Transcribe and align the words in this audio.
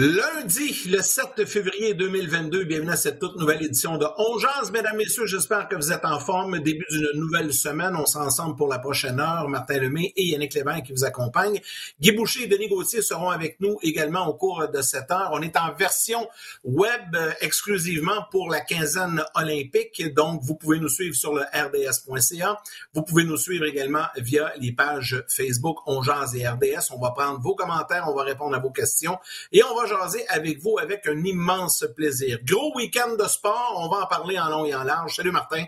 Lundi, 0.00 0.88
le 0.88 1.02
7 1.02 1.44
février 1.44 1.92
2022, 1.92 2.62
bienvenue 2.62 2.92
à 2.92 2.96
cette 2.96 3.18
toute 3.18 3.34
nouvelle 3.34 3.64
édition 3.64 3.98
de 3.98 4.06
On 4.16 4.36
Mesdames, 4.72 4.96
Messieurs, 4.96 5.26
j'espère 5.26 5.66
que 5.66 5.74
vous 5.74 5.90
êtes 5.90 6.04
en 6.04 6.20
forme. 6.20 6.60
Début 6.60 6.86
d'une 6.88 7.20
nouvelle 7.20 7.52
semaine, 7.52 7.96
on 7.96 8.06
s'en 8.06 8.24
ensemble 8.24 8.54
pour 8.54 8.68
la 8.68 8.78
prochaine 8.78 9.18
heure. 9.18 9.48
Martin 9.48 9.78
Lemay 9.78 10.12
et 10.14 10.26
Yannick 10.26 10.54
Lévin 10.54 10.82
qui 10.82 10.92
vous 10.92 11.04
accompagnent. 11.04 11.60
Guy 12.00 12.12
Boucher 12.12 12.44
et 12.44 12.46
Denis 12.46 12.68
Gauthier 12.68 13.02
seront 13.02 13.30
avec 13.30 13.58
nous 13.58 13.76
également 13.82 14.28
au 14.28 14.34
cours 14.34 14.68
de 14.68 14.82
cette 14.82 15.10
heure. 15.10 15.30
On 15.32 15.42
est 15.42 15.56
en 15.56 15.74
version 15.74 16.28
web 16.62 17.16
euh, 17.16 17.32
exclusivement 17.40 18.24
pour 18.30 18.50
la 18.50 18.60
quinzaine 18.60 19.24
olympique, 19.34 20.14
donc 20.14 20.42
vous 20.44 20.54
pouvez 20.54 20.78
nous 20.78 20.88
suivre 20.88 21.16
sur 21.16 21.34
le 21.34 21.42
rds.ca. 21.42 22.62
Vous 22.94 23.02
pouvez 23.02 23.24
nous 23.24 23.36
suivre 23.36 23.64
également 23.64 24.04
via 24.16 24.52
les 24.60 24.70
pages 24.70 25.24
Facebook 25.26 25.78
On 25.86 26.02
et 26.36 26.46
RDS. 26.46 26.92
On 26.92 27.00
va 27.00 27.10
prendre 27.10 27.40
vos 27.40 27.56
commentaires, 27.56 28.04
on 28.06 28.14
va 28.14 28.22
répondre 28.22 28.54
à 28.54 28.60
vos 28.60 28.70
questions 28.70 29.18
et 29.50 29.64
on 29.64 29.74
va 29.74 29.87
jaser 29.88 30.26
avec 30.28 30.58
vous 30.60 30.78
avec 30.78 31.06
un 31.06 31.24
immense 31.24 31.84
plaisir. 31.96 32.38
Gros 32.44 32.76
week-end 32.76 33.16
de 33.16 33.24
sport, 33.24 33.74
on 33.78 33.88
va 33.88 34.04
en 34.04 34.06
parler 34.06 34.38
en 34.38 34.48
long 34.48 34.64
et 34.64 34.74
en 34.74 34.84
large. 34.84 35.16
Salut 35.16 35.32
Martin. 35.32 35.64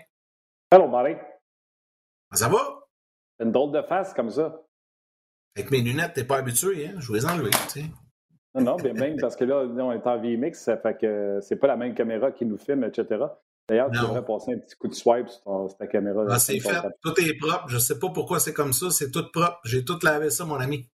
Allô 0.69 0.87
Marie. 0.87 1.17
Ça 2.33 2.47
va? 2.47 2.79
Une 3.39 3.51
drôle 3.51 3.71
de 3.71 3.81
face 3.81 4.13
comme 4.13 4.29
ça. 4.29 4.61
Avec 5.57 5.71
mes 5.71 5.81
lunettes, 5.81 6.13
t'es 6.13 6.23
pas 6.23 6.37
habitué, 6.37 6.87
hein? 6.87 6.93
Je 6.99 7.11
vais 7.11 7.19
les 7.19 7.25
enlever, 7.25 7.49
tu 7.49 7.81
sais. 7.81 7.85
Non, 8.55 8.61
non, 8.61 8.75
bien 8.75 8.93
même 8.93 9.17
parce 9.19 9.35
que 9.35 9.43
là, 9.43 9.63
on 9.65 9.91
est 9.91 10.07
en 10.07 10.17
VMix, 10.17 10.59
ça 10.59 10.77
fait 10.77 10.97
que 10.97 11.39
c'est 11.41 11.55
pas 11.55 11.67
la 11.67 11.77
même 11.77 11.93
caméra 11.93 12.31
qui 12.31 12.45
nous 12.45 12.57
filme, 12.57 12.83
etc. 12.83 13.25
D'ailleurs, 13.67 13.89
tu 13.91 13.99
devrais 13.99 14.25
passer 14.25 14.53
un 14.53 14.57
petit 14.57 14.75
coup 14.75 14.87
de 14.87 14.93
swipe 14.93 15.29
sur, 15.29 15.75
ta 15.77 15.87
caméra. 15.87 16.25
Ah, 16.29 16.39
c'est 16.39 16.59
fait. 16.59 16.75
Tout 17.01 17.19
est 17.21 17.37
propre. 17.37 17.67
Je 17.67 17.77
sais 17.77 17.99
pas 17.99 18.09
pourquoi 18.09 18.39
c'est 18.39 18.53
comme 18.53 18.73
ça. 18.73 18.89
C'est 18.91 19.11
tout 19.11 19.29
propre. 19.31 19.59
J'ai 19.63 19.85
tout 19.85 19.97
lavé 20.03 20.29
ça, 20.29 20.43
mon 20.45 20.59
ami. 20.59 20.89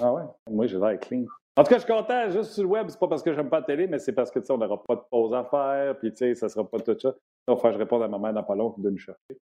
Ah 0.00 0.12
ouais? 0.12 0.22
Moi, 0.50 0.66
j'ai 0.66 0.78
l'air 0.78 0.98
clean. 0.98 1.24
En 1.58 1.64
tout 1.64 1.70
cas, 1.70 1.78
je 1.78 1.82
suis 1.82 1.92
content, 1.92 2.30
juste 2.30 2.52
sur 2.52 2.62
le 2.62 2.68
web, 2.68 2.86
c'est 2.88 3.00
pas 3.00 3.08
parce 3.08 3.20
que 3.20 3.32
j'aime 3.32 3.50
pas 3.50 3.58
la 3.58 3.66
télé, 3.66 3.88
mais 3.88 3.98
c'est 3.98 4.12
parce 4.12 4.30
que, 4.30 4.38
tu 4.38 4.46
sais, 4.46 4.52
on 4.52 4.58
n'aura 4.58 4.80
pas 4.80 4.94
de 4.94 5.02
pause 5.10 5.34
à 5.34 5.42
faire, 5.42 5.98
puis, 5.98 6.12
tu 6.12 6.18
sais, 6.18 6.34
ça 6.36 6.48
sera 6.48 6.64
pas 6.64 6.78
tout 6.78 6.96
ça. 6.96 7.12
Donc, 7.48 7.58
je 7.64 7.76
réponds 7.76 8.00
à 8.00 8.06
ma 8.06 8.16
mère 8.16 8.32
dans 8.32 8.44
pas 8.44 8.54
long 8.54 8.70
qui 8.70 8.80
doit 8.80 8.92
nous 8.92 8.98
chercher. 8.98 9.40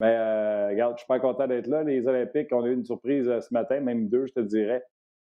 Mais, 0.00 0.12
euh, 0.12 0.70
regarde, 0.70 0.94
je 0.96 1.02
suis 1.02 1.06
pas 1.06 1.20
content 1.20 1.46
d'être 1.46 1.68
là. 1.68 1.84
Les 1.84 2.04
Olympiques, 2.08 2.48
on 2.50 2.64
a 2.64 2.66
eu 2.66 2.74
une 2.74 2.84
surprise 2.84 3.28
euh, 3.28 3.40
ce 3.40 3.54
matin, 3.54 3.78
même 3.78 4.08
deux, 4.08 4.26
je 4.26 4.32
te 4.32 4.40
dirais. 4.40 4.82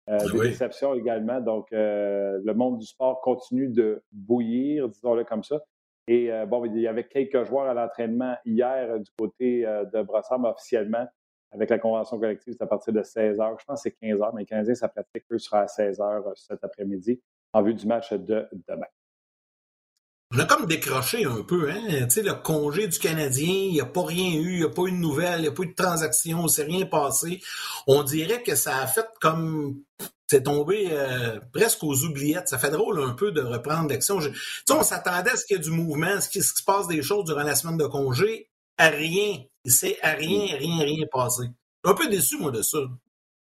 Euh, 0.09 0.18
ah 0.18 0.31
des 0.31 0.40
déceptions 0.48 0.94
également. 0.94 1.42
Donc, 1.42 1.68
le 1.72 2.53
monde 2.53 2.78
du 2.78 2.86
sport 2.86 3.20
continue 3.20 3.68
de 3.68 4.02
bouillir, 4.14 4.88
disons-le 4.88 5.26
comme 5.26 5.44
ça. 5.44 5.59
Et 6.08 6.31
bon, 6.48 6.64
il 6.64 6.80
y 6.80 6.88
avait 6.88 7.03
quelques 7.03 7.44
joueurs 7.44 7.68
à 7.68 7.74
l'entraînement 7.74 8.36
hier 8.46 8.98
du 8.98 9.12
côté 9.20 9.64
de 9.64 10.02
Brossard, 10.02 10.44
officiellement, 10.46 11.06
avec 11.52 11.69
la 11.69 11.80
convention 11.80 12.19
collective, 12.19 12.53
c'est 12.58 12.64
à 12.64 12.67
partir 12.67 12.94
de 12.94 13.02
16 13.02 13.39
heures. 13.39 13.58
Je 13.59 13.66
pense 13.66 13.83
que 13.83 13.89
c'est 13.89 14.08
15 14.08 14.22
heures, 14.22 14.33
mais 14.33 14.45
15 14.45 14.73
ça 14.73 14.88
pratique, 14.88 15.23
eux, 15.31 15.39
sera 15.39 15.61
à 15.61 15.67
16 15.67 16.00
heures 16.00 16.28
euh, 16.28 16.33
cet 16.36 16.64
après-midi 16.64 17.22
en 17.53 17.64
vue 17.64 17.73
du 17.73 17.88
match 17.88 18.14
de 18.14 18.47
demain. 18.67 18.86
On 20.31 20.38
a 20.38 20.45
comme 20.45 20.67
décroché 20.67 21.25
un 21.25 21.41
peu, 21.41 21.72
hein? 21.72 22.03
Tu 22.03 22.09
sais, 22.09 22.22
le 22.22 22.36
congé 22.36 22.88
du 22.88 23.00
Canadien, 23.00 23.47
il 23.47 23.72
n'y 23.72 23.81
a 23.81 23.86
pas 23.86 24.06
rien 24.06 24.31
eu, 24.39 24.53
il 24.53 24.59
n'y 24.59 24.64
a 24.64 24.69
pas 24.69 24.83
eu 24.83 24.91
de 24.91 24.97
nouvelles, 24.97 25.39
il 25.39 25.41
n'y 25.41 25.47
a 25.47 25.52
pas 25.52 25.64
eu 25.64 25.67
de 25.67 25.73
transaction, 25.73 26.45
il 26.45 26.50
s'est 26.50 26.66
rien 26.66 26.86
passé. 26.86 27.41
On 27.88 28.03
dirait 28.03 28.44
que 28.44 28.53
ça 28.53 28.78
a 28.78 28.86
fait 28.86 29.08
comme 29.19 29.81
c'est 30.30 30.44
tombé 30.44 30.89
euh, 30.91 31.39
presque 31.52 31.84
aux 31.84 32.06
oubliettes. 32.06 32.47
Ça 32.50 32.59
fait 32.59 32.69
drôle 32.69 33.02
un 33.02 33.13
peu 33.13 33.31
de 33.31 33.41
reprendre 33.41 33.89
l'action. 33.89 34.19
Tu 34.19 34.31
sais, 34.31 34.73
on 34.73 34.84
s'attendait 34.84 35.31
à 35.31 35.35
ce 35.35 35.45
qu'il 35.45 35.57
y 35.57 35.59
ait 35.59 35.63
du 35.63 35.72
mouvement, 35.72 36.18
à 36.18 36.22
ce 36.22 36.29
qu'il 36.29 36.44
se 36.44 36.63
passe 36.63 36.88
des 36.88 37.01
choses 37.01 37.25
durant 37.25 37.41
la 37.41 37.56
semaine 37.56 37.78
de 37.78 37.88
congé. 37.88 38.51
À 38.78 38.90
rien. 38.90 39.40
Il 39.66 39.72
s'est 39.72 39.97
à 40.02 40.12
rien, 40.12 40.56
rien, 40.58 40.84
rien 40.84 41.06
passé. 41.12 41.44
un 41.84 41.94
peu 41.94 42.08
déçu, 42.08 42.38
moi, 42.40 42.52
de 42.52 42.62
ça. 42.62 42.80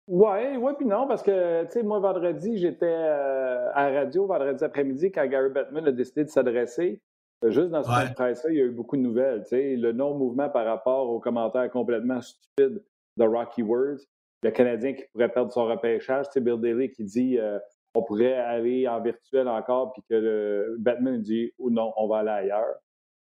Oui, 0.08 0.58
oui, 0.60 0.74
puis 0.78 0.86
non, 0.86 1.08
parce 1.08 1.24
que, 1.24 1.64
tu 1.66 1.72
sais, 1.72 1.84
moi, 1.84 2.00
vendredi, 2.00 2.60
j'étais 2.60 2.86
euh, 2.86 3.72
à 3.74 3.90
la 3.90 4.02
radio, 4.02 4.28
vendredi 4.28 4.64
après-midi, 4.64 5.12
quand 5.12 5.26
Gary 5.26 5.50
Bettman 5.50 5.88
a 5.88 5.92
décidé 5.92 6.24
de 6.24 6.30
s'adresser. 6.30 7.02
Euh, 7.44 7.50
juste 7.50 7.70
dans 7.70 7.84
ce 7.84 7.90
ouais. 7.90 8.14
presse-là, 8.14 8.52
il 8.52 8.58
y 8.58 8.62
a 8.62 8.66
eu 8.66 8.72
beaucoup 8.72 8.98
de 8.98 9.02
nouvelles. 9.02 9.42
Tu 9.44 9.50
sais, 9.50 9.76
le 9.76 9.94
non-mouvement 9.94 10.50
par 10.50 10.66
rapport 10.66 11.10
aux 11.10 11.20
commentaires 11.20 11.70
complètement 11.72 12.22
stupides 12.22 12.84
de 13.18 13.24
Rocky 13.26 13.64
Words. 13.64 14.02
Le 14.44 14.52
Canadien 14.52 14.94
qui 14.94 15.06
pourrait 15.12 15.30
perdre 15.30 15.52
son 15.52 15.66
repêchage. 15.66 16.28
Tu 16.28 16.34
sais, 16.34 16.40
Bill 16.40 16.62
Daly 16.62 16.92
qui 16.92 17.04
dit 17.04 17.40
euh, 17.40 17.58
on 17.96 18.04
pourrait 18.04 18.36
aller 18.36 18.88
en 18.88 19.02
virtuel 19.02 19.48
encore, 19.48 19.92
puis 19.94 20.04
que 20.08 20.14
le 20.14 20.76
Batman 20.78 21.20
dit 21.20 21.52
ou 21.58 21.72
non, 21.72 21.94
on 21.98 22.08
va 22.08 22.20
aller 22.20 22.30
ailleurs. 22.30 22.76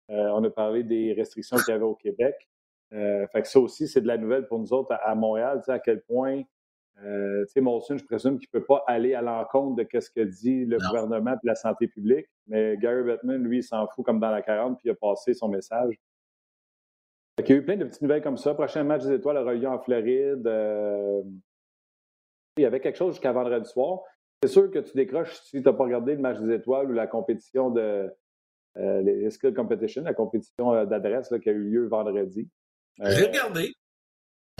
on 0.09 0.43
a 0.43 0.49
parlé 0.51 0.83
des 0.83 1.13
restrictions 1.13 1.57
qu'il 1.57 1.73
y 1.73 1.75
avait 1.75 1.85
au 1.85 1.95
Québec. 1.95 2.35
Euh, 2.93 3.27
fait 3.27 3.41
que 3.41 3.47
ça 3.47 3.59
aussi, 3.59 3.87
c'est 3.87 4.01
de 4.01 4.07
la 4.07 4.17
nouvelle 4.17 4.47
pour 4.47 4.59
nous 4.59 4.71
autres 4.73 4.95
à, 5.01 5.15
Montréal, 5.15 5.59
tu 5.59 5.65
sais, 5.65 5.71
à 5.71 5.79
quel 5.79 6.01
point, 6.01 6.43
euh, 7.03 7.43
tu 7.45 7.53
sais, 7.53 7.61
Molson, 7.61 7.97
je 7.97 8.05
présume 8.05 8.37
qu'il 8.37 8.47
ne 8.53 8.59
peut 8.59 8.65
pas 8.65 8.83
aller 8.87 9.13
à 9.13 9.21
l'encontre 9.21 9.75
de 9.75 9.99
ce 9.99 10.09
que 10.09 10.21
dit 10.21 10.65
le 10.65 10.77
gouvernement 10.77 11.33
et 11.33 11.47
la 11.47 11.55
santé 11.55 11.87
publique, 11.87 12.27
mais 12.47 12.77
Gary 12.77 13.03
Bettman, 13.03 13.43
lui, 13.43 13.57
il 13.57 13.63
s'en 13.63 13.87
fout 13.87 14.05
comme 14.05 14.19
dans 14.19 14.31
la 14.31 14.41
40, 14.41 14.77
puis 14.77 14.89
il 14.89 14.91
a 14.91 14.95
passé 14.95 15.33
son 15.33 15.49
message. 15.49 15.95
il 17.39 17.49
y 17.49 17.53
a 17.53 17.55
eu 17.55 17.65
plein 17.65 17.75
de 17.75 17.85
petites 17.85 18.01
nouvelles 18.01 18.21
comme 18.21 18.37
ça. 18.37 18.53
Prochain 18.53 18.83
match 18.83 19.03
des 19.03 19.13
étoiles 19.13 19.37
à 19.37 19.43
reliant 19.43 19.73
en 19.73 19.79
Floride. 19.79 20.47
Euh, 20.47 21.21
il 22.57 22.61
y 22.61 22.65
avait 22.65 22.79
quelque 22.79 22.97
chose 22.97 23.15
jusqu'à 23.15 23.33
vendredi 23.33 23.69
soir. 23.69 23.99
C'est 24.41 24.49
sûr 24.49 24.71
que 24.71 24.79
tu 24.79 24.93
décroches 24.95 25.33
si 25.41 25.61
tu 25.61 25.67
n'as 25.67 25.73
pas 25.73 25.83
regardé 25.83 26.15
le 26.15 26.21
match 26.21 26.39
des 26.39 26.53
étoiles 26.53 26.89
ou 26.89 26.93
la 26.93 27.07
compétition 27.07 27.71
de 27.71 28.09
euh, 28.77 29.01
les 29.01 29.29
Skill 29.31 29.53
Competition, 29.53 30.03
la 30.03 30.13
compétition 30.13 30.85
d'adresse 30.85 31.33
qui 31.41 31.49
a 31.49 31.51
eu 31.51 31.63
lieu 31.63 31.87
vendredi. 31.87 32.49
J'ai 32.99 33.23
euh, 33.23 33.27
regardé. 33.27 33.73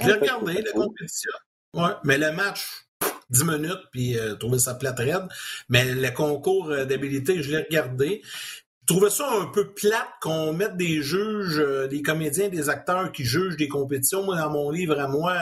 J'ai 0.03 0.11
regardé 0.11 0.61
la 0.61 0.71
compétition. 0.71 1.31
Ouais, 1.73 1.91
mais 2.03 2.17
le 2.17 2.31
match, 2.31 2.85
10 3.29 3.43
minutes, 3.43 3.83
puis 3.91 4.17
euh, 4.17 4.35
trouvé 4.35 4.59
ça 4.59 4.75
plate 4.75 4.99
raide. 4.99 5.27
Mais 5.69 5.85
le 5.93 6.11
concours 6.11 6.69
euh, 6.69 6.85
d'habilité, 6.85 7.41
je 7.41 7.51
l'ai 7.51 7.63
regardé. 7.63 8.21
Je 8.23 8.93
trouvais 8.93 9.09
ça 9.09 9.27
un 9.41 9.47
peu 9.47 9.73
plate 9.73 10.07
qu'on 10.21 10.53
mette 10.53 10.77
des 10.77 11.01
juges, 11.01 11.59
euh, 11.59 11.87
des 11.87 12.01
comédiens, 12.01 12.49
des 12.49 12.69
acteurs 12.69 13.11
qui 13.11 13.25
jugent 13.25 13.57
des 13.57 13.67
compétitions. 13.67 14.23
Moi, 14.23 14.37
dans 14.37 14.51
mon 14.51 14.69
livre 14.69 14.99
à 14.99 15.07
moi, 15.07 15.35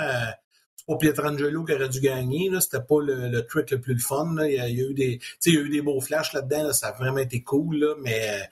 c'est 0.75 0.85
pas 0.87 0.97
Pietrangelo 0.97 1.65
qui 1.65 1.73
aurait 1.73 1.89
dû 1.89 1.99
gagner. 1.99 2.49
C'était 2.61 2.81
pas 2.81 3.01
le, 3.01 3.27
le 3.27 3.45
truc 3.45 3.71
le 3.71 3.81
plus 3.81 3.99
fun. 3.99 4.33
Là. 4.35 4.47
Il, 4.47 4.55
y 4.55 4.59
a, 4.59 4.69
eu 4.69 4.93
des, 4.93 5.19
il 5.45 5.53
y 5.53 5.57
a 5.57 5.61
eu 5.61 5.69
des 5.69 5.81
beaux 5.81 5.99
flashs 5.99 6.33
là-dedans. 6.33 6.71
Ça 6.71 6.87
a 6.87 6.91
vraiment 6.93 7.17
été 7.17 7.43
cool. 7.43 7.77
Là. 7.79 7.95
Mais 8.01 8.49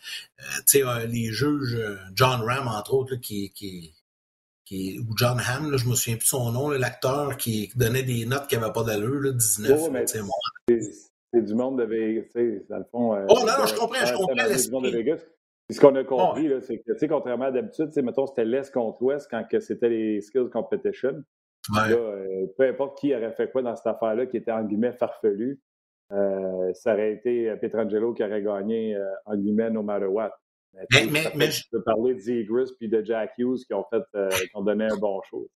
les 1.07 1.31
juges, 1.31 1.77
John 2.13 2.41
Ram, 2.41 2.67
entre 2.67 2.93
autres, 2.93 3.15
qui, 3.15 3.51
qui 3.51 3.93
ou 4.71 5.17
John 5.17 5.37
Hamm, 5.39 5.69
là, 5.69 5.77
je 5.77 5.87
me 5.87 5.95
souviens 5.95 6.17
plus 6.17 6.27
son 6.27 6.51
nom, 6.51 6.69
l'acteur 6.69 7.37
qui 7.37 7.69
donnait 7.75 8.03
des 8.03 8.25
notes 8.25 8.47
qui 8.47 8.57
n'avaient 8.57 8.71
pas 8.71 8.83
d'allure, 8.83 9.33
19. 9.33 9.89
c'est 11.33 11.45
du 11.45 11.55
monde 11.55 11.79
de 11.79 11.83
Vegas, 11.83 12.29
dans 12.69 12.77
le 12.77 12.85
fond. 12.85 13.15
Euh, 13.15 13.25
oh 13.29 13.39
non, 13.39 13.53
non, 13.59 13.65
je 13.65 13.75
comprends, 13.75 14.05
je 14.05 14.13
comprends 14.13 14.47
l'esprit. 14.47 15.17
Ce 15.69 15.79
qu'on 15.79 15.95
a 15.95 16.03
compris, 16.03 16.51
c'est 16.61 16.79
que, 16.79 17.05
contrairement 17.07 17.45
à 17.45 17.51
d'habitude, 17.51 17.89
mettons, 18.03 18.27
c'était 18.27 18.43
l'Est 18.43 18.73
contre 18.73 18.97
l'Ouest 19.01 19.27
quand 19.29 19.45
c'était 19.59 19.89
les 19.89 20.21
Skills 20.21 20.49
Competition. 20.51 21.23
Là, 21.73 21.89
euh, 21.89 22.47
peu 22.57 22.67
importe 22.67 22.97
qui 22.97 23.15
aurait 23.15 23.31
fait 23.33 23.51
quoi 23.51 23.61
dans 23.61 23.75
cette 23.75 23.87
affaire-là, 23.87 24.25
qui 24.25 24.37
était 24.37 24.51
en 24.51 24.63
guillemets 24.63 24.93
farfelu, 24.93 25.61
euh, 26.11 26.73
ça 26.73 26.93
aurait 26.93 27.13
été 27.13 27.55
Petrangelo 27.61 28.13
qui 28.13 28.23
aurait 28.23 28.41
gagné 28.41 28.97
en 29.25 29.37
guillemets 29.37 29.69
no 29.69 29.83
matter 29.83 30.07
what. 30.07 30.31
Mais, 30.73 31.31
mais, 31.35 31.51
je 31.51 31.63
peux 31.69 31.83
parler 31.83 32.13
de 32.15 32.19
Zegris 32.19 32.71
puis 32.77 32.87
de 32.87 33.03
Jack 33.03 33.33
Hughes 33.37 33.65
qui 33.65 33.73
ont 33.73 33.85
fait, 33.89 34.03
euh, 34.15 34.29
qui 34.29 34.49
ont 34.55 34.63
donné 34.63 34.85
un 34.85 34.97
bon 34.97 35.21
show. 35.29 35.49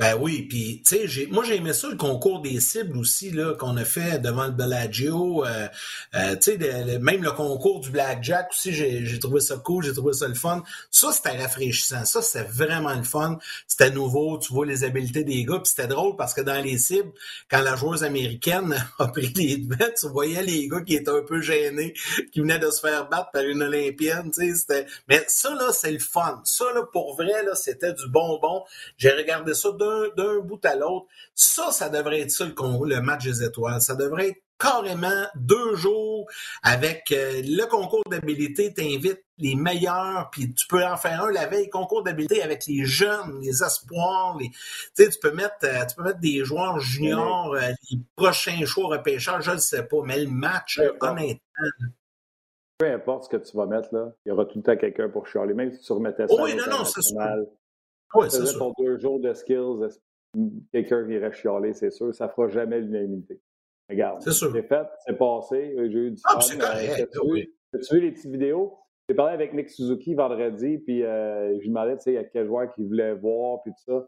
Ben 0.00 0.16
oui, 0.20 0.42
puis 0.42 0.82
tu 0.84 1.08
sais, 1.08 1.28
moi 1.30 1.44
j'ai 1.44 1.54
aimé 1.54 1.72
ça 1.72 1.88
le 1.88 1.96
concours 1.96 2.42
des 2.42 2.58
cibles 2.58 2.98
aussi 2.98 3.30
là 3.30 3.54
qu'on 3.54 3.76
a 3.76 3.84
fait 3.84 4.18
devant 4.18 4.46
le 4.46 4.50
Bellagio. 4.50 5.44
Euh, 5.46 5.68
euh, 6.16 6.34
tu 6.34 6.58
sais, 6.58 6.98
même 6.98 7.22
le 7.22 7.30
concours 7.30 7.78
du 7.78 7.90
blackjack 7.90 8.48
aussi, 8.50 8.72
j'ai 8.74 9.18
trouvé 9.20 9.38
ça 9.38 9.56
cool, 9.56 9.84
j'ai 9.84 9.92
trouvé 9.92 10.12
ça 10.12 10.26
le 10.26 10.34
fun. 10.34 10.64
Ça 10.90 11.12
c'était 11.12 11.38
rafraîchissant, 11.40 12.04
ça 12.04 12.22
c'était 12.22 12.44
vraiment 12.44 12.92
le 12.92 13.04
fun. 13.04 13.38
C'était 13.68 13.92
nouveau, 13.92 14.36
tu 14.38 14.52
vois 14.52 14.66
les 14.66 14.82
habiletés 14.82 15.22
des 15.22 15.44
gars, 15.44 15.60
puis 15.60 15.68
c'était 15.68 15.86
drôle 15.86 16.16
parce 16.16 16.34
que 16.34 16.40
dans 16.40 16.60
les 16.60 16.76
cibles, 16.76 17.12
quand 17.48 17.62
la 17.62 17.76
joueuse 17.76 18.02
américaine 18.02 18.76
a 18.98 19.06
pris 19.06 19.32
les 19.36 19.58
devants, 19.58 19.92
tu 19.96 20.08
voyais 20.08 20.42
les 20.42 20.66
gars 20.66 20.80
qui 20.80 20.96
étaient 20.96 21.08
un 21.10 21.22
peu 21.22 21.40
gênés, 21.40 21.94
qui 22.32 22.40
venaient 22.40 22.58
de 22.58 22.70
se 22.72 22.80
faire 22.80 23.08
battre 23.08 23.30
par 23.32 23.44
une 23.44 23.62
olympienne. 23.62 24.32
Tu 24.32 24.50
sais, 24.50 24.56
c'était. 24.56 24.86
Mais 25.08 25.24
ça 25.28 25.54
là, 25.54 25.70
c'est 25.72 25.92
le 25.92 26.00
fun. 26.00 26.40
Ça 26.42 26.64
là, 26.74 26.82
pour 26.92 27.14
vrai 27.14 27.44
là, 27.44 27.54
c'était 27.54 27.92
du 27.92 28.08
bonbon. 28.08 28.64
J'ai 28.98 29.12
regardé 29.12 29.54
ça 29.54 29.70
deux 29.70 29.83
d'un 30.16 30.40
bout 30.40 30.64
à 30.64 30.74
l'autre. 30.74 31.06
Ça, 31.34 31.70
ça 31.70 31.88
devrait 31.88 32.20
être 32.20 32.30
ça 32.30 32.44
le, 32.44 32.52
le 32.88 33.00
match 33.00 33.24
des 33.24 33.42
étoiles. 33.42 33.80
Ça 33.80 33.94
devrait 33.94 34.28
être 34.28 34.44
carrément 34.58 35.26
deux 35.34 35.74
jours 35.74 36.26
avec 36.62 37.10
euh, 37.12 37.42
le 37.44 37.66
concours 37.66 38.04
d'habilité, 38.08 38.72
t'invites 38.72 39.24
les 39.38 39.56
meilleurs, 39.56 40.28
puis 40.30 40.54
tu 40.54 40.66
peux 40.68 40.84
en 40.84 40.96
faire 40.96 41.24
un 41.24 41.30
la 41.30 41.46
veille, 41.46 41.68
concours 41.68 42.04
d'habilité 42.04 42.42
avec 42.42 42.66
les 42.66 42.84
jeunes, 42.84 43.40
les 43.42 43.62
espoirs, 43.62 44.38
les, 44.38 44.50
tu 44.96 45.18
peux 45.20 45.32
mettre, 45.32 45.56
euh, 45.64 45.84
tu 45.86 45.96
peux 45.96 46.04
mettre 46.04 46.20
des 46.20 46.44
joueurs 46.44 46.78
juniors, 46.78 47.54
euh, 47.54 47.72
les 47.90 47.98
prochains 48.14 48.64
choix 48.64 48.96
repêcheurs, 48.96 49.40
je 49.40 49.52
ne 49.52 49.58
sais 49.58 49.82
pas, 49.82 49.98
mais 50.04 50.20
le 50.20 50.30
match, 50.30 50.80
honnêtement. 51.00 51.40
Peu 52.78 52.92
importe 52.92 53.24
ce 53.24 53.28
que 53.28 53.36
tu 53.36 53.56
vas 53.56 53.66
mettre, 53.66 53.88
là, 53.92 54.12
il 54.24 54.30
y 54.30 54.32
aura 54.32 54.46
tout 54.46 54.58
le 54.58 54.62
temps 54.62 54.76
quelqu'un 54.76 55.08
pour 55.08 55.28
chialer. 55.28 55.54
Même 55.54 55.72
si 55.72 55.80
tu 55.80 55.92
remettais 55.92 56.26
ça 56.26 56.34
oui, 56.42 56.54
non, 56.56 56.64
non, 56.68 56.84
c'est 56.84 57.02
Sûr. 58.28 58.58
pour 58.58 58.74
deux 58.78 58.98
jours 58.98 59.20
de 59.20 59.32
skills, 59.32 59.88
quelqu'un 60.72 61.06
qui 61.06 61.12
irait 61.12 61.32
chialer, 61.32 61.72
c'est 61.74 61.90
sûr. 61.90 62.14
Ça 62.14 62.26
ne 62.26 62.30
fera 62.30 62.48
jamais 62.48 62.80
l'unanimité. 62.80 63.40
Regarde, 63.88 64.22
c'est 64.22 64.62
fait, 64.62 64.86
c'est 65.04 65.18
passé, 65.18 65.74
j'ai 65.76 65.98
eu 65.98 66.10
du 66.12 66.22
ah, 66.24 66.40
fun. 66.40 66.58
Euh, 66.58 67.44
As-tu 67.74 67.94
vu 67.94 68.00
les 68.00 68.12
petites 68.12 68.30
vidéos? 68.30 68.78
J'ai 69.08 69.14
parlé 69.14 69.34
avec 69.34 69.52
Nick 69.52 69.68
Suzuki 69.68 70.14
vendredi, 70.14 70.78
puis 70.78 71.02
euh, 71.02 71.54
je 71.56 71.60
lui 71.60 71.68
demandais, 71.68 71.96
tu 71.98 72.04
sais, 72.04 72.12
il 72.12 72.14
y 72.14 72.18
a 72.18 72.24
quel 72.24 72.46
joueur 72.46 72.72
qu'il 72.72 72.86
voulait 72.86 73.12
voir, 73.12 73.60
puis 73.62 73.72
tout 73.72 73.92
ça. 73.92 74.06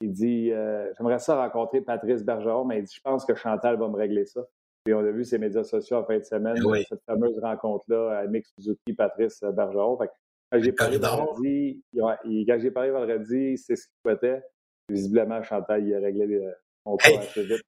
Il 0.00 0.12
dit, 0.12 0.50
euh, 0.50 0.90
j'aimerais 0.96 1.18
ça 1.18 1.36
rencontrer 1.36 1.82
Patrice 1.82 2.24
Bergeron, 2.24 2.64
mais 2.64 2.78
il 2.78 2.84
dit, 2.84 2.94
je 2.94 3.02
pense 3.02 3.26
que 3.26 3.34
Chantal 3.34 3.76
va 3.76 3.88
me 3.88 3.96
régler 3.96 4.24
ça. 4.24 4.46
Puis 4.84 4.94
on 4.94 5.00
a 5.00 5.10
vu 5.10 5.24
ses 5.24 5.36
médias 5.36 5.64
sociaux 5.64 5.98
en 5.98 6.04
fin 6.04 6.16
de 6.16 6.24
semaine, 6.24 6.56
eh 6.56 6.84
cette 6.88 7.02
fameuse 7.04 7.38
rencontre-là, 7.40 8.26
Nick 8.28 8.46
Suzuki, 8.46 8.94
Patrice 8.94 9.40
Bergeron. 9.42 9.98
Fait 9.98 10.08
quand 10.50 10.60
j'ai 10.60 10.72
parlé 10.72 10.98
vendredi, 10.98 11.82
quand 11.94 12.58
j'ai 12.60 12.70
parlé 12.70 12.90
vendredi, 12.90 13.58
c'est 13.58 13.76
ce 13.76 13.86
qu'il 13.86 13.96
souhaitait. 14.04 14.42
Visiblement, 14.88 15.42
Chantal, 15.42 15.86
il 15.86 15.94
a 15.94 16.00
réglé 16.00 16.40
son 16.84 16.96
cas 16.96 17.18
assez 17.18 17.44
vite. 17.44 17.62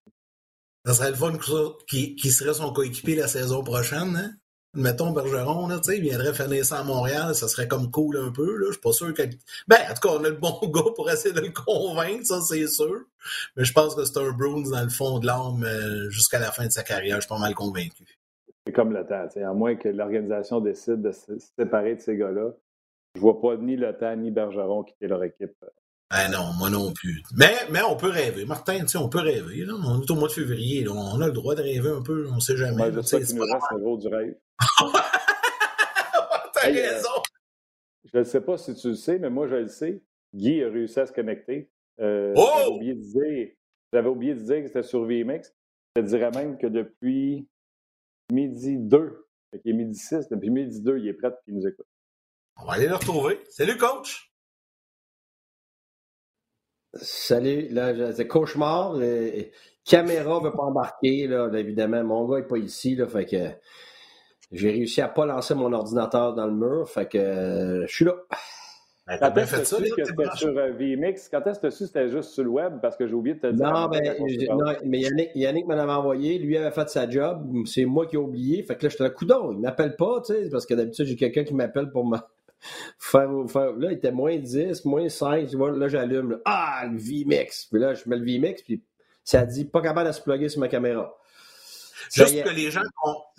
Ça 0.87 0.95
serait 0.95 1.11
le 1.11 1.17
fun 1.17 1.33
qui, 1.87 2.15
qui 2.15 2.31
serait 2.31 2.55
son 2.55 2.73
coéquipier 2.73 3.17
la 3.17 3.29
saison 3.29 3.63
prochaine, 3.63 4.17
hein? 4.17 4.31
Mettons 4.73 5.11
Bergeron, 5.11 5.67
là, 5.67 5.81
il 5.89 6.01
viendrait 6.01 6.33
finir 6.33 6.65
ça 6.65 6.79
à 6.79 6.85
Montréal, 6.85 7.35
ça 7.35 7.49
serait 7.49 7.67
comme 7.67 7.91
cool 7.91 8.17
un 8.17 8.31
peu. 8.31 8.57
Là. 8.57 8.67
Je 8.69 8.73
suis 8.73 8.81
pas 8.81 8.93
sûr 8.93 9.13
que. 9.13 9.23
Ben, 9.67 9.79
en 9.91 9.95
tout 9.95 10.09
cas, 10.09 10.15
on 10.15 10.23
a 10.23 10.29
le 10.29 10.37
bon 10.37 10.61
gars 10.73 10.93
pour 10.95 11.11
essayer 11.11 11.35
de 11.35 11.41
le 11.41 11.51
convaincre, 11.51 12.25
ça 12.25 12.41
c'est 12.41 12.69
sûr. 12.69 13.01
Mais 13.57 13.65
je 13.65 13.73
pense 13.73 13.97
que 13.97 14.05
c'est 14.05 14.19
un 14.19 14.31
Bruins 14.31 14.71
dans 14.71 14.83
le 14.85 14.89
fond 14.89 15.19
de 15.19 15.27
l'âme 15.27 15.65
euh, 15.65 16.09
jusqu'à 16.11 16.39
la 16.39 16.53
fin 16.53 16.67
de 16.67 16.71
sa 16.71 16.85
carrière. 16.85 17.17
Je 17.17 17.23
suis 17.23 17.29
pas 17.29 17.41
mal 17.41 17.53
convaincu. 17.55 18.05
C'est 18.65 18.73
comme 18.73 18.93
le 18.93 19.05
temps, 19.05 19.27
à 19.27 19.55
moins 19.55 19.75
que 19.75 19.89
l'organisation 19.89 20.61
décide 20.61 21.03
de 21.03 21.11
se 21.11 21.33
séparer 21.59 21.97
de 21.97 22.01
ces 22.01 22.17
gars-là. 22.17 22.53
Je 23.15 23.21
vois 23.21 23.41
pas 23.41 23.57
ni 23.57 23.77
le 23.77 23.97
temps 23.97 24.15
ni 24.17 24.31
Bergeron 24.31 24.85
quitter 24.85 25.09
leur 25.09 25.23
équipe 25.25 25.55
ben 26.11 26.29
non, 26.33 26.53
moi 26.59 26.71
non 26.71 26.93
plus. 26.93 27.23
Mais, 27.37 27.55
mais 27.71 27.83
on 27.83 27.97
peut 27.97 28.11
rêver. 28.11 28.45
Martin, 28.45 28.81
tu 28.81 28.89
sais, 28.89 28.99
on 28.99 29.09
peut 29.09 29.21
rêver. 29.21 29.65
Là. 29.65 29.75
On 29.75 30.03
est 30.03 30.11
au 30.11 30.17
mois 30.17 30.27
de 30.27 30.33
février. 30.33 30.83
Là. 30.83 30.91
On 30.93 31.21
a 31.21 31.27
le 31.29 31.33
droit 31.33 31.55
de 31.55 31.63
rêver 31.63 31.89
un 31.89 32.03
peu. 32.03 32.29
On 32.33 32.41
sait 32.41 32.57
jamais. 32.57 32.83
Ouais, 32.83 32.93
je 32.93 33.01
sais 33.01 33.23
qu'il 33.23 33.37
nous 33.37 33.45
reste 33.45 34.01
du 34.01 34.09
rêve. 34.09 34.35
T'as 36.53 36.69
euh, 36.69 36.73
raison. 36.73 37.09
je 38.13 38.19
ne 38.19 38.25
sais 38.25 38.41
pas 38.41 38.59
si 38.59 38.75
tu 38.75 38.89
le 38.89 38.95
sais, 38.95 39.21
mais 39.21 39.31
moi, 39.31 39.47
je 39.47 39.55
le 39.55 39.69
sais. 39.69 40.03
Guy 40.35 40.65
a 40.65 40.69
réussi 40.69 40.99
à 40.99 41.07
se 41.07 41.13
connecter. 41.13 41.71
Euh, 42.01 42.35
oh! 42.37 42.49
J'avais 42.57 42.71
oublié 42.71 42.95
de 42.95 43.01
dire, 43.01 43.49
j'avais 43.93 44.09
oublié 44.09 44.35
de 44.35 44.41
dire 44.41 44.63
que 44.63 44.67
c'était 44.67 44.83
sur 44.83 45.05
VMX. 45.05 45.55
Je 45.97 46.03
te 46.03 46.07
dirais 46.07 46.31
même 46.33 46.59
que 46.59 46.67
depuis 46.67 47.47
midi 48.33 48.79
2, 48.79 49.29
qui 49.63 49.71
est 49.71 49.73
midi 49.73 49.97
6, 49.97 50.29
depuis 50.29 50.51
midi 50.51 50.83
2, 50.83 50.99
il 50.99 51.09
est 51.09 51.15
prêt 51.15 51.29
et 51.29 51.51
il 51.51 51.55
nous 51.55 51.67
écoute. 51.69 51.87
On 52.63 52.67
va 52.67 52.75
aller 52.75 52.89
le 52.89 52.95
retrouver. 52.95 53.41
Salut, 53.49 53.77
coach! 53.79 54.31
Salut, 56.95 57.69
là, 57.71 58.13
c'est 58.13 58.27
cauchemar. 58.27 58.97
Caméra 59.85 60.39
ne 60.39 60.45
veut 60.45 60.53
pas 60.53 60.65
embarquer, 60.65 61.27
là, 61.27 61.49
évidemment. 61.55 62.03
Mon 62.05 62.29
gars 62.29 62.41
n'est 62.41 62.47
pas 62.47 62.59
ici, 62.59 62.97
là, 62.97 63.07
fait 63.07 63.25
que 63.25 63.49
j'ai 64.53 64.71
réussi 64.71 65.01
à 65.01 65.09
pas 65.09 65.25
lancer 65.25 65.55
mon 65.55 65.73
ordinateur 65.73 66.35
dans 66.35 66.47
le 66.47 66.53
mur, 66.53 66.89
fait 66.89 67.07
que 67.07 67.85
je 67.87 67.95
suis 67.95 68.05
là. 68.05 68.15
Ben, 69.07 69.19
quand 69.19 69.37
est-ce 69.39 69.57
que 69.57 69.65
c'était 69.65 70.37
sur 70.37 70.57
euh, 70.57 70.71
VMX? 70.71 71.29
Quand 71.33 71.45
est-ce 71.47 71.59
que 71.59 71.67
tu 71.67 71.87
c'était 71.87 72.09
juste 72.11 72.31
sur 72.31 72.45
le 72.45 72.51
web? 72.51 72.75
Parce 72.81 72.97
que 72.97 73.09
j'ai 73.09 73.15
oublié 73.15 73.35
de 73.35 73.41
te 73.41 73.47
dire. 73.49 73.67
Non, 73.67 73.89
ben, 73.89 74.01
non 74.51 74.73
mais 74.85 75.01
Yannick, 75.01 75.31
Yannick 75.35 75.67
m'en 75.67 75.79
avait 75.79 75.91
envoyé. 75.91 76.39
Lui 76.39 76.57
avait 76.57 76.71
fait 76.71 76.89
sa 76.89 77.11
job. 77.11 77.45
C'est 77.65 77.87
moi 77.87 78.07
qui 78.07 78.15
ai 78.15 78.19
oublié. 78.19 78.63
Fait 78.63 78.77
que 78.77 78.85
là, 78.85 78.89
j'étais 78.89 79.03
là, 79.03 79.11
coudon, 79.11 79.51
il 79.53 79.59
m'appelle 79.59 79.97
pas, 79.97 80.21
tu 80.25 80.33
sais, 80.33 80.49
parce 80.49 80.65
que 80.65 80.75
d'habitude, 80.75 81.07
j'ai 81.07 81.17
quelqu'un 81.17 81.43
qui 81.43 81.55
m'appelle 81.55 81.91
pour 81.91 82.07
me 82.07 82.19
faire, 82.99 83.29
faire, 83.49 83.73
là, 83.73 83.91
il 83.91 83.97
était 83.97 84.13
moins 84.13 84.37
10, 84.37 84.85
moins 84.85 85.09
5. 85.09 85.49
Tu 85.49 85.57
vois, 85.57 85.71
là, 85.73 85.89
j'allume. 85.89 86.41
ah, 86.45 86.85
le 86.91 86.99
VMix. 86.99 87.67
Puis 87.67 87.81
là, 87.81 87.95
je 87.95 88.09
mets 88.09 88.17
le 88.17 88.25
VMix, 88.25 88.63
puis 88.63 88.83
ça 89.25 89.45
dit 89.45 89.65
pas 89.65 89.81
capable 89.81 90.09
de 90.09 90.13
se 90.13 90.21
plugger 90.21 90.49
sur 90.49 90.61
ma 90.61 90.69
caméra. 90.69 91.15
Juste 92.13 92.43
que, 92.43 92.49
les 92.49 92.71
gens, 92.71 92.83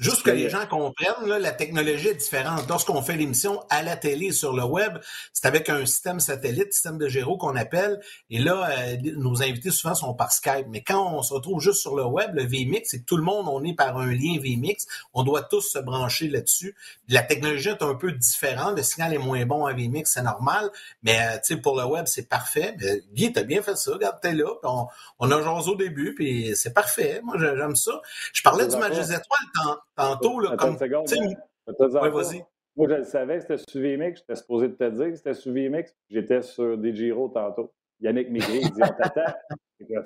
juste 0.02 0.24
que 0.24 0.32
les 0.32 0.50
gens 0.50 0.66
comprennent, 0.66 1.28
là, 1.28 1.38
la 1.38 1.52
technologie 1.52 2.10
est 2.10 2.16
différente. 2.16 2.68
Lorsqu'on 2.68 3.02
fait 3.04 3.16
l'émission 3.16 3.64
à 3.70 3.84
la 3.84 3.96
télé 3.96 4.32
sur 4.32 4.54
le 4.54 4.64
web, 4.64 4.98
c'est 5.32 5.46
avec 5.46 5.70
un 5.70 5.86
système 5.86 6.20
satellite, 6.20 6.74
système 6.74 6.98
de 6.98 7.08
géro 7.08 7.38
qu'on 7.38 7.56
appelle. 7.56 8.02
Et 8.32 8.40
là, 8.40 8.70
euh, 8.72 8.98
nos 9.16 9.44
invités 9.44 9.70
souvent 9.70 9.94
sont 9.94 10.14
par 10.16 10.32
Skype. 10.32 10.66
Mais 10.70 10.82
quand 10.82 11.14
on 11.14 11.22
se 11.22 11.34
retrouve 11.34 11.62
juste 11.62 11.80
sur 11.80 11.96
le 11.96 12.04
web, 12.04 12.34
le 12.34 12.44
VMix, 12.44 12.90
c'est 12.90 13.02
que 13.02 13.06
tout 13.06 13.16
le 13.16 13.24
monde, 13.24 13.48
on 13.48 13.64
est 13.64 13.76
par 13.76 13.96
un 13.98 14.12
lien 14.12 14.40
VMix. 14.42 14.88
On 15.14 15.24
doit 15.24 15.44
tous 15.44 15.62
se 15.62 15.78
brancher 15.78 16.28
là-dessus. 16.28 16.76
La 17.08 17.22
technologie 17.22 17.70
est 17.70 17.84
un 17.84 17.94
peu 17.94 18.12
différente. 18.12 18.76
Le 18.76 18.84
signal 18.84 19.14
est 19.14 19.20
moins 19.20 19.46
bon 19.46 19.68
à 19.68 19.74
VMix, 19.74 20.12
c'est 20.12 20.24
normal. 20.24 20.72
Mais 21.04 21.20
euh, 21.20 21.36
tu 21.36 21.56
sais, 21.56 21.58
pour 21.58 21.78
le 21.78 21.86
web, 21.86 22.08
c'est 22.08 22.28
parfait. 22.28 22.76
Mais, 22.80 23.04
Guy, 23.14 23.32
t'as 23.32 23.44
bien 23.44 23.62
fait 23.62 23.78
ça. 23.78 23.92
Regarde, 23.92 24.18
t'es 24.20 24.34
là. 24.34 24.50
On, 24.64 24.88
on 25.20 25.32
a 25.32 25.42
jasé 25.44 25.70
au 25.70 25.76
début, 25.76 26.16
puis 26.16 26.54
c'est 26.56 26.74
parfait. 26.74 27.22
Moi, 27.24 27.36
j'aime 27.38 27.76
ça. 27.76 28.02
Je 28.34 28.42
parlais 28.42 28.68
du 28.68 28.76
match 28.78 28.96
des 28.96 29.12
étoiles 29.12 29.78
tantôt. 30.02 30.40
Là, 30.40 30.56
comme, 30.58 30.76
ouais, 30.76 32.10
vas-y. 32.10 32.44
Moi, 32.76 32.88
je 32.90 32.96
le 32.96 33.04
savais 33.04 33.40
que 33.40 33.42
c'était 33.42 33.58
sur 33.58 33.82
VMX. 33.82 34.20
J'étais 34.20 34.36
supposé 34.36 34.74
te 34.74 34.90
dire 34.90 35.08
que 35.08 35.16
c'était 35.16 35.34
sur 35.34 35.54
VMX. 35.54 35.94
J'étais 36.10 36.42
sur 36.42 36.78
des 36.78 36.96
Giro 36.96 37.30
tantôt. 37.30 37.74
Yannick 38.00 38.30
Migré, 38.30 38.60
il 38.62 38.72
dit 38.72 38.82
On 38.82 38.88
t'attend. 38.88 39.22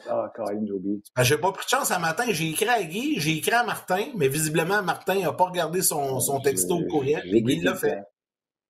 Ah, 0.08 0.32
j'ai 0.38 0.72
oublié. 0.72 1.02
Ben, 1.18 1.24
j'ai 1.24 1.38
pas 1.38 1.52
pris 1.52 1.66
de 1.66 1.70
chance 1.70 1.92
un 1.92 2.00
matin. 2.00 2.24
J'ai 2.30 2.50
écrit 2.50 2.70
à 2.70 2.82
Guy, 2.82 3.20
j'ai 3.20 3.38
écrit 3.38 3.52
à 3.52 3.66
Martin, 3.66 4.06
mais 4.16 4.30
visiblement, 4.30 4.82
Martin 4.82 5.20
n'a 5.20 5.34
pas 5.34 5.44
regardé 5.44 5.82
son, 5.82 6.22
son 6.22 6.40
texto 6.40 6.76
au 6.78 6.86
courriel. 6.86 7.22
Guy 7.26 7.60
l'a 7.60 7.76
fait. 7.76 8.00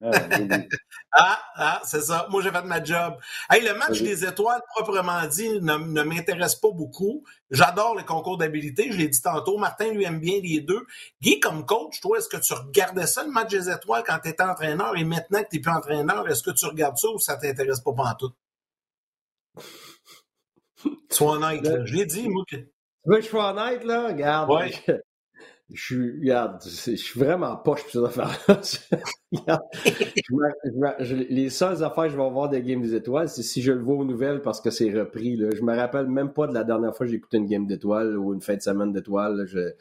Ah, 0.04 0.12
ah, 1.12 1.40
ah, 1.56 1.82
c'est 1.86 2.02
ça. 2.02 2.28
Moi, 2.30 2.42
j'ai 2.42 2.52
fait 2.52 2.64
ma 2.64 2.84
job. 2.84 3.16
Hey, 3.50 3.64
le 3.64 3.74
match 3.76 4.02
des 4.02 4.26
étoiles, 4.26 4.62
proprement 4.76 5.26
dit, 5.28 5.62
ne, 5.62 5.78
ne 5.78 6.04
m'intéresse 6.04 6.56
pas 6.56 6.72
beaucoup. 6.72 7.24
J'adore 7.50 7.96
les 7.96 8.04
concours 8.04 8.38
d'habilité. 8.38 8.92
Je 8.92 8.98
l'ai 8.98 9.08
dit 9.08 9.22
tantôt. 9.22 9.58
Martin 9.58 9.92
lui 9.92 10.04
aime 10.04 10.20
bien 10.20 10.40
les 10.42 10.60
deux. 10.60 10.86
Guy, 11.22 11.40
comme 11.40 11.66
coach, 11.66 12.02
toi, 12.02 12.18
est-ce 12.18 12.30
que 12.30 12.38
tu 12.38 12.54
regardais 12.54 13.08
ça, 13.08 13.24
le 13.24 13.32
match 13.32 13.50
des 13.50 13.70
étoiles, 13.70 14.04
quand 14.06 14.20
tu 14.20 14.30
étais 14.30 14.44
entraîneur? 14.44 14.98
Et 14.98 15.04
maintenant 15.04 15.42
que 15.44 15.50
tu 15.50 15.58
n'es 15.58 15.62
plus 15.62 15.72
entraîneur, 15.72 16.28
est-ce 16.28 16.44
que 16.44 16.52
tu 16.52 16.66
regardes 16.66 16.98
ça 16.98 17.08
ou 17.10 17.20
ça 17.20 17.38
t'intéresse 17.38 17.82
pas 17.82 17.92
en 17.92 18.16
tout? 18.16 18.34
Sois 21.10 21.34
honnête. 21.34 21.86
Je 21.86 21.96
l'ai 21.96 22.06
dit, 22.06 22.28
moi. 22.28 22.44
Que... 22.50 22.58
Tu 22.58 22.66
veux 23.06 23.18
que 23.18 23.24
je 23.24 23.30
sois 23.30 23.52
honnête, 23.52 23.84
là? 23.84 24.08
Regarde. 24.08 24.50
Ouais. 24.52 24.74
Je 25.72 25.84
suis, 25.84 26.12
regarde, 26.20 26.62
je 26.64 26.96
suis 26.96 27.20
vraiment 27.20 27.56
poche 27.56 27.82
pour 27.84 27.92
ces 27.92 28.04
affaires-là. 28.04 28.62
les 31.30 31.50
seules 31.50 31.84
affaires 31.84 32.04
que 32.06 32.10
je 32.12 32.18
vais 32.18 32.24
avoir 32.24 32.50
des 32.50 32.62
Games 32.62 32.82
des 32.82 32.94
Étoiles, 32.94 33.30
c'est 33.30 33.42
si 33.42 33.64
je 33.64 33.72
le 33.72 33.82
vois 33.82 33.96
aux 33.96 34.06
nouvelles 34.06 34.42
parce 34.42 34.62
que 34.62 34.70
c'est 34.70 34.92
repris. 34.92 35.36
Là. 35.36 35.50
Je 35.56 35.64
me 35.64 35.76
rappelle 35.76 36.08
même 36.08 36.34
pas 36.34 36.46
de 36.46 36.54
la 36.54 36.64
dernière 36.64 36.96
fois 36.96 37.08
que 37.08 37.12
j'ai 37.12 37.18
écouté 37.18 37.38
une 37.38 37.48
Game 37.48 37.66
d'étoiles 37.66 38.16
ou 38.16 38.34
une 38.34 38.42
fin 38.42 38.56
de 38.56 38.62
semaine 38.62 38.92
d'étoiles. 38.92 39.46
Je, 39.48 39.72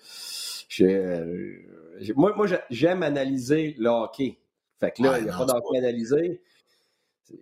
je, 0.68 2.12
moi, 2.14 2.32
moi 2.34 2.46
j'aime 2.70 3.02
analyser 3.02 3.76
le 3.78 3.90
hockey. 3.90 4.38
Fait 4.80 4.90
que 4.90 5.02
là, 5.02 5.18
il 5.18 5.24
n'y 5.24 5.30
a 5.30 5.36
pas 5.36 5.44
d'hockey 5.44 5.78
analysé 5.78 6.40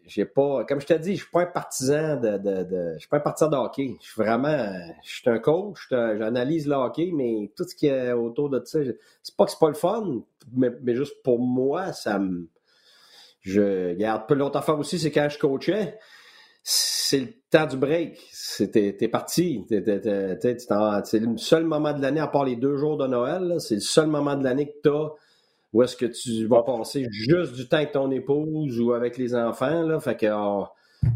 j'ai 0.07 0.25
pas, 0.25 0.65
comme 0.65 0.81
je 0.81 0.87
t'ai 0.87 0.99
dit, 0.99 1.17
je 1.17 1.23
suis 1.23 1.31
pas 1.31 1.43
un 1.43 1.47
partisan 1.47 2.17
de, 2.17 2.39
de, 2.39 2.93
je 2.95 3.01
suis 3.01 3.09
pas 3.09 3.17
un 3.19 3.21
partisan 3.21 3.49
de 3.49 3.57
hockey. 3.57 3.97
Je 4.01 4.07
suis 4.07 4.23
vraiment, 4.23 4.73
je 5.03 5.11
suis 5.11 5.31
un 5.31 5.39
coach, 5.39 5.89
j'analyse 5.91 6.67
le 6.67 6.75
hockey, 6.75 7.11
mais 7.13 7.51
tout 7.57 7.65
ce 7.65 7.75
qui 7.75 7.87
est 7.87 8.13
autour 8.13 8.51
de 8.51 8.63
ça, 8.65 8.81
c'est 9.23 9.37
pas 9.37 9.45
que 9.45 9.51
c'est 9.51 9.59
pas 9.59 9.69
le 9.69 9.75
fun, 9.75 10.23
mais, 10.53 10.71
mais, 10.83 10.95
juste 10.95 11.23
pour 11.23 11.39
moi, 11.39 11.93
ça 11.93 12.19
me, 12.19 12.49
je 13.41 13.95
garde. 13.95 14.27
Peu 14.27 14.35
l'autre 14.35 14.59
affaire 14.59 14.79
aussi, 14.79 14.99
c'est 14.99 15.11
quand 15.11 15.29
je 15.29 15.39
coachais, 15.39 15.99
c'est 16.63 17.21
le 17.21 17.33
temps 17.51 17.67
du 17.67 17.77
break. 17.77 18.19
T'es, 18.73 18.97
t'es 18.97 19.09
parti. 19.09 19.65
c'est 19.69 21.19
le 21.19 21.37
seul 21.37 21.65
moment 21.65 21.93
de 21.93 22.03
l'année, 22.03 22.21
à 22.21 22.29
part 22.29 22.45
les 22.45 22.57
deux 22.57 22.77
jours 22.77 22.97
de 22.97 23.07
Noël, 23.07 23.57
c'est 23.59 23.77
le 23.77 23.81
seul 23.81 24.07
moment 24.07 24.37
de 24.37 24.45
l'année 24.45 24.67
que 24.67 24.81
tu 24.83 24.89
as 24.89 25.09
ou 25.73 25.83
est-ce 25.83 25.97
que 25.97 26.07
tu 26.07 26.47
vas 26.47 26.63
passer 26.63 27.07
juste 27.11 27.55
du 27.55 27.67
temps 27.67 27.79
avec 27.79 27.93
ton 27.93 28.11
épouse 28.11 28.81
ou 28.81 28.93
avec 28.93 29.17
les 29.17 29.35
enfants? 29.35 29.83
Là? 29.83 30.01
Fait 30.01 30.17
que 30.17 30.27
ah, 30.27 30.71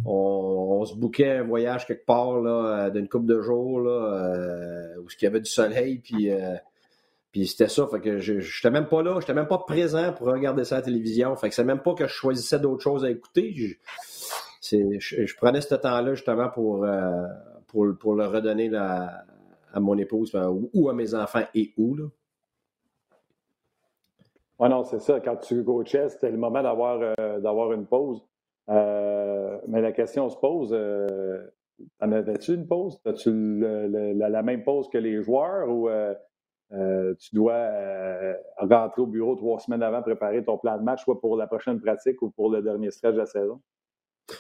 on, 0.05 0.85
se 0.85 0.95
bouquait 0.95 1.39
un 1.39 1.43
voyage 1.43 1.87
quelque 1.87 2.07
part 2.07 2.37
euh, 2.37 2.91
d'une 2.91 3.09
couple 3.09 3.27
de 3.27 3.41
jours 3.41 3.81
là, 3.81 3.91
euh, 3.91 5.01
où 5.01 5.07
il 5.09 5.25
y 5.25 5.27
avait 5.27 5.41
du 5.41 5.51
soleil, 5.51 5.99
puis, 5.99 6.31
euh, 6.31 6.55
puis 7.33 7.47
c'était 7.47 7.69
ça. 7.69 7.87
Fait 7.89 8.01
que 8.01 8.19
je 8.19 8.35
n'étais 8.35 8.71
même 8.71 8.87
pas 8.87 9.03
là, 9.03 9.19
j'étais 9.21 9.35
même 9.35 9.49
pas 9.49 9.59
présent 9.59 10.13
pour 10.13 10.29
regarder 10.29 10.65
ça 10.65 10.77
à 10.77 10.79
la 10.79 10.85
télévision. 10.85 11.35
Fait 11.37 11.49
que 11.49 11.55
c'est 11.55 11.65
même 11.65 11.81
pas 11.81 11.95
que 11.95 12.07
je 12.07 12.13
choisissais 12.13 12.59
d'autres 12.59 12.83
choses 12.83 13.05
à 13.05 13.11
écouter. 13.11 13.53
je, 14.63 15.37
prenais 15.37 15.61
ce 15.61 15.75
temps-là 15.75 16.15
justement 16.15 16.49
pour, 16.49 16.85
euh, 16.85 17.25
pour, 17.67 17.87
pour, 17.99 18.15
le 18.15 18.27
redonner 18.27 18.75
à 18.75 19.27
mon 19.81 19.99
épouse 19.99 20.35
ou, 20.73 20.89
à 20.89 20.95
mes 20.95 21.15
enfants 21.15 21.45
et 21.55 21.73
où. 21.77 21.95
Là. 21.95 22.05
Oui, 24.59 24.69
non, 24.71 24.85
c'est 24.85 25.01
ça. 25.01 25.21
Quand 25.21 25.37
tu 25.37 25.65
coachais, 25.65 26.09
c'était 26.09 26.31
le 26.31 26.39
moment 26.39 26.63
d'avoir 26.63 27.01
euh, 27.19 27.75
une 27.75 27.87
pause. 27.87 28.27
Euh, 28.71 29.59
mais 29.69 29.81
la 29.81 29.93
question 29.93 30.29
se 30.31 30.37
pose, 30.37 30.73
en 32.01 32.13
avais-tu 32.13 32.55
une 32.55 32.67
pause? 32.67 33.01
As-tu 33.05 33.61
la, 33.61 34.43
même 34.43 34.65
pause 34.65 34.89
que 34.89 34.99
les 34.99 35.23
joueurs 35.23 35.69
ou 35.69 35.89
tu 36.71 37.35
dois 37.35 37.71
rentrer 38.59 39.03
au 39.03 39.07
bureau 39.07 39.37
trois 39.37 39.59
semaines 39.61 39.83
avant, 39.83 40.03
préparer 40.03 40.43
ton 40.45 40.59
plan 40.59 40.79
de 40.79 40.83
match, 40.83 41.05
soit 41.05 41.21
pour 41.21 41.37
la 41.37 41.47
prochaine 41.47 41.81
pratique 41.81 42.23
ou 42.23 42.31
pour 42.31 42.51
le 42.51 42.63
dernier 42.63 42.91
stretch 42.91 43.15
de 43.15 43.19
la 43.19 43.27
saison? 43.27 43.61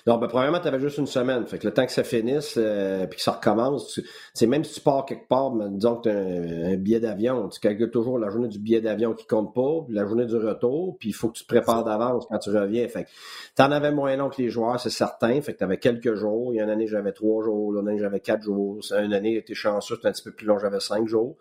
Non, 0.06 0.18
ben, 0.18 0.26
premièrement, 0.26 0.58
tu 0.58 0.66
avais 0.66 0.80
juste 0.80 0.98
une 0.98 1.06
semaine. 1.06 1.46
Fait 1.46 1.58
que 1.58 1.66
le 1.66 1.72
temps 1.72 1.86
que 1.86 1.92
ça 1.92 2.02
finisse, 2.02 2.54
euh, 2.56 3.06
puis 3.06 3.18
que 3.18 3.22
ça 3.22 3.32
recommence, 3.32 4.00
tu, 4.34 4.46
même 4.46 4.64
si 4.64 4.74
tu 4.74 4.80
pars 4.80 5.04
quelque 5.04 5.28
part, 5.28 5.52
disons 5.52 5.96
que 5.96 6.02
tu 6.02 6.08
as 6.08 6.70
un, 6.70 6.76
billet 6.76 6.98
d'avion, 6.98 7.48
tu 7.48 7.60
calcules 7.60 7.90
toujours 7.90 8.18
la 8.18 8.28
journée 8.30 8.48
du 8.48 8.58
billet 8.58 8.80
d'avion 8.80 9.14
qui 9.14 9.26
compte 9.26 9.54
pas, 9.54 9.82
puis 9.86 9.94
la 9.94 10.04
journée 10.04 10.26
du 10.26 10.36
retour, 10.36 10.96
puis 10.98 11.10
il 11.10 11.12
faut 11.12 11.28
que 11.28 11.38
tu 11.38 11.44
te 11.44 11.48
prépares 11.48 11.84
d'avance 11.84 12.26
quand 12.28 12.38
tu 12.38 12.50
reviens. 12.50 12.86
Fait 12.88 13.04
que 13.04 13.08
tu 13.56 13.62
en 13.62 13.70
avais 13.70 13.92
moins 13.92 14.16
long 14.16 14.28
que 14.28 14.42
les 14.42 14.50
joueurs, 14.50 14.80
c'est 14.80 14.90
certain. 14.90 15.40
Fait 15.40 15.52
que 15.52 15.58
tu 15.58 15.64
avais 15.64 15.78
quelques 15.78 16.14
jours. 16.14 16.52
Il 16.52 16.56
y 16.56 16.60
a 16.60 16.64
une 16.64 16.70
année, 16.70 16.88
j'avais 16.88 17.12
trois 17.12 17.44
jours. 17.44 17.72
L'autre 17.72 17.88
année, 17.88 17.98
j'avais 17.98 18.20
quatre 18.20 18.42
jours. 18.42 18.80
Une 18.90 19.14
année, 19.14 19.42
tu 19.46 19.54
chanceux, 19.54 19.94
c'était 19.96 20.08
un 20.08 20.12
petit 20.12 20.24
peu 20.24 20.32
plus 20.32 20.46
long, 20.46 20.58
j'avais 20.58 20.80
cinq 20.80 21.06
jours. 21.06 21.36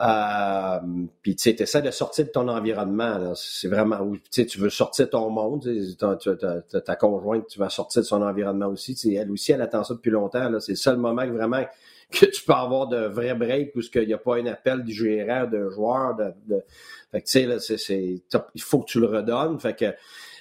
Euh, 0.00 0.78
puis 1.22 1.36
tu 1.36 1.50
essaies 1.50 1.82
de 1.82 1.90
sortir 1.90 2.26
de 2.26 2.30
ton 2.30 2.48
environnement. 2.48 3.34
C'est 3.34 3.68
vraiment 3.68 3.98
tu 4.30 4.58
veux 4.58 4.70
sortir 4.70 5.06
de 5.06 5.10
ton 5.10 5.30
monde. 5.30 5.62
Tu 5.62 6.80
ta 6.84 6.96
conjointe, 6.96 7.46
tu 7.48 7.58
vas 7.58 7.68
sortir 7.68 8.02
de 8.02 8.06
son 8.06 8.22
environnement 8.22 8.66
aussi. 8.66 8.96
elle 9.16 9.30
aussi, 9.30 9.52
elle 9.52 9.62
attend 9.62 9.84
ça 9.84 9.94
depuis 9.94 10.10
longtemps. 10.10 10.48
C'est 10.60 10.72
le 10.72 10.76
seul 10.76 10.96
moment 10.96 11.22
que 11.22 11.32
vraiment 11.32 11.64
que 12.10 12.26
tu 12.26 12.44
peux 12.44 12.52
avoir 12.52 12.88
de 12.88 13.06
vrais 13.06 13.34
breaks 13.34 13.74
où 13.74 13.80
il 13.80 14.06
n'y 14.06 14.12
a 14.12 14.18
pas 14.18 14.36
un 14.36 14.46
appel 14.46 14.84
du 14.84 14.92
gérant, 14.92 15.46
de 15.46 15.70
joueur. 15.70 16.14
De, 16.16 16.32
de... 16.46 16.62
Fait 17.10 17.22
que 17.22 17.26
tu 17.26 17.78
sais, 17.78 18.22
il 18.54 18.62
faut 18.62 18.80
que 18.80 18.86
tu 18.86 19.00
le 19.00 19.06
redonnes. 19.06 19.58
Fait 19.58 19.74
que 19.74 19.94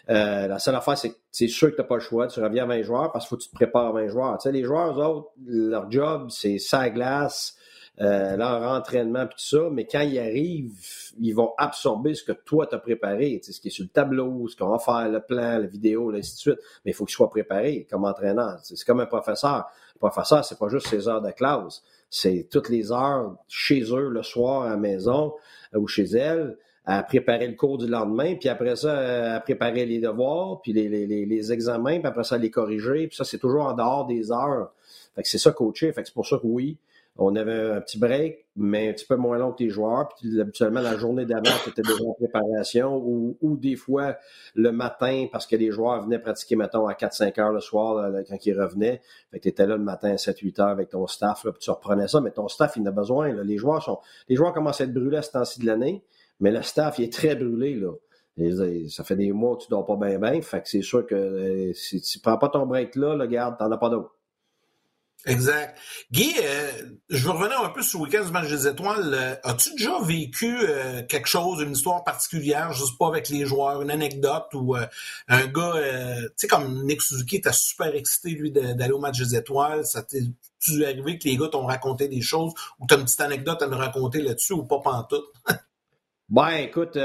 euh, 0.09 0.47
la 0.47 0.59
seule 0.59 0.75
affaire, 0.75 0.97
c'est 0.97 1.11
que 1.11 1.17
c'est 1.31 1.47
sûr 1.47 1.69
que 1.69 1.75
tu 1.75 1.81
n'as 1.81 1.87
pas 1.87 1.95
le 1.95 2.01
choix. 2.01 2.27
Tu 2.27 2.39
reviens 2.41 2.63
à 2.63 2.67
20 2.67 2.81
joueurs 2.83 3.11
parce 3.11 3.25
qu'il 3.25 3.29
faut 3.29 3.37
que 3.37 3.43
tu 3.43 3.49
te 3.49 3.55
prépares 3.55 3.87
à 3.87 3.91
20 3.91 4.07
joueurs. 4.07 4.37
Les 4.45 4.63
joueurs, 4.63 4.99
eux 4.99 5.03
autres, 5.03 5.31
leur 5.45 5.89
job, 5.89 6.27
c'est 6.29 6.57
ça 6.57 6.89
glace, 6.89 7.55
euh, 8.01 8.35
leur 8.35 8.63
entraînement 8.63 9.27
puis 9.27 9.35
tout 9.37 9.57
ça, 9.57 9.69
mais 9.71 9.85
quand 9.85 10.01
ils 10.01 10.17
arrivent, 10.17 10.73
ils 11.19 11.33
vont 11.33 11.53
absorber 11.57 12.15
ce 12.15 12.23
que 12.23 12.31
toi 12.31 12.65
t'as 12.65 12.79
préparé, 12.79 13.39
ce 13.43 13.59
qui 13.59 13.67
est 13.67 13.71
sur 13.71 13.83
le 13.83 13.89
tableau, 13.89 14.47
ce 14.47 14.55
qu'on 14.55 14.69
va 14.69 14.79
faire, 14.79 15.07
le 15.07 15.21
plan, 15.21 15.59
la 15.59 15.67
vidéo, 15.67 16.11
suite. 16.23 16.57
Mais 16.83 16.91
il 16.91 16.93
faut 16.95 17.05
qu'ils 17.05 17.15
soient 17.15 17.29
préparés 17.29 17.87
comme 17.89 18.05
entraîneur. 18.05 18.59
C'est 18.63 18.83
comme 18.85 19.01
un 19.01 19.05
professeur. 19.05 19.67
Le 19.95 19.99
professeur, 19.99 20.43
c'est 20.43 20.57
pas 20.57 20.67
juste 20.67 20.87
ses 20.87 21.07
heures 21.07 21.21
de 21.21 21.29
classe, 21.29 21.83
c'est 22.09 22.47
toutes 22.49 22.69
les 22.69 22.91
heures 22.91 23.35
chez 23.47 23.83
eux 23.93 24.09
le 24.09 24.23
soir 24.23 24.63
à 24.63 24.69
la 24.71 24.77
maison 24.77 25.33
euh, 25.75 25.79
ou 25.79 25.87
chez 25.87 26.05
elle 26.05 26.57
à 26.83 27.03
préparer 27.03 27.47
le 27.47 27.53
cours 27.53 27.77
du 27.77 27.87
lendemain, 27.87 28.33
puis 28.33 28.49
après 28.49 28.75
ça, 28.75 28.97
euh, 28.97 29.37
à 29.37 29.39
préparer 29.39 29.85
les 29.85 29.99
devoirs, 29.99 30.59
puis 30.61 30.73
les, 30.73 30.89
les, 30.89 31.05
les 31.05 31.53
examens, 31.53 31.99
puis 31.99 32.07
après 32.07 32.23
ça, 32.23 32.39
les 32.39 32.49
corriger, 32.49 33.07
puis 33.07 33.15
ça, 33.15 33.23
c'est 33.23 33.37
toujours 33.37 33.65
en 33.65 33.73
dehors 33.73 34.07
des 34.07 34.31
heures. 34.31 34.71
Fait 35.15 35.21
que 35.21 35.27
c'est 35.27 35.37
ça 35.37 35.51
coacher. 35.51 35.91
Fait 35.93 36.01
que 36.01 36.07
c'est 36.07 36.13
pour 36.13 36.25
ça 36.25 36.37
que 36.37 36.47
oui, 36.47 36.77
on 37.17 37.35
avait 37.35 37.71
un 37.71 37.81
petit 37.81 37.99
break, 37.99 38.45
mais 38.55 38.89
un 38.89 38.93
petit 38.93 39.05
peu 39.05 39.15
moins 39.15 39.37
long 39.37 39.51
que 39.51 39.63
les 39.63 39.69
joueurs. 39.69 40.09
Puis 40.17 40.39
habituellement, 40.39 40.81
la 40.81 40.97
journée 40.97 41.25
d'avant, 41.25 41.51
tu 41.63 41.69
étais 41.69 41.81
déjà 41.81 42.03
en 42.03 42.13
préparation 42.13 42.95
ou, 42.95 43.57
des 43.57 43.75
fois 43.75 44.17
le 44.55 44.71
matin, 44.71 45.27
parce 45.31 45.45
que 45.45 45.55
les 45.55 45.71
joueurs 45.71 46.03
venaient 46.03 46.19
pratiquer, 46.19 46.55
mettons, 46.55 46.87
à 46.87 46.93
4-5 46.93 47.39
heures 47.39 47.51
le 47.51 47.59
soir 47.59 48.11
quand 48.29 48.45
ils 48.45 48.59
revenaient. 48.59 49.01
Fait 49.31 49.37
que 49.37 49.43
tu 49.43 49.49
étais 49.49 49.67
là 49.67 49.75
le 49.75 49.83
matin 49.83 50.11
à 50.11 50.15
7-8 50.15 50.61
heures 50.61 50.67
avec 50.69 50.89
ton 50.89 51.05
staff, 51.05 51.43
puis 51.43 51.59
tu 51.59 51.69
reprenais 51.69 52.07
ça, 52.07 52.21
mais 52.21 52.31
ton 52.31 52.47
staff, 52.47 52.73
il 52.77 52.83
en 52.83 52.85
a 52.87 52.91
besoin. 52.91 53.31
Les 53.43 53.57
joueurs 53.57 53.83
sont. 53.83 53.99
Les 54.29 54.35
joueurs 54.35 54.53
commencent 54.53 54.81
à 54.81 54.85
être 54.85 54.93
brûlés 54.93 55.17
à 55.17 55.21
ce 55.21 55.31
temps-ci 55.31 55.59
de 55.59 55.65
l'année, 55.65 56.03
mais 56.39 56.51
le 56.51 56.61
staff, 56.61 56.97
il 56.99 57.05
est 57.05 57.13
très 57.13 57.35
brûlé. 57.35 57.75
là. 57.75 57.91
ça 58.89 59.03
fait 59.03 59.17
des 59.17 59.33
mois 59.33 59.57
que 59.57 59.63
tu 59.63 59.69
dors 59.69 59.85
pas 59.85 59.97
bien, 59.97 60.17
bien. 60.17 60.41
Fait 60.41 60.61
que 60.61 60.69
c'est 60.69 60.81
sûr 60.81 61.05
que 61.05 61.15
euh, 61.15 61.73
si 61.73 62.01
tu 62.01 62.19
prends 62.19 62.37
pas 62.37 62.49
ton 62.49 62.65
break 62.65 62.95
là, 62.95 63.15
le 63.15 63.27
garde, 63.27 63.57
t'en 63.57 63.69
as 63.69 63.77
pas 63.77 63.89
d'autre. 63.89 64.15
Exact. 65.27 65.77
Guy, 66.11 66.33
euh, 66.41 66.71
je 67.09 67.23
veux 67.23 67.31
revenir 67.31 67.61
un 67.61 67.69
peu 67.69 67.83
sur 67.83 67.99
le 67.99 68.05
week-end 68.05 68.25
du 68.25 68.31
match 68.31 68.49
des 68.49 68.67
étoiles. 68.67 69.13
Euh, 69.13 69.35
as-tu 69.43 69.71
déjà 69.75 69.99
vécu 70.01 70.57
euh, 70.61 71.03
quelque 71.03 71.27
chose, 71.27 71.61
une 71.61 71.73
histoire 71.73 72.03
particulière, 72.03 72.73
je 72.73 72.83
sais 72.83 72.93
pas 72.97 73.07
avec 73.07 73.29
les 73.29 73.45
joueurs, 73.45 73.83
une 73.83 73.91
anecdote 73.91 74.47
ou 74.53 74.75
un 74.75 75.47
gars, 75.47 75.73
tu 75.75 76.33
sais, 76.37 76.47
comme 76.47 76.85
Nick 76.85 77.03
Suzuki 77.03 77.35
était 77.35 77.53
super 77.53 77.93
excité, 77.93 78.31
lui, 78.31 78.51
d'aller 78.51 78.93
au 78.93 78.99
match 78.99 79.19
des 79.19 79.35
étoiles. 79.35 79.85
Ça 79.85 80.01
t'est-tu 80.01 80.83
arrivé 80.85 81.19
que 81.19 81.27
les 81.27 81.37
gars 81.37 81.49
t'ont 81.49 81.65
raconté 81.67 82.07
des 82.07 82.21
choses 82.21 82.53
ou 82.79 82.87
t'as 82.87 82.97
une 82.97 83.03
petite 83.03 83.21
anecdote 83.21 83.61
à 83.61 83.67
me 83.67 83.75
raconter 83.75 84.21
là-dessus 84.21 84.53
ou 84.53 84.63
pas 84.63 84.79
pantoute? 84.79 85.25
ben, 86.29 86.49
écoute, 86.49 86.97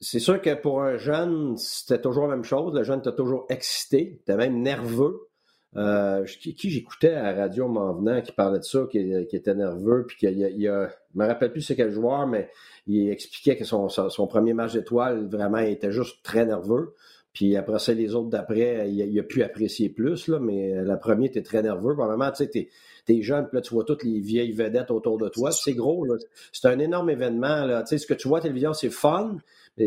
c'est 0.00 0.20
sûr 0.20 0.42
que 0.42 0.54
pour 0.54 0.82
un 0.82 0.98
jeune, 0.98 1.56
c'était 1.56 2.00
toujours 2.00 2.26
la 2.26 2.36
même 2.36 2.44
chose. 2.44 2.74
Le 2.74 2.84
jeune 2.84 2.98
était 2.98 3.14
toujours 3.14 3.46
excité, 3.48 4.18
était 4.20 4.36
même 4.36 4.60
nerveux. 4.60 5.30
Euh, 5.76 6.24
qui, 6.24 6.70
j'écoutais 6.70 7.12
à 7.12 7.32
la 7.32 7.42
radio 7.42 7.68
m'en 7.68 7.92
venant 7.92 8.22
qui 8.22 8.32
parlait 8.32 8.58
de 8.58 8.64
ça, 8.64 8.86
qui, 8.90 8.98
était 8.98 9.54
nerveux, 9.54 10.06
puis 10.06 10.16
qu'il 10.16 10.38
y 10.38 10.68
a, 10.68 10.88
je 10.88 11.18
me 11.18 11.26
rappelle 11.26 11.52
plus 11.52 11.60
c'est 11.60 11.76
quel 11.76 11.90
joueur, 11.90 12.26
mais 12.26 12.48
il 12.86 13.10
expliquait 13.10 13.56
que 13.56 13.64
son, 13.64 13.88
premier 14.26 14.54
match 14.54 14.72
d'étoile, 14.72 15.26
vraiment, 15.28 15.58
il 15.58 15.72
était 15.72 15.92
juste 15.92 16.22
très 16.22 16.46
nerveux. 16.46 16.94
Puis 17.34 17.54
après 17.56 17.78
ça, 17.78 17.92
les 17.92 18.14
autres 18.14 18.30
d'après, 18.30 18.90
il, 18.90 19.20
a 19.20 19.22
pu 19.22 19.42
apprécier 19.42 19.90
plus, 19.90 20.28
là, 20.28 20.38
mais 20.38 20.82
la 20.82 20.96
première, 20.96 21.28
était 21.28 21.42
très 21.42 21.62
nerveux. 21.62 21.94
Probablement, 21.94 22.30
tu 22.30 22.44
sais, 22.44 22.48
t'es, 22.48 22.70
es 23.08 23.20
jeune, 23.20 23.46
puis 23.46 23.56
là, 23.56 23.60
tu 23.60 23.74
vois 23.74 23.84
toutes 23.84 24.04
les 24.04 24.20
vieilles 24.20 24.52
vedettes 24.52 24.90
autour 24.90 25.18
de 25.18 25.28
toi. 25.28 25.52
C'est 25.52 25.74
gros, 25.74 26.06
C'est 26.52 26.68
un 26.68 26.78
énorme 26.78 27.10
événement, 27.10 27.66
là. 27.66 27.82
Tu 27.82 27.88
sais, 27.88 27.98
ce 27.98 28.06
que 28.06 28.14
tu 28.14 28.28
vois 28.28 28.38
à 28.38 28.40
la 28.40 28.44
télévision, 28.44 28.72
c'est 28.72 28.88
fun, 28.88 29.36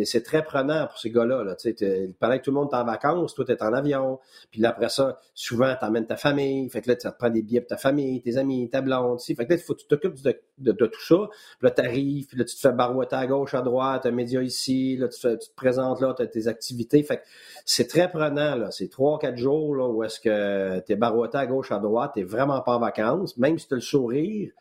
c'est 0.04 0.24
très 0.24 0.44
prenant 0.44 0.86
pour 0.88 1.00
ces 1.00 1.10
gars-là. 1.10 1.44
Là. 1.44 1.56
Pendant 2.20 2.38
que 2.38 2.44
tout 2.44 2.52
le 2.52 2.56
monde 2.56 2.70
est 2.72 2.76
en 2.76 2.86
vacances, 2.86 3.34
toi, 3.34 3.44
tu 3.46 3.52
es 3.52 3.64
en 3.64 3.74
avion. 3.74 4.20
Puis 4.52 4.62
là, 4.62 4.70
après 4.70 4.90
ça, 4.90 5.20
souvent, 5.34 5.74
tu 5.80 5.86
emmènes 5.86 6.06
ta 6.06 6.16
famille. 6.16 6.70
Fait 6.70 6.82
que 6.82 6.90
là, 6.90 6.96
tu 6.96 7.08
te 7.08 7.14
prends 7.18 7.30
des 7.30 7.42
billets 7.42 7.62
pour 7.62 7.70
ta 7.70 7.78
famille, 7.78 8.22
tes 8.22 8.38
amis, 8.38 8.70
ta 8.70 8.82
blonde. 8.82 9.20
Fait 9.22 9.34
que 9.34 9.54
là, 9.54 9.58
faut 9.58 9.74
que 9.74 9.82
tu 9.82 9.88
t'occupes 9.88 10.20
de, 10.22 10.72
tout 10.72 11.02
ça. 11.02 11.16
Puis 11.60 11.68
là, 11.68 11.72
tu 11.72 11.82
arrives, 11.82 12.28
puis 12.28 12.38
là, 12.38 12.46
tu 12.46 12.56
te 12.56 12.60
fais 12.60 12.72
barouetter 12.72 13.16
à 13.16 13.26
gauche, 13.26 13.54
à 13.56 13.62
droite, 13.62 14.06
un 14.06 14.12
média 14.12 14.42
ici, 14.44 14.96
là, 14.98 15.08
tu, 15.08 15.20
te 15.20 15.56
présentes 15.56 16.02
là, 16.02 16.14
tu 16.16 16.22
as 16.22 16.28
tes 16.28 16.48
activités. 16.48 17.02
Fait 17.02 17.18
que 17.18 17.24
c'est 17.66 17.88
très 17.88 18.10
prenant. 18.10 18.70
C'est 18.72 18.90
trois, 18.90 19.18
quatre 19.18 19.38
jours 19.38 19.76
là, 19.76 19.88
où 19.88 20.04
est-ce 20.04 20.20
que 20.20 20.80
tu 20.82 20.94
es 20.94 20.96
barouetté 20.96 21.38
à 21.38 21.48
gauche, 21.48 21.72
à 21.72 21.80
droite, 21.80 22.12
tu 22.16 22.24
vraiment 22.24 22.62
pas 22.62 22.76
en 22.76 22.80
vacances. 22.80 23.38
Même 23.38 23.58
si 23.58 23.68
tu 23.68 23.74
as 23.74 23.78
le 23.78 23.82
sourire, 23.82 24.52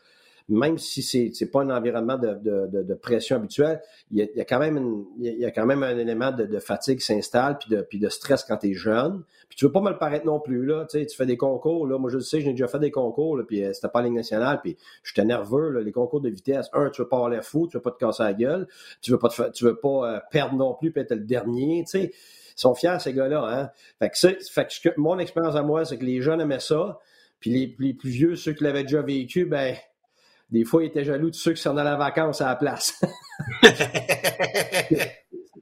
même 0.48 0.78
si 0.78 1.02
c'est 1.02 1.30
n'est 1.38 1.46
pas 1.46 1.60
un 1.60 1.70
environnement 1.70 2.16
de, 2.16 2.34
de, 2.42 2.82
de, 2.82 2.94
pression 2.94 3.36
habituelle, 3.36 3.82
il 4.10 4.18
y, 4.18 4.22
a, 4.22 4.26
y, 4.34 4.40
a, 4.40 4.44
quand 4.44 4.58
même 4.58 5.04
il 5.18 5.38
y 5.38 5.44
a 5.44 5.50
quand 5.50 5.66
même 5.66 5.82
un 5.82 5.96
élément 5.98 6.32
de, 6.32 6.58
fatigue 6.58 6.98
qui 6.98 7.04
s'installe 7.04 7.58
puis 7.58 7.68
de, 7.70 7.86
de 7.92 8.08
stress 8.08 8.44
quand 8.44 8.56
tu 8.56 8.70
es 8.70 8.74
jeune. 8.74 9.24
Puis 9.48 9.56
tu 9.56 9.66
veux 9.66 9.72
pas 9.72 9.82
me 9.82 9.90
le 9.90 9.98
paraître 9.98 10.24
non 10.24 10.40
plus 10.40 10.64
là, 10.64 10.86
tu 10.90 10.98
sais, 10.98 11.06
tu 11.06 11.16
fais 11.16 11.26
des 11.26 11.36
concours 11.36 11.86
là, 11.86 11.98
moi 11.98 12.10
je 12.10 12.16
le 12.16 12.22
sais, 12.22 12.40
j'ai 12.40 12.52
déjà 12.52 12.66
fait 12.66 12.78
des 12.78 12.90
concours 12.90 13.36
là, 13.36 13.44
puis 13.44 13.62
euh, 13.62 13.72
c'était 13.74 13.88
pas 13.88 14.00
en 14.00 14.02
ligne 14.02 14.14
nationale, 14.14 14.60
puis 14.62 14.76
j'étais 15.04 15.24
nerveux 15.24 15.70
là, 15.70 15.80
les 15.80 15.92
concours 15.92 16.20
de 16.20 16.30
vitesse. 16.30 16.68
Un, 16.72 16.88
tu 16.90 17.02
veux 17.02 17.08
pas 17.08 17.16
avoir 17.16 17.30
l'air 17.30 17.44
fou, 17.44 17.68
tu 17.68 17.76
veux 17.76 17.82
pas 17.82 17.90
te 17.90 17.98
casser 17.98 18.22
la 18.22 18.32
gueule, 18.32 18.66
tu 19.02 19.10
veux 19.10 19.18
pas 19.18 19.28
tu 19.28 19.64
veux 19.64 19.76
pas 19.76 20.14
euh, 20.14 20.20
perdre 20.30 20.56
non 20.56 20.74
plus 20.74 20.92
puis 20.92 21.02
être 21.02 21.14
le 21.14 21.20
dernier, 21.24 21.84
tu 21.84 21.90
sais. 21.90 22.12
Ils 22.58 22.60
sont 22.60 22.74
fiers 22.74 22.98
ces 22.98 23.12
gars-là, 23.12 23.44
hein. 23.46 23.70
Fait 24.00 24.10
que, 24.10 24.44
fait 24.50 24.66
que 24.82 24.88
mon 24.96 25.18
expérience 25.18 25.54
à 25.54 25.62
moi, 25.62 25.84
c'est 25.84 25.96
que 25.96 26.04
les 26.04 26.20
jeunes 26.22 26.40
aimaient 26.40 26.58
ça. 26.58 26.98
Puis 27.38 27.50
les, 27.50 27.76
les, 27.78 27.94
plus 27.94 28.10
vieux, 28.10 28.34
ceux 28.34 28.52
qui 28.52 28.64
l'avaient 28.64 28.82
déjà 28.82 29.00
vécu, 29.00 29.44
ben 29.44 29.76
des 30.50 30.64
fois, 30.64 30.82
il 30.82 30.86
était 30.86 31.04
jaloux 31.04 31.30
de 31.30 31.34
ceux 31.34 31.52
qui 31.52 31.62
sont 31.62 31.74
dans 31.74 31.84
la 31.84 31.96
vacances 31.96 32.40
à 32.40 32.46
la 32.46 32.56
place. 32.56 33.00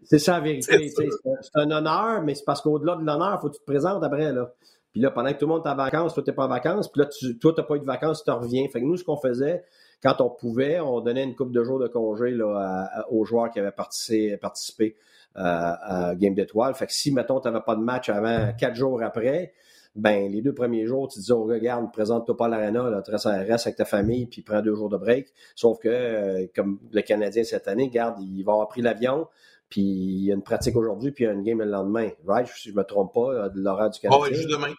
c'est 0.05 0.19
ça 0.19 0.33
la 0.33 0.41
vérité. 0.41 0.91
C'est 0.91 1.51
un 1.55 1.71
honneur, 1.71 2.23
mais 2.23 2.35
c'est 2.35 2.45
parce 2.45 2.61
qu'au-delà 2.61 2.97
de 2.97 3.05
l'honneur, 3.05 3.39
il 3.39 3.41
faut 3.41 3.49
que 3.49 3.55
tu 3.55 3.61
te 3.61 3.67
présentes 3.67 4.05
après. 4.05 4.33
Là. 4.33 4.53
Puis 4.93 5.01
là, 5.01 5.11
pendant 5.11 5.33
que 5.33 5.39
tout 5.39 5.47
le 5.47 5.55
monde 5.55 5.63
est 5.67 5.69
en 5.69 5.75
vacances, 5.75 6.15
toi, 6.15 6.23
tu 6.23 6.31
n'es 6.31 6.35
pas 6.35 6.45
en 6.45 6.49
vacances, 6.49 6.91
puis 6.91 7.01
là, 7.01 7.07
tu, 7.07 7.39
toi, 7.39 7.53
tu 7.53 7.61
n'as 7.61 7.67
pas 7.67 7.77
eu 7.77 7.81
de 7.81 7.85
vacances, 7.85 8.23
tu 8.25 8.31
reviens. 8.31 8.67
Fait 8.73 8.81
que 8.81 8.87
nous, 8.87 8.97
ce 8.97 9.05
qu'on 9.05 9.17
faisait, 9.17 9.65
quand 10.03 10.21
on 10.21 10.31
pouvait, 10.31 10.79
on 10.81 11.01
donnait 11.01 11.25
une 11.25 11.35
coupe 11.35 11.53
de 11.53 11.63
jours 11.65 11.79
de 11.79 11.89
congé 11.89 12.31
là, 12.31 12.89
aux 13.11 13.25
joueurs 13.25 13.51
qui 13.51 13.59
avaient 13.59 13.73
participé, 13.73 14.37
participé 14.37 14.97
euh, 15.37 15.43
à 15.43 16.15
Game 16.15 16.35
d'étoiles. 16.35 16.75
Fait 16.75 16.87
que 16.87 16.93
si, 16.93 17.13
mettons, 17.13 17.41
tu 17.41 17.49
n'avais 17.49 17.65
pas 17.65 17.75
de 17.75 17.81
match 17.81 18.09
avant 18.09 18.53
quatre 18.59 18.75
jours 18.77 19.03
après, 19.03 19.53
ben 19.97 20.31
les 20.31 20.43
deux 20.43 20.53
premiers 20.53 20.87
jours, 20.87 21.09
tu 21.09 21.19
dis, 21.19 21.33
oh, 21.33 21.45
regarde, 21.45 21.91
présente-toi 21.93 22.37
pas 22.37 22.47
à 22.47 22.49
l'arena, 22.49 23.03
tu 23.03 23.11
restes, 23.11 23.27
avec 23.27 23.77
ta 23.77 23.85
famille, 23.85 24.27
puis 24.27 24.43
prends 24.43 24.61
deux 24.61 24.75
jours 24.75 24.91
de 24.91 24.97
break. 24.97 25.33
Sauf 25.55 25.79
que, 25.79 25.89
euh, 25.89 26.47
comme 26.55 26.79
le 26.93 27.01
Canadien 27.03 27.45
cette 27.45 27.67
année, 27.67 27.89
garde, 27.89 28.21
il 28.21 28.43
va 28.43 28.53
avoir 28.53 28.69
pris 28.69 28.83
l'avion, 28.83 29.27
puis 29.69 29.83
il 29.83 30.25
y 30.25 30.31
a 30.31 30.35
une 30.35 30.43
pratique 30.43 30.77
aujourd'hui, 30.77 31.13
puis 31.13 31.25
il 31.25 31.27
y 31.27 31.31
a 31.31 31.33
une 31.33 31.43
game 31.43 31.59
le 31.59 31.65
lendemain. 31.65 32.11
Right? 32.27 32.47
Si 32.47 32.71
je 32.71 32.75
me 32.75 32.85
trompe 32.85 33.15
pas, 33.15 33.33
euh, 33.33 33.49
de 33.49 33.61
l'horaire 33.61 33.91
du 33.91 33.99
Canadien. 33.99 34.23
oui, 34.23 34.35
juste 34.35 34.51
demain. 34.51 34.73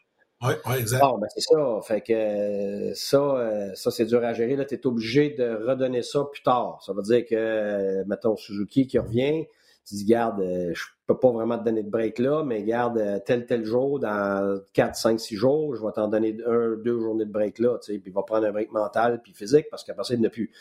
Oui, 0.43 0.53
ouais, 0.67 0.79
exact. 0.79 1.01
Bon, 1.01 1.17
ben 1.17 1.27
c'est 1.33 1.41
ça. 1.41 1.79
Fait 1.81 2.01
que 2.01 2.13
euh, 2.13 2.93
ça, 2.93 3.73
ça 3.73 3.89
c'est 3.89 4.05
dur 4.05 4.23
à 4.23 4.33
gérer. 4.33 4.55
Là, 4.55 4.65
tu 4.65 4.75
es 4.75 4.85
obligé 4.85 5.31
de 5.31 5.65
redonner 5.67 6.03
ça 6.03 6.25
plus 6.31 6.43
tard. 6.43 6.79
Ça 6.85 6.93
veut 6.93 7.01
dire 7.01 7.25
que, 7.25 8.03
mettons, 8.03 8.35
Suzuki 8.35 8.85
qui 8.85 8.99
revient, 8.99 9.47
Tu 9.87 9.95
dis, 9.95 10.05
garde, 10.05 10.41
euh, 10.41 10.73
je 10.73 10.83
peux 11.05 11.17
pas 11.17 11.31
vraiment 11.31 11.57
te 11.57 11.63
donner 11.63 11.81
de 11.81 11.89
break 11.89 12.19
là, 12.19 12.43
mais 12.43 12.63
garde, 12.63 12.97
euh, 12.97 13.19
tel, 13.25 13.45
tel 13.45 13.63
jour, 13.63 13.99
dans 13.99 14.59
4, 14.73 14.95
5, 14.95 15.19
6 15.19 15.35
jours, 15.35 15.75
je 15.75 15.81
vais 15.81 15.91
t'en 15.93 16.09
donner 16.09 16.37
un, 16.45 16.75
deux 16.75 16.99
journées 16.99 17.25
de 17.25 17.31
break 17.31 17.59
là, 17.59 17.77
tu 17.81 17.93
sais, 17.93 17.99
puis 17.99 18.11
va 18.11 18.23
prendre 18.23 18.45
un 18.45 18.51
break 18.51 18.71
mental 18.71 19.21
puis 19.21 19.33
physique 19.33 19.67
parce 19.71 19.85
qu'après 19.85 20.03
ça, 20.03 20.13
il 20.13 20.21
n'a 20.21 20.29
plus. 20.29 20.51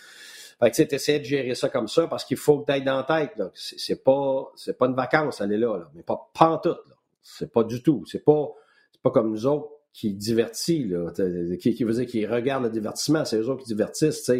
Fait 0.61 0.71
que 0.71 0.77
tu 0.77 0.95
essaies 0.95 1.19
de 1.19 1.25
gérer 1.25 1.55
ça 1.55 1.69
comme 1.69 1.89
ça 1.89 2.07
parce 2.07 2.25
qu'il 2.25 2.37
faut 2.37 2.61
que 2.61 2.67
tu 2.67 2.73
ailles 2.73 2.85
dans 2.85 2.97
la 2.97 3.03
tête. 3.03 3.33
Là. 3.37 3.51
C'est, 3.55 4.03
pas, 4.03 4.53
c'est 4.55 4.79
pas 4.79 4.87
une 4.87 4.95
vacance, 4.95 5.41
est 5.41 5.47
là, 5.49 5.77
là. 5.77 5.91
mais 5.95 6.03
pas, 6.03 6.31
tout. 6.63 6.69
Là. 6.69 6.77
C'est 7.23 7.53
pas 7.53 7.65
du 7.65 7.83
tout. 7.83 8.05
C'est 8.07 8.25
pas, 8.25 8.53
c'est 8.93 9.03
pas 9.03 9.11
comme 9.11 9.31
nous 9.31 9.47
autres 9.47 9.71
qui 9.93 10.13
divertit, 10.13 10.85
là, 10.85 11.11
qui, 11.59 11.75
qui 11.75 11.85
veut 11.85 11.95
dire 11.95 12.07
qui 12.07 12.27
regarde 12.27 12.65
le 12.65 12.71
divertissement, 12.71 13.25
c'est 13.25 13.39
eux 13.39 13.49
autres 13.49 13.63
qui 13.63 13.69
divertissent, 13.69 14.31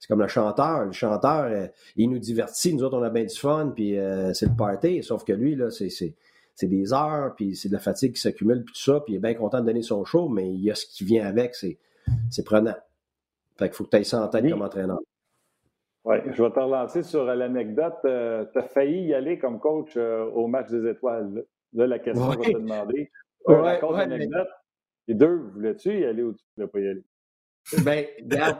C'est 0.00 0.08
comme 0.08 0.20
le 0.22 0.28
chanteur. 0.28 0.86
Le 0.86 0.92
chanteur, 0.92 1.44
euh, 1.44 1.66
il 1.94 2.10
nous 2.10 2.18
divertit, 2.18 2.74
nous 2.74 2.82
autres, 2.82 2.98
on 2.98 3.02
a 3.02 3.10
bien 3.10 3.24
du 3.24 3.36
fun, 3.36 3.70
puis 3.74 3.98
euh, 3.98 4.32
c'est 4.32 4.46
le 4.46 4.56
party, 4.56 5.02
sauf 5.02 5.24
que 5.24 5.32
lui, 5.32 5.54
là, 5.54 5.70
c'est, 5.70 5.90
c'est, 5.90 6.16
c'est 6.54 6.66
des 6.66 6.92
heures, 6.92 7.34
puis 7.36 7.54
c'est 7.54 7.68
de 7.68 7.74
la 7.74 7.80
fatigue 7.80 8.14
qui 8.14 8.20
s'accumule, 8.20 8.64
puis 8.64 8.74
tout 8.74 8.80
ça, 8.80 9.00
puis 9.00 9.12
il 9.12 9.16
est 9.16 9.20
bien 9.20 9.34
content 9.34 9.60
de 9.60 9.66
donner 9.66 9.82
son 9.82 10.04
show, 10.04 10.28
mais 10.28 10.48
il 10.48 10.62
y 10.62 10.70
a 10.70 10.74
ce 10.74 10.86
qui 10.86 11.04
vient 11.04 11.26
avec, 11.26 11.54
c'est, 11.54 11.78
c'est 12.30 12.44
prenant. 12.44 12.74
Fait 13.58 13.66
qu'il 13.66 13.74
faut 13.74 13.84
que 13.84 13.90
tu 13.90 13.98
aies 13.98 14.04
ça 14.04 14.22
en 14.22 14.28
tête 14.28 14.48
comme 14.50 14.62
entraîneur. 14.62 14.98
Oui, 16.04 16.16
je 16.32 16.42
vais 16.42 16.50
te 16.50 16.58
relancer 16.58 17.02
sur 17.02 17.24
l'anecdote. 17.24 17.98
Euh, 18.06 18.46
tu 18.50 18.58
as 18.58 18.62
failli 18.62 19.08
y 19.08 19.14
aller 19.14 19.38
comme 19.38 19.60
coach 19.60 19.98
au 19.98 20.46
match 20.46 20.70
des 20.70 20.88
étoiles. 20.88 21.44
Là, 21.74 21.86
la 21.86 21.98
question, 21.98 22.26
ouais. 22.26 22.36
va 22.36 22.42
te 22.42 22.56
demander. 22.56 23.10
Ouais, 23.46 23.82
ouais, 23.82 24.00
anecdote. 24.00 24.48
Les 25.08 25.14
deux, 25.14 25.36
voulais-tu 25.52 26.00
y 26.00 26.04
aller 26.06 26.22
ou 26.22 26.32
tu 26.32 26.42
ne 26.56 26.64
voulais 26.64 26.72
pas 26.72 26.80
y 26.80 26.88
aller? 26.88 27.04
Ben, 27.78 28.06
regarde, 28.20 28.58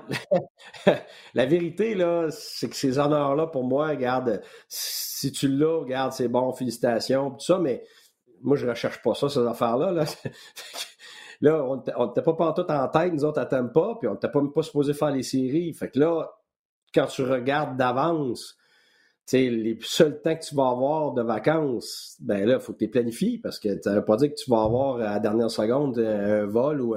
la 1.34 1.46
vérité, 1.46 1.94
là, 1.94 2.28
c'est 2.30 2.68
que 2.68 2.76
ces 2.76 2.98
honneurs-là, 2.98 3.46
pour 3.48 3.64
moi, 3.64 3.88
regarde, 3.88 4.42
si 4.68 5.32
tu 5.32 5.48
l'as, 5.48 5.80
regarde, 5.80 6.12
c'est 6.12 6.28
bon, 6.28 6.52
félicitations, 6.52 7.32
tout 7.32 7.44
ça, 7.44 7.58
mais 7.58 7.84
moi, 8.42 8.56
je 8.56 8.66
recherche 8.66 9.02
pas 9.02 9.14
ça, 9.14 9.28
ces 9.28 9.46
affaires-là. 9.46 9.92
Là, 9.92 10.04
là 11.40 11.64
on 11.64 12.06
n'était 12.06 12.22
pas 12.22 12.34
partout 12.34 12.70
en 12.70 12.88
tête, 12.88 13.12
nous 13.12 13.24
autres, 13.24 13.40
à 13.40 13.46
pas, 13.46 13.96
puis 13.98 14.08
on 14.08 14.14
n'était 14.14 14.30
pas 14.30 14.40
pas 14.54 14.62
supposé 14.62 14.94
faire 14.94 15.10
les 15.10 15.22
séries. 15.22 15.72
Fait 15.74 15.90
que 15.90 15.98
là, 15.98 16.30
quand 16.94 17.06
tu 17.06 17.22
regardes 17.22 17.76
d'avance, 17.76 18.56
les 19.32 19.78
seuls 19.82 20.20
temps 20.20 20.34
que 20.34 20.44
tu 20.44 20.54
vas 20.54 20.70
avoir 20.70 21.12
de 21.12 21.22
vacances, 21.22 22.16
ben 22.20 22.46
là, 22.46 22.54
il 22.54 22.60
faut 22.60 22.72
que 22.72 22.78
tu 22.78 22.88
planifies 22.88 23.38
parce 23.38 23.58
que 23.58 23.80
ça 23.80 23.94
veut 23.94 24.04
pas 24.04 24.16
dire 24.16 24.30
que 24.30 24.34
tu 24.34 24.50
vas 24.50 24.62
avoir 24.62 24.96
à 24.96 25.14
la 25.14 25.20
dernière 25.20 25.50
seconde 25.50 25.98
un 25.98 26.46
vol 26.46 26.80
ou. 26.80 26.96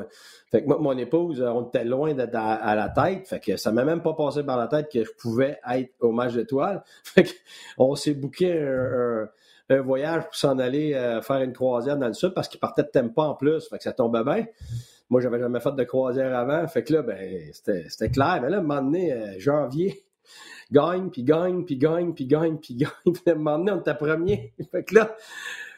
Fait 0.52 0.64
que 0.64 0.68
moi, 0.68 0.78
mon 0.80 0.98
épouse, 0.98 1.42
on 1.42 1.68
était 1.68 1.84
loin 1.84 2.14
d'être 2.14 2.36
à, 2.36 2.76
la 2.76 2.90
tête. 2.90 3.28
Fait 3.28 3.40
que 3.40 3.58
ça 3.58 3.72
m'a 3.72 3.84
même 3.84 4.02
pas 4.02 4.14
passé 4.14 4.44
par 4.44 4.58
la 4.58 4.68
tête 4.68 4.88
que 4.92 5.04
je 5.04 5.12
pouvais 5.18 5.60
être 5.72 5.94
au 6.00 6.12
match 6.12 6.34
d'étoiles. 6.34 6.84
Fait 7.04 7.28
on 7.78 7.96
s'est 7.96 8.14
booké 8.14 8.52
un, 8.52 9.82
voyage 9.82 10.26
pour 10.26 10.36
s'en 10.36 10.60
aller 10.60 10.94
euh, 10.94 11.22
faire 11.22 11.42
une 11.42 11.54
croisière 11.54 11.98
dans 11.98 12.06
le 12.06 12.14
sud 12.14 12.34
parce 12.36 12.48
qu'il 12.48 12.60
partait 12.60 12.84
de 12.84 12.90
Tempa 12.90 13.24
en 13.24 13.34
plus. 13.34 13.68
Fait 13.68 13.78
que 13.78 13.84
ça 13.84 13.94
tombait 13.94 14.24
bien. 14.24 14.46
Moi, 15.10 15.22
j'avais 15.22 15.40
jamais 15.40 15.60
fait 15.60 15.76
de 15.76 15.84
croisière 15.84 16.36
avant. 16.38 16.68
Fait 16.68 16.84
que 16.84 16.94
là, 16.94 17.02
ben, 17.02 17.52
c'était 17.52 18.10
clair. 18.10 18.40
Mais 18.42 18.50
là, 18.50 18.58
à 18.58 18.60
un 18.60 18.64
moment 18.64 18.82
donné, 18.82 19.14
euh, 19.14 19.40
janvier, 19.40 20.06
gagne, 20.74 21.10
puis 21.10 21.24
gagne, 21.24 21.64
puis 21.64 21.78
gagne, 21.78 22.14
puis 22.14 22.26
gagne, 22.26 22.58
puis 22.58 22.76
gagne. 22.76 22.92
Puis 23.06 23.24
à 23.28 23.32
un 23.32 23.36
moment 23.36 23.58
donné, 23.58 23.72
on 23.72 23.80
était 23.80 23.96
premier. 23.96 24.54
fait 24.72 24.84
que 24.84 24.96
là, 24.96 25.16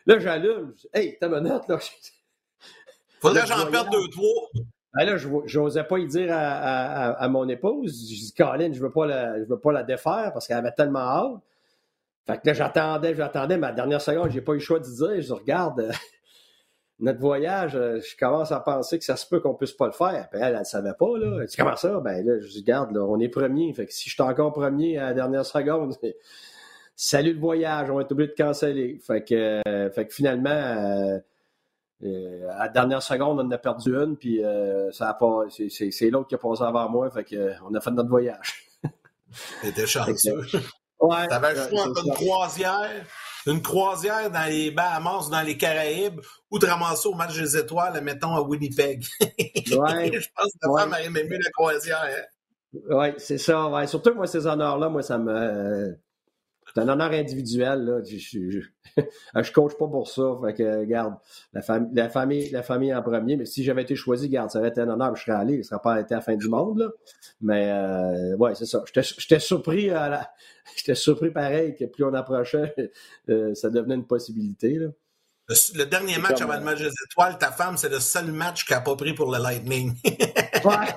là 0.08 0.20
j'allume. 0.20 0.74
Hey, 0.94 1.18
ta 1.20 1.30
minute, 1.30 1.68
là. 1.68 1.78
Faudrait 3.20 3.42
que 3.42 3.48
j'en 3.48 3.70
perde 3.70 3.90
deux, 3.92 4.08
trois. 4.10 4.50
Ben 4.94 5.06
là, 5.06 5.18
je 5.18 5.60
n'osais 5.60 5.84
pas 5.84 6.00
y 6.00 6.08
dire 6.08 6.32
à, 6.32 6.38
à, 6.38 7.12
à, 7.12 7.28
mon 7.28 7.48
épouse. 7.50 8.10
Je 8.10 8.16
dis, 8.16 8.34
Caroline, 8.34 8.74
je 8.74 8.80
ne 8.80 8.86
veux, 8.86 8.92
pas 8.92 9.06
la, 9.06 9.40
je 9.44 9.50
veux 9.50 9.60
pas 9.60 9.74
la 9.74 9.84
défaire 9.84 10.32
parce 10.34 10.48
qu'elle 10.48 10.58
avait 10.58 10.72
tellement 10.72 11.00
hâte. 11.00 11.42
Fait 12.26 12.38
que 12.38 12.48
là, 12.48 12.54
j'attendais, 12.54 13.14
j'attendais, 13.14 13.58
la 13.58 13.72
dernière 13.72 14.02
seconde, 14.02 14.32
j'ai 14.32 14.42
pas 14.42 14.54
eu 14.54 14.56
le 14.56 14.62
choix 14.62 14.80
de 14.80 14.86
dire. 14.86 15.16
Je 15.18 15.22
dis, 15.22 15.32
regarde, 15.32 15.92
notre 17.00 17.20
voyage, 17.20 17.76
euh, 17.76 18.00
je 18.00 18.16
commence 18.18 18.52
à 18.52 18.60
penser 18.60 18.98
que 18.98 19.06
ça 19.06 19.18
se 19.18 19.28
peut 19.28 19.40
qu'on 19.40 19.54
puisse 19.54 19.74
pas 19.74 19.88
le 19.88 19.92
faire. 19.92 20.30
Puis 20.32 20.40
elle, 20.42 20.54
elle 20.54 20.60
ne 20.60 20.64
savait 20.64 20.94
pas, 20.98 21.18
là. 21.18 21.40
Elle 21.42 21.48
dit, 21.48 21.58
comment 21.58 21.76
ça? 21.76 22.00
Ben 22.00 22.26
là, 22.26 22.40
je 22.40 22.48
dis, 22.48 22.64
garde, 22.64 22.96
là, 22.96 23.04
on 23.04 23.20
est 23.20 23.28
premier. 23.28 23.74
Fait 23.74 23.86
que 23.86 23.94
si 23.94 24.10
je 24.10 24.14
suis 24.14 24.24
encore 24.24 24.54
premier 24.54 24.98
à 24.98 25.08
la 25.08 25.14
dernière 25.14 25.46
seconde, 25.46 25.98
salut 26.96 27.34
le 27.34 27.40
voyage, 27.40 27.90
on 27.90 27.96
va 27.96 28.04
être 28.04 28.12
obligé 28.12 28.32
de 28.32 28.36
canceller. 28.36 29.00
Fait 29.06 29.24
que, 29.24 29.62
euh, 29.68 29.90
fait 29.92 30.08
que 30.08 30.14
finalement, 30.14 30.50
euh, 30.50 31.20
à 32.52 32.66
la 32.66 32.70
dernière 32.70 33.02
seconde, 33.02 33.40
on 33.40 33.46
en 33.46 33.52
a 33.52 33.58
perdu 33.58 33.96
une, 33.96 34.16
puis 34.16 34.42
ça 34.92 35.10
a 35.10 35.14
pas, 35.14 35.46
c'est, 35.50 36.10
l'autre 36.10 36.28
qui 36.28 36.36
a 36.36 36.38
passé 36.38 36.64
avant 36.64 36.90
moi, 36.90 37.10
fait 37.10 37.24
que, 37.24 37.52
on 37.68 37.74
a 37.74 37.82
fait 37.82 37.92
notre 37.92 38.10
voyage. 38.10 38.70
T'étais 39.62 39.88
chanceux. 39.88 40.42
Ouais, 41.00 41.28
T'avais 41.28 41.56
le 41.56 41.70
choix 41.70 41.88
entre 41.88 42.06
une 42.06 42.14
croisière 42.14 43.06
une 43.48 43.62
croisière 43.62 44.32
dans 44.32 44.50
les 44.50 44.72
Bahamas, 44.72 45.30
dans 45.30 45.42
les 45.42 45.58
Caraïbes, 45.58 46.22
ou 46.52 46.60
de 46.60 46.66
ramasser 46.66 47.08
au 47.08 47.14
match 47.14 47.38
des 47.38 47.58
étoiles, 47.58 48.02
mettons, 48.02 48.36
à 48.36 48.42
Winnipeg. 48.42 49.06
Ouais, 49.72 50.12
je 50.14 50.28
pense 50.36 50.52
que 50.54 50.68
la 50.68 50.80
femme 50.80 50.94
a 50.94 51.02
aimé 51.02 51.24
mieux 51.24 51.40
la 51.44 51.50
croisière. 51.50 52.04
Hein. 52.06 52.80
Oui, 52.90 53.08
c'est 53.18 53.40
ça. 53.40 53.68
Ouais. 53.68 53.88
Surtout, 53.88 54.14
moi, 54.14 54.28
ces 54.28 54.46
honneurs-là, 54.46 54.90
moi, 54.90 55.02
ça 55.02 55.18
me. 55.18 55.98
C'est 56.76 56.82
un 56.82 56.90
honneur 56.90 57.12
individuel. 57.12 57.86
Là. 57.86 58.02
Je, 58.04 58.18
je, 58.18 58.60
je, 58.60 59.52
coach 59.54 59.74
pas 59.78 59.88
pour 59.88 60.10
ça. 60.10 60.38
Fait 60.44 60.54
que, 60.54 60.86
la, 60.86 61.22
la, 61.54 62.10
famille, 62.10 62.50
la 62.50 62.64
famille 62.64 62.94
en 62.94 63.02
premier. 63.02 63.38
Mais 63.38 63.46
si 63.46 63.64
j'avais 63.64 63.84
été 63.84 63.96
choisi, 63.96 64.28
garde, 64.28 64.50
ça 64.50 64.60
aurait 64.60 64.70
été 64.70 64.82
un 64.82 64.90
honneur. 64.90 65.16
Je 65.16 65.24
serais 65.24 65.38
allé. 65.38 65.64
Ça 65.64 65.70
serait 65.70 65.82
pas 65.82 66.02
été 66.02 66.14
à 66.14 66.18
la 66.18 66.22
fin 66.22 66.36
du 66.36 66.50
monde. 66.50 66.80
Là. 66.80 66.90
Mais, 67.40 67.72
euh, 67.72 68.36
ouais, 68.36 68.56
c'est 68.56 68.66
ça. 68.66 68.84
J'étais 68.94 69.40
surpris 69.40 69.90
à 69.90 70.10
la... 70.10 70.30
J'étais 70.76 70.96
surpris 70.96 71.32
pareil 71.32 71.76
que 71.76 71.86
plus 71.86 72.04
on 72.04 72.14
approchait, 72.14 72.74
euh, 73.30 73.54
ça 73.54 73.70
devenait 73.70 73.96
une 73.96 74.08
possibilité. 74.08 74.74
Là. 74.74 74.88
Le, 75.76 75.84
dernier 75.86 76.18
match 76.18 76.42
avant 76.42 76.56
le 76.56 76.66
match 76.66 76.80
des 76.80 76.92
étoiles, 77.10 77.38
ta 77.38 77.52
femme, 77.52 77.78
c'est 77.78 77.88
le 77.88 78.00
seul 78.00 78.32
match 78.32 78.66
qu'elle 78.66 78.78
n'a 78.78 78.84
pas 78.84 78.96
pris 78.96 79.14
pour 79.14 79.32
le 79.32 79.38
Lightning. 79.38 79.94
ouais. 80.04 80.88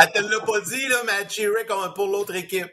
elle 0.00 0.12
te 0.12 0.30
l'a 0.30 0.40
pas 0.40 0.60
dit, 0.62 0.88
là, 0.88 0.96
mais 1.04 1.12
elle 1.20 1.28
cheerait 1.28 1.66
comme 1.66 1.92
pour 1.94 2.08
l'autre 2.08 2.34
équipe. 2.34 2.72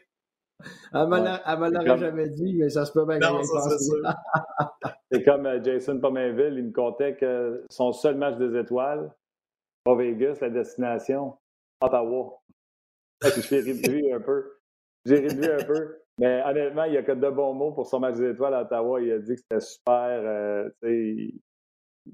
Elle 0.94 1.08
me 1.08 1.70
l'aurait 1.70 1.98
jamais 1.98 2.30
dit, 2.30 2.56
mais 2.56 2.70
ça 2.70 2.86
se 2.86 2.92
peut 2.92 3.06
bien 3.06 3.20
non, 3.20 3.42
C'est 5.12 5.24
comme 5.24 5.46
euh, 5.46 5.64
Jason 5.64 6.00
Pomainville, 6.00 6.56
il 6.58 6.66
me 6.66 6.72
contait 6.72 7.16
que 7.16 7.66
son 7.70 7.92
seul 7.92 8.16
match 8.16 8.38
des 8.38 8.58
étoiles, 8.58 9.12
pas 9.84 9.96
Vegas, 9.96 10.38
la 10.42 10.50
destination, 10.50 11.38
Ottawa. 11.82 12.42
Je 13.24 13.42
suis 13.42 13.60
réduit 13.60 14.12
un 14.14 14.20
peu. 14.20 14.58
J'ai 15.06 15.20
réduit 15.20 15.52
un 15.52 15.64
peu. 15.66 16.00
Mais 16.20 16.42
honnêtement, 16.46 16.84
il 16.86 16.92
n'y 16.92 16.98
a 16.98 17.04
que 17.04 17.12
de 17.12 17.30
bons 17.30 17.54
mots 17.54 17.72
pour 17.72 17.88
son 17.88 18.00
match 18.00 18.16
des 18.16 18.32
étoiles 18.32 18.54
à 18.54 18.62
Ottawa. 18.62 19.02
Il 19.02 19.12
a 19.12 19.20
dit 19.20 19.36
que 19.36 19.42
c'était 19.42 19.60
super. 19.60 19.96
Euh, 19.96 20.70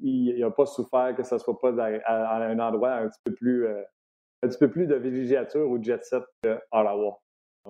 il 0.01 0.39
n'a 0.39 0.51
pas 0.51 0.65
souffert 0.65 1.15
que 1.15 1.23
ce 1.23 1.35
ne 1.35 1.39
soit 1.39 1.59
pas 1.59 1.73
à, 2.05 2.37
un 2.37 2.59
endroit 2.59 2.93
un 2.93 3.07
petit 3.07 3.19
peu 3.23 3.33
plus, 3.33 3.65
euh, 3.65 3.81
un 4.43 4.47
petit 4.47 4.57
peu 4.57 4.69
plus 4.69 4.87
de 4.87 4.95
villégiature 4.95 5.69
ou 5.69 5.77
de 5.77 5.83
jet 5.83 6.03
set 6.03 6.23
Ottawa. 6.71 7.19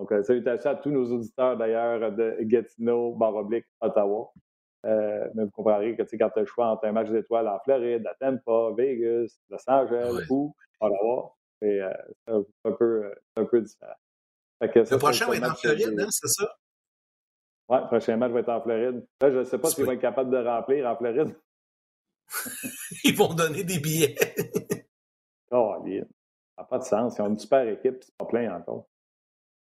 Donc, 0.00 0.12
euh, 0.12 0.22
salutations 0.22 0.70
à 0.70 0.76
tous 0.76 0.90
nos 0.90 1.12
auditeurs 1.12 1.58
d'ailleurs 1.58 2.10
de 2.12 2.38
Gatineau, 2.40 3.14
Baroblique, 3.16 3.66
Ottawa. 3.82 4.32
Euh, 4.86 5.28
mais 5.34 5.44
vous 5.44 5.50
comprendrez 5.50 5.94
que 5.94 6.02
quand 6.16 6.30
tu 6.30 6.38
as 6.38 6.40
le 6.40 6.46
choix 6.46 6.68
entre 6.68 6.86
un 6.86 6.92
match 6.92 7.10
d'étoiles 7.10 7.46
en 7.46 7.60
Floride, 7.60 8.06
à 8.06 8.14
Tampa, 8.14 8.74
Vegas, 8.74 9.38
Los 9.50 9.58
Angeles 9.66 10.24
ou 10.30 10.54
Ottawa, 10.80 11.36
c'est 11.60 11.82
euh, 11.82 12.42
un, 12.64 12.72
peu, 12.72 13.12
un 13.36 13.44
peu 13.44 13.60
différent. 13.60 13.92
le 14.62 14.96
prochain 14.96 15.26
va 15.26 15.36
être 15.36 15.50
en 15.50 15.54
Floride, 15.54 16.00
hein, 16.00 16.06
c'est 16.08 16.28
ça? 16.28 16.50
Oui, 17.68 17.76
le 17.82 17.86
prochain 17.88 18.16
match 18.16 18.32
va 18.32 18.40
être 18.40 18.48
en 18.48 18.62
Floride. 18.62 19.06
Là, 19.20 19.30
je 19.30 19.38
ne 19.38 19.44
sais 19.44 19.58
pas 19.58 19.68
s'ils 19.68 19.84
vont 19.84 19.92
être 19.92 20.00
capables 20.00 20.30
de 20.30 20.38
remplir 20.38 20.86
en 20.86 20.96
Floride. 20.96 21.36
Ils 23.04 23.14
vont 23.14 23.34
donner 23.34 23.64
des 23.64 23.80
billets. 23.80 24.16
oh, 25.50 25.76
bien. 25.84 26.04
Ça 26.56 26.62
n'a 26.62 26.64
pas 26.64 26.78
de 26.78 26.84
sens. 26.84 27.18
Ils 27.18 27.22
ont 27.22 27.26
une 27.26 27.38
super 27.38 27.68
équipe, 27.68 27.98
c'est 28.00 28.16
pas 28.16 28.24
plein 28.24 28.56
encore. 28.56 28.89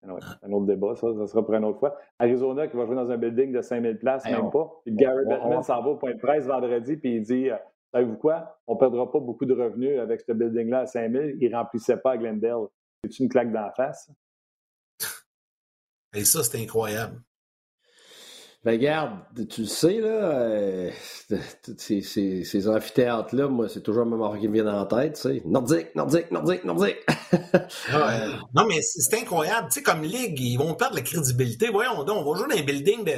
C'est 0.03 0.47
un 0.47 0.51
autre 0.51 0.65
débat, 0.65 0.95
ça, 0.95 1.07
ça 1.15 1.27
sera 1.27 1.45
pour 1.45 1.53
une 1.53 1.65
autre 1.65 1.79
fois. 1.79 1.95
Arizona 2.19 2.67
qui 2.67 2.75
va 2.75 2.85
jouer 2.85 2.95
dans 2.95 3.09
un 3.09 3.17
building 3.17 3.53
de 3.53 3.61
5000 3.61 3.97
places, 3.99 4.25
même 4.25 4.51
pas. 4.51 4.69
Puis 4.83 4.93
Gary 4.93 5.25
Bettman 5.25 5.63
s'en 5.63 5.81
va 5.81 5.89
au 5.91 5.95
point 5.95 6.13
de 6.13 6.19
presse 6.19 6.45
vendredi, 6.45 6.97
puis 6.97 7.15
il 7.15 7.21
dit 7.21 7.49
euh, 7.49 7.55
Savez-vous 7.93 8.17
quoi? 8.17 8.59
On 8.65 8.73
ne 8.73 8.79
perdra 8.79 9.11
pas 9.11 9.19
beaucoup 9.19 9.45
de 9.45 9.53
revenus 9.53 9.99
avec 9.99 10.21
ce 10.21 10.31
building-là 10.31 10.79
à 10.79 10.85
5000. 10.87 11.37
Il 11.39 11.51
ne 11.51 11.55
remplissait 11.55 11.97
pas 11.97 12.13
à 12.13 12.17
Glendale. 12.17 12.67
C'est 13.03 13.19
une 13.19 13.29
claque 13.29 13.51
d'en 13.51 13.69
face. 13.71 14.11
Et 16.15 16.25
ça, 16.25 16.41
c'est 16.43 16.59
incroyable. 16.61 17.21
Ben, 18.63 18.71
regarde, 18.71 19.19
tu 19.49 19.61
le 19.61 19.67
sais, 19.67 19.99
là, 19.99 20.07
euh, 20.07 20.89
ces, 21.77 22.01
ces, 22.01 22.45
ces 22.45 22.67
amphithéâtres-là, 22.69 23.49
moi, 23.49 23.67
c'est 23.67 23.81
toujours 23.81 24.05
le 24.05 24.11
même 24.17 24.39
qui 24.39 24.47
me 24.47 24.53
vient 24.53 24.63
dans 24.63 24.79
la 24.79 24.85
tête, 24.85 25.15
tu 25.15 25.21
sais. 25.21 25.41
Nordique, 25.45 25.93
nordique, 25.95 26.31
nordique, 26.31 26.63
nordique. 26.63 26.95
non, 28.55 28.65
mais 28.69 28.81
c'est 28.81 29.19
incroyable. 29.19 29.67
Tu 29.67 29.79
sais, 29.79 29.83
comme 29.83 30.03
ligue, 30.03 30.39
ils 30.39 30.55
vont 30.55 30.75
perdre 30.75 30.95
la 30.95 31.01
crédibilité. 31.01 31.67
Voyons 31.73 32.05
donc, 32.05 32.25
on 32.25 32.31
va 32.31 32.39
jouer 32.39 32.47
dans 32.55 32.61
un 32.61 32.63
building 32.63 33.03
de, 33.03 33.11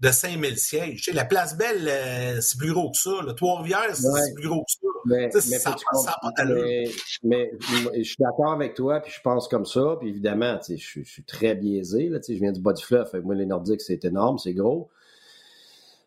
de 0.00 0.12
5000 0.12 0.58
sièges. 0.58 0.96
Tu 0.96 1.02
sais, 1.04 1.12
la 1.12 1.24
Place 1.24 1.56
Belle, 1.56 1.88
euh, 1.88 2.40
c'est 2.40 2.58
plus 2.58 2.72
gros 2.72 2.90
que 2.90 2.98
ça. 2.98 3.22
Le 3.24 3.34
Trois-Rivières, 3.34 3.94
c'est 3.94 4.34
plus 4.34 4.48
gros 4.48 4.64
que 4.64 4.72
ça. 4.72 4.88
Mais, 5.04 5.30
mais, 7.22 7.52
je 7.96 8.02
suis 8.02 8.16
d'accord 8.18 8.52
avec 8.52 8.74
toi, 8.74 9.00
puis 9.00 9.12
je 9.12 9.20
pense 9.20 9.48
comme 9.48 9.66
ça, 9.66 9.96
puis 9.98 10.08
évidemment, 10.08 10.58
je, 10.68 10.76
je, 10.76 11.02
suis 11.02 11.24
très 11.24 11.54
biaisé. 11.54 12.08
Là, 12.08 12.18
je 12.26 12.34
viens 12.34 12.52
du 12.52 12.60
bas 12.60 12.72
du 12.72 12.84
fleuve, 12.84 13.10
moi, 13.24 13.34
les 13.34 13.46
Nordiques, 13.46 13.80
c'est 13.80 14.04
énorme, 14.04 14.38
c'est 14.38 14.54
gros. 14.54 14.90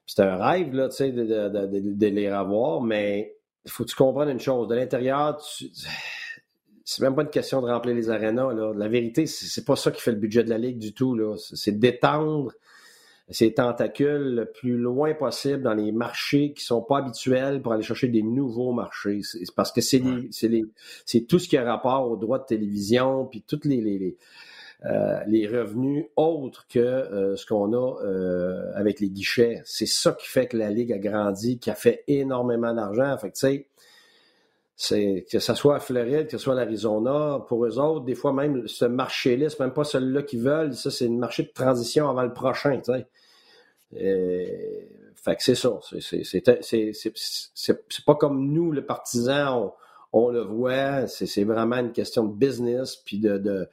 C'est 0.06 0.21
un 0.21 0.36
rêve 0.36 0.73
là, 0.73 0.88
de, 0.88 1.10
de, 1.10 1.67
de, 1.67 1.93
de, 1.93 2.08
les 2.08 2.34
revoir, 2.34 2.82
mais 2.82 3.36
il 3.65 3.71
faut 3.71 3.84
que 3.86 3.89
tu 3.89 3.95
comprennes 3.95 4.30
une 4.30 4.39
chose. 4.39 4.67
De 4.67 4.75
l'intérieur, 4.75 5.38
tu 5.38 5.69
c'est 6.84 7.04
même 7.04 7.15
pas 7.15 7.21
une 7.21 7.30
question 7.30 7.62
de 7.62 7.67
remplir 7.67 7.95
les 7.95 8.10
arénas. 8.10 8.51
Là. 8.54 8.73
La 8.75 8.89
vérité, 8.89 9.25
c'est 9.25 9.63
pas 9.63 9.77
ça 9.77 9.91
qui 9.91 10.01
fait 10.01 10.12
le 10.12 10.17
budget 10.17 10.43
de 10.43 10.49
la 10.49 10.58
Ligue 10.58 10.77
du 10.77 10.93
tout. 10.93 11.38
C'est 11.38 11.80
d'étendre 11.80 12.51
ces 13.32 13.54
tentacules 13.54 14.36
le 14.36 14.46
plus 14.46 14.78
loin 14.78 15.13
possible 15.13 15.62
dans 15.63 15.74
les 15.74 15.91
marchés 15.91 16.54
qui 16.54 16.63
sont 16.63 16.82
pas 16.82 17.00
habituels 17.00 17.62
pour 17.62 17.74
aller 17.74 17.84
chercher 17.84 18.08
des 18.08 18.24
nouveaux 18.24 18.74
marchés. 18.74 19.22
C'est 19.24 19.39
parce 19.56 19.72
que 19.72 19.82
c'est 19.82 20.02
c'est 21.06 21.22
tout 21.22 21.39
ce 21.39 21.48
qui 21.48 21.58
a 21.58 21.63
rapport 21.63 22.10
aux 22.10 22.17
droits 22.17 22.39
de 22.39 22.46
télévision, 22.46 23.26
puis 23.26 23.44
tous 23.48 23.62
les, 23.63 23.82
les, 23.82 24.17
euh, 24.86 25.20
les, 25.28 25.48
revenus 25.48 26.06
autres 26.15 26.65
que 26.67 26.80
euh, 26.80 27.36
ce 27.36 27.46
qu'on 27.46 27.74
a 27.74 28.04
euh, 28.04 28.72
avec 28.76 29.00
les 29.00 29.10
guichets. 29.10 29.62
C'est 29.63 29.86
ça 29.86 30.12
qui 30.13 30.28
fait 30.28 30.48
que 30.48 30.58
la 30.58 30.70
Ligue 30.70 30.91
a 30.91 30.98
grandi, 30.98 31.60
qui 31.60 31.70
a 31.70 31.76
fait 31.76 32.04
énormément 32.08 32.74
d'argent. 32.74 33.17
Fait 33.17 33.30
que, 33.30 33.36
tu 33.36 33.39
sais, 33.39 33.67
c'est 34.76 35.26
que 35.32 35.38
ce 35.38 35.54
soit 35.54 35.76
à 35.76 35.80
Floride, 35.80 36.26
que 36.26 36.32
ce 36.32 36.38
soit 36.39 36.54
à 36.54 36.56
l'Arizona, 36.56 37.46
pour 37.48 37.63
eux 37.65 37.78
autres, 37.78 38.04
des 38.04 38.15
fois 38.15 38.34
même 38.34 38.67
ce 38.67 38.86
marché-là, 38.86 39.50
c'est 39.52 39.60
même 39.60 39.74
pas 39.74 39.84
celui-là 39.84 40.24
qu'ils 40.24 40.41
veulent, 40.41 40.74
ça 40.74 40.89
c'est 40.89 41.06
un 41.06 41.12
marché 41.12 41.44
de 41.44 41.52
transition 41.54 42.10
avant 42.10 42.24
le 42.24 42.34
prochain, 42.34 42.78
tu 42.78 42.91
sais. 42.91 43.06
Fait 43.93 45.36
que 45.36 45.43
c'est 45.43 45.56
ça. 45.56 45.80
C'est 45.99 48.06
pas 48.06 48.15
comme 48.15 48.51
nous, 48.51 48.71
le 48.71 48.86
partisan, 48.86 49.73
on, 50.13 50.30
le 50.30 50.41
voit. 50.41 51.08
C'est 51.08 51.43
vraiment 51.43 51.77
une 51.77 51.91
question 51.91 52.25
de 52.25 52.34
business, 52.34 52.95
puis 52.95 53.19
de, 53.19 53.67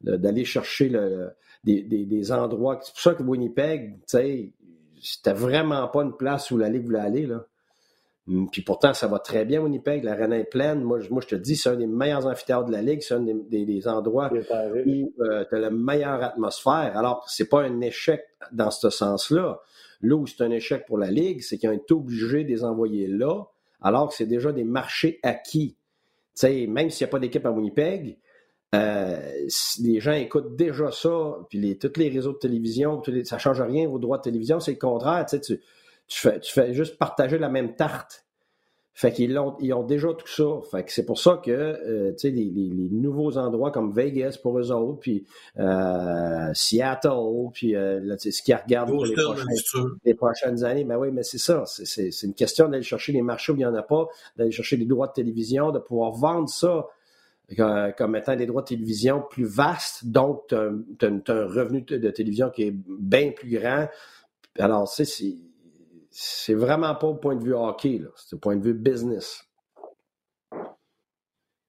d'aller 0.00 0.44
chercher 0.44 0.88
le, 0.88 1.30
des, 1.64 1.82
des, 1.82 2.32
endroits. 2.32 2.80
C'est 2.82 2.92
pour 2.92 3.00
ça 3.00 3.14
que 3.14 3.22
Winnipeg, 3.22 3.98
tu 3.98 4.02
sais, 4.06 4.52
c'était 5.00 5.32
vraiment 5.32 5.86
pas 5.88 6.02
une 6.02 6.16
place 6.16 6.50
où 6.50 6.58
la 6.58 6.68
Ligue 6.68 6.84
voulait 6.84 6.98
aller, 6.98 7.26
là. 7.26 7.44
Hum, 8.28 8.50
puis 8.50 8.62
pourtant, 8.62 8.92
ça 8.92 9.06
va 9.06 9.18
très 9.18 9.44
bien, 9.44 9.60
Winnipeg. 9.60 10.04
L'arène 10.04 10.32
est 10.32 10.44
pleine. 10.44 10.82
Moi, 10.82 11.00
je, 11.00 11.10
moi, 11.10 11.22
je 11.22 11.28
te 11.28 11.34
dis, 11.34 11.56
c'est 11.56 11.70
un 11.70 11.76
des 11.76 11.86
meilleurs 11.86 12.26
amphithéâtres 12.26 12.66
de 12.66 12.72
la 12.72 12.82
Ligue. 12.82 13.00
C'est 13.00 13.14
un 13.14 13.20
des, 13.20 13.88
endroits 13.88 14.30
où 14.86 15.12
euh, 15.20 15.44
tu 15.48 15.54
as 15.54 15.58
la 15.58 15.70
meilleure 15.70 16.22
atmosphère. 16.22 16.92
Alors, 16.96 17.24
c'est 17.28 17.48
pas 17.48 17.62
un 17.62 17.80
échec 17.80 18.22
dans 18.52 18.70
ce 18.70 18.90
sens-là. 18.90 19.60
Là 20.02 20.14
où 20.14 20.26
c'est 20.26 20.42
un 20.42 20.50
échec 20.50 20.84
pour 20.86 20.98
la 20.98 21.10
Ligue, 21.10 21.40
c'est 21.40 21.58
qu'ils 21.58 21.70
ont 21.70 21.72
été 21.72 21.94
obligés 21.94 22.44
de 22.44 22.48
les 22.48 22.64
envoyer 22.64 23.08
là, 23.08 23.44
alors 23.80 24.10
que 24.10 24.14
c'est 24.14 24.26
déjà 24.26 24.52
des 24.52 24.64
marchés 24.64 25.18
acquis. 25.22 25.76
sais, 26.34 26.66
même 26.66 26.90
s'il 26.90 27.04
n'y 27.04 27.08
a 27.08 27.12
pas 27.12 27.18
d'équipe 27.18 27.44
à 27.46 27.50
Winnipeg, 27.50 28.18
euh, 28.74 29.46
les 29.82 30.00
gens 30.00 30.12
écoutent 30.12 30.54
déjà 30.54 30.92
ça, 30.92 31.38
puis 31.48 31.58
les, 31.58 31.78
tous 31.78 31.98
les 31.98 32.10
réseaux 32.10 32.32
de 32.32 32.38
télévision, 32.38 33.02
ça 33.24 33.36
ne 33.36 33.40
change 33.40 33.60
rien 33.62 33.88
aux 33.88 33.98
droits 33.98 34.18
de 34.18 34.22
télévision, 34.22 34.60
c'est 34.60 34.72
le 34.72 34.78
contraire. 34.78 35.24
Tu, 35.26 35.40
tu 35.40 35.60
fais, 36.08 36.40
tu 36.40 36.52
fais 36.52 36.72
juste 36.74 36.98
partager 36.98 37.38
la 37.38 37.48
même 37.48 37.74
tarte. 37.74 38.24
Fait 38.98 39.12
qu'ils 39.12 39.38
ont, 39.38 39.56
ils 39.60 39.72
ont 39.72 39.84
déjà 39.84 40.08
tout 40.08 40.26
ça. 40.26 40.60
Fait 40.72 40.82
que 40.82 40.90
c'est 40.90 41.06
pour 41.06 41.20
ça 41.20 41.40
que 41.44 41.52
euh, 41.52 42.10
tu 42.14 42.18
sais, 42.18 42.30
les, 42.30 42.50
les, 42.50 42.88
nouveaux 42.90 43.38
endroits 43.38 43.70
comme 43.70 43.92
Vegas 43.92 44.40
pour 44.42 44.58
eux 44.58 44.72
autres, 44.72 44.98
puis 44.98 45.24
euh, 45.56 46.52
Seattle, 46.52 47.50
puis 47.52 47.76
euh, 47.76 48.00
là, 48.02 48.18
ce 48.18 48.42
qu'ils 48.42 48.56
regardent 48.56 48.90
pour 48.90 49.04
les, 49.04 49.14
les, 50.04 50.14
prochaines 50.14 50.64
années, 50.64 50.82
ben 50.82 50.98
oui, 50.98 51.10
mais 51.12 51.22
c'est 51.22 51.38
ça. 51.38 51.62
C'est, 51.64 52.10
une 52.24 52.34
question 52.34 52.68
d'aller 52.68 52.82
chercher 52.82 53.12
les 53.12 53.22
marchés 53.22 53.52
où 53.52 53.54
il 53.54 53.58
n'y 53.58 53.66
en 53.66 53.74
a 53.76 53.84
pas, 53.84 54.08
d'aller 54.36 54.50
chercher 54.50 54.76
les 54.76 54.86
droits 54.86 55.06
de 55.06 55.12
télévision, 55.12 55.70
de 55.70 55.78
pouvoir 55.78 56.10
vendre 56.10 56.48
ça 56.48 56.88
comme 57.96 58.16
étant 58.16 58.34
des 58.34 58.46
droits 58.46 58.62
de 58.62 58.66
télévision 58.66 59.22
plus 59.30 59.44
vastes, 59.44 60.06
donc 60.06 60.48
tu 60.48 60.56
as, 60.56 60.58
un 60.58 61.46
revenu 61.46 61.82
de 61.82 62.10
télévision 62.10 62.50
qui 62.50 62.64
est 62.64 62.74
bien 62.74 63.30
plus 63.30 63.48
grand. 63.48 63.86
Alors, 64.58 64.88
c'est 64.88 65.04
c'est 66.20 66.54
vraiment 66.54 66.96
pas 66.96 67.06
au 67.06 67.14
point 67.14 67.36
de 67.36 67.44
vue 67.44 67.54
hockey, 67.54 68.02
c'est 68.16 68.34
au 68.34 68.40
point 68.40 68.56
de 68.56 68.64
vue 68.64 68.74
business. 68.74 69.44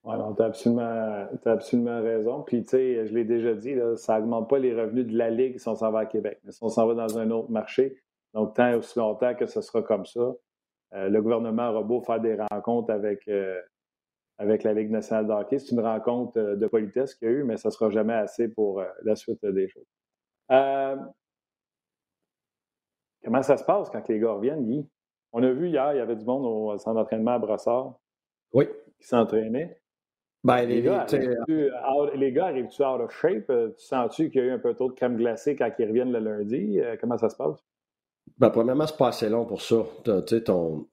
Oui, 0.02 0.16
tu 0.36 0.42
as 0.42 1.52
absolument, 1.52 2.02
raison. 2.02 2.42
Puis, 2.42 2.64
tu 2.64 2.70
sais, 2.70 3.06
je 3.06 3.14
l'ai 3.14 3.24
déjà 3.24 3.54
dit, 3.54 3.76
ça 3.94 4.18
n'augmente 4.18 4.50
pas 4.50 4.58
les 4.58 4.74
revenus 4.74 5.06
de 5.06 5.16
la 5.16 5.30
Ligue 5.30 5.58
si 5.58 5.68
on 5.68 5.76
s'en 5.76 5.92
va 5.92 6.00
à 6.00 6.06
Québec. 6.06 6.40
Mais 6.42 6.50
si 6.50 6.58
on 6.64 6.68
s'en 6.68 6.88
va 6.88 6.94
dans 6.94 7.16
un 7.16 7.30
autre 7.30 7.52
marché, 7.52 8.02
donc 8.34 8.56
tant 8.56 8.66
et 8.66 8.74
aussi 8.74 8.98
longtemps 8.98 9.36
que 9.36 9.46
ce 9.46 9.60
sera 9.60 9.82
comme 9.82 10.04
ça, 10.04 10.32
euh, 10.94 11.08
le 11.08 11.22
gouvernement 11.22 11.70
aura 11.70 11.84
beau 11.84 12.00
faire 12.00 12.20
des 12.20 12.36
rencontres 12.50 12.90
avec, 12.90 13.28
euh, 13.28 13.60
avec 14.38 14.64
la 14.64 14.72
Ligue 14.72 14.90
nationale 14.90 15.28
de 15.28 15.32
hockey. 15.32 15.60
C'est 15.60 15.76
une 15.76 15.80
rencontre 15.80 16.40
euh, 16.40 16.56
de 16.56 16.66
politesse 16.66 17.14
qu'il 17.14 17.28
y 17.28 17.30
a 17.30 17.34
eu, 17.34 17.44
mais 17.44 17.56
ça 17.56 17.68
ne 17.68 17.72
sera 17.72 17.88
jamais 17.90 18.14
assez 18.14 18.48
pour 18.48 18.82
la 19.04 19.14
suite 19.14 19.46
des 19.46 19.68
choses. 19.68 19.86
Comment 23.24 23.42
ça 23.42 23.56
se 23.56 23.64
passe 23.64 23.90
quand 23.90 24.06
les 24.08 24.18
gars 24.18 24.32
reviennent, 24.32 24.66
Guy? 24.66 24.88
On 25.32 25.42
a 25.42 25.50
vu 25.50 25.68
hier, 25.68 25.92
il 25.94 25.98
y 25.98 26.00
avait 26.00 26.16
du 26.16 26.24
monde 26.24 26.44
au 26.44 26.76
centre 26.78 26.96
d'entraînement 26.96 27.32
à 27.32 27.38
Brossard. 27.38 27.94
Oui. 28.52 28.66
Qui 28.98 29.06
s'entraînait. 29.06 29.80
Ben, 30.42 30.64
les, 30.64 30.82
gars, 30.82 31.06
arrivent-tu 32.46 32.82
out 32.82 33.00
of 33.00 33.12
shape? 33.12 33.50
Euh, 33.50 33.74
tu 33.78 33.84
sens-tu 33.84 34.30
qu'il 34.30 34.40
y 34.40 34.44
a 34.44 34.46
eu 34.46 34.50
un 34.52 34.58
peu 34.58 34.74
trop 34.74 34.88
de 34.88 34.94
crème 34.94 35.16
glacée 35.16 35.54
quand 35.54 35.70
ils 35.78 35.86
reviennent 35.86 36.12
le 36.12 36.18
lundi? 36.18 36.80
Euh, 36.80 36.96
comment 36.98 37.18
ça 37.18 37.28
se 37.28 37.36
passe? 37.36 37.58
Ben, 38.38 38.48
premièrement, 38.48 38.86
c'est 38.86 38.96
pas 38.96 39.08
assez 39.08 39.28
long 39.28 39.44
pour 39.44 39.60
ça. 39.60 39.84
Tu 40.04 40.12
sais, 40.26 40.44
ton. 40.44 40.88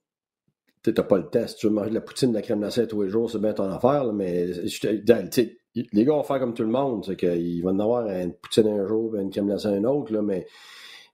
n'as 0.85 1.03
pas 1.03 1.17
le 1.17 1.29
test. 1.29 1.59
Tu 1.59 1.67
veux 1.67 1.73
manger 1.73 1.91
de 1.91 1.95
la 1.95 2.01
poutine, 2.01 2.31
de 2.31 2.35
la 2.35 2.41
crème 2.41 2.59
glacée 2.59 2.87
tous 2.87 3.03
les 3.03 3.09
jours, 3.09 3.31
c'est 3.31 3.39
bien 3.39 3.53
ton 3.53 3.71
affaire, 3.71 4.11
mais 4.11 4.47
les 4.47 6.05
gars 6.05 6.13
vont 6.13 6.23
faire 6.23 6.39
comme 6.39 6.53
tout 6.53 6.63
le 6.63 6.69
monde. 6.69 7.05
C'est 7.05 7.15
qu'ils 7.15 7.63
vont 7.63 7.69
en 7.69 7.79
avoir 7.79 8.05
une 8.05 8.33
poutine 8.33 8.67
un 8.67 8.85
jour, 8.85 9.15
une 9.15 9.29
crème 9.29 9.45
glacée 9.45 9.69
un 9.69 9.85
autre, 9.85 10.11
là, 10.11 10.21
mais 10.21 10.45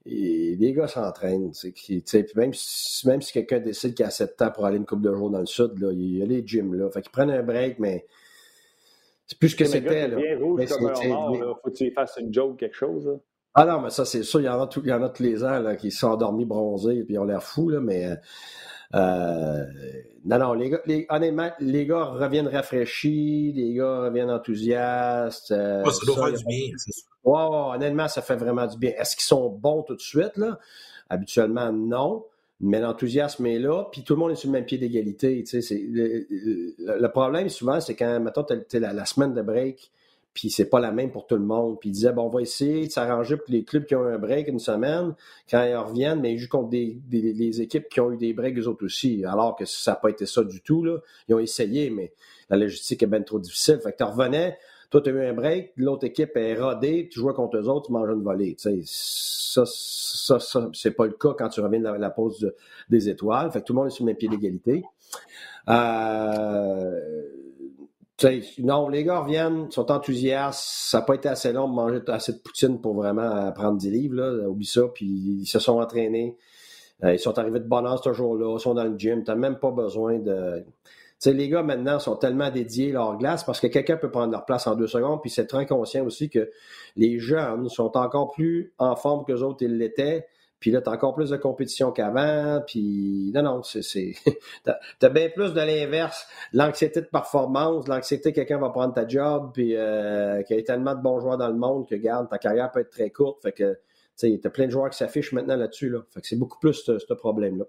et 0.05 0.55
les 0.59 0.73
gars 0.73 0.87
s'entraînent. 0.87 1.51
Même 2.35 2.53
si, 2.53 3.07
même 3.07 3.21
si 3.21 3.33
quelqu'un 3.33 3.59
décide 3.59 3.93
qu'il 3.93 4.05
a 4.05 4.09
7 4.09 4.41
ans 4.41 4.51
pour 4.51 4.65
aller 4.65 4.77
une 4.77 4.85
coupe 4.85 5.01
de 5.01 5.13
jours 5.13 5.29
dans 5.29 5.39
le 5.39 5.45
sud, 5.45 5.79
là, 5.79 5.91
il 5.91 6.17
y 6.17 6.21
a 6.21 6.25
les 6.25 6.45
gyms. 6.45 6.73
Là. 6.73 6.89
Fait 6.89 7.01
qu'ils 7.01 7.11
prennent 7.11 7.31
un 7.31 7.43
break, 7.43 7.79
mais 7.79 8.05
c'est 9.25 9.37
plus 9.37 9.49
ce 9.49 9.55
que 9.55 9.65
c'était. 9.65 10.09
bien 10.09 10.37
rouge 10.37 10.67
comme 10.67 10.87
un 10.87 11.07
mort. 11.07 11.59
Faut 11.63 11.69
que 11.69 11.75
tu 11.75 11.91
fasses 11.91 12.17
une 12.19 12.33
joke, 12.33 12.59
quelque 12.59 12.75
chose. 12.75 13.19
Ah 13.55 13.65
non, 13.65 13.81
mais 13.81 13.91
ça, 13.91 14.03
c'est 14.03 14.23
sûr. 14.23 14.41
Il 14.41 14.45
y 14.45 14.49
en 14.49 14.61
a, 14.61 14.67
tout, 14.67 14.81
il 14.83 14.89
y 14.89 14.93
en 14.93 15.03
a 15.03 15.09
tous 15.09 15.23
les 15.23 15.43
ans 15.43 15.59
là, 15.59 15.75
qui 15.75 15.91
sont 15.91 16.07
endormis 16.07 16.45
bronzés 16.45 17.05
et 17.07 17.17
ont 17.17 17.23
l'air 17.23 17.43
fous, 17.43 17.69
là, 17.69 17.79
mais. 17.79 18.09
Euh, 18.93 19.65
non, 20.25 20.37
non, 20.37 20.53
les 20.53 20.69
gars, 20.69 20.81
les, 20.85 21.05
honnêtement, 21.09 21.51
les 21.59 21.85
gars 21.85 22.05
reviennent 22.05 22.47
rafraîchis, 22.47 23.51
les 23.53 23.73
gars 23.73 24.01
reviennent 24.01 24.31
enthousiastes. 24.31 25.51
Euh, 25.51 25.83
ça 25.83 26.05
doit 26.05 26.27
faire 26.27 26.37
du 26.37 26.45
bien, 26.45 26.71
c'est 26.77 26.93
sûr. 26.93 27.03
Wow, 27.23 27.73
honnêtement, 27.73 28.07
ça 28.07 28.21
fait 28.21 28.35
vraiment 28.35 28.67
du 28.67 28.77
bien. 28.77 28.91
Est-ce 28.97 29.15
qu'ils 29.15 29.25
sont 29.25 29.49
bons 29.49 29.83
tout 29.83 29.95
de 29.95 30.01
suite? 30.01 30.37
Là? 30.37 30.59
Habituellement, 31.09 31.71
non. 31.71 32.25
Mais 32.59 32.79
l'enthousiasme 32.79 33.45
est 33.45 33.59
là, 33.59 33.85
puis 33.91 34.03
tout 34.03 34.13
le 34.13 34.19
monde 34.19 34.31
est 34.31 34.35
sur 34.35 34.47
le 34.47 34.53
même 34.53 34.65
pied 34.65 34.77
d'égalité. 34.77 35.43
Le, 35.51 37.07
problème, 37.07 37.49
souvent, 37.49 37.81
c'est 37.81 37.95
quand, 37.95 38.21
mettons, 38.21 38.43
tu 38.43 38.79
la, 38.79 38.93
la, 38.93 39.05
semaine 39.05 39.33
de 39.33 39.41
break, 39.41 39.91
puis 40.33 40.49
c'est 40.49 40.69
pas 40.69 40.79
la 40.79 40.91
même 40.91 41.11
pour 41.11 41.27
tout 41.27 41.35
le 41.35 41.43
monde. 41.43 41.79
Puis 41.79 41.89
ils 41.89 41.93
disaient, 41.93 42.11
bon, 42.11 42.23
on 42.23 42.29
va 42.29 42.41
essayer 42.41 42.87
de 42.87 42.91
s'arranger 42.91 43.37
pour 43.37 43.49
les 43.49 43.63
clubs 43.63 43.85
qui 43.85 43.95
ont 43.95 44.05
un 44.05 44.17
break 44.17 44.47
une 44.47 44.59
semaine, 44.59 45.13
quand 45.49 45.63
ils 45.63 45.75
reviennent, 45.75 46.21
mais 46.21 46.33
ils 46.33 46.39
jouent 46.39 46.49
contre 46.49 46.69
des, 46.69 47.61
équipes 47.61 47.87
qui 47.89 47.99
ont 47.99 48.11
eu 48.11 48.17
des 48.17 48.33
breaks 48.33 48.57
eux 48.57 48.67
autres 48.67 48.85
aussi, 48.85 49.23
alors 49.25 49.55
que 49.55 49.65
ça 49.65 49.91
n'a 49.91 49.95
pas 49.95 50.09
été 50.09 50.25
ça 50.25 50.43
du 50.43 50.61
tout. 50.61 50.83
Là. 50.83 50.97
Ils 51.27 51.35
ont 51.35 51.39
essayé, 51.39 51.89
mais 51.89 52.13
la 52.49 52.57
logistique 52.57 53.03
est 53.03 53.07
bien 53.07 53.21
trop 53.21 53.39
difficile. 53.39 53.79
Fait 53.83 53.91
que 53.91 53.97
tu 53.97 54.03
revenais, 54.03 54.57
toi, 54.89 55.01
tu 55.01 55.09
as 55.09 55.13
eu 55.13 55.25
un 55.25 55.33
break, 55.33 55.73
l'autre 55.77 56.05
équipe 56.05 56.35
est 56.35 56.55
rodée, 56.55 57.09
tu 57.11 57.19
joues 57.19 57.31
contre 57.33 57.57
eux 57.57 57.67
autres, 57.67 57.87
tu 57.87 57.93
manges 57.93 58.09
une 58.09 58.23
volée. 58.23 58.55
ça, 58.57 59.63
ça, 59.65 60.39
ça 60.39 60.69
c'est 60.73 60.91
pas 60.91 61.05
le 61.05 61.13
cas 61.13 61.33
quand 61.37 61.49
tu 61.49 61.61
reviens 61.61 61.79
de 61.79 61.99
la, 61.99 62.09
pause 62.09 62.53
des 62.89 63.07
étoiles. 63.09 63.51
Fait 63.51 63.61
que 63.61 63.65
tout 63.65 63.73
le 63.73 63.77
monde 63.77 63.87
est 63.87 63.91
sur 63.91 64.03
le 64.03 64.07
même 64.07 64.17
pied 64.17 64.29
d'égalité. 64.29 64.83
Euh, 65.69 66.99
non, 68.59 68.89
les 68.89 69.03
gars 69.03 69.19
reviennent, 69.19 69.69
sont 69.71 69.91
enthousiastes. 69.91 70.63
Ça 70.63 70.99
n'a 70.99 71.05
pas 71.05 71.15
été 71.15 71.29
assez 71.29 71.51
long 71.53 71.67
de 71.67 71.73
manger 71.73 72.01
assez 72.07 72.33
de 72.33 72.37
poutine 72.39 72.79
pour 72.81 72.95
vraiment 72.95 73.51
prendre 73.51 73.77
des 73.77 73.89
livres. 73.89 74.15
Là. 74.15 74.47
Oublie 74.47 74.65
ça. 74.65 74.83
Puis 74.93 75.05
ils 75.05 75.45
se 75.45 75.59
sont 75.59 75.79
entraînés. 75.79 76.37
Euh, 77.03 77.13
ils 77.13 77.19
sont 77.19 77.37
arrivés 77.37 77.59
de 77.59 77.67
bonne 77.67 77.85
heure 77.85 78.01
ce 78.03 78.13
jour-là. 78.13 78.55
Ils 78.57 78.61
sont 78.61 78.73
dans 78.73 78.85
le 78.85 78.97
gym. 78.97 79.23
Tu 79.23 79.31
n'as 79.31 79.35
même 79.35 79.57
pas 79.59 79.71
besoin 79.71 80.19
de 80.19 80.63
les 81.31 81.49
gars 81.49 81.63
maintenant 81.63 81.99
sont 81.99 82.15
tellement 82.15 82.49
dédiés 82.49 82.91
leur 82.91 83.17
glace 83.17 83.43
parce 83.43 83.59
que 83.59 83.67
quelqu'un 83.67 83.97
peut 83.97 84.11
prendre 84.11 84.31
leur 84.31 84.45
place 84.45 84.67
en 84.67 84.75
deux 84.75 84.87
secondes, 84.87 85.21
puis 85.21 85.29
c'est 85.29 85.47
très 85.47 85.65
conscient 85.65 86.05
aussi 86.05 86.29
que 86.29 86.51
les 86.95 87.19
jeunes 87.19 87.69
sont 87.69 87.95
encore 87.97 88.31
plus 88.31 88.73
en 88.77 88.95
forme 88.95 89.23
que 89.25 89.33
autres 89.33 89.63
ils 89.63 89.77
l'étaient. 89.77 90.27
Puis 90.63 90.71
là, 90.71 90.81
tu 90.81 90.87
as 90.87 90.93
encore 90.93 91.13
plus 91.13 91.29
de 91.29 91.35
compétition 91.35 91.91
qu'avant. 91.91 92.63
Puis 92.65 93.33
non, 93.35 93.43
non, 93.43 93.63
c'est. 93.63 94.13
T'as 94.63 94.77
as 95.01 95.09
bien 95.09 95.27
plus 95.27 95.53
de 95.53 95.59
l'inverse. 95.59 96.25
L'anxiété 96.53 97.01
de 97.01 97.05
performance, 97.05 97.85
l'anxiété 97.89 98.31
que 98.31 98.37
quelqu'un 98.37 98.59
va 98.59 98.69
prendre 98.69 98.93
ta 98.93 99.05
job, 99.05 99.51
puis 99.53 99.75
euh, 99.75 100.41
qu'il 100.43 100.55
y 100.55 100.59
a 100.61 100.63
tellement 100.63 100.95
de 100.95 101.01
bons 101.01 101.19
joueurs 101.19 101.37
dans 101.37 101.49
le 101.49 101.57
monde 101.57 101.85
que, 101.85 101.95
garde, 101.95 102.29
ta 102.29 102.37
carrière 102.37 102.71
peut 102.71 102.79
être 102.79 102.91
très 102.91 103.09
courte. 103.09 103.41
Fait 103.41 103.51
que, 103.51 103.77
tu 104.17 104.39
plein 104.51 104.67
de 104.67 104.71
joueurs 104.71 104.89
qui 104.89 104.97
s'affichent 104.97 105.33
maintenant 105.33 105.57
là-dessus. 105.57 105.89
Là. 105.89 105.99
Fait 106.11 106.21
que 106.21 106.27
c'est 106.27 106.37
beaucoup 106.37 106.59
plus 106.59 106.75
ce 106.85 107.13
problème-là. 107.13 107.65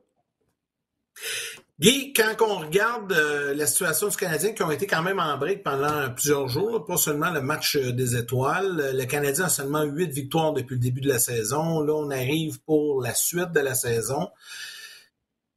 Guy, 1.81 2.13
quand 2.13 2.37
on 2.41 2.59
regarde 2.61 3.11
euh, 3.11 3.53
la 3.53 3.67
situation 3.67 4.07
du 4.07 4.17
Canadien 4.17 4.53
qui 4.53 4.63
ont 4.63 4.71
été 4.71 4.87
quand 4.87 5.03
même 5.03 5.19
en 5.19 5.37
break 5.37 5.65
pendant 5.65 6.09
plusieurs 6.13 6.47
jours, 6.47 6.85
pas 6.85 6.97
seulement 6.97 7.33
le 7.33 7.43
match 7.43 7.75
euh, 7.75 7.91
des 7.91 8.15
étoiles, 8.15 8.79
euh, 8.79 8.93
le 8.93 9.05
Canadien 9.07 9.47
a 9.47 9.49
seulement 9.49 9.83
huit 9.83 10.13
victoires 10.13 10.53
depuis 10.53 10.75
le 10.75 10.81
début 10.81 11.01
de 11.01 11.09
la 11.09 11.19
saison. 11.19 11.81
Là, 11.81 11.93
on 11.95 12.11
arrive 12.11 12.63
pour 12.63 13.03
la 13.03 13.13
suite 13.13 13.51
de 13.51 13.59
la 13.59 13.75
saison. 13.75 14.29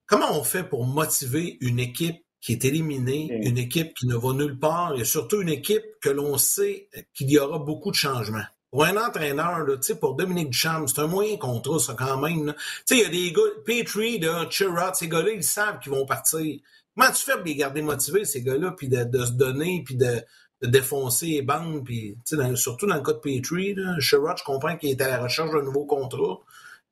Comment 0.07 0.39
on 0.39 0.43
fait 0.43 0.63
pour 0.63 0.87
motiver 0.87 1.59
une 1.61 1.79
équipe 1.79 2.25
qui 2.41 2.53
est 2.53 2.65
éliminée, 2.65 3.29
une 3.43 3.59
équipe 3.59 3.93
qui 3.93 4.07
ne 4.07 4.15
va 4.15 4.33
nulle 4.33 4.57
part 4.57 4.99
et 4.99 5.05
surtout 5.05 5.41
une 5.41 5.49
équipe 5.49 5.85
que 6.01 6.09
l'on 6.09 6.39
sait 6.39 6.89
qu'il 7.13 7.29
y 7.29 7.37
aura 7.37 7.59
beaucoup 7.59 7.91
de 7.91 7.95
changements? 7.95 8.45
Pour 8.69 8.83
un 8.83 8.97
entraîneur, 8.97 9.59
là, 9.59 9.77
pour 9.99 10.15
Dominique 10.15 10.49
Duchamp, 10.49 10.87
c'est 10.87 10.99
un 10.99 11.07
moyen 11.07 11.37
contre 11.37 11.79
ça 11.79 11.95
quand 11.97 12.17
même. 12.17 12.53
Il 12.91 12.97
y 12.97 13.05
a 13.05 13.09
des 13.09 13.31
gars, 13.31 13.41
Petrie, 13.65 14.21
Chirot, 14.49 14.93
ces 14.93 15.07
gars-là, 15.07 15.31
ils 15.31 15.43
savent 15.43 15.79
qu'ils 15.79 15.93
vont 15.93 16.05
partir. 16.05 16.59
Comment 16.93 17.11
tu 17.11 17.23
fais 17.23 17.35
pour 17.35 17.45
les 17.45 17.55
garder 17.55 17.81
motivés, 17.81 18.25
ces 18.25 18.43
gars-là, 18.43 18.71
puis 18.71 18.89
de, 18.89 19.25
se 19.25 19.31
donner, 19.31 19.83
puis 19.85 19.95
de, 19.95 20.21
défoncer 20.61 21.27
les 21.27 21.41
bandes, 21.43 21.85
puis 21.85 22.17
surtout 22.55 22.87
dans 22.87 22.95
le 22.95 23.01
cas 23.01 23.13
de 23.13 23.19
Petrie, 23.19 23.75
Chirot, 23.99 24.35
je 24.37 24.43
comprends 24.43 24.75
qu'il 24.75 24.89
est 24.89 25.01
à 25.01 25.07
la 25.07 25.23
recherche 25.23 25.51
d'un 25.51 25.63
nouveau 25.63 25.85
contrat, 25.85 26.39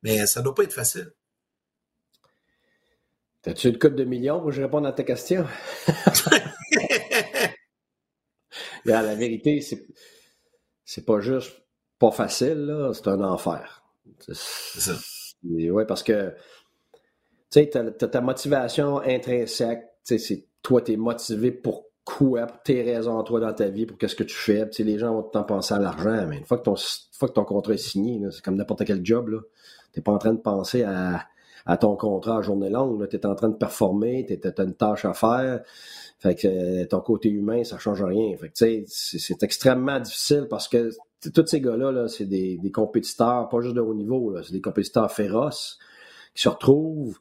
mais 0.01 0.25
ça 0.27 0.41
doit 0.41 0.55
pas 0.55 0.63
être 0.63 0.73
facile. 0.73 1.11
T'as-tu 3.41 3.67
une 3.67 3.77
coupe 3.77 3.95
de 3.95 4.05
millions 4.05 4.39
pour 4.39 4.49
que 4.49 4.55
je 4.55 4.61
réponde 4.61 4.85
à 4.85 4.93
ta 4.93 5.03
question? 5.03 5.45
la 8.85 9.15
vérité, 9.15 9.61
c'est, 9.61 9.85
c'est 10.85 11.05
pas 11.05 11.19
juste 11.19 11.64
pas 11.99 12.11
facile, 12.11 12.91
c'est 12.93 13.07
un 13.07 13.21
enfer. 13.21 13.83
C'est 14.19 14.35
ça. 14.35 14.93
Oui, 15.43 15.83
parce 15.87 16.03
que 16.03 16.33
tu 17.51 17.61
sais, 17.61 17.69
t'as, 17.69 17.91
ta 17.91 18.21
motivation 18.21 18.99
intrinsèque, 18.99 19.83
c'est 20.03 20.45
toi, 20.61 20.81
tu 20.81 20.93
es 20.93 20.97
motivé 20.97 21.51
pour 21.51 21.85
quoi, 22.03 22.45
pour 22.47 22.61
tes 22.63 22.81
raisons, 22.81 23.21
toi, 23.23 23.39
dans 23.39 23.53
ta 23.53 23.67
vie, 23.67 23.85
pour 23.85 23.97
qu'est-ce 23.97 24.15
que 24.15 24.23
tu 24.23 24.35
fais. 24.35 24.69
les 24.79 24.99
gens 24.99 25.13
vont 25.13 25.21
tout 25.21 25.29
le 25.33 25.39
temps 25.39 25.43
penser 25.43 25.73
à 25.73 25.79
l'argent, 25.79 26.25
mais 26.27 26.37
une 26.37 26.45
fois 26.45 26.57
que 26.57 26.63
ton, 26.63 26.75
fois 27.11 27.29
que 27.29 27.33
ton 27.33 27.45
contrat 27.45 27.73
est 27.73 27.77
signé, 27.77 28.21
c'est 28.31 28.43
comme 28.43 28.55
n'importe 28.55 28.85
quel 28.85 29.05
job, 29.05 29.43
tu 29.93 29.99
n'es 29.99 30.03
pas 30.03 30.11
en 30.11 30.17
train 30.17 30.33
de 30.33 30.39
penser 30.39 30.83
à, 30.83 31.27
ton 31.77 31.95
contrat 31.95 32.39
à 32.39 32.41
journée 32.41 32.69
longue. 32.69 33.07
Tu 33.09 33.15
es 33.15 33.25
en 33.25 33.35
train 33.35 33.49
de 33.49 33.55
performer, 33.55 34.25
tu 34.27 34.47
as 34.47 34.63
une 34.63 34.75
tâche 34.75 35.05
à 35.05 35.13
faire. 35.13 35.61
Fait 36.19 36.35
que 36.35 36.47
euh, 36.47 36.85
ton 36.85 37.01
côté 37.01 37.29
humain, 37.29 37.63
ça 37.63 37.77
change 37.77 38.03
rien. 38.03 38.35
Fait 38.37 38.49
que, 38.49 38.83
c'est 38.87 39.43
extrêmement 39.43 39.99
difficile 39.99 40.47
parce 40.49 40.67
que 40.67 40.91
tous 41.33 41.47
ces 41.47 41.61
gars-là, 41.61 42.07
c'est 42.07 42.25
des, 42.25 42.59
compétiteurs, 42.73 43.49
pas 43.49 43.61
juste 43.61 43.75
de 43.75 43.81
haut 43.81 43.93
niveau, 43.93 44.35
c'est 44.43 44.53
des 44.53 44.61
compétiteurs 44.61 45.11
féroces 45.11 45.79
qui 46.33 46.43
se 46.43 46.49
retrouvent 46.49 47.19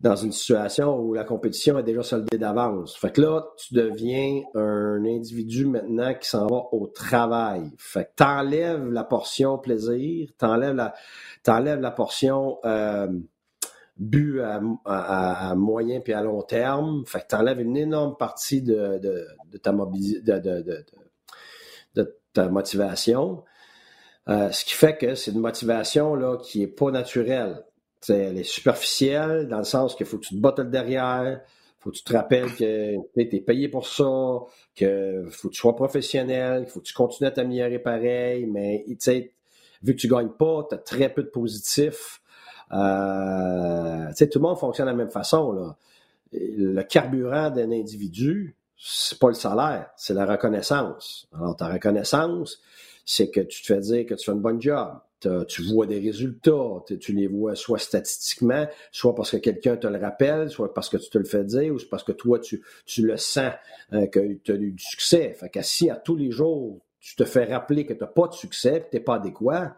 dans 0.00 0.16
une 0.16 0.32
situation 0.32 0.98
où 0.98 1.12
la 1.12 1.24
compétition 1.24 1.78
est 1.78 1.82
déjà 1.82 2.02
soldée 2.02 2.38
d'avance. 2.38 2.96
Fait 2.96 3.12
que 3.12 3.20
là, 3.20 3.44
tu 3.58 3.74
deviens 3.74 4.42
un 4.54 5.04
individu 5.04 5.66
maintenant 5.66 6.14
qui 6.14 6.28
s'en 6.28 6.46
va 6.46 6.62
au 6.72 6.86
travail. 6.86 7.70
Fait 7.76 8.04
que 8.04 8.10
t'enlèves 8.16 8.90
la 8.90 9.04
portion 9.04 9.58
plaisir, 9.58 10.30
t'enlèves 10.38 10.74
la, 10.74 10.94
la 11.46 11.90
portion 11.90 12.58
euh, 12.64 13.08
but 13.98 14.40
à, 14.86 15.54
moyen 15.54 16.00
puis 16.00 16.14
à 16.14 16.22
long 16.22 16.42
terme. 16.42 17.04
Fait 17.06 17.20
que 17.20 17.26
t'enlèves 17.26 17.60
une 17.60 17.76
énorme 17.76 18.16
partie 18.16 18.62
de, 18.62 19.26
ta 19.62 19.72
mobilité, 19.72 20.22
de, 20.22 20.84
ta 22.32 22.48
motivation. 22.48 23.44
Euh, 24.28 24.50
ce 24.50 24.64
qui 24.64 24.74
fait 24.74 24.96
que 24.96 25.14
c'est 25.14 25.32
une 25.32 25.40
motivation 25.40 26.14
là, 26.14 26.36
qui 26.36 26.62
est 26.62 26.68
pas 26.68 26.90
naturelle. 26.90 27.64
elle 28.08 28.38
est 28.38 28.44
superficielle 28.44 29.48
dans 29.48 29.58
le 29.58 29.64
sens 29.64 29.94
qu'il 29.94 30.06
faut 30.06 30.18
que 30.18 30.26
tu 30.26 30.36
te 30.36 30.40
battes 30.40 30.58
le 30.58 30.66
derrière, 30.66 31.40
faut 31.80 31.90
que 31.90 31.96
tu 31.96 32.04
te 32.04 32.12
rappelles 32.12 32.54
que 32.54 32.96
tu 33.14 33.36
es 33.36 33.40
payé 33.40 33.68
pour 33.68 33.86
ça, 33.86 34.04
que 34.76 35.26
faut 35.30 35.48
que 35.48 35.54
tu 35.54 35.60
sois 35.60 35.74
professionnel, 35.74 36.64
qu'il 36.64 36.72
faut 36.72 36.80
que 36.80 36.84
tu 36.86 36.94
continues 36.94 37.28
à 37.28 37.30
t'améliorer 37.30 37.78
pareil, 37.78 38.46
mais 38.46 38.84
vu 39.82 39.94
que 39.94 40.00
tu 40.00 40.08
gagnes 40.08 40.28
pas, 40.28 40.66
tu 40.68 40.74
as 40.74 40.78
très 40.78 41.08
peu 41.12 41.22
de 41.22 41.28
positifs. 41.28 42.20
Euh, 42.72 44.12
tout 44.18 44.38
le 44.38 44.40
monde 44.40 44.58
fonctionne 44.58 44.86
de 44.86 44.92
la 44.92 44.96
même 44.96 45.10
façon. 45.10 45.52
Là. 45.52 45.76
Le 46.32 46.82
carburant 46.82 47.50
d'un 47.50 47.72
individu, 47.72 48.56
c'est 48.82 49.18
pas 49.18 49.28
le 49.28 49.34
salaire, 49.34 49.90
c'est 49.96 50.14
la 50.14 50.24
reconnaissance. 50.24 51.28
Alors, 51.34 51.54
ta 51.54 51.68
reconnaissance, 51.68 52.62
c'est 53.04 53.30
que 53.30 53.40
tu 53.40 53.60
te 53.60 53.66
fais 53.66 53.80
dire 53.80 54.06
que 54.06 54.14
tu 54.14 54.24
fais 54.24 54.32
un 54.32 54.36
bon 54.36 54.58
job. 54.58 54.88
Tu 55.48 55.62
vois 55.62 55.86
des 55.86 56.00
résultats, 56.00 56.82
tu 56.98 57.12
les 57.12 57.26
vois 57.26 57.54
soit 57.54 57.78
statistiquement, 57.78 58.66
soit 58.90 59.14
parce 59.14 59.32
que 59.32 59.36
quelqu'un 59.36 59.76
te 59.76 59.86
le 59.86 59.98
rappelle, 59.98 60.48
soit 60.48 60.72
parce 60.72 60.88
que 60.88 60.96
tu 60.96 61.10
te 61.10 61.18
le 61.18 61.24
fais 61.24 61.44
dire, 61.44 61.74
ou 61.74 61.78
parce 61.90 62.04
que 62.04 62.12
toi, 62.12 62.38
tu, 62.38 62.62
le 63.02 63.18
sens 63.18 63.52
euh, 63.92 64.06
que 64.06 64.34
tu 64.42 64.52
as 64.52 64.54
eu 64.54 64.72
du 64.72 64.82
succès. 64.82 65.34
Fait 65.38 65.50
que 65.50 65.60
si 65.60 65.90
à 65.90 65.96
tous 65.96 66.16
les 66.16 66.30
jours, 66.30 66.80
tu 67.00 67.16
te 67.16 67.24
fais 67.24 67.44
rappeler 67.44 67.84
que 67.84 67.92
tu 67.92 68.00
n'as 68.00 68.06
pas 68.06 68.28
de 68.28 68.32
succès, 68.32 68.80
que 68.80 68.90
tu 68.90 68.96
n'es 68.96 69.02
pas 69.02 69.16
adéquat, 69.16 69.76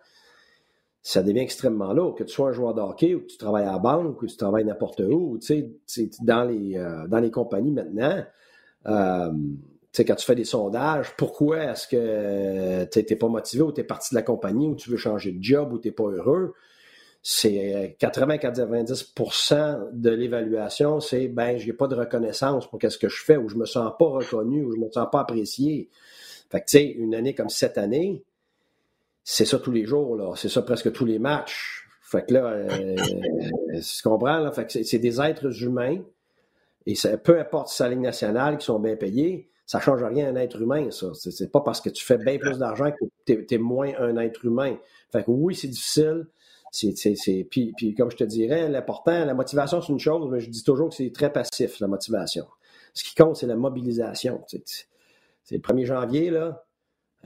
ça 1.03 1.25
devient 1.25 1.41
extrêmement 1.41 1.93
lourd. 1.93 2.15
Que 2.15 2.23
tu 2.23 2.33
sois 2.33 2.51
un 2.51 2.53
joueur 2.53 2.75
de 2.75 2.81
hockey 2.81 3.17
ou 3.17 3.23
que 3.23 3.27
tu 3.27 3.37
travailles 3.37 3.67
à 3.67 3.73
la 3.73 3.79
banque 3.81 4.23
ou 4.23 4.27
que 4.27 4.27
tu 4.27 4.37
travailles 4.37 4.65
n'importe 4.65 5.01
où, 5.01 5.39
tu 5.41 5.47
sais, 5.87 6.11
euh, 6.29 7.09
dans 7.09 7.21
les 7.21 7.31
compagnies 7.33 7.73
maintenant, 7.73 8.25
euh, 8.87 9.33
quand 9.95 10.15
tu 10.15 10.27
fais 10.27 10.35
des 10.35 10.45
sondages, 10.45 11.15
pourquoi 11.17 11.65
est-ce 11.65 11.87
que 11.87 12.85
tu 12.85 12.99
n'es 12.99 13.17
pas 13.17 13.29
motivé 13.29 13.63
ou 13.63 13.73
tu 13.73 13.81
es 13.83 13.85
parti 13.85 14.15
de 14.15 14.19
la 14.19 14.23
compagnie 14.23 14.69
ou 14.69 14.75
tu 14.75 14.91
veux 14.91 14.97
changer 14.97 15.33
de 15.33 15.43
job 15.43 15.73
ou 15.73 15.79
tu 15.79 15.89
n'es 15.89 15.93
pas 15.93 16.05
heureux? 16.05 16.55
C'est 17.25 17.97
80-90% 18.01 19.55
euh, 19.55 19.91
de 19.93 20.11
l'évaluation, 20.11 20.99
c'est 20.99 21.29
ben, 21.29 21.57
je 21.57 21.67
n'ai 21.67 21.73
pas 21.73 21.87
de 21.87 21.95
reconnaissance 21.95 22.69
pour 22.69 22.81
qu'est-ce 22.81 22.99
que 22.99 23.09
je 23.09 23.23
fais 23.23 23.37
ou 23.37 23.49
je 23.49 23.57
me 23.57 23.65
sens 23.65 23.93
pas 23.97 24.07
reconnu 24.07 24.65
ou 24.65 24.73
je 24.73 24.79
me 24.79 24.91
sens 24.91 25.07
pas 25.13 25.21
apprécié. 25.21 25.89
Fait 26.51 26.61
que, 26.61 26.67
tu 26.67 26.79
sais, 26.79 26.85
une 26.85 27.15
année 27.15 27.35
comme 27.35 27.49
cette 27.49 27.79
année, 27.79 28.25
c'est 29.23 29.45
ça 29.45 29.59
tous 29.59 29.71
les 29.71 29.85
jours. 29.85 30.37
C'est 30.37 30.49
ça 30.49 30.63
presque 30.63 30.91
tous 30.93 31.05
les 31.05 31.21
matchs. 31.21 31.87
Fait 32.03 32.27
que 32.27 32.35
là, 32.35 32.47
euh, 32.47 32.97
tu 32.97 34.03
comprends, 34.03 34.39
là? 34.39 34.51
Fait 34.51 34.67
que 34.67 34.83
c'est 34.83 34.99
des 34.99 35.21
êtres 35.21 35.63
humains 35.63 35.99
et 36.87 36.95
peu 37.23 37.39
importe 37.39 37.69
si 37.69 37.77
c'est 37.77 37.85
la 37.85 37.91
Ligue 37.91 38.01
nationale 38.01 38.59
qui 38.59 38.67
sont 38.67 38.79
bien 38.79 38.97
payés, 38.97 39.51
ça 39.67 39.79
ne 39.79 39.83
change 39.83 40.03
rien 40.03 40.27
à 40.27 40.31
un 40.31 40.37
être 40.37 40.61
humain, 40.61 40.91
ça. 40.91 41.13
C'est 41.15 41.51
pas 41.51 41.61
parce 41.61 41.81
que 41.81 41.89
tu 41.89 42.05
fais 42.05 42.19
bien 42.19 42.39
plus 42.39 42.59
d'argent 42.59 42.91
que 42.91 43.05
tu 43.27 43.55
es, 43.55 43.59
moins 43.59 43.91
un 43.99 44.17
être 44.19 44.45
humain. 44.45 44.77
Fait 45.11 45.25
que 45.25 45.31
oui, 45.31 45.55
c'est 45.55 45.69
difficile. 45.69 46.27
C'est, 46.71 47.47
puis, 47.51 47.73
puis, 47.77 47.95
comme 47.95 48.11
je 48.11 48.17
te 48.17 48.25
dirais, 48.25 48.69
l'important, 48.69 49.25
la 49.25 49.35
motivation, 49.35 49.83
c'est 49.83 49.93
une 49.93 49.99
chose, 49.99 50.29
mais 50.31 50.41
je 50.41 50.49
dis 50.49 50.63
toujours 50.63 50.89
que 50.89 50.95
c'est 50.95 51.13
très 51.13 51.31
passif, 51.31 51.81
la 51.81 51.87
motivation. 51.87 52.47
Ce 52.95 53.05
qui 53.05 53.15
compte, 53.15 53.37
c'est 53.37 53.47
la 53.47 53.57
mobilisation. 53.57 54.43
C'est 54.47 55.57
le 55.57 55.59
1er 55.59 55.85
janvier, 55.85 56.31
là. 56.31 56.65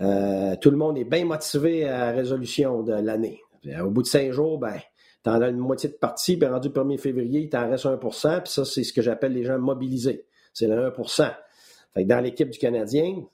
Euh, 0.03 0.57
tout 0.61 0.71
le 0.71 0.77
monde 0.77 0.99
est 0.99 1.05
bien 1.05 1.25
motivé 1.25 1.85
à 1.85 2.07
la 2.07 2.13
résolution 2.13 2.83
de 2.83 2.93
l'année. 2.93 3.41
Au 3.81 3.91
bout 3.91 4.03
de 4.03 4.07
cinq 4.07 4.31
jours, 4.33 4.59
ben, 4.59 4.79
T'en 5.27 5.43
as 5.43 5.49
une 5.49 5.57
moitié 5.57 5.89
de 5.89 5.95
partie, 5.95 6.37
puis 6.37 6.47
rendu 6.47 6.69
le 6.69 6.75
1er 6.75 6.99
février, 6.99 7.41
il 7.41 7.49
t'en 7.49 7.69
reste 7.69 7.85
1% 7.85 8.43
puis 8.43 8.53
ça, 8.53 8.65
c'est 8.65 8.85
ce 8.85 8.93
que 8.93 9.03
j'appelle 9.03 9.33
les 9.33 9.43
gens 9.43 9.59
mobilisés. 9.59 10.25
C'est 10.53 10.69
le 10.69 10.87
1 10.87 10.93
fait 11.97 12.05
que 12.05 12.09
dans 12.09 12.21
l'équipe 12.21 12.49
du 12.49 12.59
Canadien, 12.59 13.25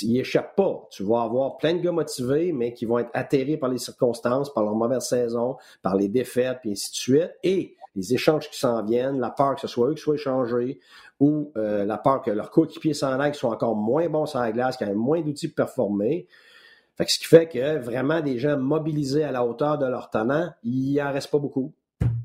il 0.00 0.18
échappe 0.18 0.56
pas. 0.56 0.88
Tu 0.90 1.04
vas 1.04 1.22
avoir 1.22 1.58
plein 1.58 1.74
de 1.74 1.80
gars 1.80 1.92
motivés, 1.92 2.50
mais 2.50 2.72
qui 2.72 2.86
vont 2.86 2.98
être 2.98 3.10
atterrés 3.12 3.56
par 3.56 3.68
les 3.68 3.78
circonstances, 3.78 4.52
par 4.52 4.64
leur 4.64 4.74
mauvaise 4.74 5.02
saison, 5.02 5.58
par 5.80 5.94
les 5.94 6.08
défaites, 6.08 6.58
puis 6.60 6.72
ainsi 6.72 6.90
de 6.90 6.96
suite. 6.96 7.30
Et 7.44 7.76
les 7.94 8.14
échanges 8.14 8.50
qui 8.50 8.58
s'en 8.58 8.82
viennent, 8.82 9.20
la 9.20 9.30
peur 9.30 9.54
que 9.54 9.60
ce 9.60 9.68
soit 9.68 9.90
eux 9.90 9.94
qui 9.94 10.00
soient 10.00 10.14
échangés, 10.14 10.80
ou 11.20 11.52
euh, 11.56 11.84
la 11.84 11.98
peur 11.98 12.22
que 12.22 12.32
leurs 12.32 12.50
coéquipiers 12.50 12.94
s'en 12.94 13.20
aillent, 13.20 13.34
soient 13.34 13.50
encore 13.50 13.76
moins 13.76 14.08
bons 14.08 14.26
sur 14.26 14.40
la 14.40 14.50
glace, 14.50 14.76
qu'ils 14.76 14.88
aient 14.88 14.94
moins 14.94 15.20
d'outils 15.20 15.48
pour 15.48 15.66
performer 15.66 16.26
ce 17.08 17.18
qui 17.18 17.26
fait 17.26 17.48
que 17.48 17.78
vraiment 17.78 18.20
des 18.20 18.38
gens 18.38 18.58
mobilisés 18.58 19.24
à 19.24 19.32
la 19.32 19.44
hauteur 19.44 19.78
de 19.78 19.86
leur 19.86 20.10
talent, 20.10 20.52
il 20.62 21.00
en 21.00 21.12
reste 21.12 21.30
pas 21.30 21.38
beaucoup. 21.38 21.72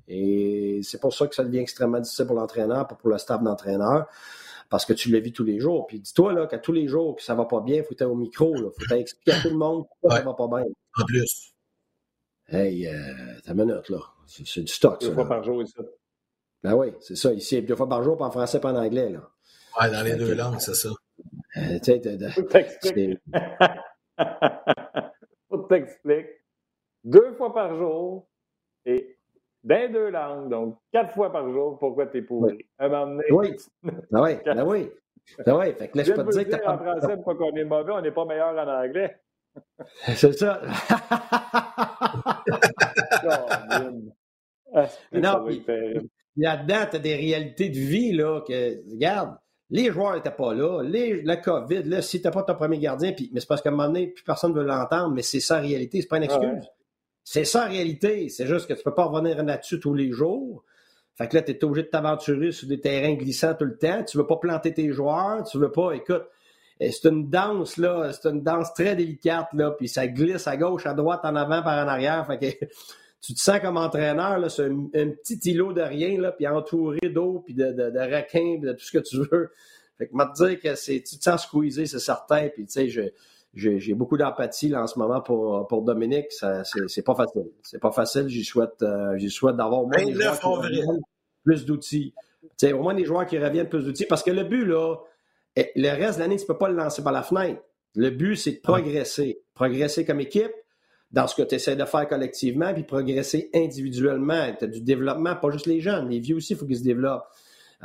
Et 0.08 0.82
c'est 0.84 1.00
pour 1.00 1.13
ça 1.13 1.28
que 1.28 1.36
ça 1.36 1.44
devient 1.44 1.60
extrêmement 1.60 2.00
difficile 2.00 2.26
pour 2.26 2.36
l'entraîneur, 2.36 2.88
pour 2.88 3.10
le 3.10 3.18
staff 3.18 3.42
d'entraîneur, 3.42 4.08
parce 4.70 4.86
que 4.86 4.94
tu 4.94 5.10
le 5.10 5.20
vis 5.20 5.34
tous 5.34 5.44
les 5.44 5.60
jours. 5.60 5.88
Puis 5.88 6.00
dis-toi 6.00 6.34
là 6.34 6.48
qu'à 6.48 6.60
tous 6.60 6.72
les 6.72 6.88
jours 6.88 7.16
que 7.16 7.24
ça 7.24 7.36
va 7.36 7.46
pas 7.46 7.62
bien, 7.62 7.78
il 7.78 7.84
faut 7.84 7.94
être 7.94 8.06
au 8.06 8.16
micro, 8.16 8.56
il 8.56 8.88
faut 8.88 8.96
expliquer 8.96 9.32
à 9.34 9.42
tout 9.42 9.50
le 9.50 9.58
monde 9.58 9.86
pourquoi 9.88 10.18
ça 10.18 10.24
va 10.24 10.34
pas 10.34 10.48
bien. 10.48 10.66
En 10.98 11.06
plus. 11.06 11.54
Hey, 12.50 12.88
euh, 12.88 12.94
ta 13.44 13.54
minute 13.54 13.90
là. 13.90 14.00
C'est 14.26 14.62
du 14.62 14.68
stock. 14.68 15.02
Deux 15.02 15.13
fois 15.13 15.28
par 15.28 15.44
jour 15.44 15.62
ici. 15.62 15.74
Ben 16.63 16.74
oui, 16.74 16.88
c'est 17.00 17.16
ça. 17.16 17.32
Ici, 17.34 17.62
deux 17.62 17.76
fois 17.76 17.88
par 17.88 18.04
jour, 18.04 18.18
pas 18.18 18.26
en 18.26 18.32
français, 18.32 18.60
pas 18.60 18.74
en 18.74 18.76
anglais. 18.76 19.10
Là. 19.10 19.30
Ouais, 19.80 19.92
dans 19.92 20.02
les 20.04 20.16
deux 20.16 20.34
langues, 20.34 20.60
c'est 20.60 20.76
ça. 20.76 20.90
Euh, 21.58 21.80
Faut 25.49 25.58
t'expliquer. 25.60 26.41
Deux 27.03 27.34
fois 27.34 27.53
par 27.53 27.75
jour 27.75 28.27
et 28.86 29.17
dans 29.63 29.91
deux 29.91 30.10
langues, 30.10 30.49
donc 30.49 30.77
quatre 30.91 31.13
fois 31.13 31.32
par 31.32 31.51
jour, 31.51 31.77
pourquoi 31.80 32.08
t'es 32.08 32.21
pourri? 32.21 32.53
Oui. 32.56 32.65
Un 32.80 32.89
moment 32.89 33.08
donné. 33.08 33.23
Oui. 33.32 33.56
Ah 34.13 34.21
oui. 34.21 34.32
Ah 34.45 34.65
oui. 34.65 34.89
Ah 35.45 35.58
oui. 35.58 35.73
Fait 35.73 35.89
que 35.89 35.97
là, 35.97 36.03
je 36.03 36.13
peux 36.13 36.23
te 36.23 36.32
dire 36.32 36.45
que 36.45 36.63
t'as 36.63 36.73
en 36.73 36.77
français, 36.77 37.17
pas 37.17 37.36
qu'on 37.36 37.56
est 37.56 37.65
mauvais, 37.65 37.91
on 37.93 38.01
n'est 38.01 38.12
pas 38.12 38.25
meilleur 38.25 38.49
en 38.49 38.67
anglais. 38.67 39.19
C'est 40.15 40.34
ça. 40.34 40.62
non, 45.13 45.47
là-dedans, 46.38 46.86
tu 46.89 46.95
as 46.95 46.99
des 46.99 47.15
réalités 47.15 47.69
de 47.69 47.80
vie, 47.80 48.13
là, 48.13 48.41
que, 48.47 48.89
regarde, 48.91 49.38
les 49.69 49.91
joueurs 49.91 50.15
n'étaient 50.15 50.32
pas 50.32 50.53
là, 50.53 50.82
les, 50.82 51.21
la 51.23 51.38
COVID, 51.38 51.84
là, 51.84 52.01
si 52.01 52.21
t'es 52.21 52.32
pas 52.32 52.43
ton 52.43 52.56
premier 52.56 52.80
gardien, 52.80 53.12
puis, 53.12 53.30
mais 53.34 53.41
c'est 53.41 53.47
parce 53.47 53.62
qu'à 53.62 53.69
un 53.69 53.73
moment 53.73 53.88
donné, 53.88 54.08
plus 54.08 54.23
personne 54.23 54.53
ne 54.53 54.60
veut 54.60 54.65
l'entendre, 54.65 55.13
mais 55.13 55.21
c'est 55.21 55.39
ça 55.39 55.56
la 55.56 55.62
réalité, 55.62 56.01
c'est 56.01 56.08
pas 56.08 56.17
une 56.17 56.23
excuse. 56.23 56.69
C'est 57.23 57.43
ça 57.43 57.65
la 57.65 57.71
réalité. 57.71 58.30
C'est 58.30 58.47
juste 58.47 58.67
que 58.67 58.73
tu 58.73 58.84
peux 58.84 58.93
pas 58.93 59.03
revenir 59.03 59.43
là-dessus 59.43 59.82
tous 59.82 59.93
les 59.93 60.13
jours. 60.13 60.63
Fait 61.15 61.27
que 61.27 61.36
là, 61.36 61.41
tu 61.41 61.51
es 61.51 61.63
obligé 61.65 61.84
de 61.84 61.89
t'aventurer 61.89 62.51
sur 62.53 62.69
des 62.69 62.80
terrains 62.80 63.15
glissants 63.15 63.53
tout 63.56 63.65
le 63.65 63.77
temps. 63.77 64.03
Tu 64.03 64.17
veux 64.17 64.27
pas 64.27 64.38
planter 64.38 64.73
tes 64.73 64.93
joueurs, 64.93 65.43
tu 65.43 65.58
veux 65.58 65.71
pas, 65.71 65.91
écoute, 65.91 66.23
eh, 66.80 66.91
c'est 66.91 67.10
une 67.10 67.30
danse, 67.30 67.77
là, 67.77 68.13
c'est 68.13 68.30
une 68.30 68.43
danse 68.43 68.73
très 68.73 68.95
délicate, 68.95 69.47
là, 69.53 69.71
puis 69.71 69.89
ça 69.89 70.08
glisse 70.08 70.47
à 70.47 70.56
gauche, 70.56 70.86
à 70.86 70.93
droite, 70.93 71.21
en 71.23 71.36
avant, 71.36 71.62
par 71.63 71.84
en 71.84 71.89
arrière. 71.89 72.25
Fait 72.27 72.38
que 72.38 72.65
tu 73.21 73.34
te 73.34 73.39
sens 73.39 73.60
comme 73.60 73.77
entraîneur, 73.77 74.39
là, 74.39 74.49
c'est 74.49 74.65
un, 74.65 75.10
petit 75.10 75.39
îlot 75.51 75.73
de 75.73 75.82
rien, 75.82 76.19
là, 76.19 76.32
puis 76.32 76.47
entouré 76.47 76.99
d'eau, 77.03 77.41
puis 77.43 77.53
de, 77.53 77.71
de, 77.71 77.89
de 77.89 77.99
requins, 77.99 78.60
puis 78.60 78.69
de 78.69 78.73
tout 78.73 78.86
ce 78.86 78.91
que 78.91 79.03
tu 79.03 79.17
veux. 79.17 79.51
Fait 79.97 80.08
que, 80.08 80.13
te 80.13 80.45
dire 80.45 80.60
que 80.60 80.75
c'est, 80.75 81.01
tu 81.01 81.17
te 81.17 81.23
sens 81.23 81.43
squeezé, 81.43 81.88
c'est 81.88 81.99
certain, 81.99 82.49
puis 82.49 82.65
tu 82.65 82.89
sais, 82.89 83.13
j'ai 83.53 83.93
beaucoup 83.95 84.17
d'empathie 84.17 84.75
en 84.75 84.86
ce 84.86 84.99
moment 84.99 85.21
pour, 85.21 85.67
pour 85.67 85.82
Dominique. 85.82 86.27
C'est 86.32 87.01
pas 87.01 87.15
facile. 87.15 87.49
C'est 87.63 87.80
pas 87.80 87.91
facile. 87.91 88.27
J'y 88.27 88.43
souhaite, 88.43 88.82
euh, 88.84 89.17
souhaite 89.30 89.56
d'avoir 89.56 89.84
au 89.84 89.88
moins 89.88 90.06
des 90.06 90.13
joueurs 90.13 90.39
qui 90.39 90.45
reviennent, 90.45 91.01
plus 91.43 91.65
d'outils. 91.65 92.13
Au 92.63 92.82
moins 92.84 92.93
des 92.93 93.06
joueurs 93.06 93.25
qui 93.25 93.39
reviennent 93.39 93.69
plus 93.69 93.86
d'outils. 93.86 94.06
Parce 94.06 94.21
que 94.21 94.32
le 94.32 94.43
but, 94.43 94.65
là, 94.65 94.97
eh, 95.56 95.71
le 95.75 95.89
reste 95.89 96.17
de 96.17 96.23
l'année, 96.23 96.36
tu 96.36 96.43
ne 96.43 96.47
peux 96.47 96.58
pas 96.58 96.69
le 96.69 96.75
lancer 96.75 97.01
par 97.01 97.13
la 97.13 97.23
fenêtre. 97.23 97.62
Le 97.95 98.12
but, 98.12 98.36
c'est 98.36 98.51
de 98.51 98.60
progresser. 98.60 99.41
Progresser 99.56 100.06
comme 100.06 100.19
équipe 100.19 100.51
dans 101.12 101.28
ce 101.28 101.36
que 101.36 101.41
tu 101.41 101.56
essaies 101.56 101.76
de 101.76 101.86
faire 101.86 102.08
collectivement, 102.08 102.74
puis 102.74 102.84
progresser 102.84 103.50
individuellement. 103.54 104.54
Tu 104.58 104.65
as 104.65 104.67
du 104.67 104.82
développement, 104.82 105.36
pas 105.36 105.52
juste 105.52 105.65
les 105.65 105.80
jeunes. 105.80 106.10
Les 106.10 106.20
vieux 106.20 106.36
aussi, 106.36 106.54
il 106.54 106.60
faut 106.60 106.65
qu'ils 106.65 106.80
se 106.80 106.84
développent. 106.84 107.28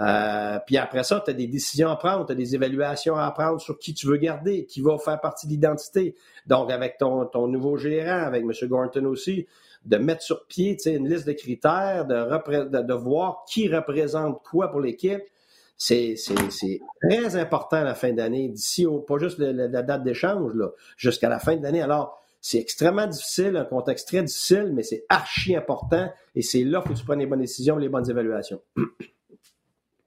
Euh, 0.01 0.59
puis 0.67 0.79
après 0.79 1.05
ça, 1.05 1.23
tu 1.25 1.31
as 1.31 1.35
des 1.35 1.47
décisions 1.47 1.91
à 1.91 1.97
prendre, 1.97 2.25
tu 2.25 2.33
as 2.33 2.35
des 2.35 2.55
évaluations 2.55 3.15
à 3.17 3.31
prendre 3.31 3.61
sur 3.61 3.79
qui 3.79 3.93
tu 3.93 4.07
veux 4.07 4.17
garder, 4.17 4.65
qui 4.65 4.81
va 4.81 4.97
faire 4.99 5.21
partie 5.21 5.47
de 5.47 5.53
l'identité. 5.53 6.17
Donc, 6.47 6.71
avec 6.71 6.97
ton, 6.99 7.27
ton 7.27 7.47
nouveau 7.47 7.77
gérant, 7.77 8.25
avec 8.25 8.43
M. 8.43 8.69
Gorton 8.69 9.05
aussi, 9.05 9.47
de 9.85 9.97
mettre 9.97 10.23
sur 10.23 10.47
pied 10.47 10.77
une 10.87 11.09
liste 11.09 11.27
de 11.27 11.33
critères, 11.33 12.07
de, 12.07 12.95
voir 12.95 13.45
qui 13.49 13.69
représente 13.69 14.43
quoi 14.43 14.71
pour 14.71 14.81
l'équipe. 14.81 15.23
C'est 15.77 16.15
très 17.03 17.37
important 17.37 17.79
à 17.79 17.85
la 17.85 17.95
fin 17.95 18.13
d'année, 18.13 18.49
d'ici 18.49 18.87
pas 19.07 19.19
juste 19.19 19.39
la, 19.39 19.83
date 19.83 20.05
d'échange, 20.05 20.53
jusqu'à 20.97 21.29
la 21.29 21.41
fin 21.41 21.57
de 21.57 21.63
l'année. 21.63 21.83
Alors, 21.83 22.22
c'est 22.43 22.59
extrêmement 22.59 23.07
difficile, 23.07 23.57
un 23.57 23.65
contexte 23.65 24.09
très 24.09 24.23
difficile, 24.23 24.73
mais 24.75 24.83
c'est 24.83 25.05
archi 25.09 25.55
important 25.55 26.13
et 26.35 26.43
c'est 26.43 26.65
là 26.65 26.83
que 26.83 26.93
tu 26.93 27.05
prends 27.05 27.15
les 27.15 27.25
bonnes 27.25 27.41
décisions, 27.41 27.77
les 27.77 27.89
bonnes 27.89 28.11
évaluations. 28.11 28.61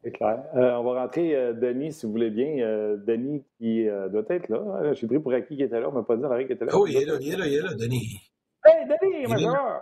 C'est 0.03 0.11
clair. 0.11 0.43
Euh, 0.55 0.75
on 0.75 0.83
va 0.83 1.01
rentrer, 1.01 1.35
euh, 1.35 1.53
Denis, 1.53 1.91
si 1.91 2.05
vous 2.05 2.11
voulez 2.11 2.29
bien. 2.29 2.59
Euh, 2.59 2.95
Denis 2.95 3.43
qui 3.57 3.85
doit 4.11 4.21
être 4.29 4.49
là. 4.49 4.93
J'ai 4.93 5.07
pris 5.07 5.17
pour 5.17 5.33
acquis 5.33 5.57
qui 5.57 5.63
était 5.63 5.79
là. 5.79 5.87
On 5.87 5.93
ne 5.93 5.97
m'a 5.97 6.03
pas 6.03 6.15
dit 6.15 6.21
l'arrêt 6.21 6.45
qui 6.45 6.53
était 6.53 6.63
là. 6.63 6.73
Oh, 6.75 6.85
il 6.85 6.95
est 6.95 7.05
là, 7.05 7.15
il 7.19 7.33
est 7.33 7.37
là, 7.37 7.47
il 7.47 7.53
est 7.55 7.61
là, 7.61 7.73
Denis. 7.73 8.21
Hey, 8.63 8.85
Denis, 8.85 9.25
major! 9.27 9.81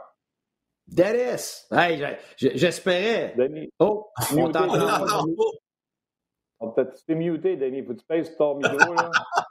Dennis! 0.87 1.67
Hey, 1.71 2.01
j'espérais. 2.37 3.33
Denis. 3.37 3.69
Oh, 3.79 4.07
on 4.37 4.49
t'entend. 4.49 5.25
On 6.61 6.71
peut 6.71 6.87
tu 6.95 7.03
t'es 7.05 7.15
muté, 7.15 7.57
Denis. 7.57 7.83
Faut 7.83 7.93
que 7.93 7.99
tu 7.99 8.05
pèses 8.05 8.27
sur 8.27 8.37
ton 8.37 8.55
micro, 8.55 8.93
là. 8.93 9.11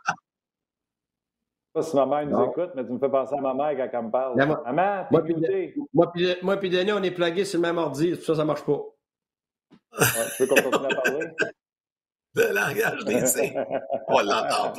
Je 1.74 1.80
sais 1.80 1.84
pas 1.84 1.90
si 1.90 1.96
ma 1.96 2.06
mère 2.06 2.26
nous 2.26 2.50
écoute, 2.50 2.70
mais 2.74 2.84
tu 2.84 2.92
me 2.92 2.98
fais 2.98 3.08
penser 3.08 3.34
à 3.34 3.40
ma 3.40 3.54
mère 3.54 3.90
quand 3.90 3.98
elle 3.98 4.04
me 4.04 4.10
parle. 4.10 4.36
Maman, 4.36 5.06
t'es 5.10 5.34
muté. 5.34 5.74
Moi 5.94 6.56
puis 6.56 6.70
Denis, 6.70 6.92
on 6.92 7.02
est 7.02 7.10
plugués 7.10 7.46
sur 7.46 7.58
le 7.58 7.62
même 7.62 7.78
ordi. 7.78 8.12
Tout 8.18 8.24
ça, 8.24 8.34
ça 8.34 8.44
marche 8.44 8.64
pas. 8.64 8.78
Ouais, 9.98 10.06
tu 10.36 10.42
veux 10.42 10.48
qu'on 10.48 10.70
continue 10.70 10.92
à 10.92 11.00
parler? 11.02 11.26
Le 12.34 12.54
langage 12.54 13.04
des 13.04 13.26
signes. 13.26 13.64
On 14.08 14.20
l'entend 14.20 14.72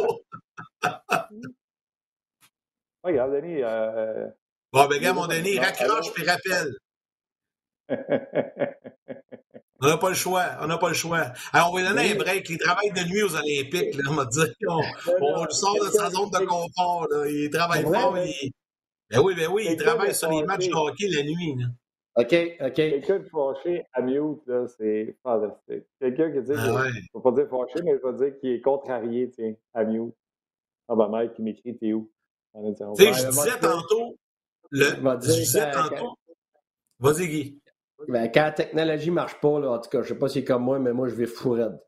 pas. 0.81 1.29
Regarde, 3.03 3.33
Denis. 3.33 3.61
Euh... 3.61 4.27
Bon, 4.71 4.87
ben, 4.87 4.99
gars, 4.99 5.13
mon 5.13 5.27
Denis, 5.27 5.59
raccroche 5.59 6.11
puis 6.13 6.25
rappelle. 6.25 6.73
On 9.83 9.87
n'a 9.87 9.97
pas 9.97 10.09
le 10.09 10.15
choix. 10.15 10.45
On 10.61 10.67
n'a 10.67 10.77
pas 10.77 10.87
le 10.87 10.93
choix. 10.93 11.25
Alors, 11.51 11.71
on 11.71 11.75
va 11.75 11.81
lui 11.81 11.87
donner 11.89 12.11
un 12.11 12.15
break. 12.15 12.49
Il 12.49 12.57
travaille 12.57 12.91
de 12.91 13.07
nuit 13.09 13.23
aux 13.23 13.35
Olympiques. 13.35 13.95
Là, 13.95 14.03
on 14.09 14.15
va 14.15 14.25
dire 14.25 14.47
qu'on 14.65 14.81
on 15.21 15.43
le 15.43 15.51
sort 15.51 15.75
de 15.75 15.89
sa 15.91 16.09
zone 16.09 16.29
de 16.31 16.45
confort. 16.45 17.07
Là. 17.11 17.27
Il 17.27 17.49
travaille 17.49 17.83
fort. 17.83 18.17
Il... 18.17 18.51
Ben 19.09 19.19
oui, 19.19 19.35
ben 19.35 19.47
oui, 19.51 19.67
il 19.69 19.77
travaille 19.77 20.15
sur 20.15 20.31
les 20.31 20.43
matchs 20.43 20.67
de 20.67 20.73
hockey 20.73 21.07
la 21.09 21.23
nuit. 21.23 21.55
Là. 21.57 21.67
OK, 22.15 22.57
OK. 22.61 22.73
Quelqu'un 22.73 23.19
de 23.19 23.25
fâché 23.25 23.83
à 23.91 24.01
mute, 24.01 24.45
là, 24.45 24.65
c'est 24.77 25.17
fantastique. 25.23 25.85
Quelqu'un 25.99 26.31
qui 26.31 26.41
dit, 26.41 26.51
ah 26.55 26.73
ouais. 26.73 26.89
je 26.91 26.99
ne 26.99 27.19
vais 27.19 27.23
pas 27.23 27.31
dire 27.31 27.47
fâché, 27.49 27.83
mais 27.83 27.97
je 28.01 28.07
vais 28.07 28.13
dire 28.25 28.39
qu'il 28.39 28.51
est 28.51 28.61
contrarié, 28.61 29.31
tiens, 29.31 29.53
à 29.73 29.83
mute. 29.83 30.13
Ah 30.87 30.95
ben, 30.95 31.07
Mike, 31.09 31.33
qui 31.33 31.41
m'écrit, 31.41 31.75
t'es 31.77 31.93
où? 31.93 32.11
Tu 32.55 32.75
sais, 32.97 33.13
je 33.13 33.29
disais 33.29 33.59
tantôt, 33.59 34.15
le, 34.69 34.85
je 34.85 35.33
disais 35.33 35.71
tantôt, 35.71 36.15
vas-y, 36.99 37.27
Guy. 37.27 37.62
Ben, 38.07 38.31
quand 38.31 38.41
la 38.41 38.51
technologie 38.51 39.09
ne 39.09 39.15
marche 39.15 39.39
pas, 39.39 39.59
là, 39.59 39.71
en 39.71 39.79
tout 39.79 39.89
cas, 39.89 40.01
je 40.01 40.09
ne 40.09 40.13
sais 40.13 40.19
pas 40.19 40.27
si 40.27 40.39
c'est 40.39 40.43
comme 40.43 40.63
moi, 40.63 40.79
mais 40.79 40.93
moi, 40.93 41.07
je 41.07 41.15
vais 41.15 41.25
fou 41.25 41.55
Ben, 41.55 41.79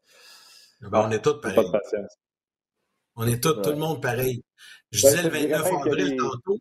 on 0.81 1.11
est 1.11 1.23
tous 1.23 1.39
pareils. 1.41 1.55
Pas 1.55 1.63
de 1.63 1.71
patience. 1.71 2.17
On 3.15 3.27
est 3.27 3.41
tous, 3.41 3.61
tout 3.61 3.69
le 3.69 3.77
monde 3.77 4.01
pareil. 4.01 4.43
Je 4.91 5.03
ben, 5.03 5.09
disais 5.09 5.23
le 5.23 5.29
29 5.29 5.73
avril 5.73 6.17
tantôt, 6.17 6.59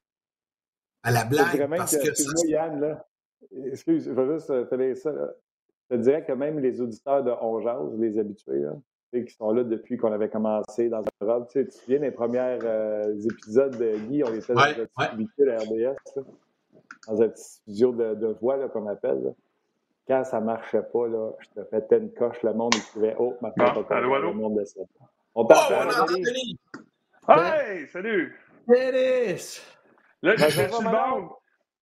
à 1.02 1.10
la 1.10 1.24
blague, 1.24 1.68
parce 1.76 1.96
que... 1.96 2.08
que 2.08 2.24
moi, 2.24 2.46
Yann, 2.48 2.80
là, 2.80 3.06
Excuse, 3.66 4.04
je 4.04 4.12
vais 4.12 4.34
juste 4.34 4.50
euh, 4.50 4.64
te 4.64 4.94
ça. 4.94 5.12
Je 5.90 5.96
te 5.96 6.00
dirais 6.00 6.24
que 6.24 6.32
même 6.32 6.58
les 6.60 6.80
auditeurs 6.80 7.22
de 7.22 7.30
On 7.30 7.58
les 7.98 8.18
habitués, 8.18 8.60
là, 8.60 8.72
qui 9.12 9.32
sont 9.32 9.52
là 9.52 9.62
depuis 9.64 9.96
qu'on 9.96 10.12
avait 10.12 10.30
commencé 10.30 10.88
dans 10.88 11.02
un 11.02 11.26
robe, 11.26 11.46
tu, 11.48 11.52
sais, 11.52 11.64
tu 11.66 11.70
te 11.70 11.74
souviens 11.74 12.00
des 12.00 12.10
premiers 12.10 12.58
euh, 12.62 13.14
épisodes 13.30 13.76
de 13.76 13.96
Guy, 14.08 14.24
on 14.24 14.34
était 14.34 14.54
dans 14.54 14.60
un 14.60 14.72
petit 14.72 15.16
véhicule 15.16 15.50
à 15.50 15.58
RDS, 15.58 16.24
dans 17.06 17.22
un 17.22 17.28
petit 17.28 17.44
studio 17.44 17.92
de, 17.92 18.14
de 18.14 18.26
voix 18.40 18.68
qu'on 18.70 18.86
appelle. 18.88 19.34
Quand 20.06 20.22
ça 20.24 20.40
ne 20.40 20.44
marchait 20.44 20.82
pas, 20.82 21.08
là, 21.08 21.30
je 21.40 21.48
te 21.60 21.64
fais 21.68 21.82
une 21.96 22.12
coche, 22.12 22.42
le 22.42 22.52
monde 22.52 22.74
écrivait 22.74 23.16
Oh, 23.18 23.38
ma 23.40 23.50
ah, 23.58 23.72
allô, 23.90 24.14
allô? 24.14 24.32
le 24.32 24.34
monde 24.34 24.58
de 24.58 24.64
ça. 24.64 24.80
On 25.34 25.46
parle 25.46 25.88
oh, 25.88 25.92
on 26.02 26.12
Denis. 26.12 26.58
Hey, 27.26 27.86
salut! 27.86 28.38
Dennis! 28.68 29.62
Là, 30.22 30.36
je 30.36 30.44
suis 30.48 30.66
bon. 30.84 31.30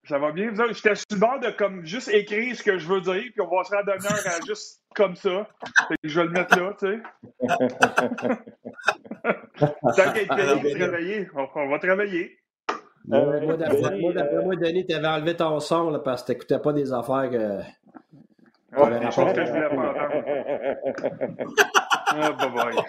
Ça 0.05 0.19
va 0.19 0.33
bien, 0.33 0.51
vous 0.51 0.61
J'étais 0.73 0.97
sur 0.97 1.07
le 1.13 1.19
bord 1.19 1.39
de 1.41 1.51
comme 1.51 1.85
juste 1.85 2.09
écrire 2.09 2.57
ce 2.57 2.63
que 2.63 2.77
je 2.77 2.89
veux 2.89 3.01
dire, 3.01 3.23
puis 3.23 3.41
on 3.41 3.47
va 3.47 3.63
se 3.63 3.73
rendre 3.73 3.91
heure 3.91 4.01
à 4.01 4.41
juste 4.45 4.83
comme 4.97 5.15
ça. 5.15 5.47
Fait 5.89 5.95
que 6.03 6.09
je 6.09 6.21
vais 6.21 6.27
le 6.27 6.33
mettre 6.33 6.59
là, 6.59 6.75
tu 6.79 6.87
sais. 6.87 6.99
Tant 9.61 10.13
qu'être 10.13 10.63
payé 10.63 10.77
travailler, 10.77 11.29
on, 11.55 11.69
va 11.69 11.79
travailler. 11.79 12.37
Euh, 13.13 13.41
moi, 13.43 13.57
d'après 13.57 13.97
moi, 13.99 14.13
moi, 14.45 14.57
Denis, 14.57 14.85
t'avais 14.87 15.07
enlevé 15.07 15.37
ton 15.37 15.61
son 15.61 15.91
là, 15.91 16.01
parce 16.01 16.23
que 16.23 16.33
t'écoutais 16.33 16.59
pas 16.59 16.73
des 16.73 16.93
affaires 16.93 17.31
que. 17.31 17.61
Des 18.73 19.11
choses 19.11 19.33
que 19.33 19.45
je 19.45 19.51
voulais 19.51 19.69
pas 19.69 19.91
entendre. 19.91 20.25
ah, 22.09 22.33
bye 22.33 22.51
bye. 22.55 22.85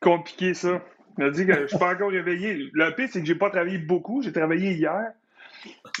Compliqué, 0.00 0.54
ça. 0.54 0.82
Il 1.16 1.24
m'a 1.24 1.30
dit 1.30 1.46
que 1.46 1.52
je 1.62 1.66
suis 1.66 1.78
pas 1.78 1.94
encore 1.94 2.10
réveillé. 2.10 2.70
Le 2.72 2.94
pire, 2.94 3.08
c'est 3.10 3.20
que 3.20 3.26
j'ai 3.26 3.34
pas 3.34 3.50
travaillé 3.50 3.78
beaucoup. 3.78 4.22
J'ai 4.22 4.32
travaillé 4.32 4.72
hier 4.72 5.12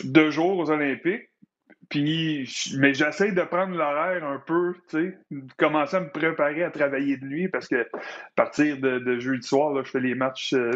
deux 0.04 0.30
jours 0.30 0.58
aux 0.58 0.70
Olympiques. 0.70 1.28
Puis, 1.88 2.46
mais 2.76 2.92
j'essaie 2.92 3.32
de 3.32 3.40
prendre 3.42 3.74
l'horaire 3.74 4.22
un 4.22 4.38
peu, 4.38 4.74
tu 4.90 4.98
sais, 4.98 5.18
de 5.30 5.52
commencer 5.56 5.96
à 5.96 6.00
me 6.00 6.10
préparer 6.10 6.62
à 6.62 6.70
travailler 6.70 7.16
de 7.16 7.24
nuit 7.24 7.48
parce 7.48 7.66
que 7.66 7.80
à 7.80 8.00
partir 8.36 8.76
de, 8.78 9.18
jeudi 9.18 9.46
soir, 9.46 9.72
là, 9.72 9.82
je 9.82 9.90
fais 9.90 10.00
les 10.00 10.14
matchs 10.14 10.52
euh, 10.52 10.72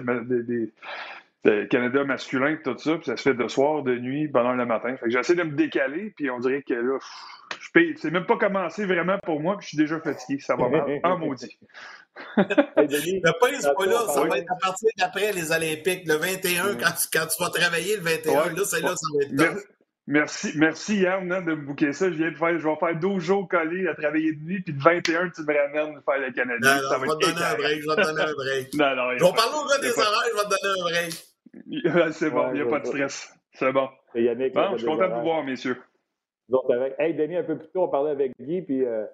de, 1.45 1.65
Canada 1.65 2.05
masculin, 2.05 2.57
tout 2.65 2.79
ça, 2.79 2.97
puis 2.97 3.05
ça 3.05 3.17
se 3.19 3.23
fait 3.23 3.35
de 3.35 3.47
soir, 3.47 3.83
de 3.83 3.99
nuit, 3.99 4.27
bonne 4.27 4.57
le 4.57 4.65
matin. 4.65 4.97
Fait 4.97 5.07
que 5.07 5.11
j'essaie 5.11 5.35
de 5.35 5.43
me 5.43 5.55
décaler, 5.55 6.15
puis 6.17 6.31
on 6.31 6.39
dirait 6.39 6.63
que 6.63 6.73
là, 6.73 6.99
je 7.63 7.71
paye. 7.71 7.95
C'est 7.97 8.11
même 8.11 8.27
pas 8.27 8.37
commencé 8.37 8.85
vraiment 8.85 9.19
pour 9.23 9.41
moi, 9.41 9.57
puis 9.57 9.65
je 9.65 9.69
suis 9.69 9.79
déjà 9.79 10.01
fatigué. 10.01 10.41
Ça 10.41 10.57
va 10.57 10.69
mal. 10.69 11.01
En 11.05 11.19
maudit. 11.19 11.59
le 12.37 13.39
pain, 13.41 13.59
c'est 13.61 13.75
pas 13.75 13.87
là. 13.87 14.07
Ça 14.13 14.25
va 14.25 14.39
être 14.39 14.51
à 14.51 14.57
partir 14.57 14.89
d'après 14.99 15.33
les 15.33 15.53
Olympiques. 15.53 16.07
Le 16.07 16.15
21, 16.15 16.75
quand, 16.75 16.93
tu, 16.93 17.09
quand 17.13 17.27
tu 17.27 17.43
vas 17.43 17.51
travailler 17.51 17.97
le 17.97 18.03
21, 18.03 18.53
là, 18.53 18.65
c'est 18.65 18.81
là, 18.81 18.95
ça 18.97 19.07
va 19.15 19.25
être 19.25 19.67
Merci, 20.09 20.51
merci 20.57 20.99
Yann 20.99 21.31
hein, 21.31 21.43
de 21.43 21.55
me 21.55 21.65
bouquer 21.65 21.93
ça. 21.93 22.11
Je 22.11 22.17
viens 22.17 22.33
de 22.33 22.37
faire, 22.37 22.59
je 22.59 22.67
vais 22.67 22.77
faire 22.77 22.99
12 22.99 23.23
jours 23.23 23.49
collés 23.49 23.87
à 23.87 23.95
travailler 23.95 24.33
de 24.33 24.43
nuit, 24.43 24.61
puis 24.61 24.75
le 24.75 24.81
21, 24.81 25.31
tu 25.31 25.43
me 25.43 25.47
ramènes 25.47 26.01
faire 26.05 26.19
le 26.19 26.33
Canadien. 26.33 26.75
Non, 26.75 26.83
non, 26.83 26.89
ça 26.89 26.99
va 26.99 27.07
je 27.07 27.11
vais 27.11 27.19
te 27.19 27.27
donner 27.27 27.47
un 27.47 27.55
break. 27.55 27.83
Je 27.83 27.89
vais 27.89 27.97
te 27.97 28.07
donner 28.09 28.23
un 28.23 28.35
break. 28.35 28.75
non, 28.75 28.97
non, 28.97 29.11
je 29.17 29.25
vais 29.25 29.33
parler 29.33 29.55
au 29.55 29.69
gars 29.69 29.79
des 29.79 29.93
horaires, 29.93 30.29
je 30.29 30.37
vais 30.37 30.43
te 30.43 30.55
donner 30.61 30.81
un 30.81 31.95
break. 31.95 32.13
c'est 32.15 32.31
bon, 32.31 32.49
il 32.53 32.55
n'y 32.55 32.61
a 32.63 32.67
pas 32.67 32.81
de 32.81 32.87
stress. 32.87 33.33
C'est 33.53 33.73
bon. 33.73 33.89
Yannick, 34.17 34.55
bon 34.55 34.73
je 34.73 34.79
suis 34.79 34.87
content 34.87 35.09
de 35.09 35.15
vous 35.15 35.23
voir, 35.23 35.45
messieurs. 35.45 35.81
Avec... 36.71 36.95
Hey, 36.99 37.15
Denis, 37.15 37.37
un 37.37 37.45
peu 37.45 37.59
plus 37.59 37.69
tôt, 37.69 37.83
on 37.83 37.89
parlait 37.89 38.11
avec 38.11 38.33
Guy, 38.41 38.63
puis 38.63 38.85
euh, 38.85 39.05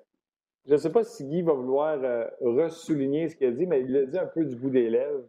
je 0.66 0.72
ne 0.72 0.78
sais 0.78 0.90
pas 0.90 1.04
si 1.04 1.24
Guy 1.24 1.42
va 1.42 1.52
vouloir 1.52 1.98
euh, 2.02 2.26
ressouligner 2.40 3.28
ce 3.28 3.36
qu'il 3.36 3.46
a 3.46 3.50
dit, 3.52 3.66
mais 3.66 3.80
il 3.80 3.92
l'a 3.92 4.06
dit 4.06 4.18
un 4.18 4.26
peu 4.26 4.44
du 4.44 4.56
bout 4.56 4.70
des 4.70 4.90
lèvres. 4.90 5.24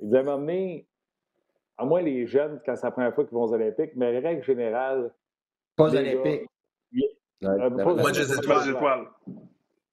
Il 0.00 0.10
dit 0.10 0.16
à 0.16 0.20
un 0.20 0.22
moment 0.22 0.38
donné, 0.38 0.86
à 1.76 1.84
moins 1.84 2.02
les 2.02 2.26
jeunes, 2.26 2.60
quand 2.64 2.76
c'est 2.76 2.86
la 2.86 2.92
première 2.92 3.14
fois 3.14 3.24
qu'ils 3.24 3.34
vont 3.34 3.44
aux 3.44 3.52
Olympiques, 3.52 3.92
mais 3.96 4.18
règle 4.18 4.42
générale. 4.42 5.12
Pas 5.76 5.84
aux 5.84 5.96
Olympiques. 5.96 6.48
Euh, 7.42 7.70
des 8.12 8.38
étoiles. 8.38 9.08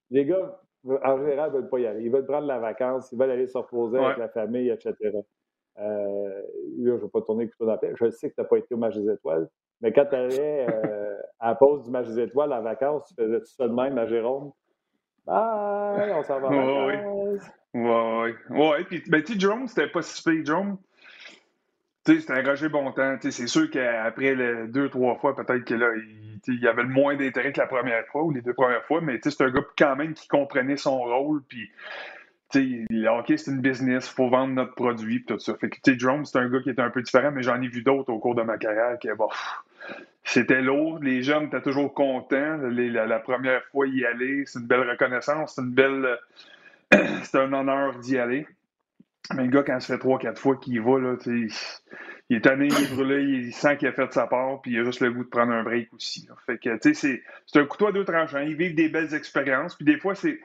Les 0.09 0.25
gars, 0.25 0.61
en 0.85 1.17
général, 1.17 1.51
ne 1.51 1.57
veulent 1.57 1.69
pas 1.69 1.79
y 1.79 1.85
aller. 1.85 2.03
Ils 2.03 2.11
veulent 2.11 2.25
prendre 2.25 2.47
la 2.47 2.59
vacance, 2.59 3.11
ils 3.11 3.17
veulent 3.17 3.31
aller 3.31 3.47
se 3.47 3.57
reposer 3.57 3.97
avec 3.97 4.17
la 4.17 4.29
famille, 4.29 4.69
etc. 4.69 4.95
Euh, 5.79 6.29
là, 6.29 6.43
je 6.77 6.91
ne 6.91 6.97
vais 6.97 7.07
pas 7.07 7.21
tourner 7.21 7.47
plutôt 7.47 7.65
dans 7.65 7.79
la 7.81 7.95
Je 7.95 8.09
sais 8.11 8.29
que 8.29 8.35
tu 8.35 8.41
n'as 8.41 8.47
pas 8.47 8.57
été 8.57 8.73
au 8.73 8.77
match 8.77 8.95
des 8.95 9.09
étoiles, 9.11 9.47
mais 9.81 9.91
quand 9.93 10.05
tu 10.05 10.15
allais 10.15 10.67
euh, 10.69 11.17
à 11.39 11.49
la 11.49 11.55
pause 11.55 11.83
du 11.83 11.91
match 11.91 12.07
des 12.07 12.19
étoiles 12.19 12.53
en 12.53 12.61
vacances, 12.61 13.05
tu 13.07 13.15
faisais 13.15 13.39
tout 13.39 13.45
ça 13.45 13.67
de 13.67 13.73
même 13.73 13.97
à 13.97 14.05
Jérôme? 14.05 14.51
Bye, 15.25 16.11
on 16.13 16.23
s'en 16.23 16.39
va. 16.39 16.49
Oui, 16.49 17.39
oui. 17.73 18.31
Ouais, 18.49 18.83
puis, 18.85 19.03
ben, 19.07 19.23
tu 19.23 19.33
sais, 19.33 19.39
Jerome, 19.39 19.67
c'était 19.67 19.87
pas 19.87 20.01
si 20.01 20.21
pire. 20.23 20.45
Jerome, 20.45 20.77
tu 22.05 22.15
sais, 22.15 22.19
c'était 22.21 22.33
un 22.33 22.43
Roger 22.43 22.69
Bontemps. 22.69 23.17
C'est 23.21 23.47
sûr 23.47 23.69
qu'après 23.69 24.35
deux, 24.67 24.89
trois 24.89 25.15
fois, 25.15 25.35
peut-être 25.35 25.63
que 25.63 25.75
là, 25.75 25.93
il, 25.95 26.39
il, 26.47 26.67
avait 26.67 26.83
le 26.83 26.89
moins 26.89 27.15
d'intérêt 27.15 27.53
que 27.53 27.61
la 27.61 27.67
première 27.67 28.05
fois 28.07 28.23
ou 28.23 28.31
les 28.31 28.41
deux 28.41 28.53
premières 28.53 28.83
fois, 28.85 28.99
mais 29.01 29.19
c'est 29.23 29.41
un 29.41 29.51
gars 29.51 29.63
quand 29.77 29.95
même 29.95 30.13
qui 30.13 30.27
comprenait 30.27 30.77
son 30.77 30.99
rôle. 30.99 31.43
Puis, 31.47 31.69
le 32.59 33.07
hockey, 33.07 33.37
c'est 33.37 33.51
une 33.51 33.61
business, 33.61 34.07
faut 34.07 34.29
vendre 34.29 34.53
notre 34.53 34.75
produit, 34.75 35.23
tout 35.23 35.39
ça. 35.39 35.55
Fait 35.55 35.69
que, 35.69 35.97
Jerome, 35.97 36.25
c'est 36.25 36.37
un 36.37 36.49
gars 36.49 36.59
qui 36.61 36.69
était 36.69 36.81
un 36.81 36.89
peu 36.89 37.01
différent, 37.01 37.31
mais 37.31 37.43
j'en 37.43 37.61
ai 37.61 37.67
vu 37.67 37.81
d'autres 37.83 38.11
au 38.11 38.19
cours 38.19 38.35
de 38.35 38.43
ma 38.43 38.57
carrière 38.57 38.97
qui, 38.99 39.07
bon, 39.17 39.29
c'était 40.23 40.61
lourd. 40.61 40.99
Les 41.01 41.23
jeunes 41.23 41.45
étaient 41.45 41.61
toujours 41.61 41.93
contents. 41.93 42.57
la, 42.57 43.19
première 43.19 43.63
fois 43.65 43.87
y 43.87 44.05
aller, 44.05 44.43
c'est 44.45 44.59
une 44.59 44.67
belle 44.67 44.89
reconnaissance, 44.89 45.55
c'est 45.55 45.61
une 45.61 45.71
belle. 45.71 46.19
c'est 47.23 47.37
un 47.37 47.51
honneur 47.53 47.97
d'y 47.99 48.17
aller. 48.17 48.47
Mais 49.35 49.43
le 49.43 49.49
gars, 49.49 49.63
quand 49.63 49.79
ça 49.79 49.93
fait 49.93 49.99
trois, 49.99 50.19
quatre 50.19 50.39
fois 50.39 50.57
qu'il 50.57 50.73
y 50.73 50.79
va, 50.79 50.99
là, 50.99 51.15
il 51.25 52.37
est 52.37 52.41
tanné, 52.41 52.67
il 52.67 53.45
il 53.45 53.53
sent 53.53 53.77
qu'il 53.77 53.87
a 53.87 53.91
fait 53.91 54.07
de 54.07 54.13
sa 54.13 54.27
part, 54.27 54.61
puis 54.61 54.71
il 54.71 54.79
a 54.79 54.83
juste 54.83 54.99
le 55.01 55.11
goût 55.11 55.23
de 55.23 55.29
prendre 55.29 55.53
un 55.53 55.63
break 55.63 55.93
aussi. 55.93 56.27
Fait 56.45 56.57
que, 56.57 56.77
tu 56.77 56.93
sais, 56.93 57.23
c'est 57.45 57.59
un 57.59 57.65
couteau 57.65 57.87
à 57.87 57.91
deux 57.91 58.03
tranchants. 58.03 58.39
Ils 58.39 58.55
vivent 58.55 58.75
des 58.75 58.89
belles 58.89 59.13
expériences, 59.13 59.75
puis 59.75 59.85
des 59.85 59.97
fois, 59.97 60.15
c'est. 60.15 60.39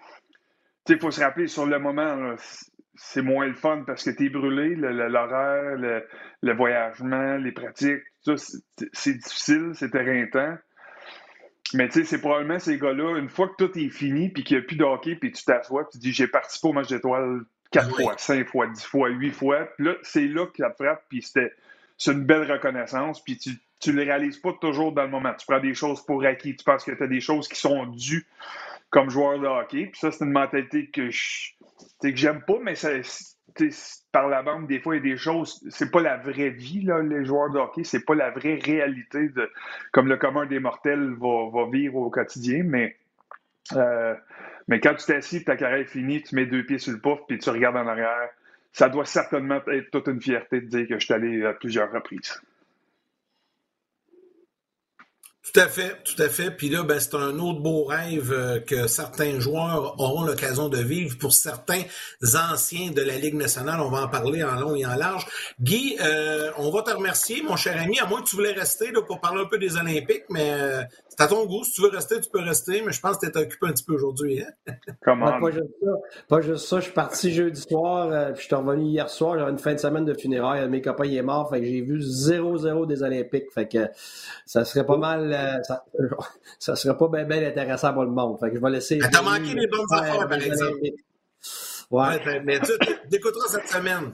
Il 0.95 0.99
faut 0.99 1.11
se 1.11 1.21
rappeler, 1.21 1.47
sur 1.47 1.67
le 1.67 1.79
moment, 1.79 2.35
c'est 2.95 3.23
moins 3.23 3.47
le 3.47 3.55
fun 3.55 3.85
parce 3.87 4.05
que 4.05 4.11
tu 4.11 4.27
es 4.27 4.29
brûlé, 4.29 4.75
l'horaire, 4.75 5.77
le, 5.77 6.07
le, 6.43 6.55
voyagement, 6.55 7.37
les 7.37 7.53
pratiques, 7.53 8.03
tout 8.25 8.37
ça, 8.37 8.59
c'est 8.93 9.15
difficile, 9.15 9.73
c'est 9.75 9.95
éreintant. 9.95 10.57
Mais 11.75 11.89
tu 11.89 12.01
sais, 12.01 12.05
c'est 12.05 12.21
probablement 12.21 12.59
ces 12.59 12.79
gars-là, 12.79 13.19
une 13.19 13.29
fois 13.29 13.49
que 13.49 13.65
tout 13.67 13.79
est 13.79 13.89
fini, 13.89 14.31
puis 14.31 14.45
qu'il 14.45 14.57
n'y 14.57 14.63
a 14.63 14.67
plus 14.67 14.77
de 14.77 14.85
hockey, 14.85 15.17
puis 15.17 15.33
tu 15.33 15.45
t'assois, 15.45 15.89
puis 15.89 15.99
tu 15.99 16.07
dis 16.07 16.13
j'ai 16.13 16.29
participé 16.29 16.69
au 16.69 16.73
match 16.73 16.89
d'étoiles 16.89 17.41
quatre 17.73 17.95
fois, 17.97 18.15
cinq 18.19 18.47
fois, 18.49 18.69
dix 18.69 18.85
fois, 18.85 19.09
huit 19.09 19.33
fois. 19.33 19.69
Puis 19.77 19.87
là, 19.87 19.95
c'est 20.03 20.27
là 20.27 20.47
que 20.47 20.59
ça 20.59 20.71
te 20.71 20.83
frappe, 20.83 21.03
puis 21.09 21.23
c'était 21.23 21.53
c'est 21.99 22.13
une 22.13 22.25
belle 22.25 22.51
reconnaissance, 22.51 23.23
puis 23.23 23.37
tu 23.37 23.51
tu 23.79 23.93
les 23.93 24.05
réalises 24.05 24.39
pas 24.39 24.53
toujours 24.61 24.93
dans 24.93 25.03
le 25.03 25.11
moment. 25.11 25.35
Tu 25.39 25.47
prends 25.47 25.61
des 25.61 25.75
choses 25.75 26.05
pour 26.05 26.25
acquis, 26.25 26.57
tu 26.57 26.65
penses 26.65 26.85
que 26.85 26.93
tu 26.93 27.03
as 27.03 27.07
des 27.07 27.21
choses 27.21 27.47
qui 27.47 27.61
sont 27.61 27.87
dues 27.87 28.27
comme 28.97 29.11
joueur 29.11 29.39
de 29.39 29.47
hockey. 29.47 29.89
Puis 29.93 30.01
ça, 30.01 30.11
c'est 30.11 30.25
une 30.25 30.33
mentalité 30.33 30.87
que 30.87 31.11
que 32.01 32.17
j'aime 32.17 32.41
pas, 32.41 32.57
mais 32.63 32.73
par 34.11 34.29
la 34.29 34.43
bande, 34.43 34.67
des 34.69 34.81
fois, 34.81 34.97
il 34.97 35.05
y 35.07 35.11
a 35.11 35.15
des 35.15 35.19
choses, 35.19 35.63
c'est 35.69 35.91
pas 35.91 36.01
la 36.01 36.17
vraie 36.17 36.49
vie, 36.49 36.81
là, 36.81 37.03
les 37.03 37.27
joueurs 37.27 37.51
de 37.51 37.59
hockey, 37.59 37.85
c'est 37.85 38.07
pas 38.07 38.15
la 38.15 38.31
vraie 38.31 38.55
réalité 38.55 39.29
de 39.29 39.51
comme 39.93 40.09
le 40.09 40.17
commun 40.17 40.47
des 40.47 40.61
mortels 40.61 41.15
va, 41.21 41.67
vivre 41.71 41.97
au 41.97 42.09
quotidien, 42.09 42.63
mais 42.65 42.97
euh, 43.75 44.15
mais 44.67 44.81
quand 44.81 44.95
tu 44.95 45.05
t'assis, 45.05 45.45
ta 45.45 45.57
carrière 45.57 45.81
est 45.81 45.85
finie, 45.85 46.23
tu 46.23 46.35
mets 46.35 46.47
deux 46.47 46.65
pieds 46.65 46.79
sur 46.79 46.93
le 46.93 46.99
pouf, 46.99 47.19
puis 47.29 47.39
tu 47.39 47.51
regardes 47.51 47.77
en 47.77 47.87
arrière, 47.87 48.31
ça 48.73 48.89
doit 48.89 49.05
certainement 49.05 49.61
être 49.67 49.91
toute 49.91 50.09
une 50.09 50.23
fierté 50.23 50.63
de 50.63 50.69
dire 50.69 50.89
que 50.89 50.99
je 50.99 51.05
suis 51.05 51.15
allé 51.15 51.45
à 51.45 51.53
plusieurs 51.53 51.93
reprises. 51.93 52.41
Tout 55.53 55.61
à 55.61 55.69
fait, 55.69 55.97
tout 56.03 56.21
à 56.21 56.29
fait. 56.29 56.51
Puis 56.51 56.69
là, 56.69 56.83
ben, 56.83 56.99
c'est 56.99 57.15
un 57.15 57.39
autre 57.39 57.61
beau 57.61 57.85
rêve 57.85 58.33
euh, 58.33 58.59
que 58.59 58.89
certains 58.89 59.39
joueurs 59.39 59.95
auront 60.01 60.25
l'occasion 60.25 60.69
de 60.69 60.79
vivre. 60.79 61.17
Pour 61.19 61.33
certains 61.33 61.83
anciens 62.53 62.91
de 62.91 63.01
la 63.01 63.17
Ligue 63.17 63.37
nationale, 63.37 63.81
on 63.81 63.89
va 63.89 64.03
en 64.03 64.09
parler 64.09 64.43
en 64.43 64.57
long 64.57 64.75
et 64.75 64.85
en 64.85 64.97
large. 64.97 65.25
Guy, 65.61 65.97
euh, 66.03 66.51
on 66.59 66.71
va 66.71 66.83
te 66.83 66.91
remercier, 66.91 67.43
mon 67.43 67.55
cher 67.55 67.81
ami, 67.81 68.01
à 68.01 68.07
moins 68.07 68.23
que 68.23 68.27
tu 68.27 68.35
voulais 68.35 68.53
rester 68.53 68.91
là, 68.91 69.03
pour 69.03 69.21
parler 69.21 69.43
un 69.43 69.47
peu 69.47 69.59
des 69.59 69.77
Olympiques, 69.77 70.25
mais 70.31 70.51
euh, 70.51 70.83
c'est 71.09 71.21
à 71.21 71.29
ton 71.29 71.47
goût. 71.47 71.63
Si 71.63 71.73
tu 71.75 71.83
veux 71.83 71.91
rester, 71.91 72.21
tu 72.21 72.29
peux 72.29 72.43
rester, 72.43 72.83
mais 72.85 72.93
je 72.93 73.01
pense 73.01 73.17
que 73.17 73.27
tu 73.27 73.39
es 73.39 73.41
occupé 73.41 73.67
un 73.67 73.73
petit 73.73 73.85
peu 73.85 73.95
aujourd'hui. 73.95 74.43
Hein? 74.43 74.75
Comment? 75.05 75.39
pas, 75.41 75.51
juste 75.53 75.71
ça. 75.81 75.91
pas 76.29 76.41
juste 76.41 76.67
ça. 76.67 76.81
Je 76.81 76.85
suis 76.85 76.93
parti 76.93 77.33
jeudi 77.33 77.61
soir, 77.61 78.33
puis 78.33 78.43
je 78.43 78.47
suis 78.47 78.55
revenu 78.55 78.85
hier 78.85 79.09
soir. 79.09 79.39
J'avais 79.39 79.53
une 79.53 79.59
fin 79.59 79.75
de 79.75 79.79
semaine 79.79 80.05
de 80.05 80.15
funérailles. 80.15 80.69
Mes 80.69 80.83
copains, 80.83 81.07
il 81.07 81.17
est 81.17 81.23
mort. 81.23 81.49
Fait 81.49 81.61
que 81.61 81.67
j'ai 81.67 81.83
vu 81.83 82.01
0-0 82.01 82.87
des 82.87 83.03
Olympiques. 83.05 83.53
Fait 83.55 83.69
que 83.69 83.89
ça 84.45 84.65
serait 84.65 84.85
pas 84.85 84.97
mal 84.97 85.36
euh, 85.37 85.63
ça, 85.63 85.85
ça 86.59 86.77
serait 86.77 86.97
pas 86.97 87.09
bien 87.09 87.47
intéressant 87.47 87.93
pour 87.93 88.05
le 88.05 88.11
monde. 88.11 88.39
Fait 88.41 88.51
que 88.51 88.57
je 88.57 88.61
vais 88.61 88.71
laisser. 88.71 88.99
T'as 88.99 89.23
manqué 89.23 89.55
les 89.55 89.67
bonnes 89.67 89.87
affaires, 89.93 90.29
par 90.29 90.39
exemple. 90.39 90.81
Ouais. 91.91 92.41
mais 92.45 92.59
tu 92.61 92.73
t'écouteras 93.11 93.49
cette 93.49 93.69
semaine. 93.69 94.13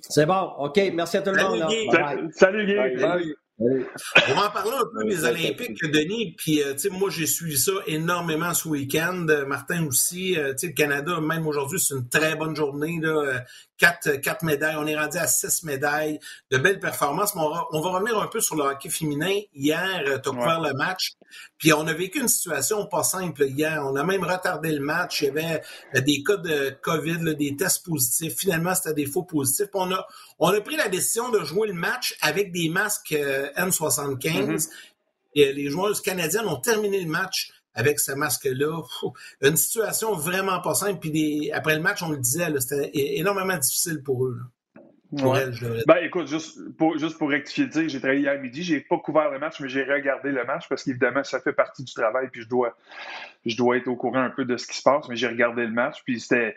C'est 0.00 0.26
bon. 0.26 0.52
OK. 0.58 0.80
Merci 0.92 1.18
à 1.18 1.22
tout 1.22 1.30
le 1.30 1.42
monde. 1.42 2.32
Salut, 2.32 2.66
Guy. 2.66 3.34
On 3.60 4.34
va 4.34 4.48
en 4.48 4.50
parler 4.50 4.72
un 4.72 4.86
peu 4.92 5.08
des 5.08 5.24
Olympiques, 5.24 5.80
Denis. 5.84 6.34
Puis, 6.36 6.60
euh, 6.60 6.72
tu 6.72 6.80
sais, 6.80 6.90
moi, 6.90 7.08
j'ai 7.08 7.26
suivi 7.26 7.56
ça 7.56 7.72
énormément 7.86 8.52
ce 8.52 8.68
week-end. 8.68 9.26
Martin 9.46 9.86
aussi. 9.86 10.36
Euh, 10.36 10.52
tu 10.52 10.58
sais, 10.58 10.66
le 10.68 10.72
Canada, 10.72 11.20
même 11.20 11.46
aujourd'hui, 11.46 11.78
c'est 11.78 11.94
une 11.94 12.08
très 12.08 12.34
bonne 12.34 12.56
journée. 12.56 12.98
Là. 13.00 13.44
Euh, 13.74 13.86
quatre, 13.86 14.16
quatre 14.20 14.44
médailles. 14.44 14.76
On 14.78 14.86
est 14.86 14.96
rendu 14.96 15.18
à 15.18 15.26
six 15.26 15.62
médailles. 15.64 16.18
De 16.50 16.58
belles 16.58 16.80
performances. 16.80 17.34
Mais 17.34 17.42
on, 17.42 17.50
va, 17.50 17.66
on 17.72 17.80
va 17.80 17.90
revenir 17.90 18.18
un 18.18 18.26
peu 18.26 18.40
sur 18.40 18.56
le 18.56 18.62
hockey 18.62 18.88
féminin. 18.88 19.40
Hier, 19.54 20.02
tu 20.04 20.12
as 20.12 20.32
couvert 20.32 20.60
le 20.60 20.72
match. 20.74 21.12
Puis, 21.58 21.72
on 21.72 21.86
a 21.86 21.92
vécu 21.92 22.20
une 22.20 22.28
situation 22.28 22.86
pas 22.86 23.02
simple 23.02 23.44
hier. 23.44 23.82
On 23.84 23.96
a 23.96 24.04
même 24.04 24.24
retardé 24.24 24.72
le 24.72 24.80
match. 24.80 25.22
Il 25.22 25.26
y 25.26 25.28
avait 25.28 25.62
des 26.00 26.22
cas 26.22 26.36
de 26.36 26.76
COVID, 26.82 27.34
des 27.36 27.56
tests 27.56 27.84
positifs. 27.84 28.36
Finalement, 28.36 28.74
c'était 28.74 28.94
des 28.94 29.06
faux 29.06 29.24
positifs. 29.24 29.66
Puis 29.66 29.80
on 29.80 29.92
a, 29.92 30.06
on 30.38 30.48
a 30.48 30.60
pris 30.60 30.76
la 30.76 30.88
décision 30.88 31.30
de 31.30 31.42
jouer 31.44 31.68
le 31.68 31.74
match 31.74 32.16
avec 32.20 32.52
des 32.52 32.68
masques 32.68 33.12
euh, 33.12 33.50
N75. 33.56 34.18
Mm-hmm. 34.18 34.68
Et 35.36 35.52
les 35.52 35.68
joueuses 35.68 36.00
canadiennes 36.00 36.46
ont 36.46 36.60
terminé 36.60 37.00
le 37.00 37.10
match 37.10 37.50
avec 37.74 38.00
ce 38.00 38.12
masque-là. 38.12 38.82
Une 39.42 39.56
situation 39.56 40.14
vraiment 40.14 40.60
pas 40.60 40.74
simple. 40.74 41.00
Puis 41.00 41.50
après 41.52 41.74
le 41.74 41.82
match, 41.82 42.02
on 42.02 42.10
le 42.10 42.18
disait, 42.18 42.46
c'était 42.60 42.90
énormément 42.92 43.56
difficile 43.56 44.02
pour 44.02 44.26
eux. 44.26 44.40
ben 45.86 45.96
écoute, 46.02 46.26
juste 46.26 46.58
pour, 46.76 46.98
juste 46.98 47.18
pour 47.18 47.30
rectifier, 47.30 47.88
j'ai 47.88 47.98
travaillé 48.00 48.22
hier 48.22 48.40
midi, 48.40 48.64
j'ai 48.64 48.80
pas 48.80 48.98
couvert 48.98 49.30
le 49.30 49.38
match, 49.38 49.60
mais 49.60 49.68
j'ai 49.68 49.84
regardé 49.84 50.32
le 50.32 50.44
match 50.44 50.68
parce 50.68 50.82
qu'évidemment, 50.82 51.22
ça 51.22 51.40
fait 51.40 51.52
partie 51.52 51.84
du 51.84 51.94
travail, 51.94 52.28
puis 52.32 52.42
je 52.42 52.48
dois, 52.48 52.76
je 53.46 53.56
dois 53.56 53.76
être 53.76 53.86
au 53.86 53.94
courant 53.94 54.22
un 54.22 54.30
peu 54.30 54.44
de 54.44 54.56
ce 54.56 54.66
qui 54.66 54.76
se 54.76 54.82
passe, 54.82 55.08
mais 55.08 55.14
j'ai 55.14 55.28
regardé 55.28 55.62
le 55.62 55.72
match, 55.72 56.02
puis 56.04 56.18
c'était 56.18 56.56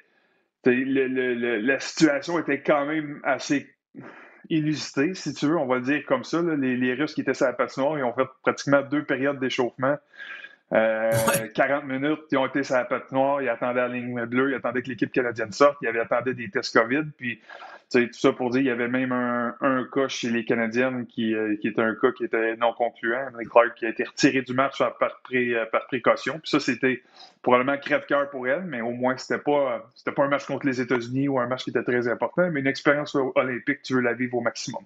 la 0.65 1.79
situation 1.79 2.39
était 2.39 2.61
quand 2.61 2.85
même 2.85 3.21
assez 3.23 3.73
illusitée, 4.49 5.13
si 5.13 5.33
tu 5.33 5.45
veux, 5.47 5.57
on 5.57 5.65
va 5.65 5.75
le 5.75 5.81
dire 5.81 6.05
comme 6.05 6.23
ça. 6.23 6.41
Les, 6.41 6.93
Russes 6.93 7.13
qui 7.13 7.21
étaient 7.21 7.33
sur 7.33 7.45
la 7.45 7.53
patinoire, 7.53 7.97
ils 7.97 8.03
ont 8.03 8.13
fait 8.13 8.27
pratiquement 8.41 8.81
deux 8.81 9.03
périodes 9.03 9.39
d'échauffement. 9.39 9.97
40 10.69 10.73
euh, 10.75 11.87
minutes, 11.87 12.19
ils 12.31 12.37
ont 12.37 12.45
été 12.45 12.63
sur 12.63 12.75
la 12.75 12.85
patinoire, 12.85 13.41
ils 13.41 13.49
attendaient 13.49 13.81
la 13.81 13.87
ligne 13.87 14.25
bleue, 14.25 14.51
ils 14.51 14.55
attendaient 14.55 14.81
que 14.81 14.89
l'équipe 14.89 15.11
canadienne 15.11 15.51
sorte, 15.51 15.77
ils 15.81 15.87
avaient 15.87 16.01
attendu 16.01 16.33
des 16.33 16.49
tests 16.49 16.77
COVID, 16.77 17.05
puis 17.17 17.39
tout 17.89 18.07
ça 18.13 18.33
pour 18.33 18.49
dire, 18.49 18.61
il 18.61 18.67
y 18.67 18.69
avait 18.69 18.87
même 18.87 19.11
un, 19.11 19.87
cas 19.93 20.07
chez 20.07 20.29
les 20.29 20.43
Canadiennes 20.43 21.05
qui, 21.07 21.33
euh, 21.33 21.55
qui, 21.55 21.69
était 21.69 21.81
un 21.81 21.95
cas 21.95 22.11
qui 22.11 22.25
était 22.25 22.55
non 22.57 22.73
concluant. 22.73 23.27
Clark 23.49 23.75
qui 23.75 23.85
a 23.85 23.89
été 23.89 24.03
retiré 24.03 24.41
du 24.41 24.53
match 24.53 24.77
par, 24.77 24.97
euh, 25.33 25.65
par 25.71 25.87
précaution. 25.87 26.39
Puis 26.39 26.49
ça, 26.49 26.59
c'était 26.59 27.01
probablement 27.41 27.77
crève-cœur 27.77 28.29
pour 28.29 28.47
elle, 28.47 28.63
mais 28.63 28.81
au 28.81 28.91
moins, 28.91 29.15
c'était 29.15 29.41
pas, 29.41 29.87
c'était 29.95 30.11
pas 30.11 30.25
un 30.25 30.27
match 30.27 30.45
contre 30.45 30.65
les 30.65 30.81
États-Unis 30.81 31.29
ou 31.29 31.39
un 31.39 31.47
match 31.47 31.63
qui 31.63 31.69
était 31.69 31.83
très 31.83 32.07
important, 32.09 32.49
mais 32.51 32.59
une 32.59 32.67
expérience 32.67 33.15
olympique, 33.35 33.81
tu 33.83 33.93
veux 33.93 34.01
la 34.01 34.13
vivre 34.13 34.37
au 34.37 34.41
maximum. 34.41 34.83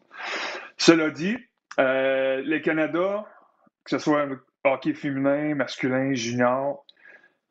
Cela 0.78 1.10
dit, 1.10 1.38
euh, 1.80 2.44
le 2.46 2.60
Canada, 2.60 3.26
que 3.84 3.90
ce 3.90 3.98
soit 3.98 4.28
hockey 4.64 4.94
féminin, 4.94 5.56
masculin, 5.56 6.14
junior, 6.14 6.86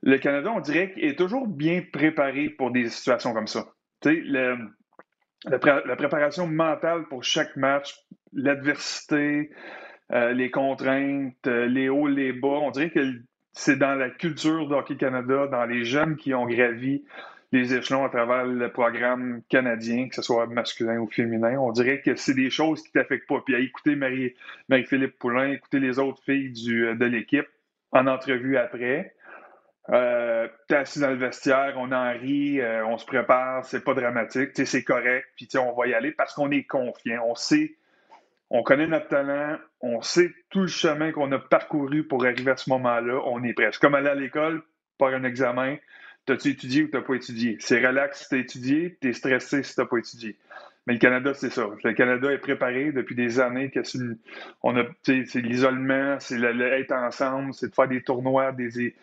le 0.02 0.18
Canada, 0.18 0.52
on 0.54 0.60
dirait 0.60 0.94
est 0.96 1.18
toujours 1.18 1.46
bien 1.46 1.82
préparé 1.92 2.48
pour 2.48 2.70
des 2.70 2.88
situations 2.88 3.34
comme 3.34 3.46
ça. 3.46 3.66
Le 4.04 4.56
la, 5.44 5.96
préparation 5.96 6.46
mentale 6.46 7.04
pour 7.08 7.24
chaque 7.24 7.56
match, 7.56 7.94
l'adversité, 8.32 9.50
euh, 10.12 10.32
les 10.32 10.50
contraintes, 10.50 11.46
euh, 11.46 11.66
les 11.66 11.88
hauts, 11.88 12.08
les 12.08 12.32
bas. 12.32 12.48
On 12.48 12.70
dirait 12.70 12.90
que 12.90 13.00
c'est 13.52 13.76
dans 13.76 13.94
la 13.94 14.10
culture 14.10 14.68
de 14.68 14.74
Hockey 14.74 14.96
Canada, 14.96 15.46
dans 15.46 15.64
les 15.64 15.84
jeunes 15.84 16.16
qui 16.16 16.34
ont 16.34 16.46
gravi 16.46 17.04
les 17.52 17.74
échelons 17.74 18.04
à 18.04 18.08
travers 18.08 18.46
le 18.46 18.70
programme 18.70 19.42
canadien, 19.48 20.08
que 20.08 20.14
ce 20.14 20.22
soit 20.22 20.46
masculin 20.46 20.98
ou 20.98 21.08
féminin. 21.08 21.58
On 21.58 21.72
dirait 21.72 22.00
que 22.00 22.14
c'est 22.14 22.34
des 22.34 22.50
choses 22.50 22.82
qui 22.82 22.90
ne 22.94 23.02
t'affectent 23.02 23.28
pas. 23.28 23.40
Puis 23.44 23.54
à 23.54 23.58
écouter 23.58 23.96
Marie, 23.96 24.34
Marie-Philippe 24.68 25.18
Poulain, 25.18 25.50
écouter 25.50 25.80
les 25.80 25.98
autres 25.98 26.22
filles 26.22 26.52
du, 26.52 26.94
de 26.94 27.04
l'équipe 27.06 27.48
en 27.92 28.06
entrevue 28.06 28.56
après, 28.56 29.14
euh, 29.88 30.46
t'es 30.68 30.76
assis 30.76 31.00
dans 31.00 31.10
le 31.10 31.16
vestiaire, 31.16 31.74
on 31.76 31.90
en 31.90 32.12
rit, 32.12 32.60
euh, 32.60 32.86
on 32.86 32.98
se 32.98 33.04
prépare, 33.04 33.64
c'est 33.64 33.82
pas 33.82 33.94
dramatique, 33.94 34.50
c'est 34.54 34.84
correct, 34.84 35.26
puis 35.36 35.48
on 35.58 35.72
va 35.72 35.88
y 35.88 35.94
aller 35.94 36.12
parce 36.12 36.34
qu'on 36.34 36.50
est 36.52 36.62
confiant, 36.62 37.24
on 37.26 37.34
sait, 37.34 37.74
on 38.50 38.62
connaît 38.62 38.86
notre 38.86 39.08
talent, 39.08 39.58
on 39.80 40.00
sait 40.00 40.30
tout 40.50 40.60
le 40.60 40.66
chemin 40.68 41.10
qu'on 41.10 41.32
a 41.32 41.40
parcouru 41.40 42.04
pour 42.04 42.24
arriver 42.24 42.52
à 42.52 42.56
ce 42.56 42.70
moment-là, 42.70 43.20
on 43.24 43.42
est 43.42 43.52
prêt. 43.52 43.70
C'est 43.72 43.80
comme 43.80 43.96
aller 43.96 44.10
à 44.10 44.14
l'école, 44.14 44.62
par 44.96 45.08
un 45.08 45.24
examen, 45.24 45.76
t'as-tu 46.26 46.50
étudié 46.50 46.84
ou 46.84 46.88
t'as 46.88 47.02
pas 47.02 47.14
étudié? 47.14 47.56
C'est 47.60 47.84
relax 47.84 48.22
si 48.22 48.28
t'as 48.28 48.36
étudié, 48.38 48.96
t'es 49.00 49.12
stressé 49.12 49.62
si 49.62 49.74
t'as 49.74 49.86
pas 49.86 49.98
étudié. 49.98 50.36
Mais 50.86 50.94
le 50.94 50.98
Canada, 50.98 51.34
c'est 51.34 51.50
ça. 51.50 51.68
Le 51.84 51.92
Canada 51.92 52.32
est 52.32 52.38
préparé 52.38 52.92
depuis 52.92 53.14
des 53.14 53.38
années 53.38 53.70
que 53.70 53.80
a, 53.80 54.82
c'est 55.02 55.40
l'isolement, 55.40 56.18
c'est 56.20 56.40
être 56.42 56.92
ensemble, 56.92 57.52
c'est 57.52 57.68
de 57.68 57.74
faire 57.74 57.88
des 57.88 58.02
tournois, 58.02 58.52
des, 58.52 58.94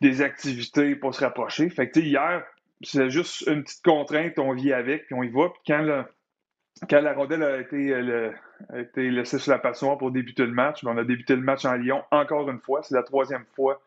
des 0.00 0.22
activités 0.22 0.94
pour 0.94 1.14
se 1.14 1.24
rapprocher. 1.24 1.68
Fait 1.70 1.90
hier, 1.96 2.44
c'est 2.82 3.10
juste 3.10 3.42
une 3.46 3.64
petite 3.64 3.82
contrainte, 3.82 4.38
on 4.38 4.52
vit 4.52 4.72
avec, 4.72 5.06
puis 5.06 5.14
on 5.14 5.22
y 5.22 5.28
va. 5.28 5.48
Puis 5.48 5.62
quand, 5.66 6.04
quand 6.88 7.00
la 7.00 7.14
rondelle 7.14 7.42
a 7.42 7.58
été, 7.58 7.94
a 7.94 8.78
été 8.78 9.10
laissée 9.10 9.38
sur 9.38 9.52
la 9.52 9.58
passoire 9.58 9.98
pour 9.98 10.12
débuter 10.12 10.46
le 10.46 10.52
match, 10.52 10.84
ben, 10.84 10.92
on 10.94 10.98
a 10.98 11.04
débuté 11.04 11.34
le 11.34 11.42
match 11.42 11.64
en 11.64 11.74
Lyon 11.74 12.02
encore 12.10 12.48
une 12.48 12.60
fois. 12.60 12.82
C'est 12.82 12.94
la 12.94 13.02
troisième 13.02 13.44
fois 13.56 13.82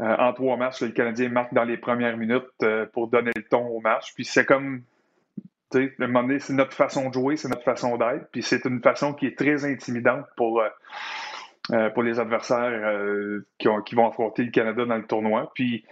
euh, 0.00 0.16
en 0.18 0.32
trois 0.32 0.56
matchs 0.56 0.82
le 0.82 0.90
Canadien 0.90 1.28
marque 1.28 1.54
dans 1.54 1.64
les 1.64 1.76
premières 1.76 2.16
minutes 2.16 2.44
euh, 2.62 2.86
pour 2.86 3.08
donner 3.08 3.32
le 3.36 3.42
ton 3.42 3.66
au 3.66 3.80
match. 3.80 4.14
Puis 4.14 4.24
c'est 4.24 4.44
comme, 4.44 4.82
tu 5.70 5.78
sais, 5.78 5.94
à 5.98 6.04
un 6.04 6.06
moment 6.06 6.22
donné, 6.22 6.38
c'est 6.38 6.54
notre 6.54 6.74
façon 6.74 7.08
de 7.08 7.14
jouer, 7.14 7.36
c'est 7.36 7.48
notre 7.48 7.64
façon 7.64 7.96
d'être. 7.96 8.30
Puis 8.32 8.42
c'est 8.42 8.64
une 8.64 8.80
façon 8.80 9.12
qui 9.12 9.26
est 9.26 9.36
très 9.36 9.64
intimidante 9.64 10.26
pour, 10.36 10.62
euh, 11.70 11.90
pour 11.90 12.02
les 12.02 12.18
adversaires 12.18 13.00
qui, 13.58 13.68
qui, 13.86 13.94
vont 13.94 14.08
affronter 14.08 14.44
le 14.44 14.50
Canada 14.50 14.84
dans 14.84 14.96
le 14.96 15.06
tournoi. 15.06 15.52
Puis 15.54 15.84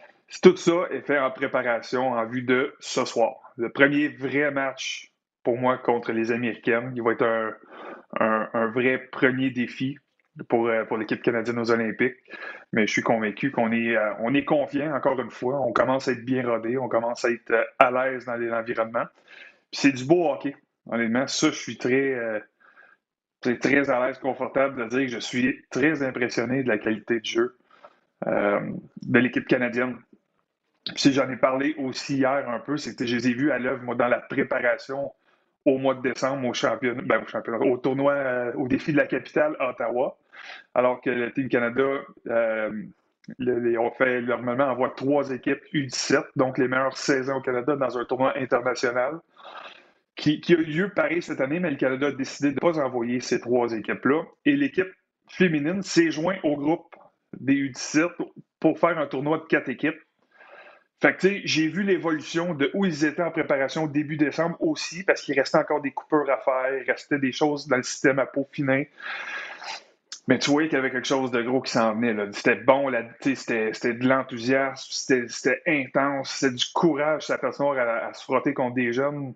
tout 0.43 0.57
ça 0.57 0.87
est 0.91 1.03
fait 1.03 1.19
en 1.19 1.31
préparation 1.31 2.13
en 2.13 2.27
vue 2.27 2.43
de 2.43 2.75
ce 2.81 3.05
soir. 3.05 3.37
Le 3.57 3.71
premier 3.71 4.09
vrai 4.09 4.51
match 4.51 5.13
pour 5.43 5.57
moi 5.57 5.79
contre 5.79 6.13
les 6.13 6.31
Américaines. 6.33 6.93
Il 6.95 7.03
va 7.03 7.13
être 7.13 7.25
un, 7.25 8.49
un, 8.53 8.67
vrai 8.67 8.99
premier 9.11 9.51
défi 9.51 9.99
pour, 10.45 10.69
euh, 10.69 10.85
pour 10.85 10.97
l'équipe 10.97 11.23
canadienne 11.23 11.59
aux 11.59 11.71
Olympiques. 11.71 12.17
Mais 12.73 12.87
je 12.87 12.93
suis 12.93 13.03
convaincu 13.03 13.51
qu'on 13.51 13.73
est, 13.73 13.97
euh, 13.97 14.13
on 14.21 14.35
est 14.35 14.45
confiant, 14.45 14.95
encore 14.95 15.21
une 15.21 15.31
fois. 15.31 15.61
On 15.61 15.73
commence 15.73 16.09
à 16.09 16.13
être 16.13 16.25
bien 16.25 16.47
rodé, 16.47 16.79
on 16.79 16.89
commence 16.89 17.25
à 17.25 17.31
être 17.31 17.51
euh, 17.51 17.65
à 17.79 17.91
l'aise 17.91 18.25
dans 18.25 18.37
l'environnement. 18.37 19.05
c'est 19.73 19.93
du 19.93 20.05
beau 20.05 20.31
hockey, 20.31 20.55
honnêtement. 20.87 21.27
Ça, 21.27 21.51
je 21.51 21.57
suis 21.57 21.79
très, 21.79 22.43
très 23.41 23.91
à 23.91 24.07
l'aise, 24.07 24.19
confortable 24.19 24.85
de 24.85 24.89
dire 24.89 25.07
que 25.07 25.13
je 25.13 25.19
suis 25.19 25.65
très 25.71 26.03
impressionné 26.03 26.63
de 26.63 26.69
la 26.69 26.79
qualité 26.79 27.21
de 27.21 27.25
jeu 27.25 27.57
de 28.27 29.19
l'équipe 29.19 29.47
canadienne. 29.47 29.97
Puis 30.97 31.13
j'en 31.13 31.31
ai 31.31 31.37
parlé 31.37 31.75
aussi 31.79 32.17
hier 32.17 32.49
un 32.49 32.59
peu, 32.59 32.77
c'est 32.77 32.97
que 32.97 33.07
je 33.07 33.15
les 33.15 33.29
ai 33.29 33.35
vus 33.35 33.53
à 33.53 33.59
l'œuvre, 33.59 33.85
moi, 33.85 33.95
dans 33.95 34.09
la 34.09 34.19
préparation 34.19 35.13
au 35.65 35.79
mois 35.79 35.95
de 35.95 36.03
décembre 36.03 36.47
au 36.47 36.55
championnat, 36.55 37.03
ben, 37.03 37.25
au, 37.61 37.77
tournoi, 37.77 38.13
euh, 38.15 38.53
au 38.55 38.69
défi 38.69 38.93
de 38.93 38.97
la 38.97 39.07
capitale, 39.07 39.57
Ottawa, 39.61 40.17
alors 40.75 41.01
que 41.01 41.11
le 41.11 41.33
Team 41.33 41.49
Canada, 41.49 41.83
euh, 42.29 42.71
on 43.39 43.91
fait 43.91 44.23
normalement 44.23 44.65
envoie 44.65 44.91
trois 44.91 45.31
équipes 45.31 45.61
U17, 45.75 46.25
donc 46.37 46.59
les 46.59 46.69
meilleures 46.69 46.97
saisons 46.97 47.37
au 47.37 47.41
Canada 47.41 47.77
dans 47.77 47.99
un 47.99 48.05
tournoi 48.05 48.33
international. 48.37 49.21
Qui, 50.17 50.43
a 50.49 50.53
eu 50.53 50.65
lieu 50.65 50.89
pareil 50.89 51.23
cette 51.23 51.41
année, 51.41 51.61
mais 51.61 51.71
le 51.71 51.77
Canada 51.77 52.09
a 52.09 52.13
décidé 52.13 52.49
de 52.49 52.55
ne 52.55 52.61
pas 52.61 52.81
envoyer 52.81 53.21
ces 53.21 53.41
trois 53.41 53.73
équipes-là. 53.73 54.23
Et 54.47 54.57
l'équipe 54.57 54.89
féminine 55.29 55.81
s'est 55.83 56.11
jointe 56.11 56.41
au 56.43 56.57
groupe 56.57 56.97
des 57.39 57.55
U17 57.55 58.09
pour 58.59 58.81
faire 58.81 58.99
un 58.99 59.07
tournoi 59.07 59.39
de 59.39 59.45
quatre 59.45 59.69
équipes 59.69 59.99
fait 61.01 61.15
que, 61.15 61.21
tu 61.21 61.29
sais, 61.29 61.41
j'ai 61.45 61.69
vu 61.69 61.85
l'évolution 61.85 62.55
de 62.55 62.71
où 62.75 62.85
ils 62.85 63.05
étaient 63.05 63.23
en 63.23 63.31
préparation 63.31 63.85
au 63.85 63.89
début 63.89 64.17
décembre 64.17 64.57
aussi, 64.61 65.05
parce 65.05 65.23
qu'il 65.23 65.39
restait 65.39 65.59
encore 65.59 65.81
des 65.81 65.93
coupeurs 65.93 66.29
à 66.29 66.39
faire, 66.39 66.77
il 66.77 66.91
restait 66.91 67.19
des 67.19 67.31
choses 67.31 67.69
dans 67.69 67.77
le 67.77 67.85
système 67.85 68.19
à 68.19 68.27
peaufiner. 68.27 68.91
Mais 70.27 70.39
tu 70.39 70.51
voyais 70.51 70.69
qu'il 70.69 70.77
y 70.77 70.81
avait 70.81 70.91
quelque 70.91 71.07
chose 71.07 71.31
de 71.31 71.41
gros 71.41 71.63
qui 71.63 71.73
s'en 71.73 71.95
venait. 71.95 72.15
C'était 72.33 72.57
bon, 72.57 72.93
c'était, 73.23 73.95
de 73.95 74.09
l'enthousiasme, 74.09 74.87
c'était, 74.91 75.29
c'était 75.29 75.63
intense, 75.67 76.31
c'était 76.31 76.55
du 76.55 76.67
courage, 76.75 77.27
ça 77.27 77.39
personne 77.39 77.79
à, 77.79 78.09
à 78.09 78.13
se 78.13 78.25
frotter 78.25 78.53
contre 78.53 78.75
des 78.75 78.93
jeunes 78.93 79.35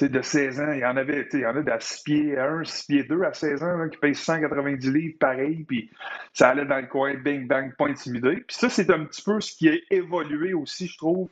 de 0.00 0.22
16 0.22 0.60
ans, 0.60 0.72
il 0.72 0.80
y 0.80 0.84
en 0.84 0.96
avait, 0.96 1.28
il 1.32 1.40
y 1.40 1.46
en 1.46 1.56
a 1.56 1.62
de 1.62 1.72
6 1.78 2.02
pieds 2.02 2.38
1, 2.38 2.64
6 2.64 2.86
pieds 2.86 3.04
2 3.04 3.22
à 3.22 3.32
16 3.32 3.62
ans 3.62 3.88
qui 3.88 3.98
payent 3.98 4.14
190 4.14 4.90
livres 4.90 5.16
pareil, 5.20 5.64
puis 5.64 5.90
ça 6.32 6.48
allait 6.50 6.64
dans 6.64 6.80
le 6.80 6.86
coin, 6.86 7.14
bing 7.14 7.46
bang, 7.46 7.74
pas 7.76 7.86
intimidé. 7.86 8.36
Puis 8.46 8.56
ça, 8.56 8.68
c'est 8.68 8.90
un 8.90 9.04
petit 9.04 9.22
peu 9.22 9.40
ce 9.40 9.54
qui 9.54 9.68
a 9.68 9.74
évolué 9.90 10.54
aussi, 10.54 10.86
je 10.86 10.96
trouve, 10.96 11.28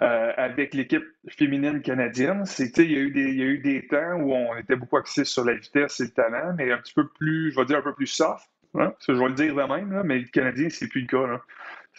euh, 0.00 0.32
avec 0.36 0.74
l'équipe 0.74 1.04
féminine 1.28 1.82
canadienne. 1.82 2.44
C'était, 2.46 2.84
il 2.84 2.92
y, 2.92 2.96
a 2.96 3.00
eu 3.00 3.10
des, 3.10 3.28
il 3.30 3.36
y 3.36 3.42
a 3.42 3.46
eu 3.46 3.58
des 3.58 3.86
temps 3.88 4.14
où 4.14 4.32
on 4.32 4.56
était 4.56 4.76
beaucoup 4.76 4.96
axé 4.96 5.24
sur 5.24 5.44
la 5.44 5.54
vitesse 5.54 6.00
et 6.00 6.04
le 6.04 6.10
talent, 6.10 6.54
mais 6.56 6.70
un 6.70 6.78
petit 6.78 6.94
peu 6.94 7.08
plus, 7.08 7.50
je 7.50 7.56
vais 7.58 7.66
dire 7.66 7.78
un 7.78 7.82
peu 7.82 7.94
plus 7.94 8.06
soft. 8.06 8.48
Hein? 8.74 8.92
je 9.06 9.12
vais 9.12 9.28
le 9.28 9.34
dire 9.34 9.54
de 9.54 9.62
même, 9.62 10.02
mais 10.04 10.20
le 10.20 10.28
Canadien, 10.28 10.68
c'est 10.70 10.88
plus 10.88 11.00
le 11.00 11.06
cas. 11.06 11.26
Là. 11.26 11.40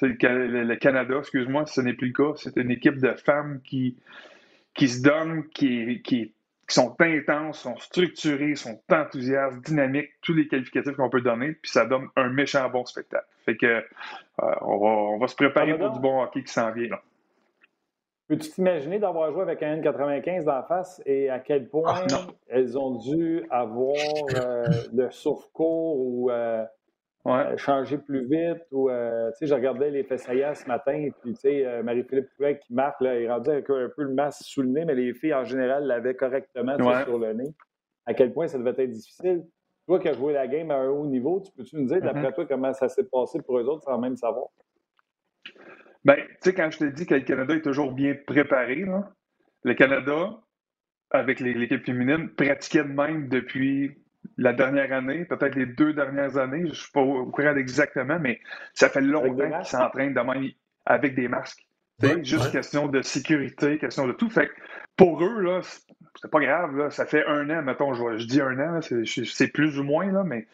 Le, 0.02 0.64
le, 0.64 0.76
Canada, 0.78 1.16
excuse-moi, 1.20 1.66
ce 1.66 1.82
n'est 1.82 1.94
plus 1.94 2.08
le 2.08 2.14
cas. 2.14 2.38
C'est 2.38 2.56
une 2.56 2.72
équipe 2.72 3.00
de 3.00 3.12
femmes 3.14 3.60
qui, 3.66 3.98
qui 4.74 4.88
se 4.88 5.02
donnent, 5.02 5.48
qui, 5.50 6.02
qui, 6.04 6.34
sont 6.68 6.96
intenses, 7.00 7.60
sont 7.60 7.78
structurés, 7.78 8.56
sont 8.56 8.80
enthousiastes, 8.92 9.60
dynamiques, 9.66 10.12
tous 10.22 10.34
les 10.34 10.48
qualificatifs 10.48 10.96
qu'on 10.96 11.10
peut 11.10 11.22
donner, 11.22 11.54
puis 11.54 11.72
ça 11.72 11.86
donne 11.86 12.08
un 12.16 12.30
méchant 12.30 12.70
bon 12.70 12.86
spectacle. 12.86 13.26
Fait 13.46 13.58
que 13.58 13.66
euh, 13.66 13.82
on, 14.62 14.78
va, 14.78 14.88
on, 14.88 15.18
va, 15.18 15.28
se 15.28 15.36
préparer 15.36 15.78
pour 15.78 15.90
du 15.90 16.00
bon 16.00 16.22
hockey 16.22 16.44
qui 16.44 16.54
s'en 16.54 16.72
vient. 16.72 16.98
Peux-tu 18.30 18.52
t'imaginer 18.52 19.00
d'avoir 19.00 19.32
joué 19.32 19.42
avec 19.42 19.64
un 19.64 19.78
N95 19.78 20.44
d'en 20.44 20.62
face 20.62 21.02
et 21.08 21.32
à 21.32 21.40
quel 21.40 21.68
point 21.68 22.04
ah, 22.12 22.28
elles 22.48 22.78
ont 22.78 23.00
dû 23.00 23.44
avoir 23.50 23.96
euh, 24.36 24.66
le 24.94 25.10
sauve-cours 25.10 25.98
ou 25.98 26.30
euh, 26.30 26.64
Ouais. 27.26 27.58
changer 27.58 27.98
plus 27.98 28.26
vite. 28.28 28.64
Ou, 28.72 28.90
euh, 28.90 29.30
je 29.42 29.54
regardais 29.54 29.92
les 29.92 30.04
Fessayas 30.04 30.56
ce 30.56 30.68
matin, 30.68 31.10
puis 31.22 31.34
tu 31.34 31.40
sais, 31.40 31.66
euh, 31.66 31.84
Marie-Philippe 31.84 32.30
Poulet 32.36 32.60
qui 32.60 32.74
marque, 32.74 33.02
là, 33.02 33.20
il 33.20 33.30
rendait 33.30 33.52
avec 33.52 33.70
un 33.70 33.90
peu 33.96 34.04
le 34.04 34.14
masque 34.14 34.44
sous 34.44 34.62
le 34.62 34.70
nez, 34.70 34.86
mais 34.86 34.96
les 34.96 35.14
filles 35.14 35.34
en 35.34 35.44
général 35.44 35.86
l'avaient 35.86 36.16
correctement 36.16 36.78
sur 37.04 37.20
le 37.20 37.34
nez. 37.34 37.54
À 38.06 38.14
quel 38.14 38.34
point 38.34 38.48
ça 38.48 38.58
devait 38.58 38.72
être 38.72 38.92
difficile. 38.92 39.44
Toi 39.86 40.00
qui 40.00 40.08
as 40.08 40.14
joué 40.14 40.34
la 40.34 40.48
game 40.48 40.72
à 40.72 40.76
un 40.76 40.90
haut 40.90 41.06
niveau, 41.06 41.42
tu 41.42 41.52
peux-tu 41.52 41.76
nous 41.76 41.88
dire, 41.88 42.02
d'après 42.02 42.30
mm-hmm. 42.30 42.36
toi, 42.36 42.46
comment 42.46 42.74
ça 42.74 42.88
s'est 42.88 43.08
passé 43.12 43.42
pour 43.42 43.60
eux 43.60 43.66
autres 43.66 43.84
sans 43.84 43.98
même 44.00 44.16
savoir? 44.16 44.48
Bien, 46.06 46.16
tu 46.16 46.26
sais, 46.42 46.54
quand 46.54 46.72
je 46.72 46.80
te 46.80 46.86
dis 46.86 47.06
que 47.06 47.16
le 47.16 47.22
Canada 47.22 47.56
est 47.56 47.62
toujours 47.62 47.92
bien 47.92 48.16
préparé, 48.26 48.86
là, 48.86 49.12
le 49.64 49.74
Canada, 49.74 50.40
avec 51.12 51.40
l'équipe 51.40 51.86
féminine, 51.86 52.30
pratiquait 52.30 52.84
de 52.84 52.94
même 52.94 53.28
depuis 53.28 53.98
la 54.38 54.54
dernière 54.54 54.92
année, 54.94 55.26
peut-être 55.26 55.56
les 55.56 55.66
deux 55.66 55.94
dernières 55.94 56.38
années, 56.38 56.62
je 56.64 56.70
ne 56.70 56.74
suis 56.74 56.92
pas 56.92 57.02
au 57.02 57.26
courant 57.26 57.56
exactement, 57.56 58.20
mais 58.20 58.40
ça 58.74 58.90
fait 58.90 59.02
longtemps 59.02 59.50
qu'ils 59.50 59.66
s'entraînent 59.66 60.14
de 60.14 60.22
même 60.22 60.50
avec 60.86 61.16
des 61.16 61.28
masques. 61.28 61.66
C'est 62.00 62.24
juste 62.24 62.52
question 62.52 62.88
de 62.88 63.02
sécurité, 63.02 63.78
question 63.78 64.08
de 64.08 64.14
tout. 64.14 64.30
Fait 64.30 64.50
pour 64.96 65.22
eux, 65.24 65.42
là, 65.42 65.60
c'est 66.22 66.32
pas 66.32 66.40
grave, 66.40 66.76
là, 66.78 66.90
ça 66.90 67.06
fait 67.06 67.26
un 67.26 67.50
an, 67.50 67.62
mettons, 67.62 67.94
je, 67.94 68.26
dis 68.26 68.42
un 68.42 68.60
an, 68.60 68.80
c'est 68.82 69.48
plus 69.48 69.80
ou 69.80 69.84
moins, 69.84 70.12
là, 70.12 70.24
mais 70.26 70.48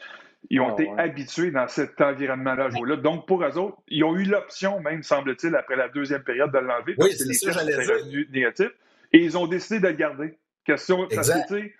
ils 0.49 0.59
ont 0.59 0.69
ah, 0.69 0.81
été 0.81 0.91
habitués 0.97 1.51
dans 1.51 1.67
cet 1.67 1.99
environnement-là 2.01 2.69
là 2.69 2.95
Donc, 2.97 3.27
pour 3.27 3.43
eux 3.43 3.57
autres, 3.57 3.77
ils 3.87 4.03
ont 4.03 4.15
eu 4.15 4.23
l'option, 4.23 4.79
même, 4.79 5.01
semble-t-il, 5.03 5.55
après 5.55 5.75
la 5.75 5.89
deuxième 5.89 6.23
période, 6.23 6.51
de 6.51 6.59
l'enlever, 6.59 6.95
oui, 6.99 7.09
parce 7.09 7.57
que 7.57 8.11
les 8.11 8.27
négatifs, 8.31 8.71
et 9.13 9.19
ils 9.19 9.37
ont 9.37 9.47
décidé 9.47 9.79
de 9.79 9.87
le 9.87 9.93
garder. 9.93 10.37
Question, 10.65 11.07
parce 11.13 11.29
que, 11.29 11.71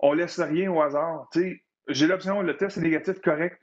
on 0.00 0.12
laisse 0.12 0.40
rien 0.40 0.70
au 0.70 0.80
hasard. 0.80 1.28
J'ai 1.88 2.06
l'option, 2.06 2.42
le 2.42 2.56
test 2.56 2.78
est 2.78 2.82
négatif, 2.82 3.20
correct, 3.20 3.60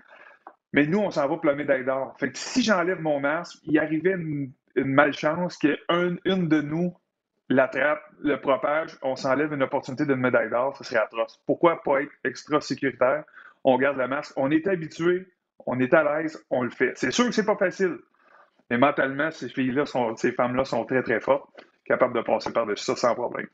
mais 0.74 0.88
nous, 0.88 1.00
on 1.00 1.12
s'en 1.12 1.28
va 1.28 1.36
pour 1.36 1.46
la 1.46 1.56
médaille 1.56 1.86
d'or. 1.86 2.16
Fait 2.20 2.32
que 2.32 2.38
si 2.38 2.64
j'enlève 2.64 3.00
mon 3.00 3.20
masque, 3.20 3.60
il 3.64 3.78
arrivait 3.78 4.14
une, 4.14 4.52
malchance 4.76 5.58
qu'une 5.58 5.78
une 6.26 6.48
de 6.48 6.62
nous 6.62 6.96
l'attrape, 7.48 8.02
le 8.20 8.42
propage, 8.42 8.98
on 9.04 9.16
s'enlève 9.16 9.54
une 9.54 9.62
opportunité 9.62 10.06
d'une 10.06 10.16
médaille 10.16 10.50
d'or, 10.50 10.76
ce 10.76 10.84
serait 10.84 10.98
atroce. 10.98 11.40
Pourquoi 11.46 11.84
pas 11.84 12.02
être 12.02 12.12
extra 12.24 12.60
sécuritaire? 12.60 13.24
On 13.64 13.78
garde 13.78 13.98
le 13.98 14.08
masque. 14.08 14.34
On 14.36 14.50
est 14.50 14.66
habitué, 14.68 15.28
on 15.68 15.80
est 15.80 15.94
à 15.94 16.04
l'aise, 16.04 16.44
on 16.50 16.64
le 16.64 16.72
fait. 16.72 16.94
C'est 16.96 17.12
sûr 17.12 17.26
que 17.26 17.32
c'est 17.32 17.46
pas 17.46 17.56
facile, 17.56 18.00
mais 18.72 18.78
mentalement, 18.78 19.30
ces 19.30 19.50
filles-là, 19.50 19.84
ces 20.16 20.32
femmes-là 20.32 20.66
sont 20.66 20.86
très, 20.86 21.04
très 21.04 21.20
fortes, 21.20 21.48
capables 21.86 22.16
de 22.16 22.22
passer 22.22 22.52
par-dessus 22.52 22.84
ça 22.84 22.96
sans 22.96 23.14
problème. 23.14 23.48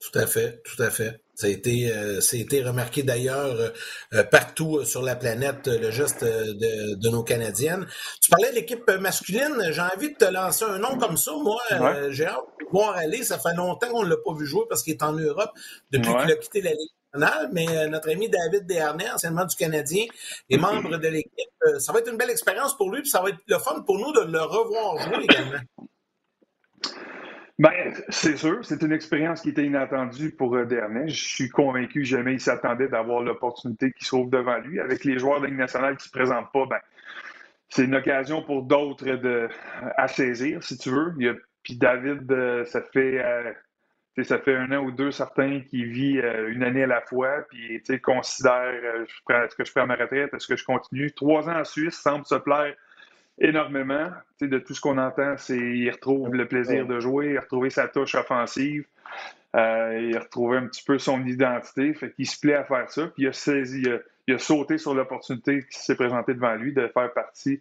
Tout 0.00 0.18
à 0.18 0.26
fait, 0.26 0.62
tout 0.64 0.82
à 0.82 0.90
fait. 0.90 1.18
Ça 1.36 1.48
a 1.48 1.50
été, 1.50 1.92
euh, 1.92 2.22
ça 2.22 2.38
a 2.38 2.40
été 2.40 2.62
remarqué 2.62 3.02
d'ailleurs 3.02 3.72
euh, 4.14 4.24
partout 4.24 4.82
sur 4.86 5.02
la 5.02 5.14
planète, 5.16 5.66
le 5.66 5.90
geste 5.90 6.24
de, 6.24 6.94
de, 6.94 7.08
nos 7.10 7.22
Canadiennes. 7.22 7.86
Tu 8.22 8.30
parlais 8.30 8.48
de 8.50 8.54
l'équipe 8.54 8.90
masculine. 8.98 9.68
J'ai 9.70 9.82
envie 9.82 10.12
de 10.12 10.16
te 10.16 10.24
lancer 10.24 10.64
un 10.64 10.78
nom 10.78 10.96
comme 10.96 11.18
ça. 11.18 11.32
Moi, 11.32 11.60
euh, 11.72 12.10
j'ai 12.10 12.24
hâte 12.24 12.40
de 12.58 12.66
voir 12.72 12.96
aller. 12.96 13.22
Ça 13.22 13.38
fait 13.38 13.54
longtemps 13.54 13.88
qu'on 13.88 14.04
ne 14.04 14.08
l'a 14.08 14.16
pas 14.16 14.32
vu 14.32 14.46
jouer 14.46 14.64
parce 14.70 14.82
qu'il 14.82 14.94
est 14.94 15.02
en 15.02 15.12
Europe 15.12 15.50
depuis 15.90 16.10
qu'il 16.10 16.32
a 16.32 16.36
quitté 16.36 16.62
la 16.62 16.70
Ligue 16.70 16.90
nationale. 17.12 17.50
Mais 17.52 17.86
notre 17.88 18.10
ami 18.10 18.30
David 18.30 18.66
Desharnais, 18.66 19.10
anciennement 19.10 19.44
du 19.44 19.56
Canadien, 19.56 20.06
est 20.48 20.56
membre 20.56 20.96
de 20.96 21.08
l'équipe. 21.08 21.50
ça 21.80 21.92
va 21.92 21.98
être 21.98 22.10
une 22.10 22.16
belle 22.16 22.30
expérience 22.30 22.74
pour 22.78 22.90
lui, 22.90 23.02
puis 23.02 23.10
ça 23.10 23.20
va 23.20 23.28
être 23.28 23.40
le 23.46 23.58
fun 23.58 23.82
pour 23.82 23.98
nous 23.98 24.12
de 24.12 24.32
le 24.32 24.40
revoir 24.40 24.96
jouer 25.00 25.24
également. 25.24 25.58
Ben, 27.58 27.94
c'est 28.10 28.36
sûr, 28.36 28.62
c'est 28.66 28.82
une 28.82 28.92
expérience 28.92 29.40
qui 29.40 29.48
était 29.48 29.64
inattendue 29.64 30.30
pour 30.30 30.54
euh, 30.54 30.66
Dernay. 30.66 31.08
Je 31.08 31.26
suis 31.26 31.48
convaincu 31.48 32.04
jamais 32.04 32.34
il 32.34 32.40
s'attendait 32.40 32.88
d'avoir 32.88 33.22
l'opportunité 33.22 33.92
qui 33.92 34.04
s'ouvre 34.04 34.28
devant 34.28 34.58
lui. 34.58 34.78
Avec 34.78 35.04
les 35.04 35.18
joueurs 35.18 35.40
de 35.40 35.46
Ligue 35.46 35.56
nationale 35.56 35.96
qui 35.96 36.02
ne 36.02 36.08
se 36.08 36.10
présentent 36.10 36.52
pas, 36.52 36.66
ben, 36.66 36.80
c'est 37.70 37.84
une 37.84 37.94
occasion 37.94 38.42
pour 38.42 38.62
d'autres 38.62 39.06
de, 39.06 39.48
à 39.96 40.06
saisir, 40.06 40.62
si 40.62 40.76
tu 40.76 40.90
veux. 40.90 41.14
puis 41.62 41.76
David, 41.76 42.30
euh, 42.30 42.66
ça 42.66 42.82
fait, 42.82 43.24
euh, 43.24 43.52
ça 44.22 44.38
fait 44.38 44.54
un 44.54 44.70
an 44.72 44.84
ou 44.84 44.90
deux 44.90 45.10
certains 45.10 45.60
qui 45.60 45.84
vit 45.84 46.20
une 46.48 46.62
année 46.62 46.82
à 46.82 46.86
la 46.86 47.00
fois, 47.00 47.46
puis 47.48 47.82
considère 48.02 48.74
est-ce 49.30 49.56
que 49.56 49.64
je 49.64 49.72
prends 49.72 49.86
ma 49.86 49.96
retraite, 49.96 50.32
est-ce 50.34 50.46
que 50.46 50.56
je 50.56 50.64
continue? 50.64 51.10
Trois 51.12 51.48
ans 51.48 51.58
en 51.60 51.64
Suisse 51.64 51.96
semble 51.96 52.26
se 52.26 52.34
plaire 52.36 52.74
énormément. 53.38 54.10
de 54.40 54.58
tout 54.58 54.74
ce 54.74 54.80
qu'on 54.80 54.98
entend, 54.98 55.36
c'est 55.36 55.56
qu'il 55.56 55.90
retrouve 55.90 56.34
le 56.34 56.46
plaisir 56.46 56.86
de 56.86 57.00
jouer, 57.00 57.32
il 57.32 57.38
retrouver 57.38 57.70
sa 57.70 57.88
touche 57.88 58.14
offensive, 58.14 58.84
euh, 59.56 60.08
il 60.10 60.16
a 60.16 60.20
retrouvé 60.20 60.58
un 60.58 60.66
petit 60.66 60.84
peu 60.84 60.98
son 60.98 61.24
identité. 61.24 61.94
Fait 61.94 62.12
qu'il 62.12 62.26
se 62.26 62.38
plaît 62.38 62.54
à 62.54 62.64
faire 62.64 62.90
ça. 62.90 63.06
Puis 63.06 63.24
il 63.24 63.28
a 63.28 63.32
saisi, 63.32 63.82
il 64.26 64.34
a, 64.34 64.38
sauté 64.38 64.76
sur 64.78 64.94
l'opportunité 64.94 65.64
qui 65.70 65.78
s'est 65.78 65.94
présentée 65.94 66.34
devant 66.34 66.54
lui 66.54 66.72
de 66.72 66.88
faire 66.88 67.12
partie 67.12 67.56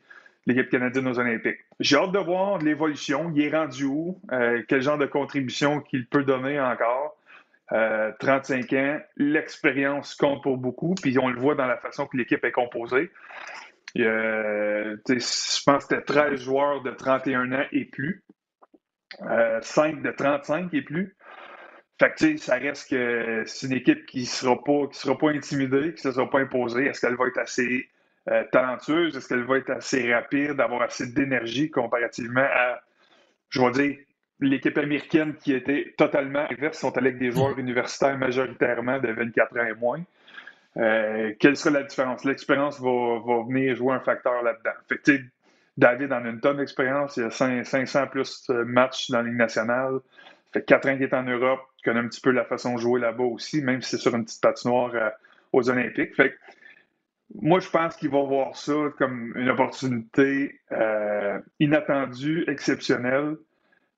de 0.47 0.53
l'équipe 0.53 0.69
canadienne 0.69 1.07
aux 1.07 1.19
Olympiques. 1.19 1.59
J'ai 1.79 1.95
hâte 1.95 2.11
de 2.11 2.19
voir 2.19 2.57
l'évolution. 2.57 3.31
Il 3.33 3.43
est 3.43 3.55
rendu 3.55 3.85
où? 3.85 4.19
Euh, 4.31 4.61
quel 4.67 4.81
genre 4.81 4.97
de 4.97 5.05
contribution 5.05 5.79
qu'il 5.79 6.05
peut 6.05 6.23
donner 6.23 6.59
encore? 6.59 7.15
35 8.19 8.73
euh, 8.73 8.77
ans, 8.77 8.99
l'expérience 9.17 10.13
compte 10.13 10.43
pour 10.43 10.57
beaucoup, 10.57 10.93
puis 11.01 11.17
on 11.17 11.29
le 11.29 11.39
voit 11.39 11.55
dans 11.55 11.65
la 11.65 11.77
façon 11.77 12.05
que 12.05 12.15
l'équipe 12.15 12.43
est 12.45 12.51
composée. 12.51 13.09
Euh, 13.97 14.97
je 15.07 15.63
pense 15.63 15.85
que 15.85 15.95
c'était 15.95 16.01
13 16.01 16.41
joueurs 16.41 16.83
de 16.83 16.91
31 16.91 17.51
ans 17.53 17.65
et 17.71 17.85
plus, 17.85 18.23
5 19.19 19.25
euh, 19.27 20.01
de 20.01 20.11
35 20.11 20.73
et 20.73 20.81
plus. 20.81 21.15
Fait 21.97 22.13
que, 22.13 22.37
ça 22.37 22.55
reste 22.55 22.89
que 22.89 23.43
c'est 23.45 23.67
une 23.67 23.73
équipe 23.73 24.05
qui 24.05 24.21
ne 24.21 24.25
sera, 24.25 24.61
pas, 24.61 24.87
qui 24.91 24.99
sera 24.99 25.17
pas 25.17 25.29
intimidée, 25.29 25.93
qui 25.93 26.05
ne 26.05 26.11
se 26.11 26.11
sera 26.11 26.29
pas 26.29 26.39
imposée. 26.39 26.87
Est-ce 26.87 26.99
qu'elle 26.99 27.15
va 27.15 27.27
être 27.27 27.37
assez 27.37 27.89
euh, 28.29 28.43
talentueuse? 28.51 29.15
Est-ce 29.15 29.29
qu'elle 29.29 29.45
va 29.45 29.57
être 29.57 29.69
assez 29.69 30.13
rapide, 30.13 30.59
avoir 30.59 30.81
assez 30.81 31.07
d'énergie 31.07 31.71
comparativement 31.71 32.45
à, 32.45 32.81
je 33.49 33.61
vais 33.61 33.71
dire, 33.71 33.97
l'équipe 34.41 34.77
américaine 34.77 35.35
qui 35.35 35.53
était 35.53 35.93
totalement 35.97 36.45
inverse, 36.51 36.77
sont 36.77 36.97
avec 36.97 37.17
des 37.17 37.31
joueurs 37.31 37.57
universitaires 37.57 38.17
majoritairement 38.17 38.99
de 38.99 39.13
24 39.13 39.57
ans 39.57 39.65
et 39.65 39.73
moins? 39.73 40.03
Euh, 40.77 41.33
quelle 41.39 41.55
sera 41.55 41.79
la 41.79 41.83
différence? 41.83 42.25
L'expérience 42.25 42.79
va, 42.81 43.43
venir 43.47 43.75
jouer 43.75 43.93
un 43.93 43.99
facteur 43.99 44.43
là-dedans. 44.43 45.15
David 45.77 46.13
en 46.13 46.23
a 46.23 46.29
une 46.29 46.39
tonne 46.39 46.57
d'expérience. 46.57 47.17
Il 47.17 47.23
a 47.23 47.29
500 47.31 48.07
plus 48.07 48.49
euh, 48.49 48.63
matchs 48.65 49.09
dans 49.09 49.21
la 49.21 49.23
Ligue 49.29 49.37
nationale. 49.37 49.99
Fait 50.53 50.63
4 50.63 50.89
ans 50.89 50.93
qu'il 50.93 51.03
est 51.03 51.13
en 51.13 51.23
Europe. 51.23 51.61
Connaît 51.83 51.99
un 51.99 52.07
petit 52.07 52.21
peu 52.21 52.31
la 52.31 52.45
façon 52.45 52.75
de 52.75 52.79
jouer 52.79 52.99
là-bas 52.99 53.23
aussi, 53.23 53.61
même 53.61 53.81
si 53.81 53.91
c'est 53.91 53.97
sur 53.97 54.15
une 54.15 54.25
petite 54.25 54.41
patinoire 54.41 54.91
euh, 54.95 55.09
aux 55.53 55.69
Olympiques. 55.69 56.15
Fait 56.15 56.35
moi, 57.41 57.59
je 57.59 57.69
pense 57.69 57.95
qu'il 57.95 58.09
va 58.09 58.21
voir 58.23 58.55
ça 58.55 58.73
comme 58.97 59.33
une 59.35 59.49
opportunité 59.49 60.61
inattendue, 61.59 62.45
exceptionnelle. 62.47 63.35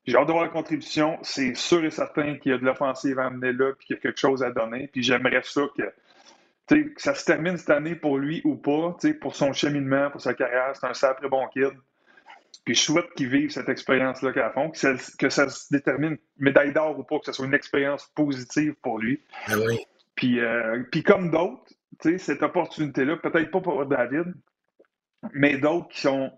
J'ai 0.05 0.15
hâte 0.15 0.27
de 0.27 0.31
voir 0.31 0.45
la 0.45 0.49
contribution. 0.49 1.19
C'est 1.21 1.53
sûr 1.53 1.83
et 1.83 1.91
certain 1.91 2.35
qu'il 2.37 2.53
y 2.53 2.55
a 2.55 2.57
de 2.57 2.63
l'offensive 2.63 3.19
à 3.19 3.25
amener 3.25 3.51
là, 3.51 3.73
puis 3.77 3.87
qu'il 3.87 3.95
y 3.97 3.99
a 3.99 4.01
quelque 4.01 4.19
chose 4.19 4.41
à 4.41 4.51
donner. 4.51 4.87
Puis 4.87 5.03
j'aimerais 5.03 5.41
ça 5.43 5.63
que 5.77 5.83
que 6.67 7.01
ça 7.01 7.15
se 7.15 7.25
termine 7.25 7.57
cette 7.57 7.69
année 7.69 7.95
pour 7.95 8.17
lui 8.17 8.41
ou 8.43 8.55
pas, 8.55 8.97
pour 9.21 9.35
son 9.35 9.53
cheminement, 9.53 10.09
pour 10.11 10.21
sa 10.21 10.33
carrière, 10.33 10.73
c'est 10.73 10.87
un 10.87 10.93
sacré 10.93 11.29
bon 11.29 11.47
kid. 11.47 11.71
Puis 12.65 12.75
je 12.75 12.81
souhaite 12.81 13.13
qu'il 13.15 13.29
vive 13.29 13.49
cette 13.49 13.69
expérience-là 13.69 14.33
qu'à 14.33 14.49
fond, 14.49 14.69
que 14.69 14.77
ça, 14.77 14.93
que 15.17 15.29
ça, 15.29 15.47
se 15.47 15.67
détermine 15.71 16.17
médaille 16.37 16.73
d'or 16.73 16.99
ou 16.99 17.03
pas, 17.03 17.19
que 17.19 17.25
ce 17.25 17.31
soit 17.31 17.45
une 17.45 17.53
expérience 17.53 18.07
positive 18.13 18.75
pour 18.81 18.99
lui. 18.99 19.21
Ah 19.47 19.53
oui. 19.57 19.79
Puis, 20.15 20.41
euh, 20.41 20.83
puis 20.91 21.03
comme 21.03 21.31
d'autres, 21.31 21.63
cette 22.17 22.43
opportunité-là, 22.43 23.17
peut-être 23.17 23.51
pas 23.51 23.61
pour 23.61 23.85
David, 23.85 24.33
mais 25.33 25.57
d'autres 25.57 25.87
qui 25.89 26.01
sont. 26.01 26.31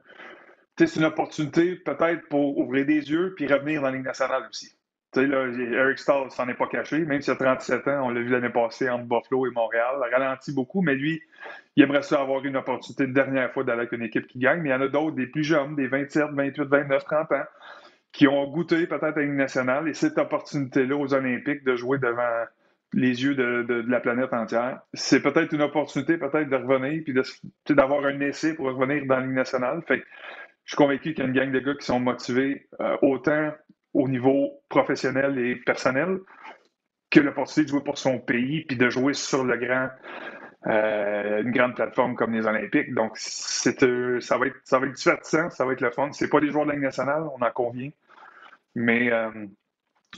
C'est 0.77 0.95
une 0.95 1.05
opportunité 1.05 1.75
peut-être 1.75 2.29
pour 2.29 2.57
ouvrir 2.57 2.85
des 2.85 3.09
yeux 3.11 3.33
puis 3.35 3.47
revenir 3.47 3.81
dans 3.81 3.89
la 3.89 3.97
Ligue 3.97 4.05
nationale 4.05 4.47
aussi. 4.49 4.73
Tu 5.11 5.21
sais, 5.21 5.27
là, 5.27 5.47
Eric 5.47 5.97
Stahl 5.97 6.29
s'en 6.29 6.47
est 6.49 6.53
pas 6.53 6.67
caché, 6.67 6.99
même 6.99 7.21
s'il 7.21 7.33
a 7.33 7.35
37 7.35 7.87
ans, 7.87 8.05
on 8.05 8.09
l'a 8.09 8.21
vu 8.21 8.29
l'année 8.29 8.49
passée 8.49 8.89
entre 8.89 9.05
Buffalo 9.05 9.47
et 9.47 9.51
Montréal, 9.51 9.95
il 9.97 10.13
a 10.13 10.17
ralenti 10.17 10.53
beaucoup, 10.53 10.81
mais 10.81 10.93
lui, 10.93 11.19
il 11.75 11.83
aimerait 11.83 12.03
ça 12.03 12.21
avoir 12.21 12.45
une 12.45 12.57
opportunité 12.57 13.07
de 13.07 13.13
dernière 13.13 13.51
fois 13.51 13.63
d'aller 13.63 13.79
avec 13.79 13.91
une 13.93 14.03
équipe 14.03 14.27
qui 14.27 14.37
gagne. 14.37 14.61
Mais 14.61 14.69
il 14.69 14.71
y 14.71 14.75
en 14.75 14.81
a 14.81 14.87
d'autres, 14.87 15.15
des 15.15 15.25
plus 15.25 15.43
jeunes, 15.43 15.75
des 15.75 15.87
27, 15.87 16.31
28, 16.33 16.63
29, 16.63 17.03
30 17.05 17.31
ans, 17.31 17.43
qui 18.11 18.27
ont 18.27 18.47
goûté 18.51 18.85
peut-être 18.85 19.17
à 19.17 19.21
une 19.21 19.35
nationale 19.35 19.87
et 19.87 19.93
cette 19.93 20.17
opportunité-là 20.17 20.95
aux 20.95 21.13
Olympiques 21.13 21.63
de 21.63 21.75
jouer 21.75 21.97
devant 21.97 22.45
les 22.93 23.23
yeux 23.23 23.35
de, 23.35 23.85
la 23.87 23.99
planète 23.99 24.33
entière. 24.33 24.81
C'est 24.93 25.21
peut-être 25.21 25.53
une 25.53 25.61
opportunité, 25.61 26.17
peut-être 26.17 26.49
de 26.49 26.55
revenir 26.55 27.03
puis 27.03 27.75
d'avoir 27.75 28.05
un 28.05 28.19
essai 28.21 28.55
pour 28.55 28.65
revenir 28.65 29.05
dans 29.05 29.19
la 29.19 29.27
nationale. 29.27 29.81
Fait 29.87 30.03
je 30.65 30.75
suis 30.75 30.77
convaincu 30.77 31.13
qu'il 31.13 31.23
y 31.23 31.27
a 31.27 31.29
une 31.29 31.33
gang 31.33 31.51
de 31.51 31.59
gars 31.59 31.73
qui 31.73 31.85
sont 31.85 31.99
motivés 31.99 32.67
euh, 32.79 32.95
autant 33.01 33.51
au 33.93 34.07
niveau 34.07 34.61
professionnel 34.69 35.37
et 35.39 35.55
personnel 35.55 36.19
que 37.09 37.19
l'opportunité 37.19 37.63
de 37.63 37.69
jouer 37.69 37.83
pour 37.83 37.97
son 37.97 38.19
pays 38.19 38.65
puis 38.65 38.77
de 38.77 38.89
jouer 38.89 39.13
sur 39.13 39.43
le 39.43 39.57
grand, 39.57 39.89
euh, 40.67 41.41
une 41.41 41.51
grande 41.51 41.75
plateforme 41.75 42.15
comme 42.15 42.33
les 42.33 42.45
Olympiques. 42.45 42.93
Donc, 42.93 43.13
c'est, 43.15 43.83
euh, 43.83 44.19
ça, 44.19 44.37
va 44.37 44.47
être, 44.47 44.57
ça 44.63 44.79
va 44.79 44.87
être 44.87 44.93
divertissant, 44.93 45.49
ça 45.49 45.65
va 45.65 45.73
être 45.73 45.81
le 45.81 45.91
fun. 45.91 46.11
C'est 46.11 46.29
pas 46.29 46.39
des 46.39 46.51
joueurs 46.51 46.65
de 46.65 46.71
la 46.71 46.77
nationale, 46.77 47.23
on 47.35 47.43
en 47.43 47.51
convient, 47.51 47.89
mais 48.75 49.11
euh, 49.11 49.47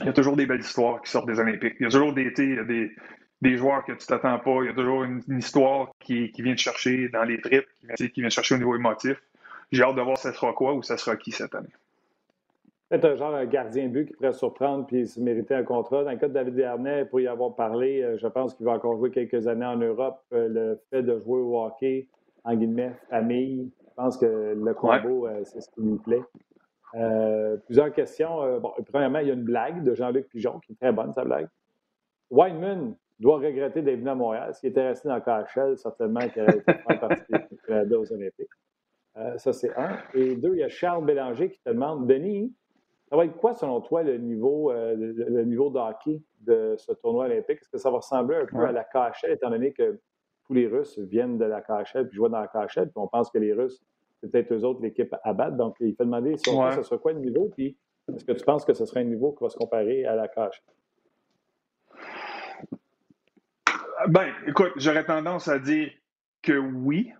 il 0.00 0.06
y 0.06 0.08
a 0.08 0.12
toujours 0.12 0.36
des 0.36 0.46
belles 0.46 0.60
histoires 0.60 1.00
qui 1.02 1.10
sortent 1.10 1.26
des 1.26 1.40
Olympiques. 1.40 1.74
Il 1.80 1.84
y 1.84 1.86
a 1.86 1.90
toujours 1.90 2.12
des, 2.12 2.30
des, 2.30 2.92
des 3.40 3.56
joueurs 3.56 3.84
que 3.84 3.92
tu 3.92 4.06
t'attends 4.06 4.38
pas. 4.38 4.58
Il 4.62 4.66
y 4.66 4.70
a 4.70 4.74
toujours 4.74 5.04
une, 5.04 5.22
histoire 5.38 5.90
qui, 6.00 6.30
qui, 6.32 6.42
vient 6.42 6.54
te 6.54 6.60
chercher 6.60 7.08
dans 7.08 7.24
les 7.24 7.40
trips, 7.40 7.66
qui 7.80 7.86
vient, 7.86 8.08
qui 8.08 8.20
vient 8.20 8.28
te 8.28 8.34
chercher 8.34 8.54
au 8.54 8.58
niveau 8.58 8.76
émotif. 8.76 9.16
J'ai 9.70 9.82
hâte 9.82 9.96
de 9.96 10.02
voir 10.02 10.18
ça 10.18 10.32
sera 10.32 10.52
quoi 10.52 10.74
ou 10.74 10.82
ça 10.82 10.98
sera 10.98 11.16
qui 11.16 11.32
cette 11.32 11.54
année. 11.54 11.72
Peut-être 12.92 13.06
un 13.06 13.16
genre 13.16 13.34
un 13.34 13.46
gardien 13.46 13.84
de 13.84 13.88
but 13.88 14.06
qui 14.06 14.12
pourrait 14.12 14.34
surprendre 14.34 14.84
puis 14.84 15.06
se 15.06 15.18
mériter 15.18 15.54
un 15.54 15.62
contrat. 15.62 16.04
Dans 16.04 16.10
le 16.10 16.18
cas 16.18 16.28
de 16.28 16.34
David 16.34 16.54
Dernay, 16.56 17.06
pour 17.06 17.20
y 17.20 17.26
avoir 17.26 17.54
parlé, 17.54 18.02
euh, 18.02 18.18
je 18.18 18.26
pense 18.26 18.54
qu'il 18.54 18.66
va 18.66 18.72
encore 18.72 18.98
jouer 18.98 19.10
quelques 19.10 19.46
années 19.46 19.64
en 19.64 19.78
Europe. 19.78 20.20
Euh, 20.34 20.48
le 20.48 20.80
fait 20.90 21.02
de 21.02 21.18
jouer 21.18 21.40
au 21.40 21.58
hockey, 21.58 22.06
en 22.44 22.54
guillemets, 22.54 22.92
famille, 23.08 23.72
je 23.88 23.94
pense 23.94 24.18
que 24.18 24.26
le 24.54 24.74
combo, 24.74 25.26
euh, 25.26 25.40
c'est 25.44 25.62
ce 25.62 25.70
qui 25.70 25.80
lui 25.80 25.96
plaît. 26.00 26.20
plusieurs 27.64 27.94
questions. 27.94 28.60
bon, 28.60 28.74
premièrement, 28.90 29.20
il 29.20 29.28
y 29.28 29.30
a 29.30 29.34
une 29.34 29.44
blague 29.44 29.82
de 29.84 29.94
Jean-Luc 29.94 30.28
Pigeon 30.28 30.60
qui 30.60 30.72
est 30.72 30.76
très 30.78 30.92
bonne, 30.92 31.14
sa 31.14 31.24
blague. 31.24 31.48
Weinman 32.30 32.94
doit 33.18 33.38
regretter 33.38 33.80
d'être 33.80 34.00
venu 34.00 34.10
à 34.10 34.14
Montréal. 34.14 34.52
S'il 34.54 34.68
était 34.68 34.88
resté 34.88 35.08
dans 35.08 35.14
le 35.14 35.22
KHL, 35.22 35.78
certainement 35.78 36.28
qu'il 36.28 36.42
aurait 36.42 36.58
été 36.58 36.74
partie 37.00 37.32
du 37.32 37.56
Canada 37.66 37.98
aux 37.98 38.12
Olympiques. 38.12 38.50
ça, 39.38 39.54
c'est 39.54 39.74
un. 39.78 39.96
Et 40.12 40.36
deux, 40.36 40.56
il 40.56 40.58
y 40.58 40.62
a 40.62 40.68
Charles 40.68 41.06
Bélanger 41.06 41.48
qui 41.48 41.60
te 41.62 41.70
demande 41.70 42.06
Denis, 42.06 42.52
ça 43.12 43.18
va 43.18 43.26
être 43.26 43.36
quoi, 43.36 43.52
selon 43.52 43.82
toi, 43.82 44.02
le 44.02 44.16
niveau, 44.16 44.72
euh, 44.72 44.94
le, 44.96 45.44
niveau 45.44 45.68
de 45.68 45.78
hockey 45.78 46.22
de 46.40 46.76
ce 46.78 46.92
tournoi 46.92 47.26
olympique? 47.26 47.58
Est-ce 47.60 47.68
que 47.68 47.76
ça 47.76 47.90
va 47.90 47.98
ressembler 47.98 48.36
un 48.36 48.46
peu 48.46 48.64
à 48.64 48.72
la 48.72 48.84
KHL, 48.84 49.32
étant 49.32 49.50
donné 49.50 49.74
que 49.74 50.00
tous 50.46 50.54
les 50.54 50.66
Russes 50.66 50.98
viennent 50.98 51.36
de 51.36 51.44
la 51.44 51.60
KHL 51.60 52.08
puis 52.08 52.16
jouent 52.16 52.30
dans 52.30 52.40
la 52.40 52.48
KHL, 52.48 52.86
puis 52.86 52.94
on 52.96 53.08
pense 53.08 53.30
que 53.30 53.36
les 53.36 53.52
Russes, 53.52 53.82
c'est 54.18 54.30
peut-être 54.30 54.54
eux 54.54 54.64
autres 54.64 54.80
l'équipe 54.80 55.14
à 55.24 55.34
battre. 55.34 55.58
Donc, 55.58 55.76
il 55.80 55.94
fait 55.94 56.06
demander 56.06 56.38
si 56.38 56.48
on 56.48 56.70
ce 56.70 56.82
sera 56.82 56.96
quoi 56.96 57.12
le 57.12 57.18
niveau, 57.18 57.50
puis 57.54 57.76
est-ce 58.14 58.24
que 58.24 58.32
tu 58.32 58.46
penses 58.46 58.64
que 58.64 58.72
ce 58.72 58.86
sera 58.86 59.00
un 59.00 59.04
niveau 59.04 59.32
qui 59.32 59.44
va 59.44 59.50
se 59.50 59.58
comparer 59.58 60.06
à 60.06 60.16
la 60.16 60.28
KHL? 60.28 60.48
Ben, 64.08 64.32
écoute, 64.46 64.72
j'aurais 64.76 65.04
tendance 65.04 65.48
à 65.48 65.58
dire 65.58 65.90
que 66.40 66.56
oui. 66.56 67.12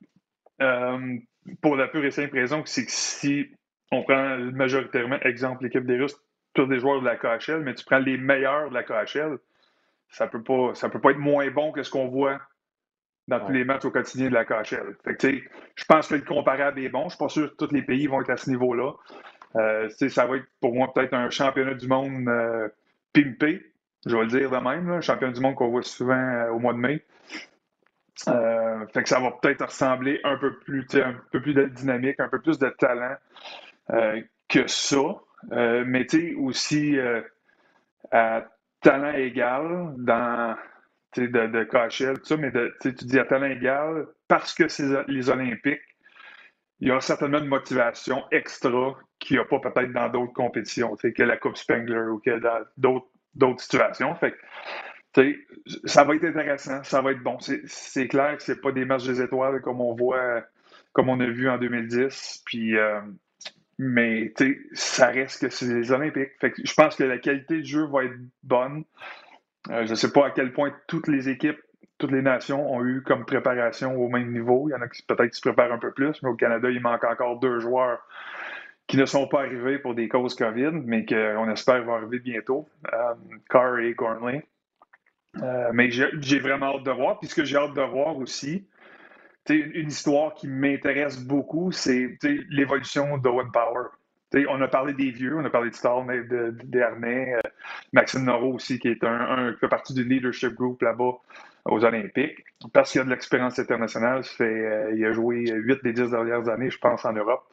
Euh, 0.63 1.19
pour 1.61 1.77
la 1.77 1.89
pure 1.89 2.05
et 2.05 2.11
simple 2.11 2.39
raison 2.39 2.63
que 2.63 2.71
c'est 2.71 2.87
que 2.87 2.93
si 2.93 3.51
on 3.93 4.03
prend 4.03 4.39
majoritairement, 4.39 5.21
exemple, 5.21 5.65
l'équipe 5.65 5.87
des 5.87 5.99
Russes, 5.99 6.17
tous 6.55 6.67
des 6.67 6.81
joueurs 6.81 7.01
de 7.01 7.07
la 7.07 7.17
KHL, 7.17 7.63
mais 7.63 7.75
tu 7.75 7.85
prends 7.85 7.99
les 7.99 8.17
meilleurs 8.17 8.71
de 8.71 8.75
la 8.75 8.83
KHL, 8.83 9.39
ça 10.09 10.27
peut 10.27 10.43
pas, 10.43 10.75
ça 10.75 10.89
peut 10.89 11.01
pas 11.01 11.13
être 11.13 11.19
moins 11.19 11.51
bon 11.51 11.73
que 11.73 11.83
ce 11.83 11.91
qu'on 11.91 12.09
voit 12.09 12.41
dans 13.29 13.41
tous 13.41 13.53
les 13.53 13.65
matchs 13.65 13.85
au 13.85 13.91
quotidien 13.91 14.29
de 14.29 14.35
la 14.35 14.45
KHL. 14.45 14.97
je 15.05 15.85
pense 15.85 16.09
que 16.09 16.15
le 16.17 16.23
comparable 16.23 16.81
est 16.81 16.89
bon. 16.89 17.03
Je 17.03 17.05
ne 17.05 17.11
suis 17.11 17.19
pas 17.19 17.29
sûr 17.29 17.51
que 17.51 17.65
tous 17.65 17.73
les 17.73 17.83
pays 17.83 18.07
vont 18.07 18.21
être 18.21 18.31
à 18.31 18.37
ce 18.37 18.51
niveau-là. 18.51 18.93
Euh, 19.57 19.89
ça 19.89 20.27
va 20.27 20.37
être 20.37 20.47
pour 20.61 20.75
moi 20.75 20.93
peut-être 20.93 21.15
un 21.15 21.31
championnat 21.31 21.75
du 21.75 21.87
monde 21.87 22.29
euh, 22.29 22.69
pimpé, 23.13 23.73
je 24.07 24.17
vais 24.17 24.23
le 24.23 24.29
dire 24.29 24.51
de 24.51 24.57
même, 24.57 24.91
un 24.91 25.01
championnat 25.01 25.33
du 25.33 25.41
monde 25.41 25.55
qu'on 25.55 25.69
voit 25.69 25.83
souvent 25.83 26.15
euh, 26.15 26.51
au 26.51 26.59
mois 26.59 26.73
de 26.73 26.79
mai. 26.79 27.05
fait 28.17 29.03
que 29.03 29.09
ça 29.09 29.21
va 29.21 29.31
peut-être 29.33 29.67
ressembler 29.67 30.21
un 30.25 30.37
peu 30.39 30.59
plus, 30.61 30.87
un 30.95 31.15
peu 31.31 31.43
plus 31.43 31.55
de 31.55 31.65
dynamique, 31.65 32.19
un 32.19 32.29
peu 32.29 32.41
plus 32.41 32.59
de 32.59 32.71
talent. 32.71 33.17
Euh, 33.93 34.21
que 34.49 34.67
ça. 34.67 35.21
Euh, 35.53 35.85
mais 35.87 36.07
tu 36.07 36.21
sais, 36.21 36.35
aussi 36.35 36.99
euh, 36.99 37.21
à 38.11 38.45
talent 38.81 39.13
égal 39.13 39.95
dans 39.99 40.57
de, 41.17 41.27
de 41.27 41.65
KHL, 41.65 42.19
tout 42.19 42.25
ça, 42.25 42.37
mais 42.37 42.53
tu 42.81 42.93
dis 42.93 43.19
à 43.19 43.25
talent 43.25 43.47
égal 43.47 44.07
parce 44.29 44.55
que 44.55 44.69
c'est 44.69 44.89
les 45.09 45.29
Olympiques. 45.29 45.81
il 46.81 46.89
y 46.89 46.91
a 46.91 47.01
certainement 47.01 47.39
une 47.39 47.49
motivation 47.49 48.25
extra 48.31 48.99
qu'il 49.19 49.37
n'y 49.37 49.43
a 49.43 49.45
pas 49.45 49.59
peut-être 49.61 49.93
dans 49.93 50.09
d'autres 50.09 50.33
compétitions, 50.33 50.97
que 50.97 51.23
la 51.23 51.37
Coupe 51.37 51.57
Spengler 51.57 52.09
ou 52.11 52.19
que 52.19 52.39
dans 52.77 53.05
d'autres 53.35 53.61
situations. 53.61 54.15
Fait 54.17 54.35
ça 55.85 56.05
va 56.05 56.15
être 56.15 56.25
intéressant, 56.25 56.83
ça 56.83 57.03
va 57.03 57.13
être 57.13 57.23
bon. 57.23 57.39
C'est 57.67 58.09
clair 58.09 58.37
que 58.37 58.43
ce 58.43 58.53
pas 58.53 58.73
des 58.73 58.87
matchs 58.87 59.05
des 59.05 59.21
étoiles 59.21 59.61
comme 59.61 59.81
on 59.81 59.95
voit, 59.95 60.45
comme 60.93 61.11
on 61.11 61.21
a 61.21 61.27
vu 61.27 61.51
en 61.51 61.59
2010. 61.59 62.43
Puis, 62.47 62.75
mais 63.79 64.33
ça 64.73 65.09
reste 65.09 65.41
que 65.41 65.49
c'est 65.49 65.67
les 65.67 65.93
Olympiques. 65.93 66.31
Je 66.43 66.75
pense 66.75 66.97
que 66.97 67.05
la 67.05 67.19
qualité 67.19 67.59
du 67.59 67.65
jeu 67.65 67.87
va 67.87 68.05
être 68.05 68.17
bonne. 68.43 68.85
Euh, 69.71 69.87
je 69.87 69.91
ne 69.91 69.95
sais 69.95 70.13
pas 70.13 70.27
à 70.27 70.31
quel 70.31 70.53
point 70.53 70.75
toutes 70.87 71.09
les 71.09 71.29
équipes 71.29 71.61
toutes 72.03 72.11
les 72.11 72.23
nations 72.23 72.75
ont 72.75 72.85
eu 72.85 73.01
comme 73.03 73.25
préparation 73.25 73.95
au 73.95 74.09
même 74.09 74.33
niveau. 74.33 74.69
Il 74.69 74.73
y 74.73 74.75
en 74.75 74.83
a 74.83 74.89
qui 74.89 75.03
peut-être 75.03 75.31
qui 75.31 75.37
se 75.37 75.41
préparent 75.41 75.73
un 75.73 75.79
peu 75.79 75.93
plus, 75.93 76.21
mais 76.23 76.31
au 76.31 76.35
Canada, 76.35 76.69
il 76.69 76.81
manque 76.81 77.05
encore 77.05 77.39
deux 77.39 77.61
joueurs 77.61 78.01
qui 78.89 78.97
ne 78.97 79.07
sont 79.07 79.29
pas 79.29 79.43
arrivés 79.43 79.79
pour 79.79 79.95
des 79.95 80.09
causes 80.09 80.35
COVID, 80.35 80.73
mais 80.85 81.07
qu'on 81.07 81.49
espère 81.49 81.85
vont 81.85 81.95
arriver 81.95 82.19
bientôt, 82.19 82.69
euh, 82.93 83.79
et 83.79 83.95
Gormley. 83.95 84.45
Euh, 85.41 85.71
mais 85.73 85.91
j'ai 85.91 86.39
vraiment 86.41 86.77
hâte 86.77 86.83
de 86.83 86.91
voir. 86.91 87.21
Puis 87.21 87.29
ce 87.29 87.37
que 87.37 87.45
j'ai 87.45 87.57
hâte 87.57 87.75
de 87.75 87.83
voir 87.83 88.17
aussi, 88.17 88.67
une 89.49 89.89
histoire 89.89 90.35
qui 90.35 90.47
m'intéresse 90.49 91.21
beaucoup, 91.21 91.73
c'est 91.73 92.17
l'évolution 92.51 93.19
d'Owen 93.19 93.51
Power. 93.53 93.89
on 94.49 94.61
a 94.63 94.69
parlé 94.69 94.95
des 94.95 95.11
vieux, 95.11 95.37
on 95.37 95.45
a 95.45 95.51
parlé 95.51 95.71
de 95.71 95.75
Stall, 95.75 96.07
de, 96.29 96.55
euh, 96.79 97.41
Maxime 97.93 98.25
Noro 98.25 98.55
aussi, 98.55 98.79
qui 98.79 98.89
est 98.89 99.05
un, 99.05 99.53
qui 99.53 99.59
fait 99.59 99.69
partie 99.69 99.95
du 99.95 100.05
leadership 100.05 100.55
group 100.55 100.81
là-bas 100.83 101.15
aux 101.65 101.85
Olympiques. 101.85 102.45
Parce 102.73 102.93
qu'il 102.93 103.01
a 103.01 103.05
de 103.05 103.11
l'expérience 103.11 103.59
internationale, 103.59 104.23
fait, 104.25 104.45
euh, 104.45 104.95
il 104.97 105.05
a 105.05 105.13
joué 105.13 105.51
8 105.51 105.83
des 105.83 105.93
10 105.93 106.11
dernières 106.11 106.49
années, 106.49 106.71
je 106.71 106.79
pense, 106.79 107.05
en 107.05 107.13
Europe. 107.13 107.45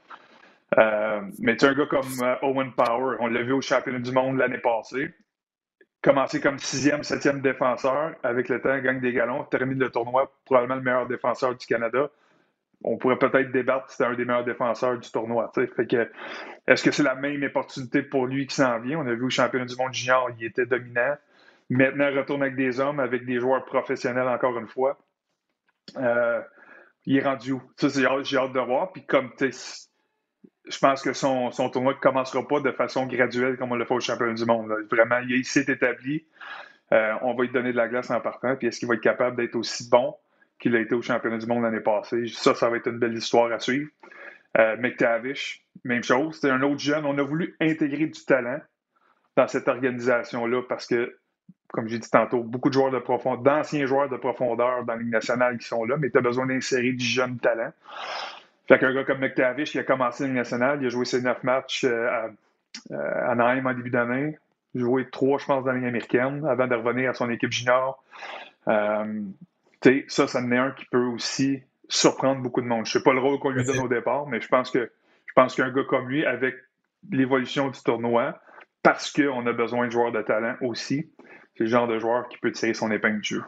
Euh, 0.77 1.21
mais 1.39 1.57
tu 1.57 1.65
un 1.65 1.73
gars 1.73 1.87
comme 1.87 2.37
Owen 2.43 2.71
Power, 2.73 3.17
on 3.19 3.27
l'a 3.27 3.41
vu 3.41 3.53
au 3.53 3.61
championnat 3.61 3.99
du 3.99 4.11
monde 4.11 4.37
l'année 4.37 4.59
passée. 4.59 5.11
Commencé 6.01 6.39
comme 6.39 6.59
sixième, 6.59 7.03
septième 7.03 7.41
défenseur, 7.41 8.15
avec 8.23 8.47
le 8.47 8.61
temps, 8.61 8.77
gagne 8.79 9.01
des 9.01 9.11
galons, 9.11 9.43
termine 9.43 9.79
le 9.79 9.89
tournoi, 9.89 10.31
probablement 10.45 10.75
le 10.75 10.81
meilleur 10.81 11.07
défenseur 11.07 11.55
du 11.55 11.65
Canada. 11.65 12.09
On 12.83 12.97
pourrait 12.97 13.19
peut-être 13.19 13.51
débattre 13.51 13.89
si 13.89 13.97
c'était 13.97 14.09
un 14.09 14.13
des 14.13 14.23
meilleurs 14.23 14.45
défenseurs 14.45 14.97
du 14.97 15.11
tournoi. 15.11 15.51
Est-ce 16.67 16.83
que 16.83 16.91
c'est 16.91 17.03
la 17.03 17.15
même 17.15 17.43
opportunité 17.43 18.01
pour 18.01 18.27
lui 18.27 18.47
qui 18.47 18.55
s'en 18.55 18.79
vient? 18.79 18.99
On 18.99 19.07
a 19.07 19.13
vu 19.13 19.25
au 19.25 19.29
championnat 19.29 19.65
du 19.65 19.75
monde 19.75 19.93
junior, 19.93 20.29
il 20.39 20.45
était 20.45 20.65
dominant. 20.65 21.17
Maintenant, 21.69 22.09
retourne 22.15 22.43
avec 22.43 22.55
des 22.55 22.79
hommes, 22.79 23.01
avec 23.01 23.25
des 23.25 23.39
joueurs 23.39 23.65
professionnels 23.65 24.29
encore 24.29 24.57
une 24.57 24.67
fois. 24.67 24.97
Euh, 25.97 26.41
il 27.05 27.17
est 27.17 27.23
rendu 27.23 27.51
où? 27.51 27.61
J'ai 27.77 28.05
hâte 28.05 28.53
de 28.53 28.59
voir. 28.59 28.93
Puis 28.93 29.05
comme 29.05 29.31
je 30.67 30.77
pense 30.77 31.01
que 31.01 31.13
son, 31.13 31.51
tournoi 31.71 31.93
ne 31.93 31.99
commencera 31.99 32.47
pas 32.47 32.59
de 32.59 32.71
façon 32.71 33.05
graduelle 33.05 33.57
comme 33.57 33.71
on 33.71 33.75
le 33.75 33.85
fait 33.85 33.93
au 33.93 33.99
championnat 33.99 34.33
du 34.33 34.45
monde. 34.45 34.71
Vraiment, 34.91 35.19
il, 35.27 35.45
s'est 35.45 35.65
établi. 35.67 36.25
Euh, 36.91 37.13
on 37.21 37.33
va 37.33 37.43
lui 37.43 37.51
donner 37.51 37.71
de 37.71 37.77
la 37.77 37.87
glace 37.87 38.09
en 38.11 38.19
partant. 38.19 38.55
Puis 38.55 38.67
est-ce 38.67 38.79
qu'il 38.79 38.87
va 38.87 38.95
être 38.95 39.01
capable 39.01 39.37
d'être 39.37 39.55
aussi 39.55 39.89
bon 39.89 40.15
qu'il 40.59 40.75
a 40.75 40.79
été 40.79 40.93
au 40.93 41.01
championnat 41.01 41.37
du 41.37 41.47
monde 41.47 41.63
l'année 41.63 41.79
passée? 41.79 42.27
Ça, 42.27 42.53
ça 42.53 42.69
va 42.69 42.77
être 42.77 42.87
une 42.87 42.99
belle 42.99 43.15
histoire 43.15 43.51
à 43.51 43.59
suivre. 43.59 43.89
Euh, 44.57 44.75
McTavish, 44.77 45.65
même 45.83 46.03
chose. 46.03 46.39
C'est 46.39 46.49
un 46.49 46.61
autre 46.61 46.79
jeune. 46.79 47.05
On 47.05 47.17
a 47.17 47.23
voulu 47.23 47.55
intégrer 47.59 48.07
du 48.07 48.25
talent 48.25 48.59
dans 49.37 49.47
cette 49.47 49.67
organisation-là 49.67 50.63
parce 50.67 50.85
que 50.85 51.15
comme 51.71 51.87
j'ai 51.87 51.99
dit 51.99 52.09
tantôt, 52.09 52.43
beaucoup 52.43 52.69
de 52.69 52.73
joueurs 52.73 52.91
de 52.91 52.99
profondeur, 52.99 53.43
d'anciens 53.43 53.85
joueurs 53.85 54.09
de 54.09 54.17
profondeur 54.17 54.85
dans 54.85 54.93
la 54.93 54.99
Ligue 54.99 55.11
nationale 55.11 55.57
qui 55.57 55.67
sont 55.67 55.85
là, 55.85 55.97
mais 55.97 56.09
tu 56.09 56.17
as 56.17 56.21
besoin 56.21 56.47
d'insérer 56.47 56.93
du 56.93 57.05
jeune 57.05 57.37
talent. 57.37 57.71
Fait 58.69 58.77
qu'un 58.77 58.93
gars 58.93 59.03
comme 59.03 59.17
McTavish, 59.17 59.73
il 59.73 59.79
a 59.79 59.83
commencé 59.83 60.25
Ligue 60.25 60.35
nationale, 60.35 60.77
il 60.79 60.85
a 60.85 60.89
joué 60.89 61.03
ses 61.03 61.23
neuf 61.23 61.43
matchs 61.43 61.85
euh, 61.85 62.07
à, 62.07 62.29
euh, 62.91 63.35
Naïm 63.35 63.65
en 63.65 63.73
début 63.73 63.89
d'année, 63.89 64.37
joué 64.75 65.09
trois, 65.09 65.39
je 65.39 65.45
pense, 65.45 65.65
dans 65.65 65.71
la 65.71 65.79
Ligue 65.79 65.87
américaine, 65.87 66.45
avant 66.47 66.67
de 66.67 66.75
revenir 66.75 67.09
à 67.09 67.13
son 67.15 67.31
équipe 67.31 67.51
junior. 67.51 68.03
Euh, 68.67 69.23
ça, 70.07 70.27
ça 70.27 70.39
en 70.39 70.51
est 70.51 70.57
un 70.57 70.69
qui 70.69 70.85
peut 70.85 71.03
aussi 71.03 71.63
surprendre 71.87 72.43
beaucoup 72.43 72.61
de 72.61 72.67
monde. 72.67 72.85
Je 72.85 72.91
ne 72.91 72.99
sais 72.99 73.03
pas 73.03 73.13
le 73.13 73.19
rôle 73.19 73.39
qu'on 73.39 73.49
lui 73.49 73.63
donne 73.63 73.79
au 73.79 73.87
départ, 73.87 74.27
mais 74.27 74.39
je 74.39 74.47
pense 74.47 74.69
que 74.69 74.91
je 75.25 75.33
pense 75.33 75.55
qu'un 75.55 75.71
gars 75.71 75.83
comme 75.85 76.07
lui, 76.07 76.23
avec 76.23 76.53
l'évolution 77.09 77.69
du 77.69 77.81
tournoi, 77.81 78.39
parce 78.83 79.11
qu'on 79.11 79.47
a 79.47 79.51
besoin 79.51 79.87
de 79.87 79.91
joueurs 79.91 80.11
de 80.11 80.21
talent 80.21 80.57
aussi, 80.61 81.11
c'est 81.55 81.63
le 81.63 81.69
genre 81.71 81.87
de 81.87 81.97
joueur 81.97 82.29
qui 82.29 82.37
peut 82.37 82.51
tirer 82.51 82.75
son 82.75 82.91
épingle 82.91 83.21
du 83.21 83.35
jeu. 83.35 83.43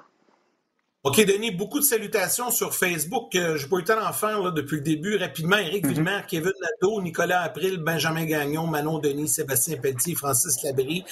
OK, 1.03 1.19
Denis, 1.25 1.49
beaucoup 1.49 1.79
de 1.79 1.83
salutations 1.83 2.51
sur 2.51 2.75
Facebook. 2.75 3.33
Euh, 3.33 3.57
je 3.57 3.67
peux 3.67 3.77
eu 3.77 3.79
le 3.79 3.85
temps 3.85 3.99
d'en 3.99 4.13
faire 4.13 4.39
là, 4.39 4.51
depuis 4.51 4.75
le 4.75 4.83
début. 4.83 5.17
Rapidement, 5.17 5.57
Éric 5.57 5.83
mm 5.83 6.27
Kevin 6.27 6.51
Nadeau, 6.61 7.01
Nicolas 7.01 7.41
April, 7.41 7.77
Benjamin 7.77 8.25
Gagnon, 8.25 8.67
Manon 8.67 8.99
Denis, 8.99 9.29
Sébastien 9.29 9.77
Pelletier, 9.77 10.13
Francis 10.13 10.61
Labrie. 10.61 11.03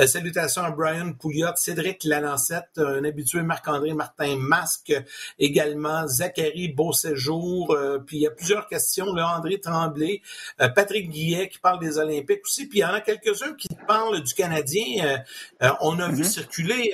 Euh, 0.00 0.08
salutations 0.08 0.62
à 0.62 0.72
Brian 0.72 1.12
Pouliot, 1.12 1.52
Cédric 1.54 2.02
Lalancette, 2.02 2.70
un 2.78 3.04
habitué 3.04 3.42
Marc-André 3.42 3.94
Martin 3.94 4.34
Masque, 4.36 4.92
également 5.38 6.08
Zachary 6.08 6.66
Beauséjour. 6.70 7.70
Euh, 7.70 8.00
puis 8.04 8.16
il 8.16 8.22
y 8.22 8.26
a 8.26 8.32
plusieurs 8.32 8.66
questions. 8.66 9.14
Là, 9.14 9.36
André 9.38 9.60
Tremblay, 9.60 10.22
euh, 10.60 10.68
Patrick 10.70 11.08
Guillet 11.08 11.48
qui 11.48 11.60
parle 11.60 11.78
des 11.78 11.98
Olympiques 11.98 12.40
aussi. 12.44 12.66
Puis 12.66 12.80
il 12.80 12.82
y 12.82 12.84
en 12.84 12.94
a 12.94 13.00
quelques-uns 13.00 13.54
qui 13.54 13.68
parlent 13.86 14.20
du 14.20 14.34
Canadien. 14.34 15.22
on 15.82 16.00
a 16.00 16.08
vu 16.08 16.22
mm-hmm. 16.22 16.24
circuler 16.24 16.92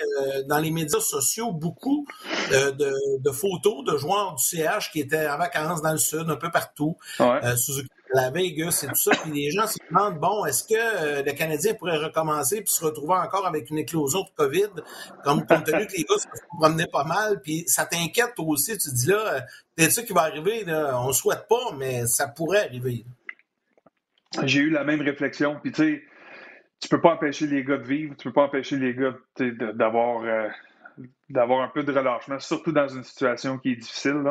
dans 0.49 0.59
les 0.59 0.71
médias 0.71 1.01
sociaux 1.01 1.51
beaucoup 1.51 2.07
de, 2.51 3.31
photos 3.31 3.85
de 3.85 3.97
joueurs 3.97 4.35
du 4.35 4.43
CH 4.43 4.91
qui 4.93 5.01
étaient 5.01 5.29
en 5.29 5.39
vacances 5.39 5.83
dans 5.83 5.93
le 5.93 5.99
sud, 5.99 6.29
un 6.29 6.37
peu 6.37 6.51
partout, 6.51 6.97
ouais. 7.21 7.45
euh, 7.45 7.57
Suzuki, 7.57 7.89
la 8.15 8.31
Vegas 8.31 8.85
et 8.85 8.89
tout 8.89 8.95
ça. 8.95 9.13
Puis 9.23 9.33
les 9.33 9.51
gens 9.51 9.67
se 9.67 9.79
demandent, 9.89 10.19
bon, 10.19 10.45
est-ce 10.45 10.65
que 10.65 10.75
euh, 10.75 11.23
le 11.23 11.33
Canadien 11.33 11.75
pourrait 11.75 11.97
recommencer 11.97 12.63
puis 12.63 12.73
se 12.73 12.85
retrouver 12.85 13.15
encore 13.15 13.47
avec 13.47 13.71
une 13.71 13.79
éclosion 13.79 14.21
de 14.23 14.29
COVID, 14.37 14.83
comme 15.25 15.47
compte 15.47 15.65
tenu 15.65 15.87
que 15.87 15.93
les 15.93 16.05
gars 16.05 16.19
se 16.19 16.27
promenaient 16.59 16.87
pas 16.87 17.05
mal, 17.05 17.41
puis 17.41 17.65
ça 17.67 17.87
t'inquiète 17.87 18.35
toi 18.37 18.47
aussi, 18.47 18.77
tu 18.79 18.91
te 18.91 18.95
dis 18.95 19.09
là, 19.09 19.45
c'est 19.77 19.91
ça 19.91 20.03
qui 20.03 20.13
va 20.13 20.23
arriver, 20.23 20.65
là, 20.65 21.01
on 21.01 21.09
ne 21.09 21.13
souhaite 21.13 21.47
pas, 21.49 21.73
mais 21.77 22.07
ça 22.07 22.29
pourrait 22.29 22.65
arriver. 22.67 23.05
J'ai 24.45 24.61
eu 24.61 24.71
la 24.71 24.85
même 24.85 25.03
réflexion, 25.03 25.59
puis 25.63 25.73
tu 25.73 25.83
sais, 25.83 26.03
tu 26.81 26.89
peux 26.89 27.01
pas 27.01 27.15
empêcher 27.15 27.47
les 27.47 27.65
gars 27.65 27.77
de 27.77 27.85
vivre, 27.85 28.15
tu 28.17 28.29
peux 28.29 28.33
pas 28.33 28.43
empêcher 28.43 28.77
les 28.77 28.95
gars 28.95 29.15
d'avoir... 29.75 30.23
Euh, 30.25 30.49
d'avoir 31.29 31.63
un 31.63 31.69
peu 31.69 31.83
de 31.83 31.93
relâchement, 31.93 32.39
surtout 32.39 32.73
dans 32.73 32.89
une 32.89 33.05
situation 33.05 33.59
qui 33.59 33.73
est 33.73 33.77
difficile 33.77 34.23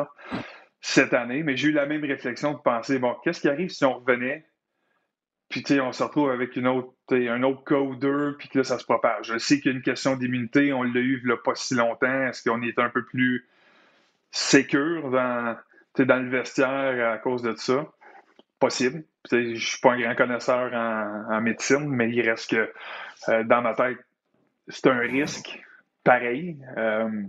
cette 0.80 1.14
année. 1.14 1.42
Mais 1.42 1.56
j'ai 1.56 1.68
eu 1.68 1.72
la 1.72 1.86
même 1.86 2.04
réflexion 2.04 2.52
de 2.52 2.58
penser, 2.58 2.98
bon, 2.98 3.14
qu'est-ce 3.22 3.40
qui 3.40 3.48
arrive 3.48 3.70
si 3.70 3.84
on 3.84 3.98
revenait, 3.98 4.44
puis 5.52 5.80
on 5.80 5.92
se 5.92 6.02
retrouve 6.02 6.30
avec 6.30 6.56
une 6.56 6.66
autre, 6.66 6.94
un 7.10 7.42
autre 7.42 7.62
cas 7.64 7.78
ou 7.78 7.94
deux, 7.94 8.36
puis 8.38 8.48
que 8.48 8.58
là, 8.58 8.64
ça 8.64 8.78
se 8.78 8.84
propage. 8.84 9.26
Je 9.26 9.38
sais 9.38 9.60
qu'il 9.60 9.70
y 9.70 9.74
a 9.74 9.76
une 9.76 9.82
question 9.82 10.16
d'immunité, 10.16 10.72
on 10.72 10.82
l'a 10.82 11.00
eu 11.00 11.22
il 11.22 11.36
pas 11.44 11.54
si 11.54 11.74
longtemps. 11.74 12.22
Est-ce 12.26 12.48
qu'on 12.48 12.62
est 12.62 12.78
un 12.78 12.88
peu 12.88 13.04
plus 13.04 13.46
sécure 14.30 15.10
dans, 15.10 15.56
dans 15.98 16.22
le 16.22 16.30
vestiaire 16.30 17.12
à 17.12 17.18
cause 17.18 17.42
de 17.42 17.54
ça? 17.56 17.86
Possible. 18.58 19.04
Je 19.30 19.36
ne 19.36 19.54
suis 19.56 19.80
pas 19.80 19.92
un 19.92 20.00
grand 20.00 20.14
connaisseur 20.14 20.72
en, 20.72 21.40
médecine, 21.42 21.86
mais 21.86 22.10
il 22.10 22.22
reste 22.22 22.50
que 22.50 22.72
euh, 23.28 23.44
dans 23.44 23.60
ma 23.60 23.74
tête, 23.74 23.98
c'est 24.68 24.86
un 24.86 25.00
risque 25.00 25.60
pareil. 26.04 26.58
Euh, 26.76 27.22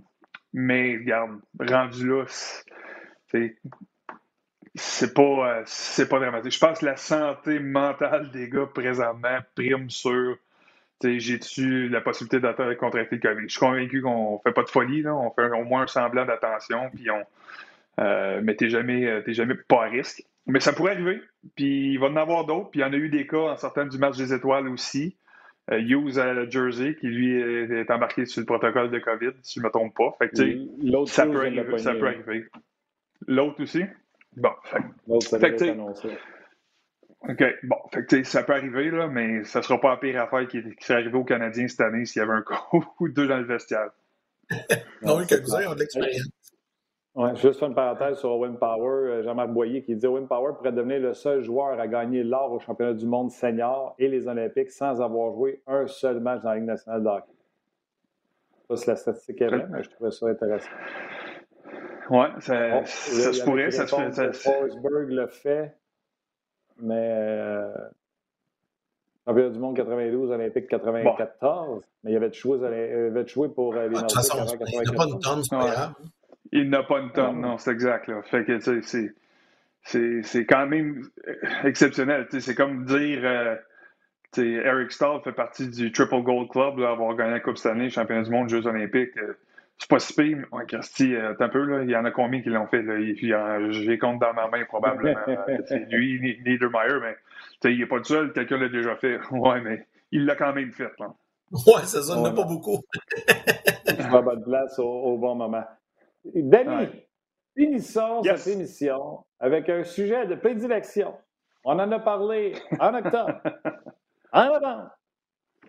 mais 0.53 0.97
regarde, 0.97 1.39
rendu 1.59 2.07
là, 2.07 2.25
c'est 4.75 5.13
pas, 5.13 5.21
euh, 5.23 5.63
c'est 5.65 6.07
pas 6.07 6.19
dramatique. 6.19 6.53
Je 6.53 6.59
pense 6.59 6.79
que 6.79 6.85
la 6.85 6.97
santé 6.97 7.59
mentale 7.59 8.31
des 8.31 8.49
gars 8.49 8.67
présentement 8.73 9.39
prime 9.55 9.89
sur 9.89 10.37
j'ai-tu 11.01 11.89
la 11.89 11.99
possibilité 11.99 12.39
de 12.39 12.73
contracter 12.75 13.15
le 13.17 13.21
COVID? 13.21 13.43
Je 13.43 13.51
suis 13.51 13.59
convaincu 13.59 14.01
qu'on 14.01 14.39
fait 14.39 14.53
pas 14.53 14.63
de 14.63 14.69
folie, 14.69 15.01
là. 15.01 15.13
on 15.13 15.31
fait 15.31 15.49
au 15.49 15.65
moins 15.65 15.81
un 15.81 15.87
semblant 15.87 16.25
d'attention, 16.25 16.89
puis 16.93 17.09
on. 17.11 17.23
Euh, 17.99 18.39
mais 18.41 18.55
t'es 18.55 18.69
jamais, 18.69 19.21
jamais 19.27 19.55
pas 19.55 19.85
à 19.85 19.89
risque. 19.89 20.23
Mais 20.45 20.59
ça 20.59 20.73
pourrait 20.73 20.93
arriver, 20.93 21.21
puis 21.55 21.93
il 21.93 21.99
va 21.99 22.07
en 22.07 22.15
avoir 22.15 22.45
d'autres, 22.45 22.69
puis 22.69 22.79
il 22.79 22.83
y 22.83 22.85
en 22.85 22.93
a 22.93 22.95
eu 22.95 23.09
des 23.09 23.27
cas 23.27 23.37
en 23.37 23.57
sortant 23.57 23.85
du 23.85 23.97
match 23.97 24.17
des 24.17 24.33
étoiles 24.33 24.67
aussi. 24.67 25.17
Euh, 25.71 25.79
Hughes 25.79 26.19
à 26.19 26.49
Jersey, 26.49 26.95
qui 26.99 27.07
lui 27.07 27.39
est 27.39 27.89
embarqué 27.89 28.25
sur 28.25 28.41
le 28.41 28.45
protocole 28.45 28.91
de 28.91 28.99
COVID, 28.99 29.31
si 29.41 29.55
je 29.55 29.59
ne 29.61 29.65
me 29.65 29.71
trompe 29.71 29.95
pas. 29.95 30.13
Fait 30.19 30.29
que, 30.29 30.35
ça, 31.05 31.25
peut 31.25 31.37
arriver, 31.37 31.77
ça 31.77 31.93
peut 31.93 32.07
arriver. 32.07 32.47
L'autre 33.27 33.63
aussi? 33.63 33.83
Bon. 34.35 34.51
L'autre, 35.07 35.27
ça 35.27 35.39
fait 35.39 35.69
annoncé. 35.69 36.09
OK. 37.29 37.43
Bon, 37.63 37.77
fait 37.93 38.05
que, 38.05 38.23
ça 38.23 38.43
peut 38.43 38.53
arriver, 38.53 38.91
là, 38.91 39.07
mais 39.07 39.45
ça 39.45 39.59
ne 39.59 39.63
sera 39.63 39.79
pas 39.79 39.91
la 39.91 39.97
pire 39.97 40.21
affaire 40.21 40.45
qui, 40.47 40.61
qui 40.61 40.85
serait 40.85 40.99
arrivée 40.99 41.17
aux 41.17 41.23
Canadiens 41.23 41.67
cette 41.69 41.79
année 41.79 42.05
s'il 42.05 42.21
y 42.21 42.23
avait 42.23 42.33
un 42.33 42.41
coup 42.69 42.85
ou 42.99 43.07
deux 43.07 43.27
dans 43.27 43.37
le 43.37 43.45
vestiaire. 43.45 43.91
non, 45.01 45.17
oui, 45.17 45.27
quelques-uns 45.27 45.71
ont 45.71 45.75
de 45.75 45.79
l'expérience. 45.79 46.27
Ouais, 47.15 47.35
juste 47.35 47.61
une 47.61 47.75
parenthèse 47.75 48.17
sur 48.17 48.31
Owen 48.31 48.57
Power, 48.57 48.89
euh, 48.89 49.23
Jean-Marc 49.23 49.51
Boyer 49.51 49.83
qui 49.83 49.95
dit 49.95 50.07
Owen 50.07 50.27
Power 50.27 50.53
pourrait 50.57 50.71
devenir 50.71 50.99
le 50.99 51.13
seul 51.13 51.43
joueur 51.43 51.79
à 51.79 51.87
gagner 51.87 52.23
l'or 52.23 52.51
au 52.51 52.59
championnat 52.59 52.93
du 52.93 53.05
monde 53.05 53.29
senior 53.29 53.93
et 53.99 54.07
les 54.07 54.27
Olympiques 54.27 54.71
sans 54.71 54.99
avoir 54.99 55.31
joué 55.33 55.61
un 55.67 55.85
seul 55.85 56.19
match 56.19 56.41
dans 56.41 56.49
la 56.49 56.55
Ligue 56.55 56.65
nationale 56.65 57.03
de 57.03 57.07
hockey. 57.07 57.33
Ça, 58.67 58.77
c'est 58.77 58.87
la 58.87 58.95
statistique 58.95 59.41
est 59.41 59.47
vraie, 59.47 59.67
mais 59.69 59.83
je 59.83 59.89
trouvais 59.91 60.09
ça 60.09 60.27
intéressant. 60.27 60.69
Ouais, 62.09 62.27
ça, 62.39 62.83
ça 62.85 63.33
se 63.33 63.43
pourrait. 63.43 63.69
Ça 63.69 63.85
se 63.85 63.95
fait, 63.95 64.33
Forsberg 64.33 65.09
le 65.09 65.27
fait, 65.27 65.77
mais 66.77 67.09
euh, 67.11 67.71
championnat 69.27 69.49
du 69.51 69.59
monde 69.59 69.75
92, 69.75 70.31
Olympique 70.31 70.67
94, 70.67 71.83
mais 72.03 72.11
il 72.11 72.15
avait 72.15 72.33
joué, 72.33 72.57
il 72.57 72.65
avait 72.65 73.27
joué 73.27 73.49
pour 73.49 73.75
euh, 73.75 73.87
les 73.87 73.97
ah, 73.97 74.01
Nordiques 74.01 74.33
avant 74.33 74.45
94. 74.45 74.83
Il 74.83 74.95
pas 74.95 75.05
une 75.05 75.19
tonne, 75.19 75.43
c'est 75.43 75.55
pas 75.55 75.93
Il 76.55 76.69
n'a 76.69 76.83
pas 76.83 76.99
une 76.99 77.11
tonne, 77.11 77.41
non, 77.41 77.57
c'est 77.57 77.71
exact. 77.71 78.07
Là. 78.07 78.21
Fait 78.21 78.45
que, 78.45 78.57
tu 78.57 78.83
sais, 78.83 80.21
c'est 80.21 80.45
quand 80.45 80.67
même 80.67 81.01
exceptionnel. 81.63 82.27
C'est 82.29 82.53
comme 82.53 82.85
dire 82.85 83.21
euh, 83.23 83.55
Eric 84.37 84.91
Stahl 84.91 85.19
fait 85.23 85.31
partie 85.31 85.67
du 85.67 85.91
Triple 85.91 86.21
Gold 86.21 86.49
Club, 86.49 86.77
là, 86.77 86.91
avoir 86.91 87.15
gagné 87.15 87.31
la 87.31 87.39
Coupe 87.39 87.57
Stanley, 87.57 87.89
championnat 87.89 88.21
du 88.21 88.29
monde, 88.29 88.49
Jeux 88.49 88.67
olympiques. 88.67 89.17
Euh, 89.17 89.33
c'est 89.79 89.89
pas 89.89 89.97
si 89.97 90.13
pire, 90.13 90.37
mais 90.37 90.57
ouais, 90.57 90.65
Christy, 90.67 91.15
euh, 91.15 91.33
un 91.39 91.49
peu, 91.49 91.63
là, 91.63 91.81
il 91.83 91.89
y 91.89 91.95
en 91.95 92.05
a 92.05 92.11
combien 92.11 92.43
qui 92.43 92.49
l'ont 92.49 92.67
fait? 92.67 92.85
J'ai 93.71 93.97
compte 93.97 94.19
dans 94.19 94.33
ma 94.33 94.47
main 94.47 94.63
probablement. 94.65 95.19
c'est 95.65 95.89
lui, 95.89 96.37
Niedermeyer, 96.45 96.99
mais 97.01 97.71
il 97.71 97.79
n'est 97.79 97.87
pas 97.87 97.97
le 97.97 98.03
seul, 98.03 98.31
quelqu'un 98.31 98.57
l'a 98.57 98.69
déjà 98.69 98.95
fait. 98.95 99.19
Ouais, 99.31 99.59
mais 99.61 99.87
il 100.11 100.25
l'a 100.25 100.35
quand 100.35 100.53
même 100.53 100.71
fait. 100.71 100.91
Là. 100.99 101.15
Ouais, 101.51 101.81
ça, 101.85 102.03
ça 102.03 102.21
ouais. 102.21 102.33
pas 102.33 102.43
beaucoup. 102.43 102.83
Je 103.87 103.93
vais 103.95 104.17
à 104.17 104.21
bonne 104.21 104.43
place 104.43 104.77
au, 104.77 104.83
au 104.83 105.17
bon 105.17 105.33
moment. 105.33 105.65
Danny, 106.25 107.03
Finissons 107.55 108.23
cette 108.23 108.47
émission 108.47 109.25
avec 109.39 109.69
un 109.69 109.83
sujet 109.83 110.25
de 110.25 110.35
prédilection. 110.35 111.15
On 111.63 111.79
en 111.79 111.91
a 111.91 111.99
parlé 111.99 112.55
en 112.79 112.93
octobre, 112.95 113.41
en 114.33 114.45
novembre, 114.45 114.89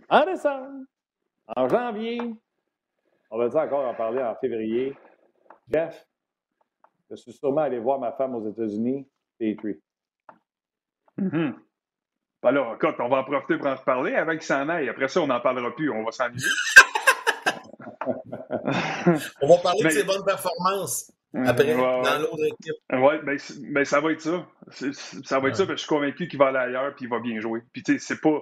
en 0.09 0.25
décembre, 0.25 0.85
en 1.55 1.69
janvier. 1.69 2.21
On 3.31 3.39
va 3.39 3.49
dire 3.49 3.61
encore 3.61 3.87
en 3.87 3.95
parler 3.95 4.23
en 4.23 4.35
février. 4.37 4.97
Jeff, 5.71 6.07
je 7.11 7.17
suis 7.17 7.33
sûrement 7.33 7.63
allé 7.63 7.79
voir 7.79 7.99
ma 7.99 8.13
femme 8.13 8.35
aux 8.35 8.49
États-Unis, 8.49 9.07
Petrie. 9.39 9.81
Mm 11.19 11.29
-hmm. 11.29 11.55
Écoute, 12.75 12.97
on 12.99 13.09
va 13.09 13.19
en 13.19 13.25
profiter 13.25 13.57
pour 13.59 13.69
en 13.69 13.77
reparler 13.77 14.15
avec 14.15 14.41
qu'il 14.41 14.47
s'en 14.47 14.69
aille. 14.69 14.89
Après 14.89 15.09
ça, 15.09 15.21
on 15.21 15.27
n'en 15.27 15.41
parlera 15.41 15.75
plus. 15.75 15.91
On 15.91 16.05
va 16.05 16.13
s'ennuyer. 16.13 16.47
on 19.43 19.49
va 19.49 19.59
parler 19.63 19.85
de 19.85 19.89
ses 19.91 20.05
bonnes 20.05 20.25
performances. 20.25 21.13
Après, 21.35 21.75
dans 21.75 22.19
l'autre 22.21 22.45
équipe. 22.45 22.77
Oui, 22.93 23.15
ben, 23.25 23.37
ben, 23.73 23.85
ça 23.85 24.01
va 24.01 24.13
être 24.13 24.21
ça. 24.21 24.47
Ça 25.25 25.41
va 25.41 25.49
être 25.49 25.57
ça, 25.57 25.67
parce 25.67 25.67
que 25.67 25.73
je 25.73 25.81
suis 25.81 25.89
convaincu 25.89 26.29
qu'il 26.29 26.39
va 26.39 26.47
aller 26.47 26.59
ailleurs 26.59 26.91
et 26.91 26.95
il 27.01 27.09
va 27.09 27.19
bien 27.19 27.41
jouer. 27.41 27.61
Puis, 27.73 27.83
tu 27.83 27.95
sais, 27.95 27.99
c'est 27.99 28.21
pas. 28.21 28.41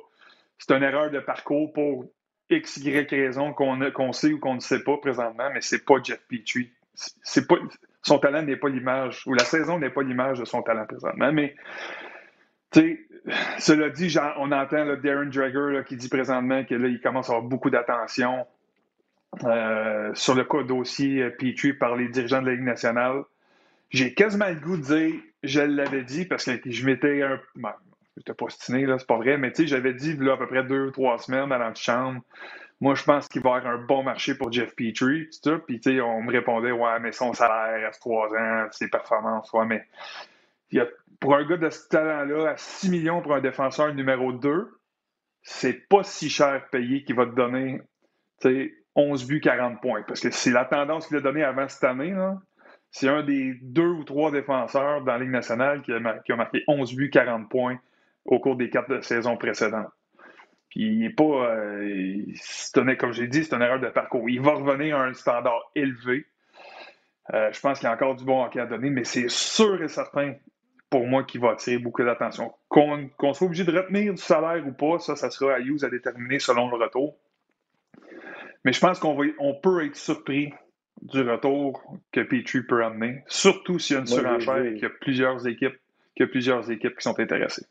C'est 0.58 0.72
une 0.74 0.82
erreur 0.82 1.10
de 1.10 1.18
parcours 1.18 1.72
pour 1.72 2.04
X, 2.50 2.76
Y 2.76 3.10
raison 3.10 3.52
qu'on 3.52 4.12
sait 4.12 4.32
ou 4.32 4.38
qu'on 4.38 4.54
ne 4.54 4.60
sait 4.60 4.84
pas 4.84 4.96
présentement, 4.98 5.48
mais 5.52 5.60
c'est 5.60 5.84
pas 5.84 5.94
Jeff 6.02 6.20
Petrie. 6.28 6.70
C'est 6.94 7.48
pas, 7.48 7.56
son 8.02 8.18
talent 8.18 8.42
n'est 8.42 8.56
pas 8.56 8.68
l'image, 8.68 9.22
ou 9.26 9.34
la 9.34 9.44
saison 9.44 9.78
n'est 9.78 9.90
pas 9.90 10.02
l'image 10.02 10.38
de 10.38 10.44
son 10.44 10.62
talent 10.62 10.86
présentement. 10.86 11.32
Mais, 11.32 11.56
tu 12.70 12.80
sais, 12.80 13.00
cela 13.58 13.88
dit, 13.90 14.14
on 14.36 14.52
entend 14.52 14.84
le 14.84 14.98
Darren 14.98 15.26
Drager 15.26 15.82
qui 15.86 15.96
dit 15.96 16.08
présentement 16.08 16.64
qu'il 16.64 17.00
commence 17.00 17.30
à 17.30 17.32
avoir 17.34 17.48
beaucoup 17.48 17.70
d'attention 17.70 18.46
euh, 19.44 20.14
sur 20.14 20.34
le 20.34 20.44
cas 20.44 20.62
dossier 20.62 21.22
euh, 21.22 21.30
Petrie 21.30 21.72
par 21.72 21.96
les 21.96 22.08
dirigeants 22.08 22.42
de 22.42 22.46
la 22.46 22.52
Ligue 22.52 22.64
nationale. 22.64 23.22
J'ai 23.90 24.14
quasiment 24.14 24.48
le 24.48 24.56
goût 24.56 24.76
de 24.76 24.82
dire, 24.82 25.20
je 25.42 25.60
l'avais 25.60 26.02
dit 26.02 26.24
parce 26.24 26.44
que 26.44 26.70
je 26.70 26.86
m'étais 26.86 27.22
un 27.22 27.40
ben, 27.56 27.74
j'étais 28.16 28.34
postiné, 28.34 28.86
là, 28.86 28.98
c'est 28.98 29.06
pas 29.06 29.16
vrai, 29.16 29.38
mais 29.38 29.52
tu 29.52 29.62
sais, 29.62 29.68
j'avais 29.68 29.94
dit 29.94 30.16
là, 30.16 30.34
à 30.34 30.36
peu 30.36 30.46
près 30.46 30.64
deux 30.64 30.86
ou 30.86 30.90
trois 30.90 31.18
semaines 31.18 31.48
dans 31.48 31.58
l'antichambre, 31.58 32.20
moi, 32.80 32.94
je 32.94 33.04
pense 33.04 33.28
qu'il 33.28 33.42
va 33.42 33.50
y 33.50 33.54
avoir 33.58 33.74
un 33.74 33.78
bon 33.78 34.02
marché 34.02 34.34
pour 34.34 34.52
Jeff 34.52 34.74
Petrie, 34.74 35.28
tout 35.42 35.58
Puis, 35.60 35.78
tu 35.78 35.92
sais, 35.92 36.00
on 36.00 36.22
me 36.22 36.32
répondait, 36.32 36.72
ouais, 36.72 36.98
mais 37.00 37.12
son 37.12 37.32
salaire 37.32 37.86
reste 37.86 38.00
trois 38.00 38.28
ans, 38.34 38.66
ses 38.72 38.88
performances, 38.88 39.52
ouais, 39.52 39.66
mais 39.66 39.86
pour 41.20 41.36
un 41.36 41.46
gars 41.46 41.58
de 41.58 41.70
ce 41.70 41.88
talent-là, 41.88 42.50
à 42.50 42.56
6 42.56 42.90
millions 42.90 43.22
pour 43.22 43.34
un 43.34 43.40
défenseur 43.40 43.94
numéro 43.94 44.32
2, 44.32 44.68
c'est 45.42 45.88
pas 45.88 46.02
si 46.02 46.28
cher 46.28 46.68
payé 46.70 47.04
qu'il 47.04 47.14
va 47.14 47.26
te 47.26 47.34
donner, 47.34 47.80
tu 48.40 48.48
sais, 48.48 48.74
11 48.96 49.26
buts, 49.26 49.40
40 49.40 49.80
points. 49.80 50.02
Parce 50.06 50.20
que 50.20 50.30
c'est 50.30 50.50
la 50.50 50.64
tendance 50.64 51.06
qu'il 51.06 51.16
a 51.16 51.20
donnée 51.20 51.44
avant 51.44 51.68
cette 51.68 51.84
année. 51.84 52.14
C'est 52.90 53.08
un 53.08 53.22
des 53.22 53.54
deux 53.62 53.88
ou 53.88 54.04
trois 54.04 54.30
défenseurs 54.30 55.02
dans 55.02 55.12
la 55.12 55.18
Ligue 55.18 55.30
nationale 55.30 55.82
qui 55.82 55.92
a, 55.92 55.98
marqué 55.98 56.62
11 56.68 56.94
buts, 56.94 57.10
40 57.10 57.48
points 57.48 57.78
au 58.24 58.38
cours 58.38 58.56
des 58.56 58.70
quatre 58.70 59.02
saisons 59.02 59.36
précédentes. 59.36 59.90
Puis 60.68 60.84
il 60.84 60.98
n'est 61.00 61.10
pas. 61.10 61.54
Euh, 61.54 62.96
comme 62.98 63.12
j'ai 63.12 63.28
dit, 63.28 63.44
c'est 63.44 63.54
une 63.54 63.62
erreur 63.62 63.80
de 63.80 63.88
parcours. 63.88 64.28
Il 64.28 64.40
va 64.40 64.52
revenir 64.52 64.96
à 64.96 65.04
un 65.04 65.12
standard 65.12 65.70
élevé. 65.74 66.26
Euh, 67.34 67.50
je 67.52 67.60
pense 67.60 67.78
qu'il 67.78 67.88
y 67.88 67.90
a 67.90 67.94
encore 67.94 68.16
du 68.16 68.24
bon 68.24 68.44
hockey 68.44 68.60
à 68.60 68.66
donner, 68.66 68.90
mais 68.90 69.04
c'est 69.04 69.28
sûr 69.28 69.82
et 69.82 69.88
certain 69.88 70.34
pour 70.92 71.06
moi 71.06 71.24
qu'il 71.24 71.40
va 71.40 71.52
attirer 71.52 71.78
beaucoup 71.78 72.04
d'attention. 72.04 72.52
Qu'on 72.68 73.32
soit 73.32 73.46
obligé 73.46 73.64
de 73.64 73.72
retenir 73.72 74.12
du 74.12 74.20
salaire 74.20 74.62
ou 74.66 74.72
pas, 74.72 74.98
ça, 74.98 75.16
ça 75.16 75.30
sera 75.30 75.54
à 75.54 75.58
Hughes 75.58 75.84
à 75.84 75.88
déterminer 75.88 76.38
selon 76.38 76.68
le 76.68 76.76
retour. 76.76 77.16
Mais 78.64 78.72
je 78.72 78.80
pense 78.80 78.98
qu'on 78.98 79.16
on 79.40 79.54
peut 79.54 79.84
être 79.84 79.96
surpris 79.96 80.52
du 81.00 81.20
retour 81.22 81.82
que 82.12 82.20
Petrie 82.20 82.62
peut 82.62 82.84
amener, 82.84 83.24
surtout 83.26 83.78
s'il 83.78 83.94
y 83.94 83.96
a 83.96 84.00
une 84.00 84.06
surenchère 84.06 84.64
et 84.64 84.74
qu'il 84.74 84.82
y 84.82 84.86
a 84.86 84.90
plusieurs 85.00 85.46
équipes, 85.46 85.76
qu'il 86.14 86.26
y 86.26 86.28
a 86.28 86.30
plusieurs 86.30 86.70
équipes 86.70 86.96
qui 86.96 87.02
sont 87.02 87.18
intéressées. 87.18 87.66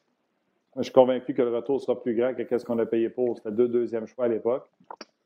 je 0.75 0.83
suis 0.83 0.91
convaincu 0.91 1.33
que 1.33 1.41
le 1.41 1.55
retour 1.55 1.79
sera 1.81 2.01
plus 2.01 2.15
grand 2.15 2.33
que 2.33 2.57
ce 2.57 2.65
qu'on 2.65 2.79
a 2.79 2.85
payé 2.85 3.09
pour. 3.09 3.37
C'était 3.37 3.51
deux 3.51 3.69
deuxièmes 3.69 4.07
choix 4.07 4.25
à 4.25 4.27
l'époque. 4.27 4.67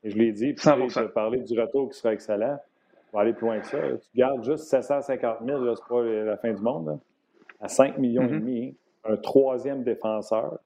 Et 0.04 0.10
je 0.10 0.16
l'ai 0.16 0.32
dit, 0.32 0.52
puis 0.52 0.68
as 0.68 1.02
parlé 1.08 1.40
du 1.40 1.58
retour 1.58 1.90
qui 1.90 1.98
sera 1.98 2.12
excellent. 2.12 2.58
On 3.12 3.16
va 3.16 3.22
aller 3.22 3.32
plus 3.32 3.46
loin 3.46 3.58
que 3.58 3.66
ça. 3.66 3.78
Tu 3.80 4.08
gardes 4.18 4.44
juste 4.44 4.64
750 4.64 5.38
000, 5.44 5.74
c'est 5.74 5.88
pas 5.88 6.02
la 6.02 6.36
fin 6.36 6.52
du 6.52 6.60
monde, 6.60 7.00
à 7.60 7.68
5 7.68 7.98
millions 7.98 8.22
et 8.22 8.26
mm-hmm. 8.26 8.38
demi, 8.38 8.76
un 9.04 9.16
troisième 9.16 9.82
défenseur 9.82 10.58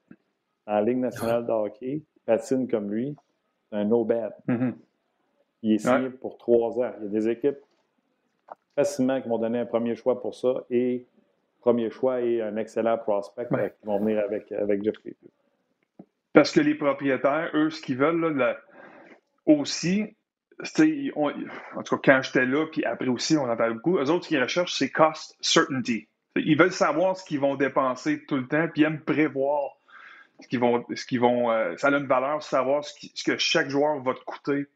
en 0.66 0.80
Ligue 0.80 0.98
nationale 0.98 1.46
de 1.46 1.52
hockey, 1.52 2.02
patine 2.26 2.68
comme 2.68 2.90
lui, 2.90 3.16
un 3.72 3.84
no-bad. 3.84 4.32
Mm-hmm. 4.48 4.72
Il 5.62 5.72
est 5.72 5.78
signé 5.78 6.10
pour 6.10 6.38
trois 6.38 6.78
ans. 6.78 6.92
Il 7.00 7.04
y 7.04 7.08
a 7.08 7.20
des 7.20 7.28
équipes 7.28 7.58
facilement 8.74 9.20
qui 9.20 9.28
vont 9.28 9.38
donner 9.38 9.58
un 9.58 9.66
premier 9.66 9.94
choix 9.94 10.20
pour 10.20 10.34
ça 10.34 10.64
et 10.70 11.06
premier 11.60 11.90
choix 11.90 12.20
et 12.20 12.40
un 12.40 12.56
excellent 12.56 12.96
prospect 12.98 13.46
qui 13.46 13.86
vont 13.86 13.98
venir 13.98 14.20
avec, 14.20 14.50
avec 14.52 14.82
Jeff. 14.82 14.94
Parce 16.32 16.52
que 16.52 16.60
les 16.60 16.74
propriétaires, 16.74 17.50
eux, 17.54 17.70
ce 17.70 17.82
qu'ils 17.82 17.98
veulent 17.98 18.36
là, 18.36 18.56
aussi, 19.46 20.16
en 21.14 21.82
tout 21.82 21.98
cas, 21.98 22.14
quand 22.14 22.22
j'étais 22.22 22.46
là, 22.46 22.66
puis 22.66 22.84
après 22.84 23.08
aussi, 23.08 23.36
on 23.36 23.48
entend 23.50 23.70
beaucoup, 23.70 23.98
eux 23.98 24.10
autres, 24.10 24.24
ce 24.24 24.28
qu'ils 24.28 24.42
recherchent, 24.42 24.74
c'est 24.78 24.90
cost 24.90 25.36
certainty. 25.40 26.08
Ils 26.36 26.56
veulent 26.56 26.72
savoir 26.72 27.16
ce 27.16 27.24
qu'ils 27.24 27.40
vont 27.40 27.56
dépenser 27.56 28.24
tout 28.26 28.36
le 28.36 28.46
temps, 28.46 28.68
puis 28.72 28.82
ils 28.82 28.84
aiment 28.84 29.00
prévoir 29.00 29.76
ce 30.40 30.46
qu'ils 30.46 30.60
vont. 30.60 30.84
Ce 30.94 31.04
qu'ils 31.04 31.20
vont 31.20 31.50
euh, 31.50 31.76
ça 31.76 31.88
a 31.88 31.90
une 31.90 32.06
valeur, 32.06 32.42
savoir 32.42 32.84
ce, 32.84 32.94
ce, 33.14 33.24
que 33.24 33.36
chaque 33.36 33.68
joueur 33.68 34.00
va 34.00 34.14
te 34.14 34.24
coûter 34.24 34.66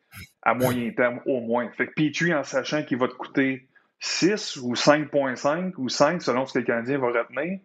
à 0.43 0.55
moyen 0.55 0.91
terme 0.93 1.21
au 1.27 1.41
moins. 1.41 1.69
Fait 1.71 1.87
que 1.87 1.93
Petrie, 1.93 2.35
en 2.35 2.45
sachant 2.45 2.83
qu'il 2.83 2.99
va 2.99 3.09
te 3.09 3.15
coûter 3.15 3.67
6 4.01 4.57
ou 4.57 4.75
5,5 4.75 5.73
ou 5.79 5.89
5 5.89 6.23
selon 6.23 6.47
ce 6.47 6.55
que 6.55 6.59
le 6.59 6.65
Canadien 6.65 6.99
va 6.99 7.09
retenir, 7.09 7.59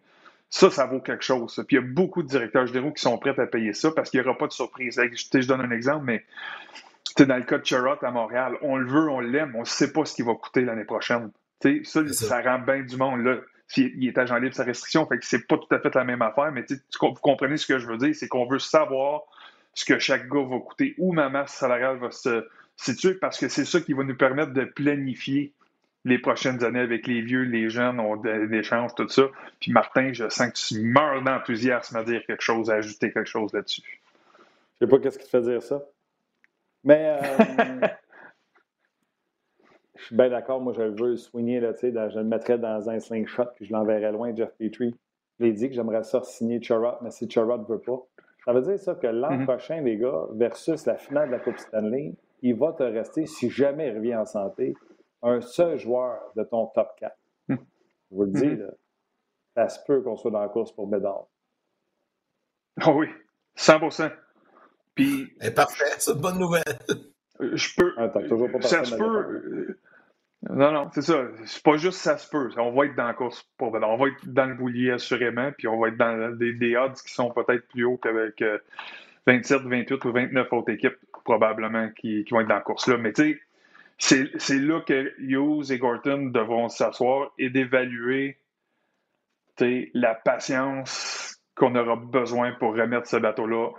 ça, 0.48 0.70
ça 0.70 0.86
vaut 0.86 1.00
quelque 1.00 1.24
chose. 1.24 1.54
Puis 1.68 1.76
il 1.76 1.80
y 1.80 1.82
a 1.82 1.86
beaucoup 1.86 2.22
de 2.22 2.28
directeurs 2.28 2.66
généraux 2.66 2.92
qui 2.92 3.02
sont 3.02 3.16
prêts 3.18 3.38
à 3.38 3.46
payer 3.46 3.72
ça 3.72 3.92
parce 3.92 4.10
qu'il 4.10 4.20
n'y 4.20 4.26
aura 4.26 4.36
pas 4.36 4.48
de 4.48 4.52
surprise. 4.52 5.00
Je, 5.00 5.40
je 5.40 5.46
donne 5.46 5.60
un 5.60 5.70
exemple, 5.70 6.04
mais 6.04 6.24
dans 7.18 7.36
le 7.36 7.42
cas 7.42 7.58
de 7.58 7.66
Charrot 7.66 8.02
à 8.02 8.10
Montréal, 8.10 8.56
on 8.62 8.76
le 8.76 8.86
veut, 8.86 9.08
on 9.08 9.20
l'aime, 9.20 9.54
on 9.54 9.60
ne 9.60 9.64
sait 9.64 9.92
pas 9.92 10.04
ce 10.04 10.14
qu'il 10.14 10.24
va 10.24 10.34
coûter 10.34 10.62
l'année 10.62 10.84
prochaine. 10.84 11.30
Ça, 11.84 12.06
ça, 12.08 12.40
rend 12.40 12.58
bien 12.60 12.80
du 12.80 12.96
monde. 12.96 13.22
Là. 13.22 13.36
Il 13.76 14.08
est 14.08 14.18
agent 14.18 14.36
libre 14.36 14.54
sa 14.54 14.64
restriction, 14.64 15.06
fait 15.06 15.18
que 15.18 15.24
c'est 15.24 15.46
pas 15.46 15.56
tout 15.56 15.72
à 15.72 15.78
fait 15.78 15.94
la 15.94 16.04
même 16.04 16.22
affaire, 16.22 16.50
mais 16.50 16.64
vous 17.00 17.14
comprenez 17.14 17.56
ce 17.56 17.66
que 17.66 17.78
je 17.78 17.86
veux 17.86 17.98
dire, 17.98 18.14
c'est 18.14 18.26
qu'on 18.26 18.46
veut 18.46 18.58
savoir 18.58 19.22
ce 19.74 19.84
que 19.84 19.98
chaque 19.98 20.28
gars 20.28 20.42
va 20.42 20.58
coûter, 20.58 20.94
où 20.98 21.12
ma 21.12 21.28
masse 21.28 21.52
salariale 21.52 21.98
va 21.98 22.10
se 22.10 22.46
situer, 22.76 23.14
parce 23.14 23.38
que 23.38 23.48
c'est 23.48 23.64
ça 23.64 23.80
qui 23.80 23.92
va 23.92 24.04
nous 24.04 24.16
permettre 24.16 24.52
de 24.52 24.64
planifier 24.64 25.52
les 26.04 26.18
prochaines 26.18 26.64
années 26.64 26.80
avec 26.80 27.06
les 27.06 27.20
vieux, 27.20 27.42
les 27.42 27.68
jeunes, 27.68 28.00
on 28.00 28.22
échanges, 28.52 28.94
tout 28.94 29.08
ça. 29.08 29.24
Puis 29.60 29.72
Martin, 29.72 30.12
je 30.12 30.28
sens 30.28 30.48
que 30.48 30.74
tu 30.74 30.80
meurs 30.80 31.22
d'enthousiasme 31.22 31.96
à 31.96 32.04
dire 32.04 32.24
quelque 32.26 32.42
chose, 32.42 32.70
à 32.70 32.74
ajouter 32.74 33.12
quelque 33.12 33.28
chose 33.28 33.52
là-dessus. 33.52 34.00
Je 34.80 34.86
sais 34.86 34.90
pas 34.90 34.98
qu'est-ce 34.98 35.18
qui 35.18 35.24
te 35.24 35.30
fait 35.30 35.42
dire 35.42 35.62
ça. 35.62 35.82
Mais 36.84 37.18
euh, 37.20 37.86
je 39.96 40.04
suis 40.04 40.16
bien 40.16 40.30
d'accord, 40.30 40.60
moi 40.62 40.72
je 40.74 40.82
le 40.82 40.94
veux 40.94 41.16
soigner, 41.18 41.60
là, 41.60 41.74
je 41.82 42.18
le 42.18 42.24
mettrais 42.24 42.58
dans 42.58 42.88
un 42.88 42.98
slingshot 42.98 43.48
puis 43.56 43.66
je 43.66 43.72
l'enverrais 43.72 44.12
loin, 44.12 44.34
Jeff 44.34 44.50
Petrie. 44.58 44.96
Je 45.38 45.44
l'ai 45.44 45.52
dit 45.52 45.68
que 45.68 45.74
j'aimerais 45.74 46.04
ça 46.04 46.22
signer 46.22 46.62
Charrot, 46.62 46.96
mais 47.02 47.10
si 47.10 47.30
Charrot 47.30 47.58
ne 47.58 47.64
veut 47.64 47.80
pas, 47.80 48.06
ça 48.44 48.52
veut 48.52 48.62
dire 48.62 48.78
ça 48.78 48.94
que 48.94 49.06
l'an 49.06 49.30
mm-hmm. 49.30 49.44
prochain, 49.44 49.80
les 49.80 49.96
gars, 49.96 50.26
versus 50.32 50.86
la 50.86 50.96
finale 50.96 51.28
de 51.28 51.32
la 51.32 51.40
Coupe 51.40 51.58
Stanley, 51.58 52.14
il 52.42 52.56
va 52.56 52.72
te 52.72 52.82
rester, 52.82 53.26
si 53.26 53.50
jamais 53.50 53.88
il 53.88 53.96
revient 53.96 54.16
en 54.16 54.26
santé, 54.26 54.74
un 55.22 55.40
seul 55.40 55.78
joueur 55.78 56.18
de 56.36 56.42
ton 56.44 56.66
top 56.68 56.88
4. 56.98 57.16
Mm. 57.48 57.54
Je 57.54 58.16
vous 58.16 58.24
le 58.24 58.30
dis, 58.30 58.46
mm-hmm. 58.46 58.70
ça 59.54 59.68
se 59.68 59.78
peut 59.86 60.02
qu'on 60.02 60.16
soit 60.16 60.30
dans 60.30 60.40
la 60.40 60.48
course 60.48 60.72
pour 60.72 60.86
Bédard. 60.86 61.26
Oh 62.86 62.92
oui, 62.96 63.08
100 63.56 63.80
Puis. 64.94 65.26
parfait, 65.54 65.84
c'est 65.98 66.12
une 66.12 66.20
bonne 66.20 66.38
nouvelle. 66.38 66.62
Je 67.40 67.74
peux. 67.76 67.92
Ah, 67.96 68.08
toujours 68.08 68.50
pas 68.50 68.60
ça 68.62 68.84
se 68.84 68.94
peut. 68.94 69.78
Non, 70.48 70.72
non, 70.72 70.88
c'est 70.92 71.02
ça. 71.02 71.26
C'est 71.44 71.62
pas 71.62 71.76
juste 71.76 71.98
ça 71.98 72.16
se 72.16 72.28
peut. 72.28 72.50
On 72.56 72.72
va 72.72 72.86
être 72.86 72.96
dans 72.96 73.06
la 73.06 73.14
course 73.14 73.46
pour 73.58 73.74
On 73.74 73.96
va 73.96 74.08
être 74.08 74.26
dans 74.26 74.46
le 74.46 74.54
boulier 74.54 74.90
assurément, 74.90 75.52
puis 75.56 75.68
on 75.68 75.78
va 75.78 75.88
être 75.88 75.98
dans 75.98 76.34
des, 76.36 76.76
odds 76.76 76.94
qui 76.94 77.12
sont 77.12 77.30
peut-être 77.30 77.68
plus 77.68 77.84
hauts 77.84 77.98
qu'avec 77.98 78.42
27, 79.26 79.62
28 79.62 80.04
ou 80.04 80.12
29 80.12 80.52
autres 80.52 80.72
équipes, 80.72 80.96
probablement, 81.24 81.90
qui, 81.90 82.24
vont 82.30 82.40
être 82.40 82.48
dans 82.48 82.54
la 82.54 82.60
course-là. 82.62 82.96
Mais 82.96 83.12
tu 83.12 83.38
sais, 83.98 84.30
c'est 84.38 84.58
là 84.58 84.80
que 84.80 85.12
Hughes 85.18 85.72
et 85.72 85.78
Gorton 85.78 86.30
devront 86.32 86.68
s'asseoir 86.70 87.32
et 87.38 87.50
d'évaluer 87.50 88.38
la 89.92 90.14
patience 90.14 91.38
qu'on 91.54 91.74
aura 91.74 91.96
besoin 91.96 92.52
pour 92.52 92.74
remettre 92.74 93.06
ce 93.06 93.16
bateau-là 93.16 93.72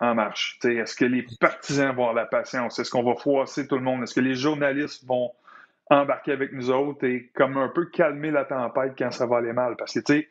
en 0.00 0.14
marche. 0.14 0.58
Est-ce 0.64 0.96
que 0.96 1.04
les 1.04 1.26
partisans 1.40 1.88
vont 1.88 2.08
avoir 2.08 2.14
la 2.14 2.26
patience? 2.26 2.78
Est-ce 2.78 2.90
qu'on 2.90 3.02
va 3.02 3.14
froisser 3.14 3.66
tout 3.66 3.76
le 3.76 3.82
monde? 3.82 4.02
Est-ce 4.02 4.14
que 4.14 4.20
les 4.20 4.34
journalistes 4.34 5.04
vont 5.06 5.30
embarquer 5.90 6.32
avec 6.32 6.52
nous 6.52 6.70
autres 6.70 7.04
et 7.04 7.30
comme 7.34 7.56
un 7.56 7.68
peu 7.68 7.86
calmer 7.86 8.30
la 8.30 8.44
tempête 8.44 8.94
quand 8.96 9.10
ça 9.10 9.26
va 9.26 9.38
aller 9.38 9.52
mal? 9.52 9.76
Parce 9.76 9.94
que, 9.94 10.00
tu 10.00 10.12
sais, 10.12 10.28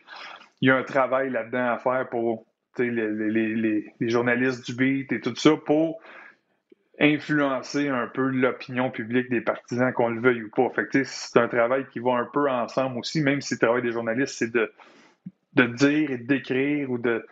il 0.61 0.69
y 0.69 0.71
a 0.71 0.77
un 0.77 0.83
travail 0.83 1.29
là-dedans 1.29 1.73
à 1.73 1.77
faire 1.77 2.07
pour 2.09 2.45
les, 2.77 2.89
les, 2.91 3.93
les, 3.99 4.09
journalistes 4.09 4.65
du 4.65 4.75
beat 4.75 5.11
et 5.11 5.19
tout 5.19 5.35
ça 5.35 5.51
pour 5.65 6.01
influencer 6.99 7.89
un 7.89 8.07
peu 8.07 8.27
l'opinion 8.29 8.91
publique 8.91 9.29
des 9.29 9.41
partisans, 9.41 9.91
qu'on 9.91 10.09
le 10.09 10.21
veuille 10.21 10.43
ou 10.43 10.49
pas. 10.49 10.69
Fait 10.69 11.03
c'est 11.03 11.39
un 11.39 11.47
travail 11.47 11.85
qui 11.91 11.99
va 11.99 12.13
un 12.13 12.29
peu 12.31 12.49
ensemble 12.49 12.99
aussi, 12.99 13.21
même 13.21 13.41
si 13.41 13.55
le 13.55 13.59
travail 13.59 13.81
des 13.81 13.91
journalistes, 13.91 14.35
c'est 14.37 14.51
de, 14.51 14.71
de 15.53 15.65
dire 15.65 16.11
et 16.11 16.17
d'écrire 16.17 16.91
ou 16.91 16.97
de 16.97 17.25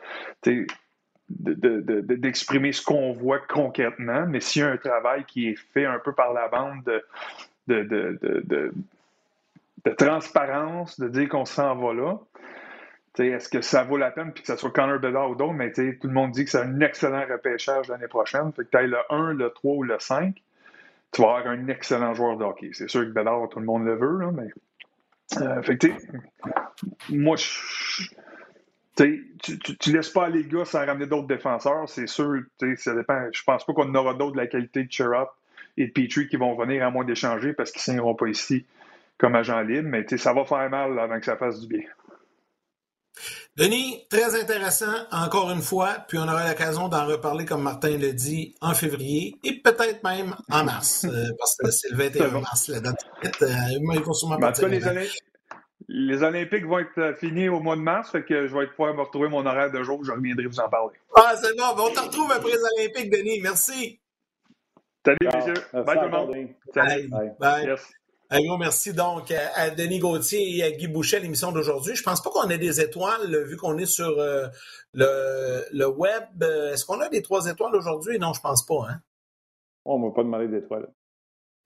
d'exprimer 1.29 2.71
ce 2.71 2.83
qu'on 2.83 3.13
voit 3.13 3.37
concrètement, 3.37 4.25
mais 4.27 4.39
s'il 4.39 4.63
y 4.63 4.65
a 4.65 4.71
un 4.71 4.77
travail 4.77 5.23
qui 5.25 5.49
est 5.49 5.59
fait 5.73 5.85
un 5.85 5.99
peu 5.99 6.11
par 6.13 6.33
la 6.33 6.47
bande 6.47 6.91
de, 7.73 8.73
transparence, 9.97 10.99
de 10.99 11.07
dire 11.07 11.29
qu'on 11.29 11.45
s'en 11.45 11.75
va 11.75 11.93
là, 11.93 12.19
est-ce 13.23 13.49
que 13.49 13.61
ça 13.61 13.83
vaut 13.83 13.97
la 13.97 14.11
peine, 14.11 14.31
puis 14.31 14.43
que 14.43 14.47
ce 14.47 14.55
soit 14.55 14.71
Connor 14.71 14.99
Bedard 14.99 15.31
ou 15.31 15.35
d'autres, 15.35 15.53
mais 15.53 15.71
tout 15.71 15.81
le 16.07 16.13
monde 16.13 16.31
dit 16.31 16.45
que 16.45 16.51
c'est 16.51 16.61
un 16.61 16.79
excellent 16.81 17.25
repêchage 17.29 17.87
l'année 17.87 18.07
prochaine. 18.07 18.51
Fait 18.53 18.63
que 18.63 18.69
tu 18.69 18.77
ailles 18.77 18.89
le 18.89 18.99
1, 19.09 19.33
le 19.33 19.49
3 19.49 19.75
ou 19.75 19.83
le 19.83 19.99
5, 19.99 20.41
tu 21.11 21.21
vas 21.21 21.37
avoir 21.37 21.47
un 21.47 21.67
excellent 21.67 22.13
joueur 22.13 22.37
de 22.37 22.43
hockey. 22.43 22.69
C'est 22.73 22.89
sûr 22.89 23.01
que 23.01 23.09
Bedard, 23.09 23.49
tout 23.49 23.59
le 23.59 23.65
monde 23.65 23.85
le 23.85 23.95
veut, 23.95 24.19
là, 24.19 24.31
mais. 24.31 24.47
Euh, 25.41 25.61
fait 25.61 25.77
que, 25.77 25.87
moi, 27.09 27.35
tu, 28.95 29.19
tu, 29.79 29.91
laisses 29.91 30.09
pas 30.09 30.27
les 30.27 30.43
gars 30.45 30.65
sans 30.65 30.83
ramener 30.85 31.05
d'autres 31.05 31.27
défenseurs, 31.27 31.87
c'est 31.87 32.07
sûr. 32.07 32.41
Ça 32.77 32.95
dépend. 32.95 33.27
Je 33.31 33.43
pense 33.43 33.63
pas 33.63 33.73
qu'on 33.73 33.93
aura 33.93 34.15
d'autres 34.15 34.33
de 34.33 34.37
la 34.37 34.47
qualité 34.47 34.83
de 34.83 34.91
Chirot 34.91 35.27
et 35.79 35.87
de 35.87 35.91
Petrie 35.91 36.27
qui 36.27 36.35
vont 36.35 36.55
venir 36.55 36.85
à 36.85 36.91
moins 36.91 37.05
d'échanger 37.05 37.53
parce 37.53 37.71
qu'ils 37.71 37.79
ne 37.79 37.83
signeront 37.83 38.15
pas 38.15 38.27
ici 38.27 38.65
comme 39.17 39.35
agent 39.35 39.59
libre, 39.61 39.89
mais 39.89 40.05
ça 40.17 40.33
va 40.33 40.45
faire 40.45 40.69
mal 40.69 40.97
avant 40.99 41.19
que 41.19 41.25
ça 41.25 41.35
fasse 41.35 41.59
du 41.59 41.67
bien. 41.67 41.87
Denis, 43.57 44.05
très 44.09 44.39
intéressant, 44.39 44.93
encore 45.11 45.51
une 45.51 45.61
fois, 45.61 45.97
puis 46.07 46.17
on 46.17 46.23
aura 46.23 46.47
l'occasion 46.47 46.87
d'en 46.87 47.05
reparler, 47.05 47.43
comme 47.45 47.63
Martin 47.63 47.97
le 47.97 48.13
dit, 48.13 48.55
en 48.61 48.73
février 48.73 49.35
et 49.43 49.53
peut-être 49.61 50.01
même 50.03 50.35
en 50.49 50.63
mars, 50.63 51.05
euh, 51.05 51.25
parce 51.37 51.57
que 51.57 51.71
c'est 51.71 51.89
le 51.89 51.97
21 51.97 52.39
mars, 52.39 52.69
la 52.69 52.79
date. 52.79 53.05
Euh, 53.41 54.13
sûrement 54.13 54.37
ben, 54.37 54.53
les, 54.67 55.09
les 55.89 56.23
Olympiques 56.23 56.65
vont 56.65 56.79
être 56.79 56.97
euh, 56.99 57.15
finis 57.15 57.49
au 57.49 57.59
mois 57.59 57.75
de 57.75 57.81
mars, 57.81 58.11
fait 58.11 58.23
que 58.23 58.47
je 58.47 58.55
vais 58.55 58.67
pouvoir 58.67 58.93
me 58.93 59.01
retrouver 59.01 59.27
mon 59.27 59.45
horaire 59.45 59.71
de 59.71 59.83
jour, 59.83 60.05
je 60.05 60.11
reviendrai 60.11 60.45
vous 60.45 60.59
en 60.61 60.69
parler. 60.69 60.97
Ah, 61.17 61.33
c'est 61.35 61.57
bon, 61.57 61.63
on 61.77 61.91
te 61.91 61.99
retrouve 61.99 62.31
après 62.31 62.51
les 62.51 62.63
Olympiques, 62.77 63.11
Denis. 63.11 63.41
Merci. 63.41 63.99
Salut, 65.09 65.31
messieurs. 65.33 65.53
Bye 65.73 65.97
tout 65.97 66.05
le 66.05 66.09
monde. 66.09 66.35
Salut. 66.73 67.09
Bye. 67.39 67.75
Un 68.31 68.41
gros 68.41 68.57
merci 68.57 68.93
donc 68.93 69.31
à 69.31 69.71
Denis 69.71 69.97
Gauthier 69.97 70.57
et 70.57 70.63
à 70.63 70.71
Guy 70.71 70.87
Boucher 70.87 71.19
l'émission 71.19 71.51
d'aujourd'hui. 71.51 71.95
Je 71.95 72.03
pense 72.03 72.21
pas 72.21 72.29
qu'on 72.29 72.47
ait 72.49 72.59
des 72.59 72.79
étoiles 72.79 73.35
vu 73.47 73.57
qu'on 73.57 73.75
est 73.79 73.87
sur 73.87 74.19
euh, 74.19 74.45
le, 74.93 75.65
le, 75.73 75.87
web. 75.87 76.43
Est-ce 76.43 76.85
qu'on 76.85 76.99
a 76.99 77.09
des 77.09 77.23
trois 77.23 77.47
étoiles 77.47 77.75
aujourd'hui? 77.75 78.19
Non, 78.19 78.33
je 78.33 78.41
pense 78.41 78.63
pas. 78.63 78.85
Hein? 78.87 79.01
On 79.83 79.97
ne 79.97 80.05
m'a 80.05 80.11
pas 80.13 80.21
demandé 80.21 80.47
d'étoiles. 80.47 80.87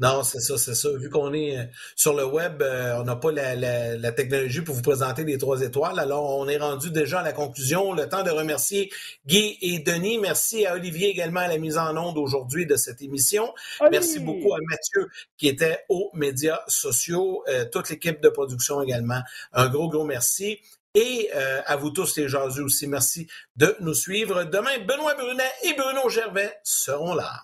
Non, 0.03 0.21
c'est 0.21 0.41
ça, 0.41 0.57
c'est 0.57 0.75
ça. 0.75 0.89
Vu 0.97 1.09
qu'on 1.09 1.33
est 1.33 1.57
euh, 1.57 1.63
sur 1.95 2.13
le 2.13 2.25
web, 2.25 2.61
euh, 2.61 2.97
on 2.99 3.05
n'a 3.05 3.15
pas 3.15 3.31
la, 3.31 4.11
technologie 4.11 4.59
pour 4.59 4.75
vous 4.75 4.81
présenter 4.81 5.23
les 5.23 5.37
trois 5.37 5.61
étoiles. 5.61 5.97
Alors, 5.97 6.37
on 6.39 6.49
est 6.49 6.57
rendu 6.57 6.91
déjà 6.91 7.21
à 7.21 7.23
la 7.23 7.31
conclusion. 7.31 7.93
Le 7.93 8.09
temps 8.09 8.21
de 8.21 8.29
remercier 8.29 8.91
Guy 9.25 9.57
et 9.61 9.79
Denis. 9.79 10.17
Merci 10.17 10.65
à 10.65 10.73
Olivier 10.73 11.07
également 11.07 11.39
à 11.39 11.47
la 11.47 11.57
mise 11.57 11.77
en 11.77 11.95
onde 11.95 12.17
aujourd'hui 12.17 12.65
de 12.65 12.75
cette 12.75 13.01
émission. 13.01 13.53
Merci 13.91 14.19
beaucoup 14.19 14.53
à 14.53 14.57
Mathieu 14.69 15.09
qui 15.37 15.47
était 15.47 15.85
aux 15.87 16.11
médias 16.13 16.59
sociaux, 16.67 17.41
euh, 17.47 17.63
toute 17.71 17.89
l'équipe 17.89 18.21
de 18.21 18.27
production 18.27 18.81
également. 18.81 19.21
Un 19.53 19.69
gros, 19.69 19.87
gros 19.87 20.03
merci. 20.03 20.59
Et 20.95 21.31
à 21.31 21.75
vous 21.75 21.89
tous 21.89 22.17
les 22.17 22.27
jaseux 22.27 22.65
aussi, 22.65 22.85
merci 22.85 23.27
de 23.55 23.75
nous 23.79 23.95
suivre. 23.95 24.43
Demain, 24.43 24.77
Benoît 24.85 25.15
Brunet 25.15 25.51
et 25.63 25.73
Bruno 25.73 26.07
Gervais 26.09 26.59
seront 26.63 27.15
là. 27.15 27.41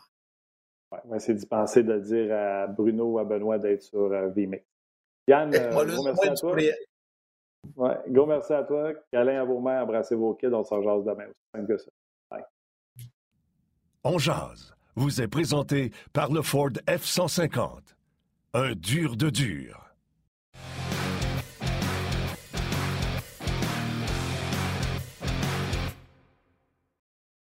Ouais, 0.91 1.17
essayer 1.17 1.37
d'y 1.37 1.45
penser 1.45 1.83
de 1.83 1.99
dire 1.99 2.35
à 2.35 2.67
Bruno 2.67 3.13
ou 3.13 3.19
à 3.19 3.23
Benoît 3.23 3.59
d'être 3.59 3.83
sur 3.83 4.11
euh, 4.11 4.29
VMix. 4.29 4.63
Yann, 5.27 5.53
euh, 5.53 5.69
gros 5.69 6.03
merci 6.03 6.27
à 6.27 6.33
toi. 6.33 6.55
Ouais, 7.75 7.97
gros 8.07 8.25
merci 8.25 8.53
à 8.53 8.63
toi. 8.63 8.93
Câlin 9.11 9.41
à 9.41 9.43
vos 9.43 9.59
mères, 9.59 9.83
embrassez 9.83 10.15
vos 10.15 10.33
kids, 10.33 10.53
on 10.53 10.63
s'en 10.63 10.81
jase 10.81 11.03
demain. 11.03 11.25
Aussi 11.25 11.45
simple 11.53 11.67
que 11.67 11.77
ça. 11.77 11.91
Bye. 12.31 12.43
On 14.03 14.17
jase 14.17 14.73
vous 14.95 15.21
est 15.21 15.27
présenté 15.27 15.91
par 16.13 16.31
le 16.31 16.41
Ford 16.41 16.71
F-150. 16.87 17.95
Un 18.53 18.73
dur 18.73 19.15
de 19.15 19.29
dur. 19.29 19.88